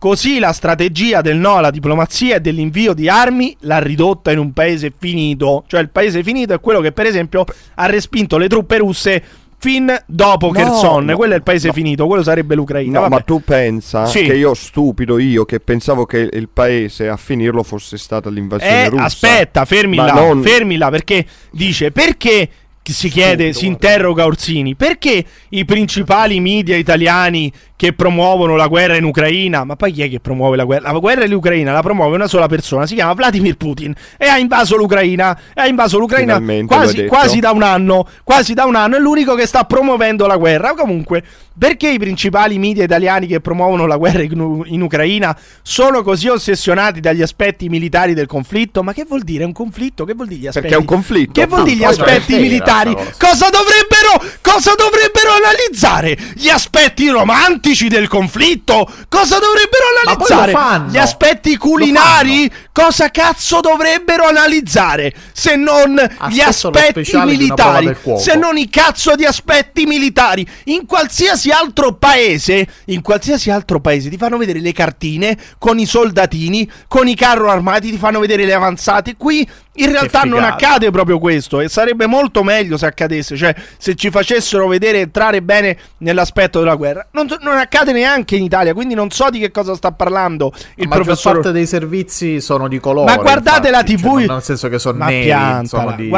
Così 0.00 0.38
la 0.38 0.52
strategia 0.52 1.20
del 1.20 1.36
no 1.36 1.56
alla 1.56 1.70
diplomazia 1.70 2.36
e 2.36 2.40
dell'invio 2.40 2.94
di 2.94 3.06
armi 3.10 3.54
l'ha 3.60 3.80
ridotta 3.80 4.32
in 4.32 4.38
un 4.38 4.54
paese 4.54 4.90
finito. 4.98 5.64
Cioè 5.66 5.78
il 5.82 5.90
paese 5.90 6.22
finito 6.22 6.54
è 6.54 6.60
quello 6.60 6.80
che 6.80 6.90
per 6.92 7.04
esempio 7.04 7.44
ha 7.74 7.84
respinto 7.84 8.38
le 8.38 8.48
truppe 8.48 8.78
russe 8.78 9.22
fin 9.58 9.94
dopo 10.06 10.46
No, 10.46 10.52
Kherson. 10.52 11.04
no, 11.04 11.16
quello 11.16 11.34
è 11.34 11.36
il 11.36 11.42
paese 11.42 11.66
no. 11.66 11.74
finito, 11.74 12.06
quello 12.06 12.22
sarebbe 12.22 12.54
l'Ucraina. 12.54 12.94
No, 12.94 13.00
Vabbè. 13.00 13.14
ma 13.14 13.20
tu 13.20 13.42
pensa 13.44 14.06
Sì. 14.06 14.22
che 14.22 14.34
io 14.34 14.54
stupido 14.54 15.18
io 15.18 15.44
che 15.44 15.60
pensavo 15.60 16.06
che 16.06 16.30
il 16.32 16.48
paese 16.50 17.06
a 17.10 17.18
finirlo 17.18 17.62
fosse 17.62 17.98
stata 17.98 18.30
l'invasione 18.30 18.84
Eh, 18.84 18.88
russa. 18.88 19.04
aspetta, 19.04 19.66
fermi 19.66 19.96
là, 19.96 20.14
non- 20.14 20.40
fermi 20.42 20.78
là, 20.78 20.88
perché 20.88 21.26
dice 21.52 21.90
perché 21.90 22.48
si 22.82 23.08
chiede, 23.08 23.52
si 23.52 23.66
interroga 23.66 24.24
Orsini, 24.24 24.74
perché 24.74 25.24
i 25.50 25.64
principali 25.64 26.40
media 26.40 26.76
italiani 26.76 27.52
che 27.76 27.92
promuovono 27.92 28.56
la 28.56 28.66
guerra 28.66 28.96
in 28.96 29.04
Ucraina, 29.04 29.64
ma 29.64 29.76
poi 29.76 29.92
chi 29.92 30.02
è 30.02 30.10
che 30.10 30.20
promuove 30.20 30.56
la 30.56 30.64
guerra? 30.64 30.92
La 30.92 30.98
guerra 30.98 31.24
in 31.24 31.32
Ucraina 31.32 31.72
la 31.72 31.82
promuove 31.82 32.14
una 32.14 32.26
sola 32.26 32.46
persona, 32.46 32.86
si 32.86 32.94
chiama 32.94 33.14
Vladimir 33.14 33.56
Putin 33.56 33.94
e 34.18 34.26
ha 34.26 34.38
invaso 34.38 34.76
l'Ucraina, 34.76 35.38
e 35.54 35.60
ha 35.60 35.66
invaso 35.66 35.98
l'Ucraina 35.98 36.42
quasi, 36.66 37.06
quasi 37.06 37.40
da 37.40 37.52
un 37.52 37.62
anno, 37.62 38.06
quasi 38.24 38.54
da 38.54 38.64
un 38.64 38.74
anno, 38.74 38.96
è 38.96 38.98
l'unico 38.98 39.34
che 39.34 39.46
sta 39.46 39.64
promuovendo 39.64 40.26
la 40.26 40.36
guerra. 40.36 40.74
Comunque, 40.74 41.22
perché 41.60 41.90
i 41.90 41.98
principali 41.98 42.58
media 42.58 42.84
italiani 42.84 43.26
che 43.26 43.42
promuovono 43.42 43.84
la 43.84 43.98
guerra 43.98 44.22
in, 44.22 44.62
in 44.64 44.80
Ucraina 44.80 45.36
sono 45.60 46.02
così 46.02 46.26
ossessionati 46.26 47.00
dagli 47.00 47.20
aspetti 47.20 47.68
militari 47.68 48.14
del 48.14 48.24
conflitto? 48.24 48.82
Ma 48.82 48.94
che 48.94 49.04
vuol 49.06 49.20
dire 49.20 49.44
un 49.44 49.52
conflitto? 49.52 50.06
Che 50.06 50.14
vuol 50.14 50.28
dire 50.28 50.40
gli 50.40 50.46
aspetti? 50.46 50.68
Perché 50.68 50.76
è 50.78 50.80
un 50.80 50.86
conflitto. 50.86 51.32
Che 51.38 51.46
vuol 51.46 51.64
dire 51.64 51.76
gli 51.76 51.84
aspetti 51.84 52.38
militari? 52.38 52.94
cosa. 52.94 53.50
Dovrebbero, 53.50 54.38
cosa 54.40 54.72
dovrebbero 54.74 55.32
analizzare? 55.32 56.16
Gli 56.34 56.48
aspetti 56.48 57.10
romantici 57.10 57.88
del 57.88 58.08
conflitto? 58.08 58.90
Cosa 59.10 59.38
dovrebbero 59.38 59.84
analizzare? 60.06 60.88
Gli 60.88 60.96
aspetti 60.96 61.58
culinari? 61.58 62.50
Cosa 62.72 63.10
cazzo 63.10 63.60
dovrebbero 63.60 64.24
analizzare? 64.24 65.12
Se 65.32 65.56
non 65.56 65.94
gli 66.30 66.40
Aspetto 66.40 66.70
lo 66.70 66.78
aspetti 66.78 67.16
militari? 67.18 67.94
Se 68.16 68.34
non 68.36 68.56
i 68.56 68.70
cazzo 68.70 69.14
di 69.14 69.26
aspetti 69.26 69.84
militari? 69.84 70.46
In 70.64 70.86
qualsiasi 70.86 71.49
altro 71.50 71.94
paese, 71.94 72.66
in 72.86 73.02
qualsiasi 73.02 73.50
altro 73.50 73.80
paese 73.80 74.08
ti 74.08 74.16
fanno 74.16 74.36
vedere 74.36 74.60
le 74.60 74.72
cartine 74.72 75.38
con 75.58 75.78
i 75.78 75.86
soldatini, 75.86 76.70
con 76.88 77.08
i 77.08 77.14
carro 77.14 77.50
armati, 77.50 77.90
ti 77.90 77.98
fanno 77.98 78.20
vedere 78.20 78.44
le 78.44 78.54
avanzate. 78.54 79.16
Qui 79.16 79.48
in 79.74 79.90
realtà 79.90 80.22
non 80.22 80.42
accade 80.42 80.90
proprio 80.90 81.18
questo 81.18 81.60
e 81.60 81.68
sarebbe 81.68 82.06
molto 82.06 82.42
meglio 82.42 82.76
se 82.76 82.86
accadesse, 82.86 83.36
cioè 83.36 83.54
se 83.78 83.94
ci 83.94 84.10
facessero 84.10 84.66
vedere 84.66 84.98
entrare 85.00 85.42
bene 85.42 85.76
nell'aspetto 85.98 86.58
della 86.58 86.74
guerra. 86.74 87.06
Non, 87.12 87.26
non 87.40 87.56
accade 87.56 87.92
neanche 87.92 88.36
in 88.36 88.42
Italia, 88.42 88.74
quindi 88.74 88.94
non 88.94 89.10
so 89.10 89.30
di 89.30 89.38
che 89.38 89.50
cosa 89.50 89.74
sta 89.74 89.92
parlando 89.92 90.52
il 90.74 90.84
la 90.84 90.88
maggior 90.88 91.04
professor 91.04 91.32
parte 91.34 91.52
dei 91.52 91.66
servizi 91.66 92.40
sono 92.40 92.68
di 92.68 92.80
colore. 92.80 93.14
Ma 93.14 93.22
guardate 93.22 93.70
la 93.70 93.80
infatti, 93.80 93.96
TV, 93.96 94.18
cioè, 94.18 94.26
nel 94.26 94.42
senso 94.42 94.68
che 94.68 94.78
sono 94.78 94.98
ma 94.98 95.06
neri, 95.06 95.66
sono 95.66 95.92
di 95.96 96.10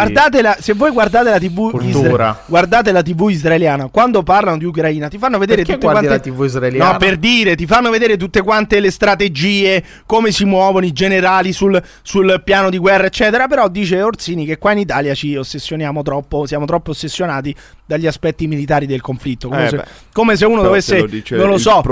la- 0.43 0.57
se 0.59 0.73
voi 0.73 0.91
guardate 0.91 1.31
la 1.31 1.39
TV 1.39 1.79
isra- 1.83 2.43
guardate 2.47 2.91
la 2.93 3.03
TV 3.03 3.29
israeliana, 3.29 3.89
quando 3.89 4.23
parlano 4.23 4.57
di 4.59 4.65
Ucraina, 4.65 5.09
ti 5.09 5.19
fanno 5.19 5.39
vedere 5.39 5.63
Perché 5.63 5.75
tutte 5.79 5.87
quante 5.93 6.09
la 6.09 6.19
TV 6.19 6.45
israeliana? 6.45 6.93
No, 6.93 6.97
per 6.99 7.17
dire, 7.19 7.55
ti 7.55 7.67
fanno 7.67 7.91
vedere 7.91 8.17
tutte 8.17 8.43
quante 8.43 8.81
le 8.81 8.91
strategie, 8.91 9.83
come 10.07 10.31
si 10.31 10.45
muovono 10.45 10.87
i 10.87 10.93
generali 10.93 11.53
sul, 11.53 11.81
sul 12.03 12.41
piano 12.45 12.71
di 12.71 12.79
guerra, 12.79 13.07
eccetera, 13.07 13.42
però 13.47 13.69
dice 13.69 14.03
Orsini 14.03 14.45
che 14.45 14.59
qua 14.59 14.73
in 14.73 14.79
Italia 14.79 15.15
ci 15.15 15.37
ossessioniamo 15.37 16.03
troppo, 16.03 16.47
siamo 16.47 16.65
troppo 16.65 16.91
ossessionati 16.91 17.55
dagli 17.85 18.07
aspetti 18.07 18.47
militari 18.47 18.87
del 18.87 19.01
conflitto, 19.01 19.49
come, 19.49 19.65
Eh, 19.65 19.69
se, 19.69 19.85
come 20.13 20.37
se 20.37 20.45
uno 20.45 20.63
dovesse 20.63 20.97
se 20.97 21.35
lo 21.37 21.43
non 21.43 21.51
lo 21.51 21.59
so, 21.59 21.83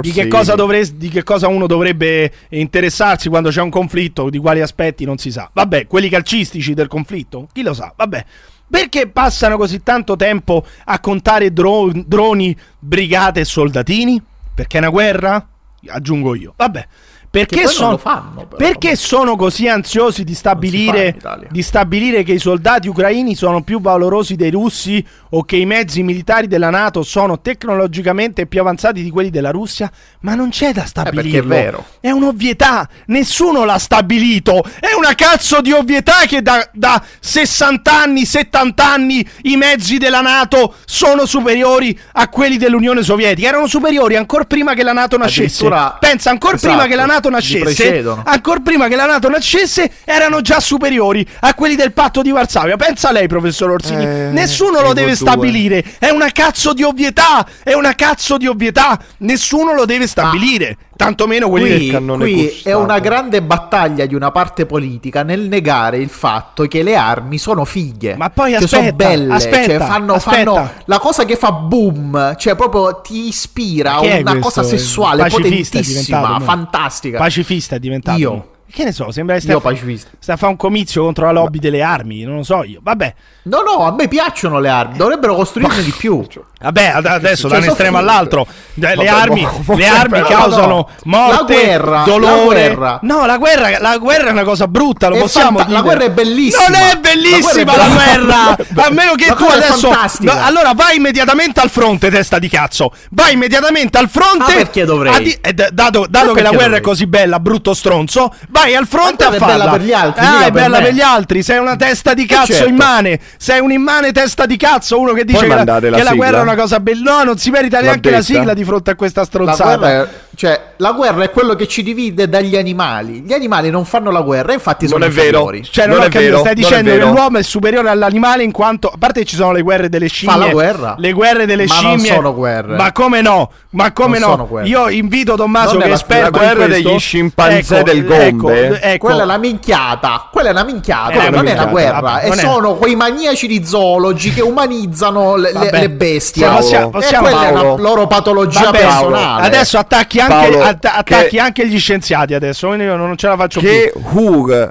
di 0.00 0.12
che 0.12 0.28
dovres- 0.54 0.92
di 0.94 1.08
che 1.08 1.22
cosa 1.22 1.48
uno 1.48 1.66
dovrebbe 1.66 2.32
interessarsi 2.50 3.28
quando 3.28 3.50
c'è 3.50 3.60
un 3.60 3.70
conflitto, 3.70 4.30
di 4.30 4.38
quali 4.38 4.60
aspetti 4.60 5.04
non 5.04 5.18
si 5.18 5.30
sa. 5.30 5.50
Vabbè, 5.52 5.86
quelli 5.86 6.08
calcistici 6.08 6.74
del 6.74 6.88
conflitto, 6.88 7.48
chi 7.52 7.62
lo 7.62 7.74
sa? 7.74 7.92
Vabbè. 7.96 8.24
Perché 8.68 9.06
passano 9.06 9.58
così 9.58 9.82
tanto 9.82 10.16
tempo 10.16 10.64
a 10.84 10.98
contare 10.98 11.52
dro- 11.52 11.92
droni, 11.92 12.56
brigate 12.78 13.40
e 13.40 13.44
soldatini? 13.44 14.20
Perché 14.54 14.78
è 14.78 14.80
una 14.80 14.88
guerra? 14.88 15.46
Aggiungo 15.88 16.34
io. 16.34 16.54
Vabbè. 16.56 16.86
Perché, 17.32 17.62
lo 17.78 17.96
fanno, 17.96 18.44
però. 18.46 18.56
perché 18.56 18.94
sono 18.94 19.36
così 19.36 19.66
ansiosi 19.66 20.22
di 20.22 20.34
stabilire, 20.34 21.16
di 21.48 21.62
stabilire 21.62 22.24
che 22.24 22.32
i 22.32 22.38
soldati 22.38 22.88
ucraini 22.88 23.34
sono 23.34 23.62
più 23.62 23.80
valorosi 23.80 24.36
dei 24.36 24.50
russi 24.50 25.02
o 25.30 25.42
che 25.42 25.56
i 25.56 25.64
mezzi 25.64 26.02
militari 26.02 26.46
della 26.46 26.68
NATO 26.68 27.02
sono 27.02 27.40
tecnologicamente 27.40 28.44
più 28.44 28.60
avanzati 28.60 29.02
di 29.02 29.08
quelli 29.08 29.30
della 29.30 29.50
Russia? 29.50 29.90
Ma 30.20 30.34
non 30.34 30.50
c'è 30.50 30.74
da 30.74 30.84
stabilirlo. 30.84 31.22
perché 31.22 31.38
è 31.38 31.42
vero. 31.42 31.86
È 32.00 32.10
un'ovvietà, 32.10 32.86
nessuno 33.06 33.64
l'ha 33.64 33.78
stabilito. 33.78 34.62
È 34.78 34.92
una 34.94 35.14
cazzo 35.14 35.62
di 35.62 35.72
ovvietà 35.72 36.26
che 36.26 36.42
da, 36.42 36.68
da 36.74 37.02
60 37.18 37.90
anni, 37.90 38.26
70 38.26 38.84
anni 38.92 39.26
i 39.44 39.56
mezzi 39.56 39.96
della 39.96 40.20
NATO 40.20 40.74
sono 40.84 41.24
superiori 41.24 41.98
a 42.12 42.28
quelli 42.28 42.58
dell'Unione 42.58 43.02
Sovietica. 43.02 43.48
Erano 43.48 43.66
superiori 43.66 44.16
ancora 44.16 44.44
prima 44.44 44.74
che 44.74 44.82
la 44.82 44.92
NATO 44.92 45.16
nascesse. 45.16 45.64
addirittura- 45.64 45.96
Pensa, 45.98 46.28
ancora 46.28 46.56
Esatto, 46.56 46.74
prima 46.74 46.86
che 46.86 46.94
la 46.94 47.06
Nato 47.06 47.21
li 47.28 47.34
nascesse, 47.34 48.04
ancora 48.24 48.60
prima 48.60 48.88
che 48.88 48.96
la 48.96 49.06
Nato 49.06 49.28
nascesse, 49.28 49.90
erano 50.04 50.40
già 50.40 50.60
superiori 50.60 51.26
a 51.40 51.54
quelli 51.54 51.74
del 51.74 51.92
patto 51.92 52.22
di 52.22 52.30
Varsavia. 52.30 52.76
Pensa 52.76 53.12
lei, 53.12 53.26
professor 53.28 53.70
Orsini. 53.70 54.04
Eh, 54.04 54.30
Nessuno 54.32 54.80
lo 54.80 54.92
deve 54.92 55.14
stabilire. 55.14 55.84
È 55.98 56.10
una 56.10 56.30
cazzo 56.30 56.72
di 56.72 56.82
ovvietà. 56.82 57.46
È 57.62 57.72
una 57.74 57.94
cazzo 57.94 58.36
di 58.36 58.46
ovvietà. 58.46 58.98
Nessuno 59.18 59.72
lo 59.74 59.84
deve 59.84 60.06
stabilire. 60.06 60.76
Tantomeno 61.04 61.48
quelli 61.48 61.68
del 61.68 61.78
Qui, 61.78 61.88
cannone 61.88 62.24
qui 62.24 62.46
è 62.46 62.50
gustato. 62.50 62.78
una 62.78 62.98
grande 62.98 63.42
battaglia 63.42 64.06
di 64.06 64.14
una 64.14 64.30
parte 64.30 64.66
politica 64.66 65.22
nel 65.22 65.48
negare 65.48 65.98
il 65.98 66.08
fatto 66.08 66.66
che 66.66 66.82
le 66.82 66.96
armi 66.96 67.38
sono 67.38 67.64
fighe. 67.64 68.16
Ma 68.16 68.30
poi 68.30 68.50
che 68.50 68.56
aspetta, 68.56 68.76
sono 68.76 68.92
belle, 68.92 69.34
aspetta, 69.34 69.64
cioè 69.64 69.78
fanno, 69.78 70.14
aspetta. 70.14 70.54
fanno 70.54 70.70
la 70.84 70.98
cosa 70.98 71.24
che 71.24 71.36
fa 71.36 71.52
boom, 71.52 72.36
cioè 72.36 72.54
proprio 72.54 73.00
ti 73.00 73.28
ispira 73.28 74.00
è 74.00 74.20
una 74.20 74.32
questo? 74.32 74.40
cosa 74.40 74.62
sessuale 74.62 75.22
Pacifista 75.22 75.78
è 75.78 75.80
potentissima, 75.80 76.40
fantastica. 76.40 77.18
Pacifista 77.18 77.76
è 77.76 77.78
diventato. 77.78 78.18
Io. 78.18 78.46
Che 78.72 78.84
ne 78.84 78.92
so, 78.92 79.10
sembra 79.10 79.38
che 79.38 79.58
pacifista. 79.60 80.10
sta 80.18 80.32
a 80.32 80.36
fare 80.36 80.50
un 80.52 80.56
comizio 80.56 81.02
contro 81.02 81.26
la 81.26 81.32
lobby 81.32 81.58
delle 81.58 81.82
armi. 81.82 82.22
Non 82.22 82.36
lo 82.36 82.42
so 82.42 82.64
io. 82.64 82.80
Vabbè. 82.82 83.14
No, 83.44 83.60
no, 83.60 83.84
a 83.84 83.92
me 83.92 84.08
piacciono 84.08 84.60
le 84.60 84.68
armi, 84.70 84.96
dovrebbero 84.96 85.34
costruirne 85.34 85.82
di 85.82 85.90
più. 85.96 86.24
Vabbè, 86.62 86.84
ad- 86.94 87.06
adesso 87.06 87.48
Cioè, 87.48 87.58
da 87.58 87.64
un 87.64 87.70
estremo 87.70 87.98
all'altro, 87.98 88.46
le 88.74 88.94
Vabbè, 88.94 89.08
armi, 89.08 89.42
mo- 89.66 89.74
le 89.76 89.86
armi 89.88 90.22
però 90.22 90.26
causano 90.28 90.66
no. 90.66 90.88
morte, 91.04 91.54
La 91.54 91.62
guerra, 91.64 92.02
dolore. 92.06 92.34
la 92.38 92.44
guerra. 92.74 92.98
No, 93.02 93.26
la 93.26 93.36
guerra, 93.36 93.78
la 93.80 93.98
guerra 93.98 94.28
è 94.28 94.30
una 94.30 94.44
cosa 94.44 94.68
brutta, 94.68 95.08
lo 95.08 95.16
È 95.16 95.18
possiamo 95.18 95.58
fanta- 95.58 95.64
dire. 95.64 95.76
la 95.76 95.82
guerra 95.82 96.04
è 96.04 96.10
bellissima. 96.10 96.68
Non 96.68 96.80
è 96.88 96.96
bellissima 96.98 97.76
La 97.76 97.88
guerra 97.88 98.04
è 98.04 98.16
guerra. 98.16 98.56
bella. 98.70 98.86
A 98.86 98.90
meno 98.90 99.14
che 99.16 99.26
La 99.26 99.34
tu 99.34 99.44
è 99.44 99.56
adesso. 99.56 99.90
No, 100.20 100.32
allora 100.40 100.72
vai 100.72 100.96
immediatamente 100.96 101.60
al 101.60 101.68
fronte, 101.68 102.10
testa 102.10 102.38
di 102.38 102.48
cazzo. 102.48 102.92
Vai 103.10 103.32
immediatamente 103.34 103.98
al 103.98 104.08
fronte. 104.08 104.52
Ah, 104.52 104.54
perché 104.54 104.84
dovrei? 104.84 105.22
di- 105.24 105.38
eh, 105.40 105.52
d- 105.52 105.70
dato 105.72 106.06
dato 106.08 106.28
Ma 106.28 106.32
che 106.34 106.42
la 106.42 106.48
guerra 106.50 106.62
è 106.64 106.64
dovrei? 106.66 106.80
così 106.80 107.06
bella, 107.08 107.40
brutto 107.40 107.74
stronzo, 107.74 108.32
vai 108.50 108.61
al 108.74 108.86
fronte 108.86 109.24
a 109.24 109.28
guerra 109.28 109.36
è 109.36 109.38
farla. 109.48 109.64
bella 109.64 109.70
per 109.76 109.80
gli 109.82 109.92
altri, 109.92 110.24
Ah, 110.24 110.40
è 110.40 110.42
per 110.44 110.52
bella 110.52 110.78
me. 110.78 110.84
per 110.84 110.94
gli 110.94 111.00
altri, 111.00 111.42
sei 111.42 111.58
una 111.58 111.76
testa 111.76 112.14
di 112.14 112.26
cazzo 112.26 112.52
certo. 112.52 112.68
immane. 112.68 113.20
Sei 113.36 113.60
un 113.60 113.72
immane 113.72 114.12
testa 114.12 114.46
di 114.46 114.56
cazzo, 114.56 114.98
uno 115.00 115.12
che 115.12 115.24
dice 115.24 115.38
Puoi 115.44 115.48
che, 115.50 115.64
la, 115.64 115.64
la 115.80 115.96
che 115.96 116.02
la 116.02 116.14
guerra 116.14 116.38
è 116.38 116.42
una 116.42 116.54
cosa 116.54 116.80
bella. 116.80 117.16
No, 117.18 117.24
non 117.24 117.38
si 117.38 117.50
merita 117.50 117.80
neanche 117.80 118.10
la 118.10 118.22
sigla 118.22 118.54
di 118.54 118.64
fronte 118.64 118.90
a 118.90 118.94
questa 118.94 119.20
La 119.20 119.26
stronzata. 119.26 119.76
guerra, 119.76 120.02
è, 120.04 120.08
cioè, 120.34 120.60
la 120.78 120.92
guerra 120.92 121.24
è 121.24 121.30
quello 121.30 121.54
che 121.54 121.68
ci 121.68 121.82
divide 121.82 122.28
dagli 122.28 122.56
animali. 122.56 123.20
Gli 123.20 123.32
animali 123.32 123.70
non 123.70 123.84
fanno 123.84 124.10
la 124.10 124.22
guerra, 124.22 124.52
infatti 124.52 124.88
sono 124.88 125.00
Non 125.04 125.08
è 125.08 125.12
vero. 125.12 125.50
Cioè, 125.62 125.86
non, 125.86 125.96
Non 125.98 126.06
è 126.06 126.08
capito, 126.10 126.30
vero, 126.30 126.38
stai 126.38 126.54
dicendo 126.54 126.90
che 126.90 126.98
l'uomo 126.98 127.38
è 127.38 127.42
superiore 127.42 127.88
all'animale 127.90 128.42
in 128.42 128.50
quanto. 128.52 128.88
A 128.88 128.96
parte 128.98 129.20
che 129.20 129.26
ci 129.26 129.36
sono 129.36 129.52
le 129.52 129.62
guerre 129.62 129.88
delle 129.88 130.08
scimmie. 130.08 130.36
la 130.38 130.48
guerra. 130.48 130.94
Le 130.98 131.12
guerre 131.12 131.46
delle 131.46 131.66
Ma 131.66 131.80
non 131.80 131.98
scimmie. 131.98 132.14
sono 132.14 132.34
guerre. 132.34 132.76
Ma 132.76 132.92
come 132.92 133.20
no? 133.20 133.50
Ma 133.70 133.92
come 133.92 134.18
Non 134.18 134.46
no? 134.50 134.60
Io 134.64 134.88
invito 134.88 135.34
Tommaso, 135.34 135.72
Non 135.72 135.78
che 135.80 135.84
è 135.86 135.88
la- 135.88 135.94
esperto 135.94 136.22
la 136.38 136.44
guerra 136.44 136.64
questo. 136.66 136.88
degli 136.88 136.98
scimpanzé 136.98 137.74
Ecco, 137.78 137.84
del 137.84 138.04
Gombe. 138.04 138.66
Ecco, 138.66 138.76
ecco. 138.80 139.06
Quella 139.06 139.20
è 139.22 139.24
una 139.24 139.36
minchiata. 139.38 140.28
Quella 140.32 140.48
è 140.48 140.52
una 140.52 140.64
minchiata. 140.64 141.10
È 141.10 141.14
non 141.14 141.26
una 141.26 141.26
è 141.26 141.30
una 141.30 141.42
minchiata, 141.42 141.70
guerra. 141.70 142.00
vabbè, 142.00 142.26
e 142.28 142.32
sono 142.36 142.74
quei 142.74 142.94
maniaci 142.96 143.46
di 143.46 143.64
zoologi 143.64 144.32
che 144.32 144.40
umanizzano 144.42 145.36
le, 145.36 145.52
le- 145.52 145.90
bestie. 145.90 146.46
Sì, 146.48 146.54
possiamo- 146.54 146.88
e 146.88 146.90
possiamo- 146.90 147.22
quella 147.28 147.46
è 147.46 147.50
una 147.50 147.60
Paolo. 147.62 147.82
loro 147.82 148.06
patologia 148.06 148.64
Vabbè, 148.64 148.78
personale. 148.78 149.46
Adesso 149.46 149.78
attacchi 149.78 150.20
anche, 150.22 150.50
Paolo, 150.50 150.62
att- 150.62 150.84
attacchi 150.84 151.28
che- 151.36 151.40
anche 151.40 151.66
gli 151.68 151.78
scienziati 151.78 152.34
adesso. 152.34 152.72
Io 152.74 152.96
non 152.96 153.16
ce 153.16 153.26
la 153.28 153.36
faccio 153.36 153.60
Che 153.60 153.92
più. 153.92 154.02
Hugh 154.20 154.70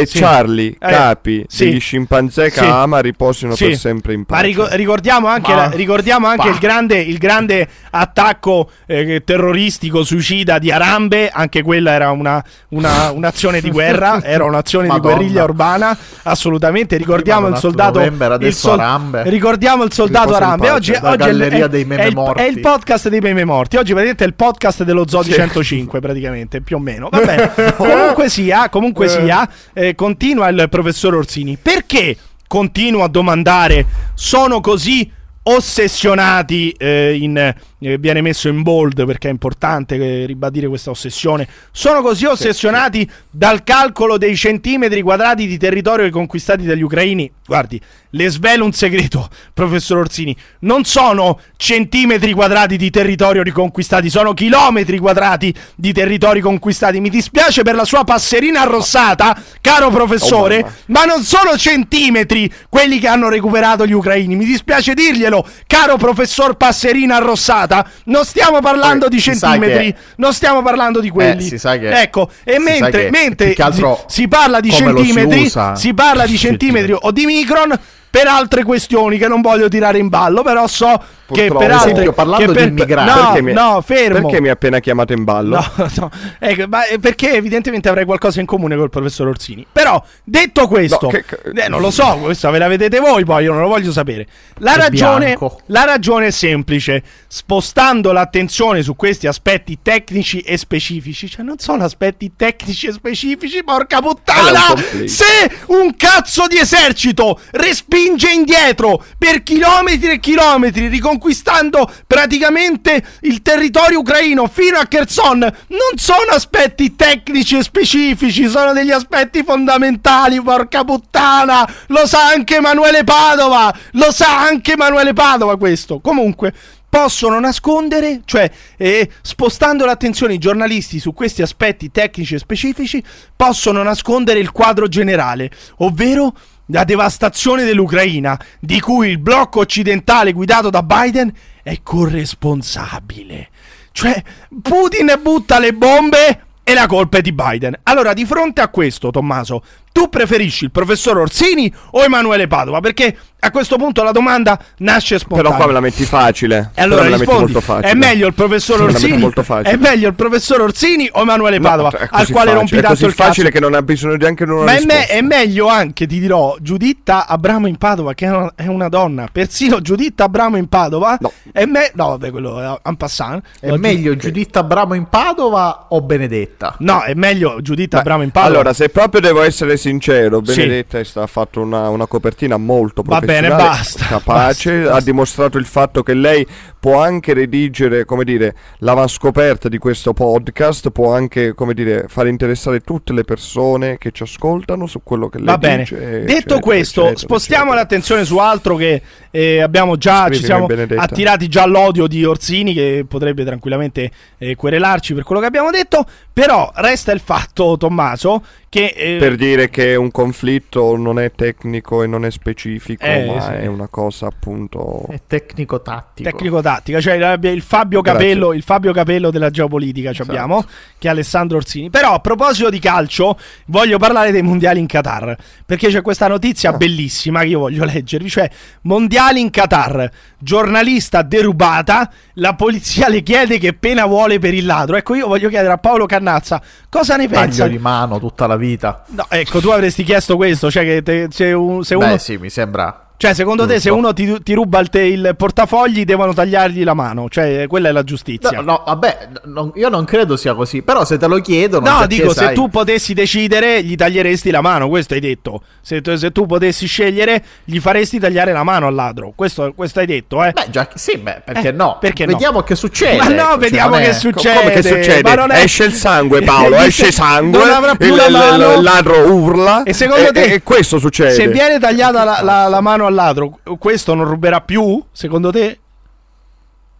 e 0.00 0.06
Sì. 0.06 0.18
Charlie, 0.18 0.68
Eh, 0.78 0.90
capi 0.90 1.44
sì. 1.48 1.64
degli 1.64 1.80
scimpanzé 1.80 2.50
Sì. 2.50 2.60
Kama, 2.60 3.00
riposino 3.00 3.54
Sì. 3.54 3.66
per 3.66 3.76
sempre 3.76 4.12
in 4.14 4.20
Ma 4.20 4.24
pace. 4.26 4.42
rico- 4.46 4.68
ricordiamo 4.72 5.26
anche, 5.28 5.52
Ma- 5.52 5.56
la- 5.66 5.70
ricordiamo 5.70 6.26
anche 6.26 6.48
il, 6.48 6.58
grande, 6.58 6.98
il 7.00 7.18
grande 7.18 7.66
attacco 7.90 8.70
eh, 8.86 9.22
terroristico 9.24 10.02
suicida 10.04 10.58
di 10.58 10.70
Arambe. 10.70 11.28
Anche 11.32 11.62
quella 11.62 11.92
era 11.92 12.10
una, 12.10 12.42
una- 12.70 13.10
un'azione 13.10 13.60
di 13.60 13.70
guerra, 13.70 14.20
era 14.24 14.44
un'azione 14.44 14.88
di 14.88 14.98
guerriglia 15.00 15.44
urbana. 15.44 15.96
Assolutamente. 16.22 16.96
Ricordiamo 16.96 17.48
il 17.48 17.56
soldato. 17.56 17.98
novembre, 17.98 18.26
il 18.26 18.32
adesso 18.32 18.72
Arambe. 18.72 19.22
Ricordiamo 19.28 19.84
il 19.84 19.92
soldato 19.92 20.34
Arambe. 20.34 20.70
Oggi, 20.70 20.92
oggi 21.00 21.28
è 21.28 21.32
è, 21.32 21.68
dei 21.68 21.84
meme 21.84 22.02
è 22.02 22.06
il, 22.06 22.14
morti. 22.14 22.42
è 22.42 22.46
il 22.46 22.60
podcast 22.60 23.08
dei 23.08 23.20
meme 23.20 23.44
morti. 23.44 23.76
Oggi 23.76 23.92
praticamente 23.92 24.24
è 24.24 24.26
il 24.26 24.34
podcast 24.34 24.82
dello 24.84 25.06
Zoo 25.08 25.22
di 25.22 25.30
Sì. 25.32 25.36
105, 25.38 26.00
praticamente 26.00 26.60
più 26.60 26.76
o 26.76 26.78
meno. 26.78 27.08
Vabbè, 27.10 27.74
comunque 27.76 28.28
sia, 28.28 28.68
comunque 28.68 29.08
sia, 29.08 29.48
eh, 29.72 29.87
continua 29.94 30.48
il 30.48 30.68
professor 30.70 31.14
Orsini. 31.14 31.56
Perché 31.60 32.16
continuo 32.46 33.02
a 33.02 33.08
domandare? 33.08 33.86
Sono 34.14 34.60
così 34.60 35.10
ossessionati 35.42 36.70
eh, 36.70 37.16
in, 37.20 37.36
eh, 37.36 37.56
viene 37.78 38.20
messo 38.20 38.48
in 38.48 38.62
bold 38.62 39.04
perché 39.06 39.28
è 39.28 39.30
importante 39.30 39.94
eh, 39.96 40.26
ribadire 40.26 40.68
questa 40.68 40.90
ossessione. 40.90 41.46
Sono 41.70 42.02
così 42.02 42.24
ossessionati 42.26 43.08
dal 43.30 43.62
calcolo 43.62 44.18
dei 44.18 44.36
centimetri 44.36 45.02
quadrati 45.02 45.46
di 45.46 45.58
territorio 45.58 46.04
riconquistati 46.04 46.64
dagli 46.64 46.82
ucraini. 46.82 47.30
Guardi 47.46 47.80
le 48.10 48.28
svelo 48.28 48.64
un 48.64 48.72
segreto 48.72 49.28
professor 49.54 49.98
Orsini. 49.98 50.36
Non 50.60 50.84
sono 50.84 51.40
centimetri 51.56 52.32
quadrati 52.32 52.76
di 52.76 52.90
territorio 52.90 53.42
riconquistati 53.42 54.10
sono 54.10 54.34
chilometri 54.34 54.98
quadrati 54.98 55.54
di 55.74 55.92
territori 55.92 56.40
conquistati. 56.40 57.00
Mi 57.00 57.10
dispiace 57.10 57.62
per 57.62 57.74
la 57.74 57.84
sua 57.84 58.04
passerina 58.04 58.62
arrossata 58.62 59.40
caro 59.60 59.90
professore 59.90 60.58
Oh, 60.58 60.72
ma 60.86 61.04
non 61.04 61.22
sono 61.22 61.56
centimetri 61.56 62.50
quelli 62.68 62.98
che 62.98 63.06
hanno 63.06 63.28
recuperato 63.28 63.86
gli 63.86 63.92
ucraini. 63.92 64.36
Mi 64.36 64.44
dispiace 64.44 64.94
dirglielo, 64.94 65.46
caro 65.66 65.96
professor 65.96 66.56
Passerina 66.56 67.16
arrossata. 67.16 67.67
Non 68.04 68.24
stiamo 68.24 68.60
parlando 68.60 69.06
Poi 69.06 69.16
di 69.16 69.20
centimetri, 69.20 69.94
non 70.16 70.32
stiamo 70.32 70.62
parlando 70.62 71.00
di 71.00 71.10
quelli. 71.10 71.44
Eh, 71.44 71.48
si 71.48 71.58
sa 71.58 71.78
che- 71.78 72.00
ecco, 72.00 72.30
e 72.44 72.58
mentre, 72.58 73.10
mentre 73.10 73.54
altro 73.58 74.04
si, 74.06 74.22
si 74.22 74.28
parla 74.28 74.60
di 74.60 74.72
centimetri, 74.72 75.52
si 75.74 75.94
parla 75.94 76.26
di 76.26 76.36
centimetri 76.36 76.96
o 76.98 77.10
di 77.12 77.26
micron. 77.26 77.78
Per 78.10 78.26
altre 78.26 78.64
questioni 78.64 79.18
che 79.18 79.28
non 79.28 79.42
voglio 79.42 79.68
tirare 79.68 79.98
in 79.98 80.08
ballo, 80.08 80.42
però 80.42 80.66
so 80.66 80.98
che 81.34 81.48
per 81.48 81.56
Per 81.56 81.70
altre 81.70 81.90
esempio, 81.92 82.12
parlando 82.12 82.44
che 82.46 82.52
di 82.52 82.58
per- 82.58 82.68
immigrati. 82.68 83.08
No, 83.10 83.24
Perché 83.26 83.42
mi- 83.42 83.52
no, 83.52 83.80
fermo. 83.84 84.20
Perché 84.28 84.40
mi 84.40 84.48
ha 84.48 84.52
appena 84.52 84.78
chiamato 84.80 85.12
in 85.12 85.24
ballo? 85.24 85.56
No, 85.76 85.88
no. 85.96 86.10
Ecco, 86.38 86.66
ma 86.68 86.86
è 86.86 86.98
perché 86.98 87.34
evidentemente 87.34 87.88
avrei 87.88 88.04
qualcosa 88.04 88.40
in 88.40 88.46
comune 88.46 88.76
col 88.76 88.90
professor 88.90 89.26
Orsini. 89.28 89.66
Però, 89.70 90.02
detto 90.24 90.66
questo, 90.68 90.98
No, 91.02 91.08
che- 91.08 91.24
eh, 91.54 91.68
non 91.68 91.80
lo 91.80 91.90
so, 91.90 92.18
questo 92.22 92.50
ve 92.50 92.58
la 92.58 92.68
vedete 92.68 92.98
voi, 93.00 93.24
poi 93.24 93.44
io 93.44 93.52
non 93.52 93.62
lo 93.62 93.68
voglio 93.68 93.92
sapere. 93.92 94.26
La 94.58 94.74
ragione, 94.76 95.36
la 95.66 95.84
ragione 95.84 96.26
è 96.26 96.30
semplice. 96.30 97.02
Spostando 97.42 98.10
l'attenzione 98.12 98.82
su 98.82 98.96
questi 98.96 99.26
aspetti 99.26 99.78
tecnici 99.82 100.40
e 100.40 100.56
specifici, 100.56 101.28
cioè 101.28 101.44
non 101.44 101.58
sono 101.58 101.84
aspetti 101.84 102.32
tecnici 102.36 102.86
e 102.88 102.92
specifici, 102.92 103.62
porca 103.62 104.00
puttana! 104.00 104.60
Se 105.06 105.24
un 105.66 105.94
cazzo 105.96 106.46
di 106.48 106.58
esercito 106.58 107.38
respinge 107.52 108.30
indietro 108.30 109.02
per 109.16 109.42
chilometri 109.42 110.10
e 110.12 110.20
chilometri, 110.20 110.88
riconquistando 111.18 111.90
praticamente 112.06 113.04
il 113.22 113.42
territorio 113.42 113.98
ucraino 113.98 114.46
fino 114.46 114.78
a 114.78 114.86
Kherson, 114.86 115.38
non 115.38 115.96
sono 115.96 116.30
aspetti 116.30 116.94
tecnici 116.94 117.58
e 117.58 117.62
specifici, 117.62 118.48
sono 118.48 118.72
degli 118.72 118.92
aspetti 118.92 119.42
fondamentali, 119.42 120.40
porca 120.40 120.84
puttana! 120.84 121.68
Lo 121.88 122.06
sa 122.06 122.28
anche 122.28 122.56
Emanuele 122.56 123.04
Padova! 123.04 123.74
Lo 123.92 124.10
sa 124.12 124.40
anche 124.40 124.72
Emanuele 124.72 125.12
Padova 125.12 125.58
questo! 125.58 126.00
Comunque 126.00 126.54
possono 126.88 127.38
nascondere, 127.38 128.22
cioè 128.24 128.50
eh, 128.78 129.10
spostando 129.20 129.84
l'attenzione 129.84 130.34
i 130.34 130.38
giornalisti 130.38 130.98
su 130.98 131.12
questi 131.12 131.42
aspetti 131.42 131.90
tecnici 131.90 132.34
e 132.34 132.38
specifici, 132.38 133.02
possono 133.36 133.82
nascondere 133.82 134.38
il 134.38 134.52
quadro 134.52 134.88
generale, 134.88 135.50
ovvero 135.78 136.32
la 136.68 136.84
devastazione 136.84 137.64
dell'Ucraina, 137.64 138.38
di 138.58 138.80
cui 138.80 139.08
il 139.08 139.18
blocco 139.18 139.60
occidentale 139.60 140.32
guidato 140.32 140.70
da 140.70 140.82
Biden 140.82 141.32
è 141.62 141.78
corresponsabile. 141.82 143.48
Cioè, 143.92 144.22
Putin 144.62 145.18
butta 145.20 145.58
le 145.58 145.72
bombe 145.72 146.42
e 146.62 146.74
la 146.74 146.86
colpa 146.86 147.18
è 147.18 147.20
di 147.20 147.32
Biden. 147.32 147.78
Allora, 147.84 148.12
di 148.12 148.24
fronte 148.24 148.60
a 148.60 148.68
questo, 148.68 149.10
Tommaso, 149.10 149.62
tu 149.92 150.08
preferisci 150.08 150.64
il 150.64 150.70
professor 150.70 151.18
Orsini 151.18 151.72
o 151.92 152.02
Emanuele 152.02 152.46
Padova? 152.46 152.80
Perché 152.80 153.16
a 153.40 153.52
questo 153.52 153.76
punto 153.76 154.02
la 154.02 154.10
domanda 154.10 154.58
nasce 154.78 155.16
spontanea. 155.18 155.44
Però 155.44 155.56
qua 155.56 155.66
me 155.68 155.72
la 155.72 155.80
metti 155.80 156.04
facile. 156.04 156.70
E 156.74 156.82
allora 156.82 157.04
rispondi, 157.06 157.52
molto 157.52 157.60
facile. 157.60 157.90
è 157.92 157.94
meglio 157.94 158.26
il 158.26 158.34
professor 158.34 158.78
Me 158.80 158.86
la 158.86 158.92
metti 158.98 159.04
Orsini? 159.12 159.32
facile. 159.44 159.70
È 159.70 159.76
meglio 159.76 160.08
il 160.08 160.14
professor 160.14 160.60
Orsini 160.60 161.08
o 161.12 161.20
Emanuele 161.20 161.58
No, 161.58 161.68
Padova? 161.68 161.90
è 161.90 162.00
al 162.02 162.08
così 162.10 162.32
quale 162.32 162.52
rompi 162.52 162.66
facile, 162.74 162.82
tanto 162.82 163.02
È 163.04 163.06
il 163.06 163.14
così 163.14 163.28
facile 163.28 163.48
cazzo? 163.50 163.58
che 163.64 163.70
non 163.70 163.74
ha 163.78 163.82
bisogno 163.82 164.16
neanche 164.16 164.44
di 164.44 164.50
una 164.50 164.64
Ma 164.64 164.74
è, 164.76 164.84
me- 164.84 165.06
è 165.06 165.20
meglio 165.20 165.68
anche, 165.68 166.06
ti 166.08 166.18
dirò, 166.18 166.56
Giuditta 166.60 167.26
Abramo 167.28 167.68
in 167.68 167.76
Padova, 167.76 168.14
che 168.14 168.26
è 168.26 168.30
una, 168.30 168.52
è 168.56 168.66
una 168.66 168.88
donna. 168.88 169.28
Persino 169.30 169.80
Giuditta 169.80 170.24
Abramo 170.24 170.56
in 170.56 170.66
Padova 170.68 171.16
No. 171.20 171.32
è 171.52 171.64
me- 171.64 171.92
No, 171.94 172.08
vabbè, 172.08 172.30
quello 172.30 172.60
è 172.60 172.78
en 172.88 172.96
passant. 172.96 173.42
È 173.60 173.70
meglio 173.76 174.16
Giuditta 174.16 174.60
Abramo 174.60 174.94
in 174.94 175.06
Padova 175.08 175.86
o 175.90 176.00
Benedetta? 176.02 176.74
No, 176.80 177.02
è 177.02 177.14
meglio 177.14 177.60
Giuditta 177.62 177.96
Beh, 177.96 178.02
Abramo 178.02 178.22
in 178.24 178.30
Padova. 178.30 178.52
Allora, 178.52 178.72
se 178.72 178.88
proprio 178.88 179.20
devo 179.20 179.42
essere 179.42 179.76
sincero, 179.78 180.42
Sì. 180.44 180.54
Benedetta 180.54 181.02
sta- 181.04 181.22
ha 181.22 181.26
fatto 181.26 181.60
una, 181.60 181.88
una 181.88 182.06
copertina 182.06 182.56
molto 182.58 183.02
Va 183.02 183.20
bene, 183.20 183.48
professionale, 183.48 183.68
basta, 183.78 184.04
capace, 184.06 184.80
basta, 184.82 184.94
ha 184.96 185.00
dimostrato 185.00 185.56
il 185.58 185.64
fatto 185.66 186.02
che 186.02 186.12
lei 186.14 186.46
può 186.80 187.00
anche 187.00 187.34
redigere, 187.34 188.04
come 188.04 188.24
dire, 188.24 188.54
l'avanscoperta 188.78 189.68
di 189.68 189.78
questo 189.78 190.12
podcast, 190.12 190.90
può 190.90 191.12
anche, 191.12 191.54
come 191.54 191.74
dire, 191.74 192.04
far 192.08 192.26
interessare 192.26 192.80
tutte 192.80 193.12
le 193.12 193.24
persone 193.24 193.98
che 193.98 194.10
ci 194.12 194.22
ascoltano 194.22 194.86
su 194.86 195.00
quello 195.02 195.28
che 195.28 195.38
lei 195.38 195.46
Va 195.46 195.58
bene. 195.58 195.78
dice. 195.78 195.96
Detto 195.98 196.24
eccetera, 196.32 196.60
questo, 196.60 197.00
eccetera, 197.02 197.18
spostiamo 197.20 197.74
l'attenzione 197.74 198.24
su 198.24 198.38
altro 198.38 198.76
che 198.76 199.02
eh, 199.30 199.60
abbiamo 199.60 199.96
già, 199.96 200.24
ci 200.26 200.34
Scrivimi, 200.34 200.44
siamo 200.46 200.66
Benedetta. 200.66 201.02
attirati 201.02 201.48
già 201.48 201.66
l'odio 201.66 202.06
di 202.06 202.24
Orsini 202.24 202.72
che 202.74 203.04
potrebbe 203.08 203.44
tranquillamente 203.44 204.10
eh, 204.38 204.54
querelarci 204.56 205.14
per 205.14 205.24
quello 205.24 205.40
che 205.40 205.46
abbiamo 205.46 205.70
detto, 205.70 206.04
però 206.32 206.70
resta 206.76 207.12
il 207.12 207.20
fatto, 207.20 207.76
Tommaso, 207.76 208.42
che... 208.68 208.94
eh, 208.96 209.16
Per 209.18 209.34
dire 209.36 209.68
che 209.70 209.94
un 209.94 210.10
conflitto 210.10 210.96
non 210.96 211.18
è 211.18 211.32
tecnico 211.32 212.02
e 212.02 212.06
non 212.06 212.24
è 212.24 212.30
specifico, 212.30 213.04
Eh, 213.04 213.26
ma 213.26 213.40
sì. 213.40 213.50
è 213.52 213.66
una 213.66 213.88
cosa 213.88 214.26
appunto 214.26 215.06
È 215.08 215.20
tecnico-tattico. 215.26 216.28
Tecnico-tattica, 216.68 217.00
cioè 217.00 217.14
il- 217.14 217.44
il 217.54 217.62
Fabio. 217.62 218.02
Capello, 218.02 218.52
il 218.52 218.62
Fabio 218.62 218.92
Capello 218.92 219.30
della 219.30 219.50
geopolitica 219.50 220.12
ci 220.12 220.22
abbiamo, 220.22 220.64
che 220.98 221.08
è 221.08 221.10
Alessandro 221.10 221.56
Orsini. 221.56 221.90
Però 221.90 222.12
a 222.14 222.18
proposito 222.20 222.68
di 222.70 222.78
calcio, 222.78 223.38
voglio 223.66 223.98
parlare 223.98 224.30
dei 224.30 224.42
mondiali 224.42 224.78
in 224.80 224.86
Qatar, 224.86 225.36
perché 225.64 225.88
c'è 225.88 226.02
questa 226.02 226.28
notizia 226.28 226.72
bellissima 226.72 227.40
che 227.40 227.46
io 227.46 227.58
voglio 227.60 227.84
leggervi, 227.84 228.28
cioè 228.28 228.48
mondiali 228.82 229.40
in 229.40 229.50
Qatar, 229.50 230.10
giornalista 230.38 231.22
derubata, 231.22 232.10
la 232.34 232.54
polizia 232.54 233.08
le 233.08 233.22
chiede 233.22 233.58
che 233.58 233.72
pena 233.72 234.06
vuole 234.06 234.38
per 234.38 234.54
il 234.54 234.66
ladro. 234.66 234.96
Ecco, 234.96 235.14
io 235.14 235.26
voglio 235.26 235.48
chiedere 235.48 235.72
a 235.72 235.78
Paolo 235.78 236.06
Cannazza 236.06 236.60
cosa 236.88 237.16
ne 237.16 237.28
pensa. 237.28 237.62
Taglio 237.64 237.76
di 237.76 237.78
mano 237.82 238.18
tutta 238.18 238.46
la 238.46 238.56
vita. 238.56 239.04
No, 239.08 239.26
ecco, 239.28 239.60
tu 239.60 239.68
avresti 239.68 240.04
chiesto 240.04 240.36
questo, 240.36 240.70
cioè 240.70 240.84
che 240.84 241.02
te- 241.02 241.28
se, 241.30 241.52
un- 241.52 241.84
se 241.84 241.96
Beh, 241.96 242.04
uno 242.04 242.18
sì, 242.18 242.36
mi 242.36 242.50
sembra. 242.50 243.02
Cioè, 243.20 243.34
secondo 243.34 243.66
te, 243.66 243.80
se 243.80 243.90
uno 243.90 244.12
ti, 244.12 244.40
ti 244.44 244.54
ruba 244.54 244.78
il, 244.78 244.88
te- 244.90 245.00
il 245.02 245.34
portafogli, 245.36 246.04
devono 246.04 246.32
tagliargli 246.32 246.84
la 246.84 246.94
mano? 246.94 247.28
Cioè, 247.28 247.66
quella 247.66 247.88
è 247.88 247.92
la 247.92 248.04
giustizia. 248.04 248.60
No, 248.60 248.62
no, 248.62 248.82
vabbè, 248.86 249.28
non- 249.46 249.72
io 249.74 249.88
non 249.88 250.04
credo 250.04 250.36
sia 250.36 250.54
così. 250.54 250.82
Però 250.82 251.04
se 251.04 251.16
te 251.18 251.26
lo 251.26 251.40
chiedono. 251.40 251.88
No, 251.90 251.98
perché 251.98 252.14
dico, 252.14 252.28
se 252.32 252.44
sai- 252.44 252.54
tu 252.54 252.68
potessi 252.68 253.14
decidere, 253.14 253.82
gli 253.82 253.96
taglieresti 253.96 254.52
la 254.52 254.60
mano. 254.60 254.88
Questo 254.88 255.14
hai 255.14 255.20
detto. 255.20 255.62
Se, 255.80 256.00
tu- 256.00 256.14
se 256.14 256.30
tu 256.30 256.46
potessi 256.46 256.86
scegliere, 256.86 257.42
gli 257.64 257.80
faresti 257.80 258.20
tagliare 258.20 258.52
la 258.52 258.62
mano 258.62 258.86
al 258.86 258.94
ladro. 258.94 259.32
Questo, 259.34 259.72
questo 259.74 259.98
hai 259.98 260.06
detto, 260.06 260.44
eh? 260.44 260.52
Beh, 260.52 260.66
già, 260.70 260.88
sì, 260.94 261.16
beh, 261.18 261.42
perché 261.44 261.68
Eh, 261.68 261.72
no? 261.72 261.96
perché 262.00 262.24
no? 262.24 262.32
Vediamo 262.34 262.62
che 262.62 262.76
succede. 262.76 263.16
Ma 263.16 263.26
no, 263.30 263.36
Cioè, 263.48 263.58
vediamo 263.58 263.96
non 263.96 264.04
che 264.04 264.12
succede. 264.12 264.58
Come 264.60 264.70
che 264.70 264.82
succede? 264.82 265.22
Ma 265.22 265.34
non 265.34 265.50
è- 265.50 265.62
Esce 265.64 265.82
il 265.84 265.92
sangue, 265.92 266.42
Paolo, 266.42 266.76
esce 266.86 267.10
sangue. 267.10 267.58
Non 267.58 267.68
avrà 267.70 267.96
più 267.96 268.10
il, 268.10 268.14
la 268.14 268.26
il- 268.26 268.32
mano. 268.32 268.74
il 268.74 268.82
ladro 268.82 269.32
urla. 269.32 269.82
E 269.82 269.92
secondo 269.92 270.30
te, 270.30 270.44
e 270.44 270.62
questo 270.62 271.00
succede. 271.00 271.32
Se 271.32 271.48
viene 271.48 271.80
tagliata 271.80 272.22
la, 272.22 272.38
la- 272.42 272.68
la 272.68 272.80
mano 272.80 273.06
al 273.08 273.14
ladro, 273.14 273.58
questo 273.78 274.14
non 274.14 274.24
ruberà 274.26 274.60
più? 274.60 275.02
Secondo 275.12 275.50
te? 275.50 275.78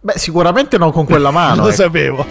Beh, 0.01 0.17
sicuramente 0.17 0.77
non 0.77 0.91
con 0.91 1.05
quella 1.05 1.31
mano. 1.31 1.61
Lo 1.63 1.67
ecco. 1.67 1.75
sapevo. 1.75 2.25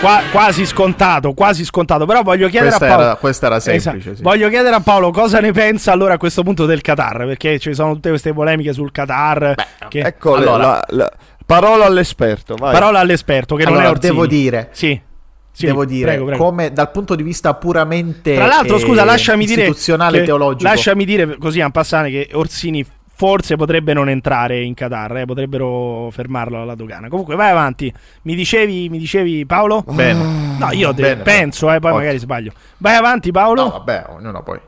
Qua- 0.00 0.22
quasi 0.32 0.64
scontato, 0.64 1.34
quasi 1.34 1.62
scontato. 1.64 2.06
Però 2.06 2.22
voglio 2.22 2.48
chiedere 2.48 2.70
Questa 2.74 2.86
a 2.86 2.88
Paolo. 2.88 3.02
era- 3.04 3.16
questa 3.16 3.46
era 3.46 3.60
semplice, 3.60 3.98
Esatto. 3.98 4.16
sì. 4.16 4.22
Voglio 4.22 4.48
chiedere 4.48 4.74
a 4.74 4.80
Paolo 4.80 5.10
cosa 5.10 5.40
ne 5.40 5.52
pensa 5.52 5.92
allora 5.92 6.14
a 6.14 6.18
questo 6.18 6.42
punto 6.42 6.64
del 6.64 6.80
Qatar. 6.80 7.26
Perché 7.26 7.58
ci 7.58 7.74
sono 7.74 7.92
tutte 7.92 8.08
queste 8.08 8.32
polemiche 8.32 8.72
sul 8.72 8.90
Qatar. 8.92 9.54
che- 9.88 10.00
Ecco, 10.00 10.34
Allora, 10.36 10.56
la, 10.56 10.84
la- 10.88 11.12
parola 11.44 11.84
all'esperto. 11.84 12.54
Vai. 12.56 12.72
parola 12.72 13.00
all'esperto 13.00 13.56
che 13.56 13.64
non 13.64 13.72
Allora, 13.74 13.88
è 13.88 13.90
Orsini. 13.90 14.12
devo 14.12 14.26
dire, 14.26 14.68
Sì. 14.72 15.00
Sì, 15.52 15.66
devo 15.66 15.84
dire, 15.84 16.12
prego, 16.12 16.24
prego. 16.26 16.44
come 16.44 16.72
dal 16.72 16.90
punto 16.90 17.14
di 17.14 17.22
vista 17.22 17.52
puramente 17.54 18.34
Tra 18.36 18.46
l'altro, 18.46 18.76
eh, 18.76 18.80
scusa, 18.80 19.04
lasciami 19.04 19.44
dire. 19.44 19.62
istituzionale 19.62 20.20
che- 20.20 20.24
teologico. 20.24 20.62
Lasciami 20.70 21.04
dire 21.04 21.36
così 21.38 21.60
a 21.60 21.68
passare 21.70 22.08
che 22.08 22.30
Orsini 22.32 22.86
forse 23.20 23.56
potrebbe 23.56 23.92
non 23.92 24.08
entrare 24.08 24.62
in 24.62 24.72
Qatar, 24.72 25.18
eh, 25.18 25.24
potrebbero 25.26 26.08
fermarlo 26.10 26.62
alla 26.62 26.74
dogana. 26.74 27.08
Comunque, 27.08 27.36
vai 27.36 27.50
avanti. 27.50 27.92
Mi 28.22 28.34
dicevi, 28.34 28.88
mi 28.88 28.96
dicevi 28.96 29.44
Paolo? 29.44 29.84
Bene. 29.86 30.56
No, 30.58 30.70
io 30.72 30.94
te- 30.94 31.02
Bene, 31.02 31.22
penso, 31.22 31.66
eh, 31.66 31.78
poi 31.80 31.90
Ottimo. 31.90 31.96
magari 31.96 32.18
sbaglio. 32.18 32.52
Vai 32.78 32.94
avanti, 32.96 33.30
Paolo. 33.30 33.64
No, 33.64 33.68
vabbè, 33.72 34.06
ognuno 34.08 34.42
poi. 34.42 34.58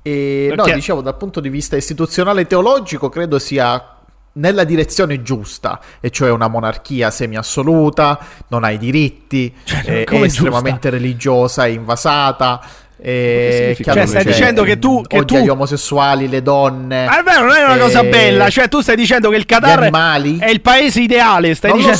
E, 0.00 0.46
no, 0.48 0.62
Perché- 0.62 0.72
dicevo, 0.76 1.02
dal 1.02 1.18
punto 1.18 1.38
di 1.40 1.50
vista 1.50 1.76
istituzionale 1.76 2.46
teologico, 2.46 3.10
credo 3.10 3.38
sia 3.38 3.88
nella 4.34 4.64
direzione 4.64 5.20
giusta, 5.20 5.78
e 6.00 6.08
cioè 6.08 6.30
una 6.30 6.48
monarchia 6.48 7.10
semi-assoluta, 7.10 8.18
non 8.48 8.64
ha 8.64 8.70
i 8.70 8.78
diritti, 8.78 9.54
Cioè, 9.64 9.82
è, 9.82 10.04
giusta? 10.06 10.24
estremamente 10.24 10.88
religiosa 10.88 11.66
e 11.66 11.72
invasata. 11.72 12.58
E 13.04 13.74
che 13.76 13.82
Cioè, 13.82 14.06
stai 14.06 14.24
dicendo 14.24 14.62
che 14.62 14.78
tu- 14.78 15.02
che 15.06 15.24
tu- 15.24 15.38
gli 15.38 15.48
omosessuali, 15.48 16.28
le 16.28 16.40
donne. 16.40 17.04
Ma 17.06 17.18
è 17.18 17.22
vero, 17.24 17.46
non 17.46 17.56
è 17.56 17.64
una 17.64 17.76
cosa 17.76 18.00
eh, 18.00 18.08
bella. 18.08 18.48
Cioè, 18.48 18.68
tu 18.68 18.80
stai 18.80 18.94
dicendo 18.94 19.28
che 19.30 19.36
il 19.36 19.44
Qatar 19.44 19.90
è 19.90 20.48
il 20.50 20.60
paese 20.60 21.00
ideale. 21.00 21.54
Stai 21.56 21.70
non 21.70 21.78
dicendo. 21.80 21.98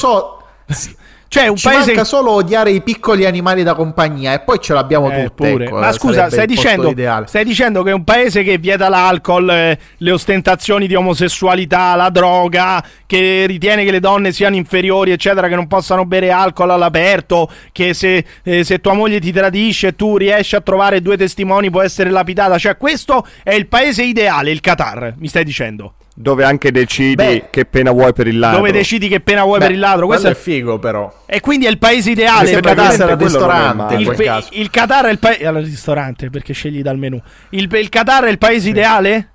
lo 0.68 0.74
so. 0.74 0.90
Cioè, 1.32 1.46
un 1.48 1.56
Ci 1.56 1.66
paese. 1.66 1.86
manca 1.86 2.04
solo 2.04 2.32
odiare 2.32 2.72
i 2.72 2.82
piccoli 2.82 3.24
animali 3.24 3.62
da 3.62 3.72
compagnia 3.74 4.34
e 4.34 4.40
poi 4.40 4.60
ce 4.60 4.74
l'abbiamo 4.74 5.10
Eh, 5.10 5.30
pure. 5.34 5.64
ecco, 5.64 5.78
Ma 5.78 5.90
scusa, 5.90 6.28
stai 6.28 6.46
dicendo, 6.46 6.92
stai 7.24 7.42
dicendo 7.46 7.82
che 7.82 7.88
è 7.90 7.94
un 7.94 8.04
paese 8.04 8.42
che 8.42 8.58
vieta 8.58 8.90
l'alcol, 8.90 9.48
eh, 9.48 9.78
le 9.96 10.10
ostentazioni 10.10 10.86
di 10.86 10.94
omosessualità, 10.94 11.94
la 11.94 12.10
droga, 12.10 12.84
che 13.06 13.46
ritiene 13.46 13.82
che 13.82 13.90
le 13.92 14.00
donne 14.00 14.30
siano 14.30 14.56
inferiori, 14.56 15.10
eccetera, 15.10 15.48
che 15.48 15.54
non 15.54 15.68
possano 15.68 16.04
bere 16.04 16.30
alcol 16.30 16.68
all'aperto, 16.68 17.48
che 17.72 17.94
se, 17.94 18.22
eh, 18.42 18.62
se 18.62 18.80
tua 18.82 18.92
moglie 18.92 19.18
ti 19.18 19.32
tradisce 19.32 19.86
e 19.86 19.96
tu 19.96 20.18
riesci 20.18 20.54
a 20.54 20.60
trovare 20.60 21.00
due 21.00 21.16
testimoni 21.16 21.70
può 21.70 21.80
essere 21.80 22.10
lapidata. 22.10 22.58
Cioè, 22.58 22.76
questo 22.76 23.26
è 23.42 23.54
il 23.54 23.68
paese 23.68 24.02
ideale, 24.02 24.50
il 24.50 24.60
Qatar, 24.60 25.14
mi 25.16 25.28
stai 25.28 25.44
dicendo. 25.44 25.94
Dove 26.14 26.44
anche 26.44 26.70
decidi 26.70 27.14
Beh, 27.14 27.48
che 27.50 27.64
pena 27.64 27.90
vuoi 27.90 28.12
per 28.12 28.26
il 28.26 28.38
ladro. 28.38 28.58
Dove 28.58 28.72
decidi 28.72 29.08
che 29.08 29.20
pena 29.20 29.44
vuoi 29.44 29.58
Beh, 29.58 29.66
per 29.66 29.74
il 29.74 29.80
ladro. 29.80 30.06
Questo 30.06 30.28
è... 30.28 30.34
figo 30.34 30.78
però. 30.78 31.10
E 31.24 31.40
quindi 31.40 31.64
è 31.64 31.70
il 31.70 31.78
paese 31.78 32.10
ideale. 32.10 32.50
il 32.50 32.60
Qatar. 32.60 33.08
è 33.08 33.16
ristorante 33.16 33.94
Il, 33.94 34.14
pe- 34.14 34.44
il 34.50 34.70
Qatar 34.70 35.06
è 35.06 35.10
il 35.10 35.18
paese. 35.18 35.46
Al 35.46 35.54
ristorante 35.56 36.28
perché 36.28 36.52
scegli 36.52 36.82
dal 36.82 36.98
menù. 36.98 37.20
Il, 37.50 37.66
il 37.72 37.88
Qatar 37.88 38.24
è 38.24 38.30
il 38.30 38.36
paese 38.36 38.68
ideale? 38.68 39.30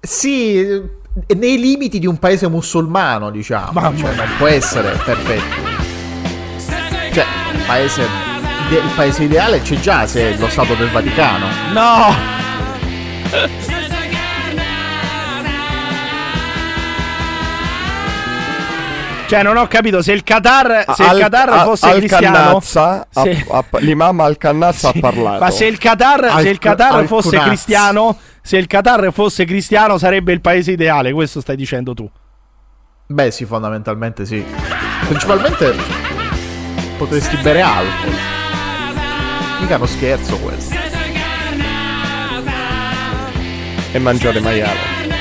Sì, 0.00 0.64
nei 1.34 1.58
limiti 1.58 1.98
di 1.98 2.06
un 2.06 2.18
paese 2.18 2.48
musulmano, 2.48 3.30
diciamo. 3.30 3.72
Mamma 3.72 3.96
Cioè, 3.96 4.14
non 4.14 4.28
può 4.38 4.46
essere 4.46 4.96
perfetto. 5.04 5.82
Cioè, 7.12 7.24
il 7.52 7.62
paese, 7.66 8.02
il 8.02 8.92
paese 8.94 9.24
ideale 9.24 9.60
c'è 9.60 9.80
già 9.80 10.06
se 10.06 10.34
è 10.34 10.38
lo 10.38 10.48
Stato 10.48 10.74
del 10.74 10.90
Vaticano. 10.90 11.46
No! 11.72 12.42
Cioè, 19.26 19.42
non 19.42 19.56
ho 19.56 19.66
capito 19.66 20.02
se 20.02 20.12
il 20.12 20.22
Qatar, 20.22 20.84
se 20.94 21.02
il 21.02 21.08
Al- 21.08 21.18
Qatar 21.18 21.48
a- 21.48 21.62
fosse 21.64 21.86
al 21.86 21.96
cristiano. 21.98 22.34
Cannazza, 22.36 23.06
a- 23.12 23.22
se- 23.22 23.46
a- 23.50 23.64
l'imam 23.78 24.20
al 24.20 24.36
Cannazza 24.36 24.90
sì, 24.90 24.98
ha 24.98 25.00
parlato. 25.00 25.42
Ma 25.44 25.50
se 25.50 25.64
il 25.64 25.78
Qatar, 25.78 26.20
se 26.40 26.40
il 26.42 26.48
Al- 26.48 26.58
Qatar 26.58 26.94
al 26.94 27.06
fosse 27.06 27.28
Kunaz. 27.30 27.46
cristiano, 27.46 28.18
se 28.42 28.56
il 28.58 28.66
Qatar 28.66 29.10
fosse 29.12 29.44
cristiano 29.46 29.96
sarebbe 29.98 30.32
il 30.32 30.40
paese 30.42 30.72
ideale, 30.72 31.12
questo 31.12 31.40
stai 31.40 31.56
dicendo 31.56 31.94
tu. 31.94 32.08
Beh, 33.06 33.30
sì, 33.30 33.44
fondamentalmente 33.46 34.26
sì. 34.26 34.44
Principalmente 35.06 35.74
potresti 36.98 37.36
bere 37.38 37.62
alcol. 37.62 38.12
Mica 39.60 39.76
uno 39.76 39.86
scherzo 39.86 40.36
quello. 40.38 40.62
E 43.92 43.98
mangiare 43.98 44.40
maiale. 44.40 45.13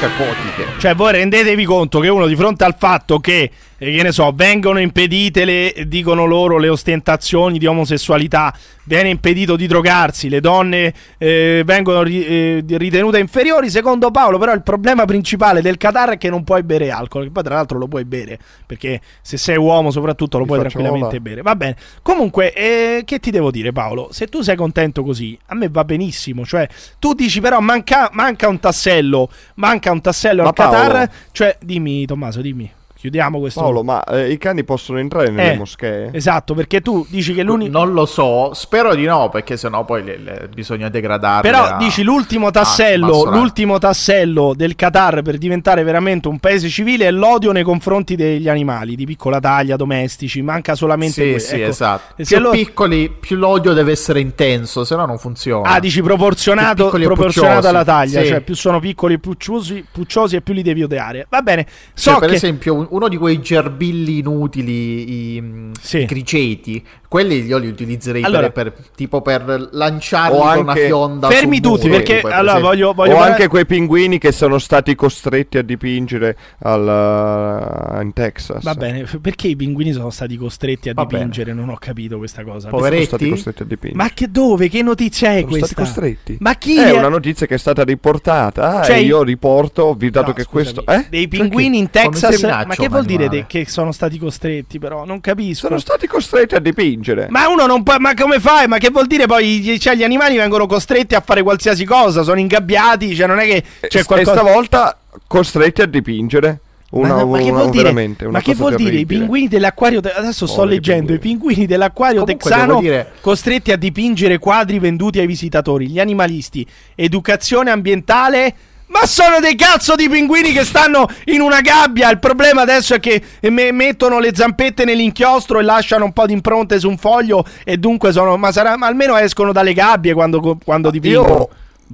Mica 0.00 0.08
cotiche. 0.16 0.78
Cioè, 0.78 0.94
voi 0.94 1.12
rendetevi 1.12 1.62
conto 1.66 2.00
che 2.00 2.08
uno 2.08 2.26
di 2.26 2.34
fronte 2.34 2.64
al 2.64 2.74
fatto 2.78 3.18
che, 3.18 3.50
eh, 3.82 3.96
che 3.96 4.02
ne 4.02 4.12
so, 4.12 4.30
vengono 4.34 4.78
impedite 4.78 5.46
le, 5.46 5.84
dicono 5.86 6.26
loro, 6.26 6.58
le 6.58 6.68
ostentazioni 6.68 7.58
di 7.58 7.64
omosessualità, 7.64 8.54
viene 8.84 9.08
impedito 9.08 9.56
di 9.56 9.66
drogarsi, 9.66 10.28
le 10.28 10.40
donne 10.40 10.92
eh, 11.16 11.62
vengono 11.64 12.02
ri- 12.02 12.24
eh, 12.24 12.64
ritenute 12.66 13.18
inferiori, 13.18 13.70
secondo 13.70 14.10
Paolo, 14.10 14.36
però 14.36 14.52
il 14.52 14.62
problema 14.62 15.06
principale 15.06 15.62
del 15.62 15.78
Qatar 15.78 16.10
è 16.10 16.18
che 16.18 16.28
non 16.28 16.44
puoi 16.44 16.62
bere 16.62 16.90
alcol, 16.90 17.24
che 17.24 17.30
poi 17.30 17.42
tra 17.42 17.54
l'altro 17.54 17.78
lo 17.78 17.88
puoi 17.88 18.04
bere, 18.04 18.38
perché 18.66 19.00
se 19.22 19.38
sei 19.38 19.56
uomo 19.56 19.90
soprattutto 19.90 20.36
lo 20.36 20.42
Mi 20.42 20.48
puoi 20.48 20.60
tranquillamente 20.60 21.06
vola. 21.06 21.20
bere. 21.20 21.42
Va 21.42 21.56
bene. 21.56 21.76
Comunque, 22.02 22.52
eh, 22.52 23.02
che 23.06 23.18
ti 23.18 23.30
devo 23.30 23.50
dire 23.50 23.72
Paolo? 23.72 24.08
Se 24.12 24.26
tu 24.26 24.42
sei 24.42 24.56
contento 24.56 25.02
così, 25.02 25.38
a 25.46 25.54
me 25.54 25.68
va 25.70 25.84
benissimo, 25.84 26.44
cioè 26.44 26.68
tu 26.98 27.14
dici 27.14 27.40
però 27.40 27.60
manca, 27.60 28.10
manca 28.12 28.46
un 28.46 28.60
tassello, 28.60 29.30
manca 29.54 29.90
un 29.90 30.02
tassello 30.02 30.42
Ma 30.42 30.48
al 30.48 30.54
Qatar, 30.54 31.10
cioè 31.32 31.56
dimmi 31.62 32.04
Tommaso, 32.04 32.42
dimmi. 32.42 32.70
Chiudiamo 33.00 33.38
questo. 33.38 33.60
Paolo, 33.62 33.82
ma 33.82 34.04
eh, 34.04 34.30
i 34.30 34.36
cani 34.36 34.62
possono 34.62 34.98
entrare 34.98 35.30
nelle 35.30 35.52
Eh, 35.52 35.56
moschee? 35.56 36.10
Esatto, 36.12 36.52
perché 36.52 36.82
tu 36.82 37.06
dici 37.08 37.32
che 37.32 37.42
l'unico. 37.42 37.70
Non 37.78 37.94
lo 37.94 38.04
so, 38.04 38.52
spero 38.52 38.94
di 38.94 39.06
no, 39.06 39.30
perché 39.30 39.56
sennò 39.56 39.86
poi 39.86 40.04
le- 40.04 40.18
le- 40.18 40.48
bisogna 40.54 40.90
degradarle. 40.90 41.48
Però 41.50 41.64
a- 41.64 41.76
dici 41.78 42.02
l'ultimo 42.02 42.50
tassello, 42.50 43.24
rango. 43.24 43.38
l'ultimo 43.38 43.78
tassello 43.78 44.52
del 44.54 44.74
Qatar 44.76 45.22
per 45.22 45.38
diventare 45.38 45.82
veramente 45.82 46.28
un 46.28 46.38
paese 46.38 46.68
civile 46.68 47.06
è 47.06 47.10
l'odio 47.10 47.52
nei 47.52 47.62
confronti 47.62 48.16
degli 48.16 48.50
animali 48.50 48.96
di 48.96 49.06
piccola 49.06 49.40
taglia, 49.40 49.76
domestici, 49.76 50.42
manca 50.42 50.74
solamente 50.74 51.22
Sì, 51.22 51.30
questo. 51.30 51.54
sì, 51.54 51.60
Ecco. 51.62 51.70
esatto. 51.70 52.12
Più 52.16 52.24
se 52.26 52.38
lo- 52.38 52.50
piccoli, 52.50 53.08
più 53.08 53.36
l'odio 53.36 53.72
deve 53.72 53.92
essere 53.92 54.20
intenso, 54.20 54.84
se 54.84 54.94
no 54.94 55.06
non 55.06 55.16
funziona. 55.16 55.70
Ah, 55.70 55.80
dici 55.80 56.02
proporzionato, 56.02 56.90
proporzionato 56.90 57.66
alla 57.66 57.82
taglia, 57.82 58.20
sì. 58.20 58.26
cioè 58.28 58.40
più 58.40 58.54
sono 58.54 58.78
piccoli 58.78 59.14
e 59.14 59.18
pucciosi, 59.18 59.86
pucciosi 59.90 60.36
e 60.36 60.42
più 60.42 60.52
li 60.52 60.60
devi 60.62 60.82
odiare. 60.82 61.26
Va 61.30 61.40
bene, 61.40 61.66
so 61.94 62.10
Cioè, 62.10 62.20
per 62.20 62.28
che 62.28 62.34
esempio, 62.34 62.88
uno 62.90 63.08
di 63.08 63.16
quei 63.16 63.40
gerbilli 63.40 64.18
inutili, 64.18 65.36
i, 65.36 65.70
i 65.92 66.06
criceti, 66.06 66.84
quelli 67.08 67.44
io 67.44 67.58
li 67.58 67.66
utilizzerei 67.68 68.20
per- 68.22 68.30
Allora- 68.30 68.50
per, 68.50 68.72
tipo 68.94 69.20
per 69.20 69.68
lanciarli 69.72 70.38
con 70.38 70.58
una 70.58 70.74
fionda. 70.74 71.28
Fermi 71.28 71.60
tutti, 71.60 71.86
muro, 71.86 71.96
perché- 71.98 72.16
tipo, 72.16 72.28
per 72.28 72.36
allora, 72.36 72.58
voglio- 72.60 72.92
voglio 72.92 73.12
o 73.12 73.14
parlare- 73.16 73.32
anche 73.32 73.48
quei 73.48 73.66
pinguini 73.66 74.18
che 74.18 74.30
sono 74.32 74.58
stati 74.58 74.94
costretti 74.94 75.58
a 75.58 75.62
dipingere 75.62 76.36
al- 76.60 78.00
in 78.02 78.12
Texas. 78.12 78.62
Va 78.62 78.74
bene, 78.74 79.04
perché 79.20 79.48
i 79.48 79.56
pinguini 79.56 79.92
sono 79.92 80.10
stati 80.10 80.36
costretti 80.36 80.88
a 80.88 80.92
Va 80.94 81.04
bene. 81.04 81.18
dipingere? 81.24 81.52
Non 81.52 81.68
ho 81.70 81.76
capito 81.78 82.18
questa 82.18 82.44
cosa. 82.44 82.68
Sono 82.70 83.02
stati 83.02 83.28
costretti 83.30 83.62
a 83.62 83.64
dipingere. 83.66 84.02
Ma 84.02 84.10
che 84.14 84.30
dove? 84.30 84.68
Che 84.68 84.82
notizia 84.82 85.32
è 85.32 85.38
Sono 85.40 85.46
questa? 85.48 85.66
stati 85.66 85.82
costretti. 85.82 86.36
Ma 86.40 86.54
chi 86.56 86.76
È 86.78 86.90
ha- 86.90 86.94
una 86.94 87.08
notizia 87.08 87.46
che 87.46 87.54
è 87.54 87.58
stata 87.58 87.82
riportata. 87.82 88.82
Cioè, 88.82 88.96
e 88.96 89.00
io 89.00 89.22
riporto, 89.22 89.96
dato 89.98 90.28
No, 90.28 90.32
che 90.32 90.42
scusami, 90.44 90.62
questo. 90.74 90.84
Eh? 90.86 91.06
Dei 91.10 91.28
Cioè 91.28 91.40
pinguini 91.40 91.78
in 91.78 91.90
Texas? 91.90 92.42
Ma 92.42 92.74
che 92.80 92.88
vuol 92.88 93.04
dire 93.04 93.24
animale. 93.26 93.40
de- 93.42 93.46
che 93.46 93.68
sono 93.70 93.92
stati 93.92 94.18
costretti, 94.18 94.78
però? 94.78 95.04
Non 95.04 95.20
capisco. 95.20 95.66
Sono 95.66 95.78
stati 95.78 96.06
costretti 96.06 96.54
a 96.54 96.60
dipingere. 96.60 97.26
Ma 97.30 97.48
uno 97.48 97.66
non 97.66 97.82
può. 97.82 97.96
Ma 97.98 98.14
come 98.14 98.40
fai? 98.40 98.66
Ma 98.66 98.78
che 98.78 98.90
vuol 98.90 99.06
dire 99.06 99.26
poi? 99.26 99.78
Cioè, 99.78 99.94
gli 99.94 100.02
animali 100.04 100.36
vengono 100.36 100.66
costretti 100.66 101.14
a 101.14 101.20
fare 101.20 101.42
qualsiasi 101.42 101.84
cosa, 101.84 102.22
sono 102.22 102.38
ingabbiati. 102.40 103.14
Cioè, 103.14 103.26
non 103.26 103.38
è 103.38 103.44
che 103.46 103.62
c'è 103.88 104.00
E 104.00 104.04
qualcosa. 104.04 104.38
stavolta 104.40 104.98
costretti 105.26 105.82
a 105.82 105.86
dipingere. 105.86 106.60
Una, 106.92 107.14
ma, 107.14 107.24
ma 107.24 107.38
che 107.38 107.50
una- 107.50 107.52
vuol 107.60 107.70
dire? 107.70 107.92
Ma 108.30 108.40
che 108.40 108.54
vuol 108.56 108.74
dire? 108.74 108.96
I 108.96 109.06
pinguini 109.06 109.46
dell'acquario. 109.46 110.00
te- 110.00 110.10
Adesso 110.10 110.46
sto 110.46 110.56
Poveri 110.62 110.74
leggendo. 110.74 111.12
I 111.12 111.18
pinguini 111.20 111.64
dell'acquario 111.66 112.22
Comunque 112.24 112.50
texano 112.50 112.80
dire- 112.80 113.12
costretti 113.20 113.70
a 113.70 113.76
dipingere 113.76 114.38
quadri 114.38 114.80
venduti 114.80 115.20
ai 115.20 115.26
visitatori. 115.26 115.86
Gli 115.88 116.00
animalisti. 116.00 116.66
Educazione 116.96 117.70
ambientale. 117.70 118.54
Ma 118.90 119.06
sono 119.06 119.38
dei 119.40 119.54
cazzo 119.54 119.94
di 119.94 120.08
pinguini 120.08 120.52
che 120.52 120.64
stanno 120.64 121.06
in 121.26 121.40
una 121.40 121.60
gabbia. 121.60 122.10
Il 122.10 122.18
problema 122.18 122.62
adesso 122.62 122.94
è 122.94 123.00
che 123.00 123.22
me- 123.42 123.70
mettono 123.70 124.18
le 124.18 124.34
zampette 124.34 124.84
nell'inchiostro 124.84 125.60
e 125.60 125.62
lasciano 125.62 126.04
un 126.04 126.12
po' 126.12 126.26
di 126.26 126.32
impronte 126.32 126.80
su 126.80 126.88
un 126.88 126.98
foglio. 126.98 127.44
E 127.64 127.76
dunque 127.76 128.10
sono. 128.10 128.36
Ma, 128.36 128.50
sarà, 128.50 128.76
ma 128.76 128.88
almeno 128.88 129.16
escono 129.16 129.52
dalle 129.52 129.74
gabbie 129.74 130.12
quando, 130.12 130.58
quando 130.64 130.90
dipingono. 130.90 131.48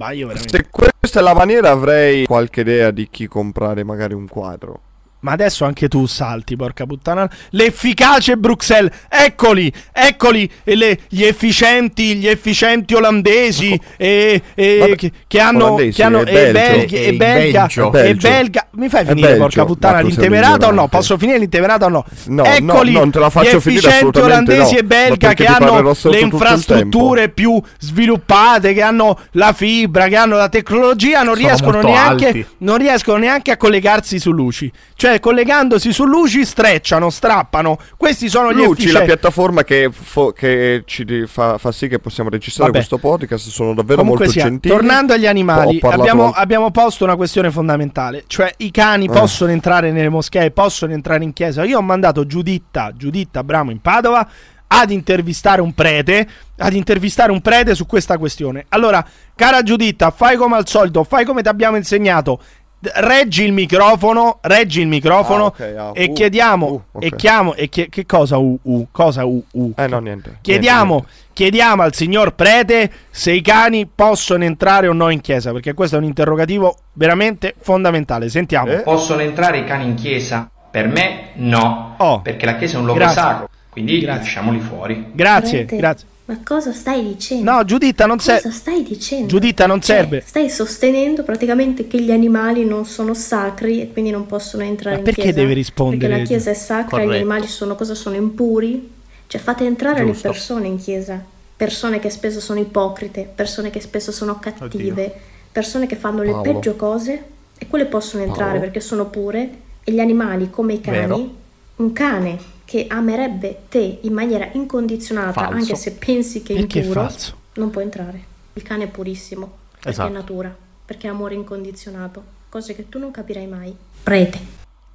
Io, 0.09 0.31
io 0.31 0.31
se 0.35 0.65
questa 0.69 1.19
è 1.19 1.23
la 1.23 1.35
maniera, 1.35 1.69
avrei 1.69 2.25
qualche 2.25 2.61
idea 2.61 2.89
di 2.89 3.07
chi 3.11 3.27
comprare 3.27 3.83
magari 3.83 4.13
un 4.13 4.27
quadro. 4.27 4.81
Ma 5.19 5.31
adesso 5.31 5.65
anche 5.65 5.87
tu 5.87 6.05
salti, 6.05 6.55
porca 6.55 6.85
puttana. 6.85 7.29
L'efficace 7.51 8.37
Bruxelles, 8.37 8.91
eccoli, 9.09 9.71
eccoli 9.91 10.49
e 10.63 10.75
le- 10.75 10.99
gli 11.09 11.23
efficienti, 11.23 12.15
gli 12.15 12.27
efficienti 12.27 12.93
olandesi 12.93 13.79
e, 13.97 14.41
e- 14.53 14.77
Vabbè, 14.79 14.95
che, 14.95 15.11
che 15.27 15.39
hanno, 15.39 15.65
olandesi, 15.65 15.95
che 15.97 16.03
hanno 16.03 16.23
e 16.23 16.31
e, 16.31 16.51
Belgio. 16.51 16.59
Belgi- 16.77 16.95
E 16.95 17.07
e 17.07 17.13
belga, 17.13 17.59
Belgio. 17.61 17.91
e 17.91 18.13
belga. 18.15 18.67
Mi 18.73 18.89
fai 18.89 19.01
E 19.01 19.05
finire, 19.07 19.27
Belgio. 19.27 19.41
porca 19.43 19.65
puttana, 19.65 19.99
l'intemerata 20.01 20.67
o 20.67 20.71
no? 20.71 20.87
Posso 20.87 21.17
finire 21.17 21.39
l'intemerata 21.39 21.85
o 21.85 21.89
no? 21.89 22.05
No, 22.27 22.43
eccoli, 22.45 22.91
no, 22.93 22.99
non 22.99 23.11
te 23.11 23.19
la 23.19 23.29
faccio 23.29 23.51
gli 23.53 23.55
efficienti 23.55 24.19
olandesi 24.19 24.73
no, 24.73 24.79
e 24.79 24.83
belga 24.83 25.33
che 25.33 25.45
hanno 25.45 25.93
le 26.03 26.19
infrastrutture 26.19 27.29
più 27.29 27.59
sviluppate, 27.79 28.73
che 28.73 28.81
hanno 28.81 29.19
la 29.31 29.51
fibra, 29.53 30.07
che 30.07 30.15
hanno 30.15 30.35
la 30.37 30.49
tecnologia, 30.49 31.23
non 31.23 31.33
riescono 31.35 31.81
neanche 31.81 32.45
non 32.59 32.77
riescono 32.77 33.17
neanche 33.17 33.51
a 33.51 33.57
collegarsi 33.57 34.19
su 34.19 34.31
luci. 34.31 34.71
Cioè, 34.95 35.06
collegandosi 35.19 35.91
su 35.91 36.05
luci, 36.05 36.45
strecciano, 36.45 37.09
strappano. 37.09 37.77
Questi 37.97 38.29
sono 38.29 38.51
gli 38.51 38.55
Luci, 38.57 38.65
la 38.65 38.71
efficienti. 38.73 39.05
piattaforma 39.05 39.63
che, 39.63 39.89
fo- 39.91 40.31
che 40.31 40.83
ci 40.85 41.25
fa, 41.27 41.57
fa 41.57 41.71
sì 41.71 41.87
che 41.87 41.99
possiamo 41.99 42.29
registrare 42.29 42.71
Vabbè. 42.71 42.85
questo 42.85 42.97
podcast, 43.07 43.47
sono 43.49 43.73
davvero 43.73 44.01
Comunque 44.01 44.25
molto 44.25 44.39
sia, 44.39 44.49
gentili. 44.49 44.73
tornando 44.73 45.13
agli 45.13 45.25
animali, 45.25 45.79
abbiamo, 45.81 46.25
anche- 46.27 46.39
abbiamo 46.39 46.71
posto 46.71 47.03
una 47.03 47.15
questione 47.15 47.49
fondamentale. 47.51 48.23
Cioè, 48.27 48.53
i 48.57 48.71
cani 48.71 49.05
Eh. 49.05 49.09
possono 49.09 49.51
entrare 49.51 49.91
nelle 49.91 50.09
moschee, 50.09 50.51
possono 50.51 50.93
entrare 50.93 51.23
in 51.23 51.33
chiesa. 51.33 51.63
Io 51.63 51.77
ho 51.77 51.81
mandato 51.81 52.25
Giuditta, 52.25 52.91
Giuditta 52.95 53.43
Bramo 53.43 53.71
in 53.71 53.81
Padova 53.81 54.27
ad 54.69 54.91
intervistare 54.91 55.61
un 55.61 55.73
prete, 55.73 56.27
ad 56.57 56.73
intervistare 56.73 57.31
un 57.31 57.39
prete 57.41 57.73
su 57.73 57.85
questa 57.85 58.17
questione. 58.17 58.65
Allora, 58.69 59.05
cara 59.33 59.63
Giuditta, 59.63 60.11
fai 60.11 60.35
come 60.35 60.57
al 60.57 60.67
solito, 60.67 61.05
fai 61.05 61.23
come 61.23 61.41
ti 61.41 61.47
abbiamo 61.47 61.77
insegnato. 61.77 62.41
Reggi 62.79 63.43
il 63.43 63.53
microfono, 63.53 64.37
reggi 64.41 64.81
il 64.81 64.87
microfono 64.87 65.45
Ah, 65.45 65.47
ok, 65.47 65.75
ah, 65.77 65.91
e 65.95 66.05
uh, 66.09 66.13
chiediamo 66.13 66.65
uh, 66.67 66.81
ok. 66.91 67.03
e 67.03 67.15
chiamo 67.15 67.55
e 67.55 67.69
chie- 67.69 67.89
che 67.89 68.05
cosa 68.05 68.37
u 68.37 68.57
u 68.61 68.87
cosa 68.91 69.25
u 69.25 69.43
u 69.53 69.71
Eh 69.75 69.87
no, 69.87 69.97
niente. 69.99 70.37
Chiediamo, 70.41 70.93
niente, 70.93 71.09
chiediamo 71.33 71.81
al 71.81 71.95
signor 71.95 72.35
prete 72.35 72.91
se 73.09 73.31
i 73.31 73.41
cani 73.41 73.87
possono 73.93 74.43
entrare 74.43 74.87
o 74.87 74.93
no 74.93 75.09
in 75.09 75.21
chiesa, 75.21 75.51
perché 75.51 75.73
questo 75.73 75.95
è 75.95 75.99
un 75.99 76.05
interrogativo 76.05 76.77
veramente 76.93 77.55
fondamentale. 77.59 78.29
Sentiamo. 78.29 78.71
Eh? 78.71 78.81
Possono 78.81 79.21
entrare 79.21 79.57
i 79.57 79.63
cani 79.65 79.85
in 79.85 79.95
chiesa? 79.95 80.47
Per 80.69 80.87
me 80.87 81.29
no, 81.35 81.95
Oh. 81.97 82.21
perché 82.21 82.45
la 82.45 82.57
chiesa 82.57 82.75
è 82.75 82.79
un 82.79 82.85
luogo 82.85 82.99
Grazie. 82.99 83.21
sacro, 83.21 83.49
quindi 83.71 83.99
Grazie. 83.99 84.21
lasciamoli 84.21 84.59
fuori. 84.59 85.07
Grazie, 85.13 85.57
Prete, 85.65 85.75
grazie. 85.77 86.07
Ma 86.29 86.37
cosa 86.43 86.73
stai 86.73 87.03
dicendo? 87.07 87.49
No, 87.51 87.63
Giuditta, 87.63 88.05
non 88.05 88.17
Cosa 88.17 88.33
serve. 88.39 88.51
stai 88.55 88.83
dicendo? 88.83 89.27
Giuditta, 89.27 89.65
non 89.65 89.79
Cioè, 89.81 89.95
serve. 89.95 90.23
Stai 90.25 90.49
sostenendo 90.49 91.23
praticamente 91.23 91.87
che 91.87 92.01
gli 92.01 92.11
animali 92.11 92.65
non 92.65 92.85
sono 92.85 93.13
sacri 93.13 93.81
e 93.81 93.93
quindi 93.93 94.11
non 94.11 94.25
possono 94.25 94.63
entrare 94.63 94.95
Ma 94.95 94.97
in 94.99 95.05
perché 95.05 95.21
chiesa. 95.21 95.37
deve 95.39 95.53
rispondere? 95.53 95.99
Perché 96.07 96.21
la 96.21 96.27
chiesa 96.27 96.49
è 96.49 96.53
sacra 96.53 96.97
e 96.97 96.99
gli 97.01 97.05
Corretto. 97.05 97.13
animali 97.13 97.47
sono 97.47 97.75
cosa? 97.75 97.95
Sono 97.95 98.15
impuri? 98.17 98.91
Cioè 99.25 99.39
fate 99.39 99.63
entrare 99.65 100.03
Giusto. 100.05 100.27
le 100.27 100.33
persone 100.33 100.67
in 100.67 100.77
chiesa. 100.77 101.23
Persone 101.55 101.99
che 101.99 102.09
spesso 102.09 102.41
sono 102.41 102.59
ipocrite, 102.59 103.29
persone 103.33 103.69
che 103.69 103.79
spesso 103.79 104.11
sono 104.11 104.37
cattive, 104.37 105.13
persone 105.51 105.87
che 105.87 105.95
fanno 105.95 106.23
le 106.23 106.31
Paolo. 106.31 106.41
peggio 106.51 106.75
cose 106.75 107.23
e 107.57 107.67
quelle 107.67 107.85
possono 107.85 108.23
entrare 108.23 108.49
Paolo. 108.51 108.59
perché 108.65 108.79
sono 108.81 109.05
pure 109.05 109.49
e 109.83 109.91
gli 109.93 109.99
animali 109.99 110.49
come 110.49 110.73
i 110.73 110.81
cani, 110.81 110.97
Vero. 110.97 111.35
un 111.77 111.93
cane 111.93 112.37
che 112.67 112.85
amerebbe 112.89 113.59
te 113.69 113.99
in 114.01 114.11
maniera 114.11 114.49
incondizionata 114.51 115.31
Falso. 115.31 115.53
anche 115.55 115.75
se 115.75 115.93
pensi 115.93 116.43
che 116.43 116.53
è 116.53 116.57
Perché 116.57 116.79
è 116.79 116.81
impuro, 116.83 117.01
falso? 117.01 117.35
non 117.53 117.69
può 117.69 117.79
entrare. 117.79 118.21
Il 118.53 118.61
cane 118.63 118.83
è 118.83 118.87
purissimo, 118.87 119.49
perché 119.71 119.89
Esatto. 119.89 120.09
è 120.09 120.11
natura, 120.11 120.53
perché 120.85 121.07
è 121.07 121.09
amore 121.09 121.35
incondizionato, 121.35 122.21
cose 122.49 122.75
che 122.75 122.89
tu 122.89 122.99
non 122.99 123.11
capirai 123.11 123.47
mai. 123.47 123.73
Prete. 124.03 124.39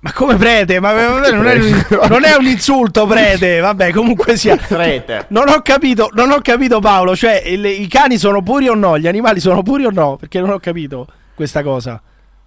Ma 0.01 0.12
come 0.12 0.36
prete? 0.36 0.81
Ma 0.81 0.93
vabbè, 0.93 1.31
non, 1.32 1.47
è 1.47 1.55
un, 1.55 1.86
non 2.11 2.24
è 2.24 2.35
un 2.35 2.44
insulto, 2.44 3.07
prete. 3.07 3.61
Vabbè, 3.61 3.90
comunque 3.93 4.36
sia. 4.36 4.57
Prete. 4.57 5.27
Non 5.28 5.49
ho 5.49 5.62
capito, 5.62 6.11
non 6.12 6.31
ho 6.31 6.40
capito 6.43 6.78
Paolo. 6.81 7.16
Cioè, 7.16 7.43
il- 7.47 7.65
i 7.65 7.86
cani 7.86 8.19
sono 8.19 8.43
puri 8.43 8.69
o 8.69 8.74
no? 8.74 8.99
Gli 8.99 9.07
animali 9.07 9.40
sono 9.40 9.62
puri 9.62 9.86
o 9.86 9.90
no? 9.90 10.16
Perché 10.16 10.40
non 10.40 10.51
ho 10.51 10.59
capito 10.59 11.07
questa 11.35 11.62
cosa. 11.62 12.03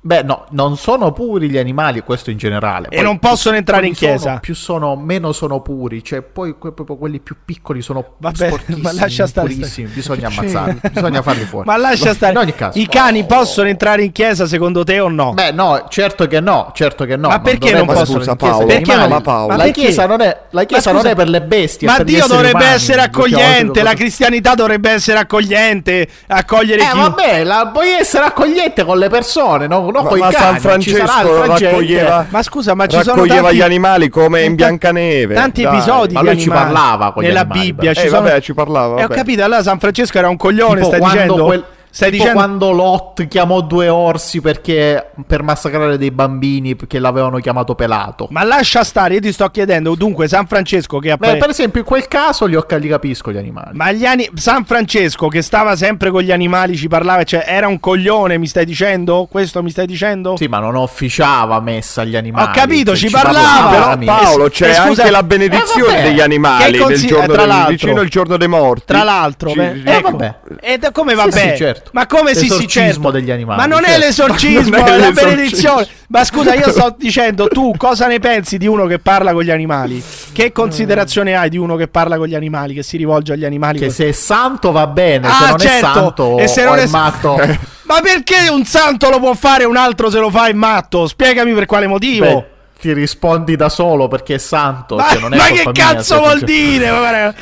Beh, 0.06 0.22
no, 0.22 0.46
non 0.52 0.78
sono 0.78 1.12
puri 1.14 1.50
gli 1.50 1.58
animali, 1.58 2.02
questo 2.02 2.30
in 2.30 2.38
generale. 2.38 2.90
E 2.90 3.02
non 3.02 3.18
possono 3.18 3.56
entrare 3.56 3.88
in 3.88 3.94
più 3.96 4.06
sono- 4.06 4.20
chiesa. 4.20 4.38
più 4.38 4.54
sono, 4.54 4.96
meno 4.96 5.32
sono 5.32 5.62
puri. 5.62 6.04
Cioè, 6.04 6.22
poi 6.22 6.56
que- 6.60 6.74
proprio 6.74 6.96
quelli 6.96 7.20
più 7.20 7.36
piccoli 7.44 7.82
sono 7.82 8.14
Vabbè, 8.20 8.54
ma 8.84 8.94
lascia 8.94 9.26
stare. 9.26 9.48
Bisogna 9.48 10.28
ammazzarli, 10.36 10.80
bisogna 10.94 11.24
farli 11.24 11.44
fuori. 11.46 11.66
Ma 11.68 11.76
lascia 11.78 12.14
stare. 12.14 12.34
In 12.34 12.38
ogni 12.38 12.54
caso. 12.54 12.78
I 12.78 12.86
cani 12.88 13.26
possono 13.26 13.68
entrare 13.68 14.04
in 14.04 14.12
chiesa 14.12 14.46
secondo 14.46 14.84
te 14.84 15.00
o 15.00 15.08
no? 15.10 15.34
Beh, 15.34 15.52
no, 15.54 15.86
certo 15.90 16.28
che 16.28 16.40
no, 16.40 16.70
certo 16.76 17.06
che 17.06 17.16
no. 17.16 17.30
Ma 17.30 17.40
perché 17.40 17.72
non 17.72 17.88
dovrebbero 17.88 18.00
possono 18.06 18.18
chiesa 18.20 18.36
chiesa? 18.36 18.64
gli 18.64 18.68
Perché 18.68 18.92
animali. 18.92 19.10
no? 19.10 19.16
Ma 19.16 19.22
Paolo? 19.22 19.56
la 19.56 19.68
chiesa 19.70 20.06
non 20.06 20.22
è, 20.22 20.42
la 20.52 20.64
chiesa 20.66 20.92
non 20.92 21.00
scusa, 21.02 21.14
è 21.14 21.16
per 21.16 21.30
le 21.30 21.42
bestie, 21.42 21.88
Ma 21.88 22.04
Dio 22.04 22.28
dovrebbe 22.28 22.58
umani. 22.58 22.74
essere 22.76 23.02
accogliente, 23.02 23.82
la 23.82 23.94
cristianità 23.96 24.54
dovrebbe 24.54 24.92
essere 24.92 25.18
accogliente, 25.18 26.08
accogliere 26.28 26.84
Eh 26.84 26.90
chi... 26.92 26.98
vabbè, 27.00 27.44
la, 27.44 27.72
puoi 27.74 27.90
essere 27.90 28.26
accogliente 28.26 28.84
con 28.86 29.00
le 29.00 29.10
persone, 29.10 29.66
no, 29.66 29.94
no 29.98 30.04
Ma- 30.04 30.10
con 30.10 30.18
i 30.18 30.22
ma 30.22 30.30
cani. 30.30 30.60
San 30.60 30.80
ci 30.82 30.92
sarà 30.92 31.06
Francesco 31.06 31.46
raccoglieva, 31.70 32.26
Ma 32.30 32.44
scusa, 32.44 32.74
ma 32.74 32.88
ci 32.88 33.02
sono 33.02 33.16
raccoglieva 33.16 33.42
tanti- 33.42 33.56
gli 33.58 33.62
animali 33.62 34.10
come 34.10 34.44
in 34.44 34.56
Biancaneve. 34.56 35.34
tanti 35.34 35.62
dai. 35.64 35.74
episodi 35.76 36.14
ma 36.14 36.22
di 36.22 36.28
lui 36.28 36.40
ci 36.40 36.50
parlava 36.50 37.12
con 37.12 37.24
gli 37.24 37.28
nella 37.28 37.40
animali, 37.42 37.60
Bibbia. 37.74 37.92
Eh, 37.92 37.96
ci 37.96 38.08
sono... 38.08 38.22
vabbè, 38.22 38.42
ci 38.42 38.54
parlava. 38.54 38.96
Eh, 39.00 39.04
ho 39.04 39.08
vabbè. 39.08 39.16
capito, 39.16 39.44
allora 39.44 39.62
San 39.64 39.80
Francesco 39.80 40.18
era 40.18 40.30
un 40.30 40.38
coglione, 40.38 40.82
Tipo 40.82 40.88
stai 40.88 41.00
dicendo? 41.02 41.46
quel- 41.46 41.66
Stai 41.96 42.12
tipo 42.12 42.24
dicendo- 42.26 42.44
quando 42.44 42.72
Lot 42.72 43.26
chiamò 43.28 43.62
due 43.62 43.88
orsi 43.88 44.42
perché 44.42 45.12
per 45.26 45.44
massacrare 45.44 45.98
dei 45.98 46.12
bambini 46.12 46.76
che 46.76 47.00
l'avevano 47.00 47.38
chiamato 47.40 47.74
pelato. 47.74 48.28
Ma 48.32 48.44
lascia 48.44 48.84
stare, 48.84 49.14
io 49.14 49.22
ti 49.22 49.32
sto 49.32 49.48
chiedendo, 49.48 49.96
dunque 49.96 50.28
San 50.28 50.46
Francesco 50.46 51.00
che 51.00 51.08
Beh, 51.08 51.14
appare... 51.14 51.38
per 51.38 51.50
esempio, 51.52 51.80
in 51.80 51.86
quel 51.86 52.10
caso 52.10 52.48
li, 52.48 52.56
ho, 52.58 52.66
li 52.70 52.88
capisco 52.90 53.32
gli 53.32 53.38
animali. 53.38 53.70
Ma 53.78 53.94
gli 53.94 54.06
ani- 54.06 54.30
San 54.34 54.66
Francesco 54.66 55.30
che 55.30 55.42
stava 55.42 55.78
sempre 55.78 56.10
con 56.12 56.22
gli 56.22 56.34
animali, 56.34 56.76
ci 56.76 56.90
parlava, 56.90 57.24
cioè 57.24 57.46
era 57.48 57.68
un 57.70 57.80
coglione, 57.80 58.38
mi 58.38 58.48
stai 58.48 58.66
dicendo? 58.66 59.26
Questo 59.32 59.64
mi 59.64 59.70
stai 59.70 59.86
dicendo? 59.88 60.36
Sì, 60.36 60.48
ma 60.48 60.60
non 60.60 60.76
officiava 60.76 61.62
messa 61.62 62.02
agli 62.02 62.18
animali. 62.18 62.50
Ho 62.50 62.52
capito, 62.54 62.92
cioè, 62.94 63.08
ci 63.08 63.10
parlava. 63.10 63.70
Però 63.70 63.86
amici. 63.92 64.12
Paolo, 64.12 64.50
c'è 64.50 64.68
Eh, 64.70 64.74
scusa- 64.74 65.02
anche 65.04 65.12
la 65.12 65.20
Eh, 65.20 65.24
benedizione 65.24 65.94
vabbè. 65.96 66.04
degli 66.10 66.20
animali 66.20 66.64
Che 66.66 66.72
del 66.72 66.82
consi- 66.82 67.08
giorno 67.08 67.24
eh, 67.24 67.28
tra 67.28 67.38
del 67.38 67.48
l'altro- 67.48 67.70
vicino 67.72 68.02
il 68.02 68.10
giorno 68.10 68.36
dei 68.36 68.48
morti. 68.50 68.84
Tra 68.86 69.04
l'altro, 69.04 69.50
Ci- 69.52 69.56
beh, 69.58 69.74
ci- 69.76 69.84
ecco. 69.90 70.12
vabbè. 70.12 70.36
E 70.60 70.78
da- 70.78 70.92
come 70.92 71.12
Sì, 71.12 71.16
vabbè? 71.16 71.32
sì, 71.52 71.56
certo. 71.56 71.84
Ma 71.92 72.06
come 72.08 72.36
sì, 72.36 72.50
sì, 72.50 72.68
certo. 72.68 73.10
degli 73.12 73.32
animali, 73.32 73.60
Ma 73.60 73.66
non 73.68 73.84
è 73.86 73.90
certo. 73.90 74.06
l'esorcismo, 74.06 74.78
Non 74.78 74.88
è 74.88 74.92
è 74.94 74.98
la 74.98 75.12
benedizione. 75.12 75.88
Ma 76.08 76.24
scusa, 76.24 76.54
io 76.54 76.70
sto 76.72 76.96
dicendo, 76.98 77.48
tu 77.48 77.74
cosa 77.78 78.08
ne 78.08 78.20
pensi 78.20 78.58
di 78.58 78.68
uno 78.68 78.86
che 78.86 79.00
parla 79.00 79.32
con 79.34 79.44
gli 79.44 79.52
animali? 79.52 80.04
Che 80.34 80.52
considerazione 80.52 81.36
hai 81.36 81.50
di 81.50 81.58
uno 81.58 81.76
che 81.76 81.88
parla 81.88 82.18
con 82.18 82.28
gli 82.28 82.36
animali, 82.36 82.74
che 82.74 82.84
si 82.84 82.98
rivolge 82.98 83.34
agli 83.34 83.46
animali? 83.46 83.80
Che 83.80 83.86
così? 83.86 83.96
se 84.04 84.10
è 84.10 84.12
santo 84.12 84.72
va 84.72 84.88
bene, 84.88 85.28
se 85.30 85.44
Ah, 85.44 85.50
non 85.50 85.58
certo. 85.60 85.76
è 85.88 85.94
santo 85.94 86.38
E 86.40 86.48
se 86.48 86.64
non 86.64 86.78
è 86.78 86.84
è- 86.84 86.88
matto. 86.88 87.36
Ma 87.86 88.00
perché 88.02 88.50
un 88.50 88.66
santo 88.66 89.10
lo 89.10 89.20
può 89.20 89.34
fare 89.36 89.64
e 89.64 89.66
un 89.68 89.78
altro 89.78 90.10
se 90.10 90.18
lo 90.20 90.30
fa 90.30 90.48
è 90.48 90.54
matto? 90.54 91.08
Spiegami 91.08 91.54
per 91.54 91.66
quale 91.66 91.86
motivo. 91.88 92.26
Beh, 92.26 92.46
ti 92.82 92.94
rispondi 92.94 93.56
da 93.56 93.70
solo 93.70 94.08
perché 94.08 94.36
è 94.36 94.40
santo. 94.40 94.96
ma 94.96 95.08
cioè, 95.10 95.20
non 95.20 95.34
è 95.34 95.38
ma 95.38 95.46
che 95.46 95.62
mia 95.64 95.72
cazzo 95.72 96.16
se 96.16 96.20
vuol 96.20 96.38
funziona. 96.40 97.34
dire? 97.34 97.36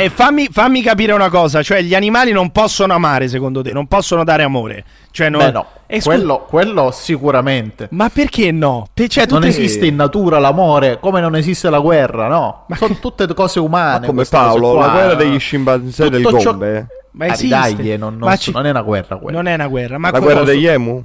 E 0.00 0.10
fammi, 0.10 0.48
fammi 0.50 0.80
capire 0.80 1.12
una 1.12 1.28
cosa, 1.28 1.60
cioè 1.62 1.82
gli 1.82 1.94
animali 1.94 2.30
non 2.30 2.50
possono 2.52 2.94
amare 2.94 3.26
secondo 3.26 3.62
te, 3.62 3.72
non 3.72 3.86
possono 3.88 4.22
dare 4.22 4.44
amore. 4.44 4.84
Cioè 5.10 5.28
non... 5.28 5.40
Beh, 5.44 5.50
no. 5.50 5.66
Scu- 5.88 6.02
quello, 6.04 6.46
quello 6.48 6.90
sicuramente. 6.92 7.88
Ma 7.90 8.08
perché 8.08 8.52
no? 8.52 8.86
Te, 8.94 9.08
cioè, 9.08 9.24
Non 9.26 9.40
tutte- 9.40 9.48
esiste 9.48 9.86
in 9.86 9.96
natura 9.96 10.38
l'amore, 10.38 10.98
come 11.00 11.20
non 11.20 11.34
esiste 11.34 11.68
la 11.70 11.80
guerra, 11.80 12.28
no? 12.28 12.66
Sono 12.76 12.96
tutte 13.00 13.26
cose 13.34 13.58
umane. 13.58 14.00
Ma 14.00 14.06
come 14.06 14.24
Paolo, 14.24 14.72
qua. 14.74 14.86
la 14.86 14.92
guerra 14.92 15.14
degli 15.14 15.38
scimpanzé 15.38 16.08
del 16.10 16.22
Tutto 16.22 16.38
ciò- 16.38 16.50
Gombe. 16.50 16.86
Ma 17.12 17.24
Ah, 17.24 17.32
esiste. 17.32 17.48
dai, 17.82 17.96
non, 17.98 18.16
non 18.16 18.28
Ma 18.28 18.36
ci- 18.36 18.52
non 18.52 18.66
è 18.66 18.70
una 18.70 18.82
guerra 18.82 19.16
quella. 19.16 19.36
Non 19.38 19.48
è 19.48 19.54
una 19.54 19.66
guerra, 19.66 19.98
ma 19.98 20.10
La 20.12 20.20
guerra 20.20 20.44
degli 20.44 20.66
emu? 20.66 21.02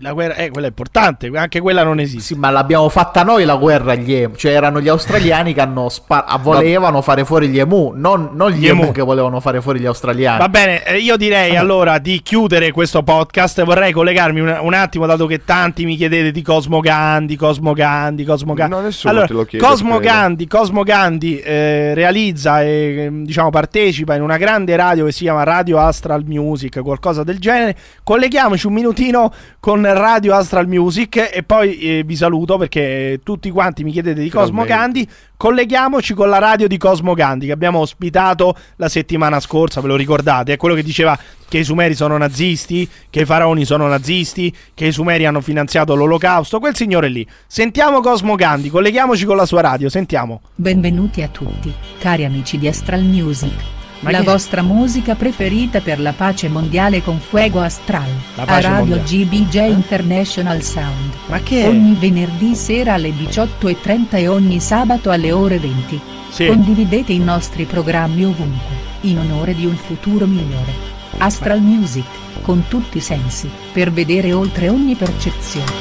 La 0.00 0.12
guerra, 0.12 0.34
eh, 0.34 0.50
quella 0.50 0.66
è 0.66 0.70
importante, 0.70 1.30
anche 1.34 1.60
quella 1.60 1.82
non 1.82 2.00
esiste. 2.00 2.34
Sì, 2.34 2.38
ma 2.38 2.50
l'abbiamo 2.50 2.88
fatta 2.88 3.22
noi 3.22 3.44
la 3.44 3.56
guerra 3.56 3.92
agli 3.92 4.12
emu. 4.12 4.34
Cioè, 4.36 4.52
erano 4.52 4.80
gli 4.80 4.88
australiani 4.88 5.54
che 5.54 5.60
hanno 5.60 5.88
spa- 5.88 6.24
ah, 6.26 6.36
volevano 6.42 7.00
fare 7.00 7.24
fuori 7.24 7.48
gli 7.48 7.58
emu, 7.58 7.92
non, 7.94 8.30
non 8.32 8.50
gli, 8.50 8.60
Gli 8.60 8.68
emu. 8.68 8.82
emu. 8.82 8.92
che 8.92 9.00
volevano 9.02 9.40
fare 9.40 9.60
fuori 9.62 9.80
gli 9.80 9.86
australiani. 9.86 10.38
Va 10.38 10.48
bene, 10.48 10.84
eh, 10.84 10.98
io 10.98 11.16
direi 11.16 11.56
allora 11.56 11.98
di 11.98 12.20
chiudere 12.22 12.72
questo 12.72 13.02
podcast. 13.02 13.64
Vorrei 13.64 13.92
collegarmi 13.92 14.40
un, 14.40 14.58
un 14.60 14.74
attimo, 14.74 15.06
dato 15.06 15.26
che 15.26 15.44
tanti 15.44 15.84
mi 15.86 15.96
chiedete 15.96 16.30
di 16.30 16.42
Cosmo 16.42 16.80
Gandhi, 16.80 17.36
Cosmo 17.36 17.72
Gandhi, 17.72 18.24
Cosmo 18.24 18.52
Gandhi. 18.52 18.74
No, 18.74 18.80
nessuno 18.82 19.12
allora, 19.12 19.26
te 19.26 19.32
lo 19.32 19.44
chiede, 19.44 19.64
Cosmo 19.64 19.96
credo. 19.98 20.12
Gandhi, 20.12 20.46
Cosmo 20.46 20.82
Gandhi 20.82 21.38
eh, 21.38 21.94
realizza 21.94 22.62
e 22.62 23.04
ehm, 23.06 23.24
diciamo 23.24 23.50
partecipa 23.50 24.14
in 24.14 24.22
una 24.22 24.36
grande 24.36 24.76
radio 24.76 25.06
che 25.06 25.12
si 25.12 25.22
chiama 25.22 25.42
Radio 25.42 25.78
Astral 25.78 26.24
Music, 26.26 26.82
qualcosa 26.82 27.22
del 27.22 27.38
genere. 27.38 27.76
Colleghiamoci 28.02 28.66
un 28.66 28.72
minutino 28.74 29.32
con 29.60 29.84
Radio 29.94 30.34
Astral 30.34 30.66
Music 30.66 31.30
e 31.32 31.42
poi 31.42 31.78
eh, 31.78 32.02
vi 32.04 32.16
saluto 32.16 32.56
perché 32.56 33.20
tutti 33.22 33.50
quanti 33.50 33.84
mi 33.84 33.92
chiedete 33.92 34.20
di 34.20 34.30
Cosmo. 34.30 34.64
Gandhi. 34.64 35.08
Colleghiamoci 35.36 36.14
con 36.14 36.30
la 36.30 36.38
radio 36.38 36.66
di 36.66 36.78
Cosmo 36.78 37.12
Gandhi 37.12 37.46
che 37.46 37.52
abbiamo 37.52 37.80
ospitato 37.80 38.56
la 38.76 38.88
settimana 38.88 39.38
scorsa, 39.38 39.82
ve 39.82 39.88
lo 39.88 39.96
ricordate? 39.96 40.54
È 40.54 40.56
quello 40.56 40.74
che 40.74 40.82
diceva 40.82 41.18
che 41.48 41.58
i 41.58 41.64
sumeri 41.64 41.94
sono 41.94 42.16
nazisti, 42.16 42.88
che 43.10 43.20
i 43.20 43.24
faraoni 43.26 43.64
sono 43.64 43.86
nazisti, 43.86 44.54
che 44.72 44.86
i 44.86 44.92
sumeri 44.92 45.26
hanno 45.26 45.42
finanziato 45.42 45.94
l'olocausto, 45.94 46.58
quel 46.58 46.74
signore 46.74 47.08
lì. 47.08 47.26
Sentiamo 47.46 48.00
Cosmo 48.00 48.34
Gandhi, 48.34 48.70
colleghiamoci 48.70 49.26
con 49.26 49.36
la 49.36 49.46
sua 49.46 49.60
radio, 49.60 49.90
sentiamo. 49.90 50.40
Benvenuti 50.54 51.22
a 51.22 51.28
tutti, 51.28 51.72
cari 51.98 52.24
amici 52.24 52.58
di 52.58 52.66
Astral 52.66 53.02
Music. 53.02 53.75
Ma 54.00 54.10
la 54.10 54.18
che- 54.18 54.24
vostra 54.24 54.62
musica 54.62 55.14
preferita 55.14 55.80
per 55.80 55.98
la 56.00 56.12
pace 56.12 56.48
mondiale 56.48 57.02
con 57.02 57.18
Fuego 57.18 57.60
Astral. 57.60 58.08
La 58.34 58.42
A 58.42 58.60
Radio 58.60 58.96
mondiale. 58.96 59.02
GBJ 59.02 59.54
International 59.56 60.62
Sound. 60.62 61.12
Ma 61.26 61.40
che? 61.40 61.66
Ogni 61.66 61.96
venerdì 61.98 62.54
sera 62.54 62.94
alle 62.94 63.10
18.30 63.10 64.16
e 64.18 64.28
ogni 64.28 64.60
sabato 64.60 65.10
alle 65.10 65.32
ore 65.32 65.58
20. 65.58 66.00
Sì. 66.30 66.46
Condividete 66.46 67.12
i 67.12 67.18
nostri 67.18 67.64
programmi 67.64 68.24
ovunque, 68.24 68.76
in 69.02 69.18
onore 69.18 69.54
di 69.54 69.64
un 69.64 69.76
futuro 69.76 70.26
migliore. 70.26 70.94
Astral 71.18 71.60
Music, 71.62 72.04
con 72.42 72.64
tutti 72.68 72.98
i 72.98 73.00
sensi, 73.00 73.48
per 73.72 73.90
vedere 73.90 74.32
oltre 74.34 74.68
ogni 74.68 74.94
percezione. 74.94 75.72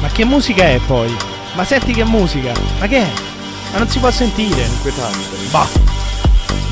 Ma 0.00 0.08
che 0.08 0.24
musica 0.24 0.64
è 0.64 0.80
poi? 0.86 1.14
Ma 1.54 1.64
senti 1.64 1.92
che 1.92 2.04
musica? 2.04 2.52
Ma 2.80 2.86
che 2.86 2.98
è? 3.02 3.08
Ma 3.72 3.78
non 3.78 3.88
si 3.88 3.98
può 3.98 4.10
sentire. 4.10 4.66
Bah. 5.50 5.91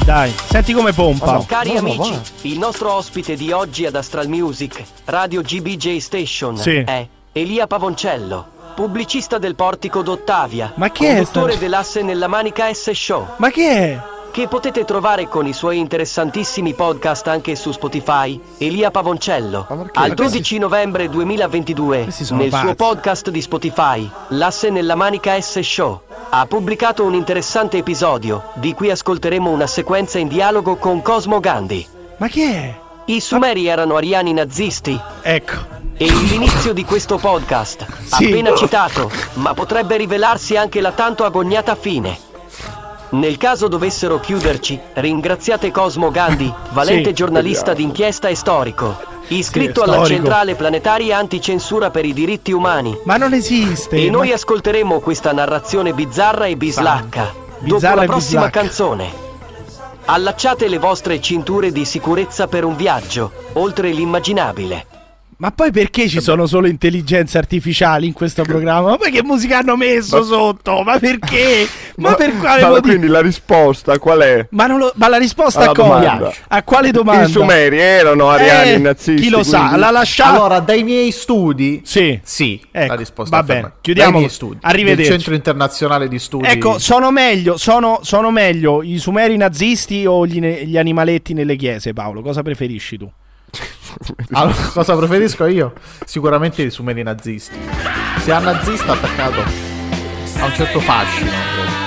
Dai, 0.04 0.32
senti 0.48 0.72
come 0.72 0.92
pompa. 0.92 1.42
Cari 1.46 1.76
amici, 1.76 2.18
il 2.42 2.58
nostro 2.58 2.92
ospite 2.92 3.36
di 3.36 3.52
oggi 3.52 3.86
ad 3.86 3.94
Astral 3.94 4.28
Music, 4.28 4.82
Radio 5.06 5.40
GBJ 5.42 5.98
Station, 5.98 6.56
Sì. 6.56 6.76
è 6.84 7.06
Elia 7.32 7.66
Pavoncello, 7.66 8.46
pubblicista 8.74 9.38
del 9.38 9.54
Portico 9.54 10.02
d'Ottavia, 10.02 10.72
Ma 10.76 10.90
che 10.90 11.08
è 11.10 11.14
conduttore 11.16 11.52
sta- 11.52 11.60
dell'asse 11.60 12.02
nella 12.02 12.26
Manica 12.26 12.72
S 12.72 12.90
Show, 12.90 13.26
Ma 13.36 13.50
che 13.50 13.70
è? 13.70 14.00
Che 14.30 14.48
potete 14.48 14.84
trovare 14.84 15.28
con 15.28 15.46
i 15.46 15.52
suoi 15.52 15.78
interessantissimi 15.78 16.74
podcast 16.74 17.26
anche 17.26 17.56
su 17.56 17.72
Spotify. 17.72 18.40
Elia 18.58 18.90
Pavoncello, 18.90 19.66
al 19.68 20.14
questi- 20.14 20.14
12 20.14 20.58
novembre 20.58 21.08
2022, 21.08 22.02
Questi 22.04 22.24
sono 22.24 22.40
nel 22.42 22.52
suo 22.52 22.74
podcast 22.74 23.30
di 23.30 23.42
Spotify, 23.42 24.08
L'asse 24.28 24.70
nella 24.70 24.94
Manica 24.94 25.38
S 25.40 25.58
Show, 25.60 26.00
ha 26.30 26.46
pubblicato 26.46 27.04
un 27.04 27.14
interessante 27.14 27.78
episodio, 27.78 28.50
di 28.54 28.72
cui 28.74 28.90
ascolteremo 28.90 29.50
una 29.50 29.66
sequenza 29.66 30.18
in 30.18 30.28
dialogo 30.28 30.76
con 30.76 31.02
Cosmo 31.02 31.40
Gandhi. 31.40 31.86
Ma 32.18 32.28
che 32.28 32.44
è? 32.54 32.78
I 33.06 33.20
Sumeri 33.20 33.66
erano 33.66 33.96
ariani 33.96 34.32
nazisti. 34.32 34.98
Ecco. 35.22 35.78
E 35.96 36.06
l'inizio 36.10 36.72
di 36.72 36.84
questo 36.84 37.18
podcast, 37.18 37.84
Sì. 38.04 38.26
appena 38.26 38.54
citato, 38.54 39.10
ma 39.34 39.52
potrebbe 39.52 39.96
rivelarsi 39.96 40.56
anche 40.56 40.80
la 40.80 40.92
tanto 40.92 41.24
agognata 41.24 41.74
fine. 41.74 42.28
Nel 43.10 43.36
caso 43.38 43.66
dovessero 43.66 44.20
chiuderci, 44.20 44.78
ringraziate 44.94 45.70
Cosmo 45.72 46.10
Gandhi, 46.10 46.52
valente 46.70 47.08
Sì. 47.08 47.14
giornalista 47.14 47.72
d'inchiesta 47.72 48.28
e 48.28 48.36
storico, 48.36 48.96
iscritto 49.28 49.82
Sì, 49.82 49.88
alla 49.88 49.98
storico. 50.04 50.14
centrale 50.22 50.54
planetaria 50.54 51.18
anticensura 51.18 51.90
per 51.90 52.04
i 52.04 52.12
diritti 52.12 52.52
umani. 52.52 52.96
Ma 53.04 53.16
non 53.16 53.32
esiste. 53.32 53.96
E 53.96 54.10
noi 54.10 54.28
ma- 54.28 54.34
ascolteremo 54.34 55.00
questa 55.00 55.32
narrazione 55.32 55.92
bizzarra 55.92 56.46
e 56.46 56.56
bislacca 56.56 57.32
dopo 57.58 57.74
Bizzarra 57.74 57.96
la 57.96 58.02
e 58.02 58.06
prossima 58.06 58.40
bislacca. 58.46 58.60
canzone. 58.60 59.28
Allacciate 60.04 60.68
le 60.68 60.78
vostre 60.78 61.20
cinture 61.20 61.72
di 61.72 61.84
sicurezza 61.84 62.46
per 62.46 62.64
un 62.64 62.76
viaggio, 62.76 63.32
oltre 63.54 63.90
l'immaginabile. 63.90 64.86
Ma 65.40 65.52
poi 65.52 65.70
perché 65.70 66.06
ci 66.06 66.20
sono 66.20 66.44
solo 66.44 66.66
intelligenze 66.66 67.38
artificiali 67.38 68.06
in 68.06 68.12
questo 68.12 68.42
programma? 68.42 68.90
Ma 68.90 68.96
poi 68.98 69.10
che 69.10 69.22
musica 69.22 69.56
hanno 69.58 69.74
messo 69.74 70.18
Ma- 70.18 70.24
sotto? 70.24 70.82
Ma 70.82 70.98
perché? 70.98 71.66
Ma, 71.96 72.14
per 72.14 72.36
quale 72.36 72.60
Ma 72.60 72.68
motivo? 72.68 72.86
quindi 72.88 73.06
la 73.06 73.22
risposta 73.22 73.98
qual 73.98 74.20
è? 74.20 74.46
Ma, 74.50 74.66
non 74.66 74.78
lo- 74.80 74.92
ma 74.96 75.08
la 75.08 75.16
risposta 75.16 75.60
Alla 75.60 75.70
a 75.70 75.74
cosa? 75.74 76.32
A 76.46 76.62
quale 76.62 76.90
domanda? 76.90 77.24
I 77.24 77.30
Sumeri 77.30 77.78
erano 77.78 78.28
ariani 78.28 78.70
Eh, 78.72 78.78
nazisti. 78.78 79.22
Chi 79.22 79.30
lo 79.30 79.42
sa? 79.42 79.60
quindi- 79.60 79.78
La 79.78 79.90
lasciamo. 79.90 80.34
Allora, 80.40 80.60
dai 80.60 80.82
miei 80.82 81.10
studi, 81.10 81.80
sì, 81.84 82.20
sì, 82.22 82.60
Ecco, 82.70 82.86
la 82.88 82.94
risposta 82.98 83.36
va 83.36 83.42
bene, 83.42 83.72
chiudiamo. 83.80 84.10
Dai 84.10 84.18
miei 84.20 84.30
studi. 84.30 84.58
Arrivederci. 84.60 85.02
Del 85.08 85.10
Centro 85.18 85.34
Internazionale 85.34 86.08
di 86.08 86.18
Studi. 86.18 86.46
Ecco, 86.48 86.78
sono 86.78 87.10
meglio, 87.10 87.56
sono, 87.56 88.00
sono 88.02 88.30
meglio 88.30 88.82
i 88.82 88.98
sumeri 88.98 89.38
nazisti 89.38 90.04
o 90.04 90.26
gli, 90.26 90.38
gli 90.38 90.76
animaletti 90.76 91.32
nelle 91.32 91.56
chiese, 91.56 91.94
Paolo? 91.94 92.20
Cosa 92.20 92.42
preferisci 92.42 92.98
tu? 92.98 93.10
Allora, 94.32 94.54
cosa 94.72 94.96
preferisco 94.96 95.46
io? 95.46 95.72
Sicuramente 96.04 96.62
i 96.62 96.70
sumeri 96.70 97.02
nazisti. 97.02 97.56
Se 98.18 98.32
ha 98.32 98.38
nazista 98.38 98.92
attaccato 98.92 99.40
a 99.40 100.44
un 100.44 100.52
certo 100.54 100.80
fascino, 100.80 101.30
credo. 101.30 101.78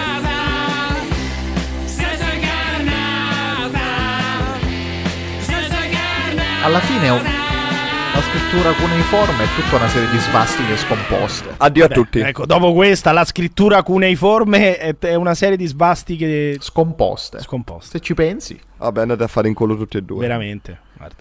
Alla 6.63 6.79
fine 6.79 7.05
è 7.07 7.11
un- 7.11 7.21
la 7.21 8.21
scrittura 8.21 8.71
cuneiforme 8.71 9.43
è 9.43 9.47
tutta 9.55 9.75
una 9.75 9.87
serie 9.89 10.09
di 10.09 10.17
svastiche 10.19 10.77
scomposte. 10.77 11.49
Addio 11.57 11.81
Vabbè, 11.87 11.93
a 11.93 11.95
tutti. 12.03 12.19
Ecco, 12.19 12.45
dopo 12.45 12.73
questa, 12.73 13.11
la 13.11 13.25
scrittura 13.25 13.83
cuneiforme 13.83 14.77
è, 14.77 15.15
una 15.15 15.33
serie 15.33 15.57
di 15.57 15.65
svastiche 15.65 16.57
Scomposte. 16.59 17.39
scomposte. 17.39 17.97
Se 17.97 17.99
ci 17.99 18.13
pensi. 18.13 18.57
Vabbè, 18.77 19.01
andate 19.01 19.23
a 19.23 19.27
fare 19.27 19.47
in 19.49 19.53
culo 19.53 19.75
tutti 19.75 19.97
e 19.97 20.01
due. 20.03 20.19
Veramente, 20.19 20.79
guarda. 20.95 21.15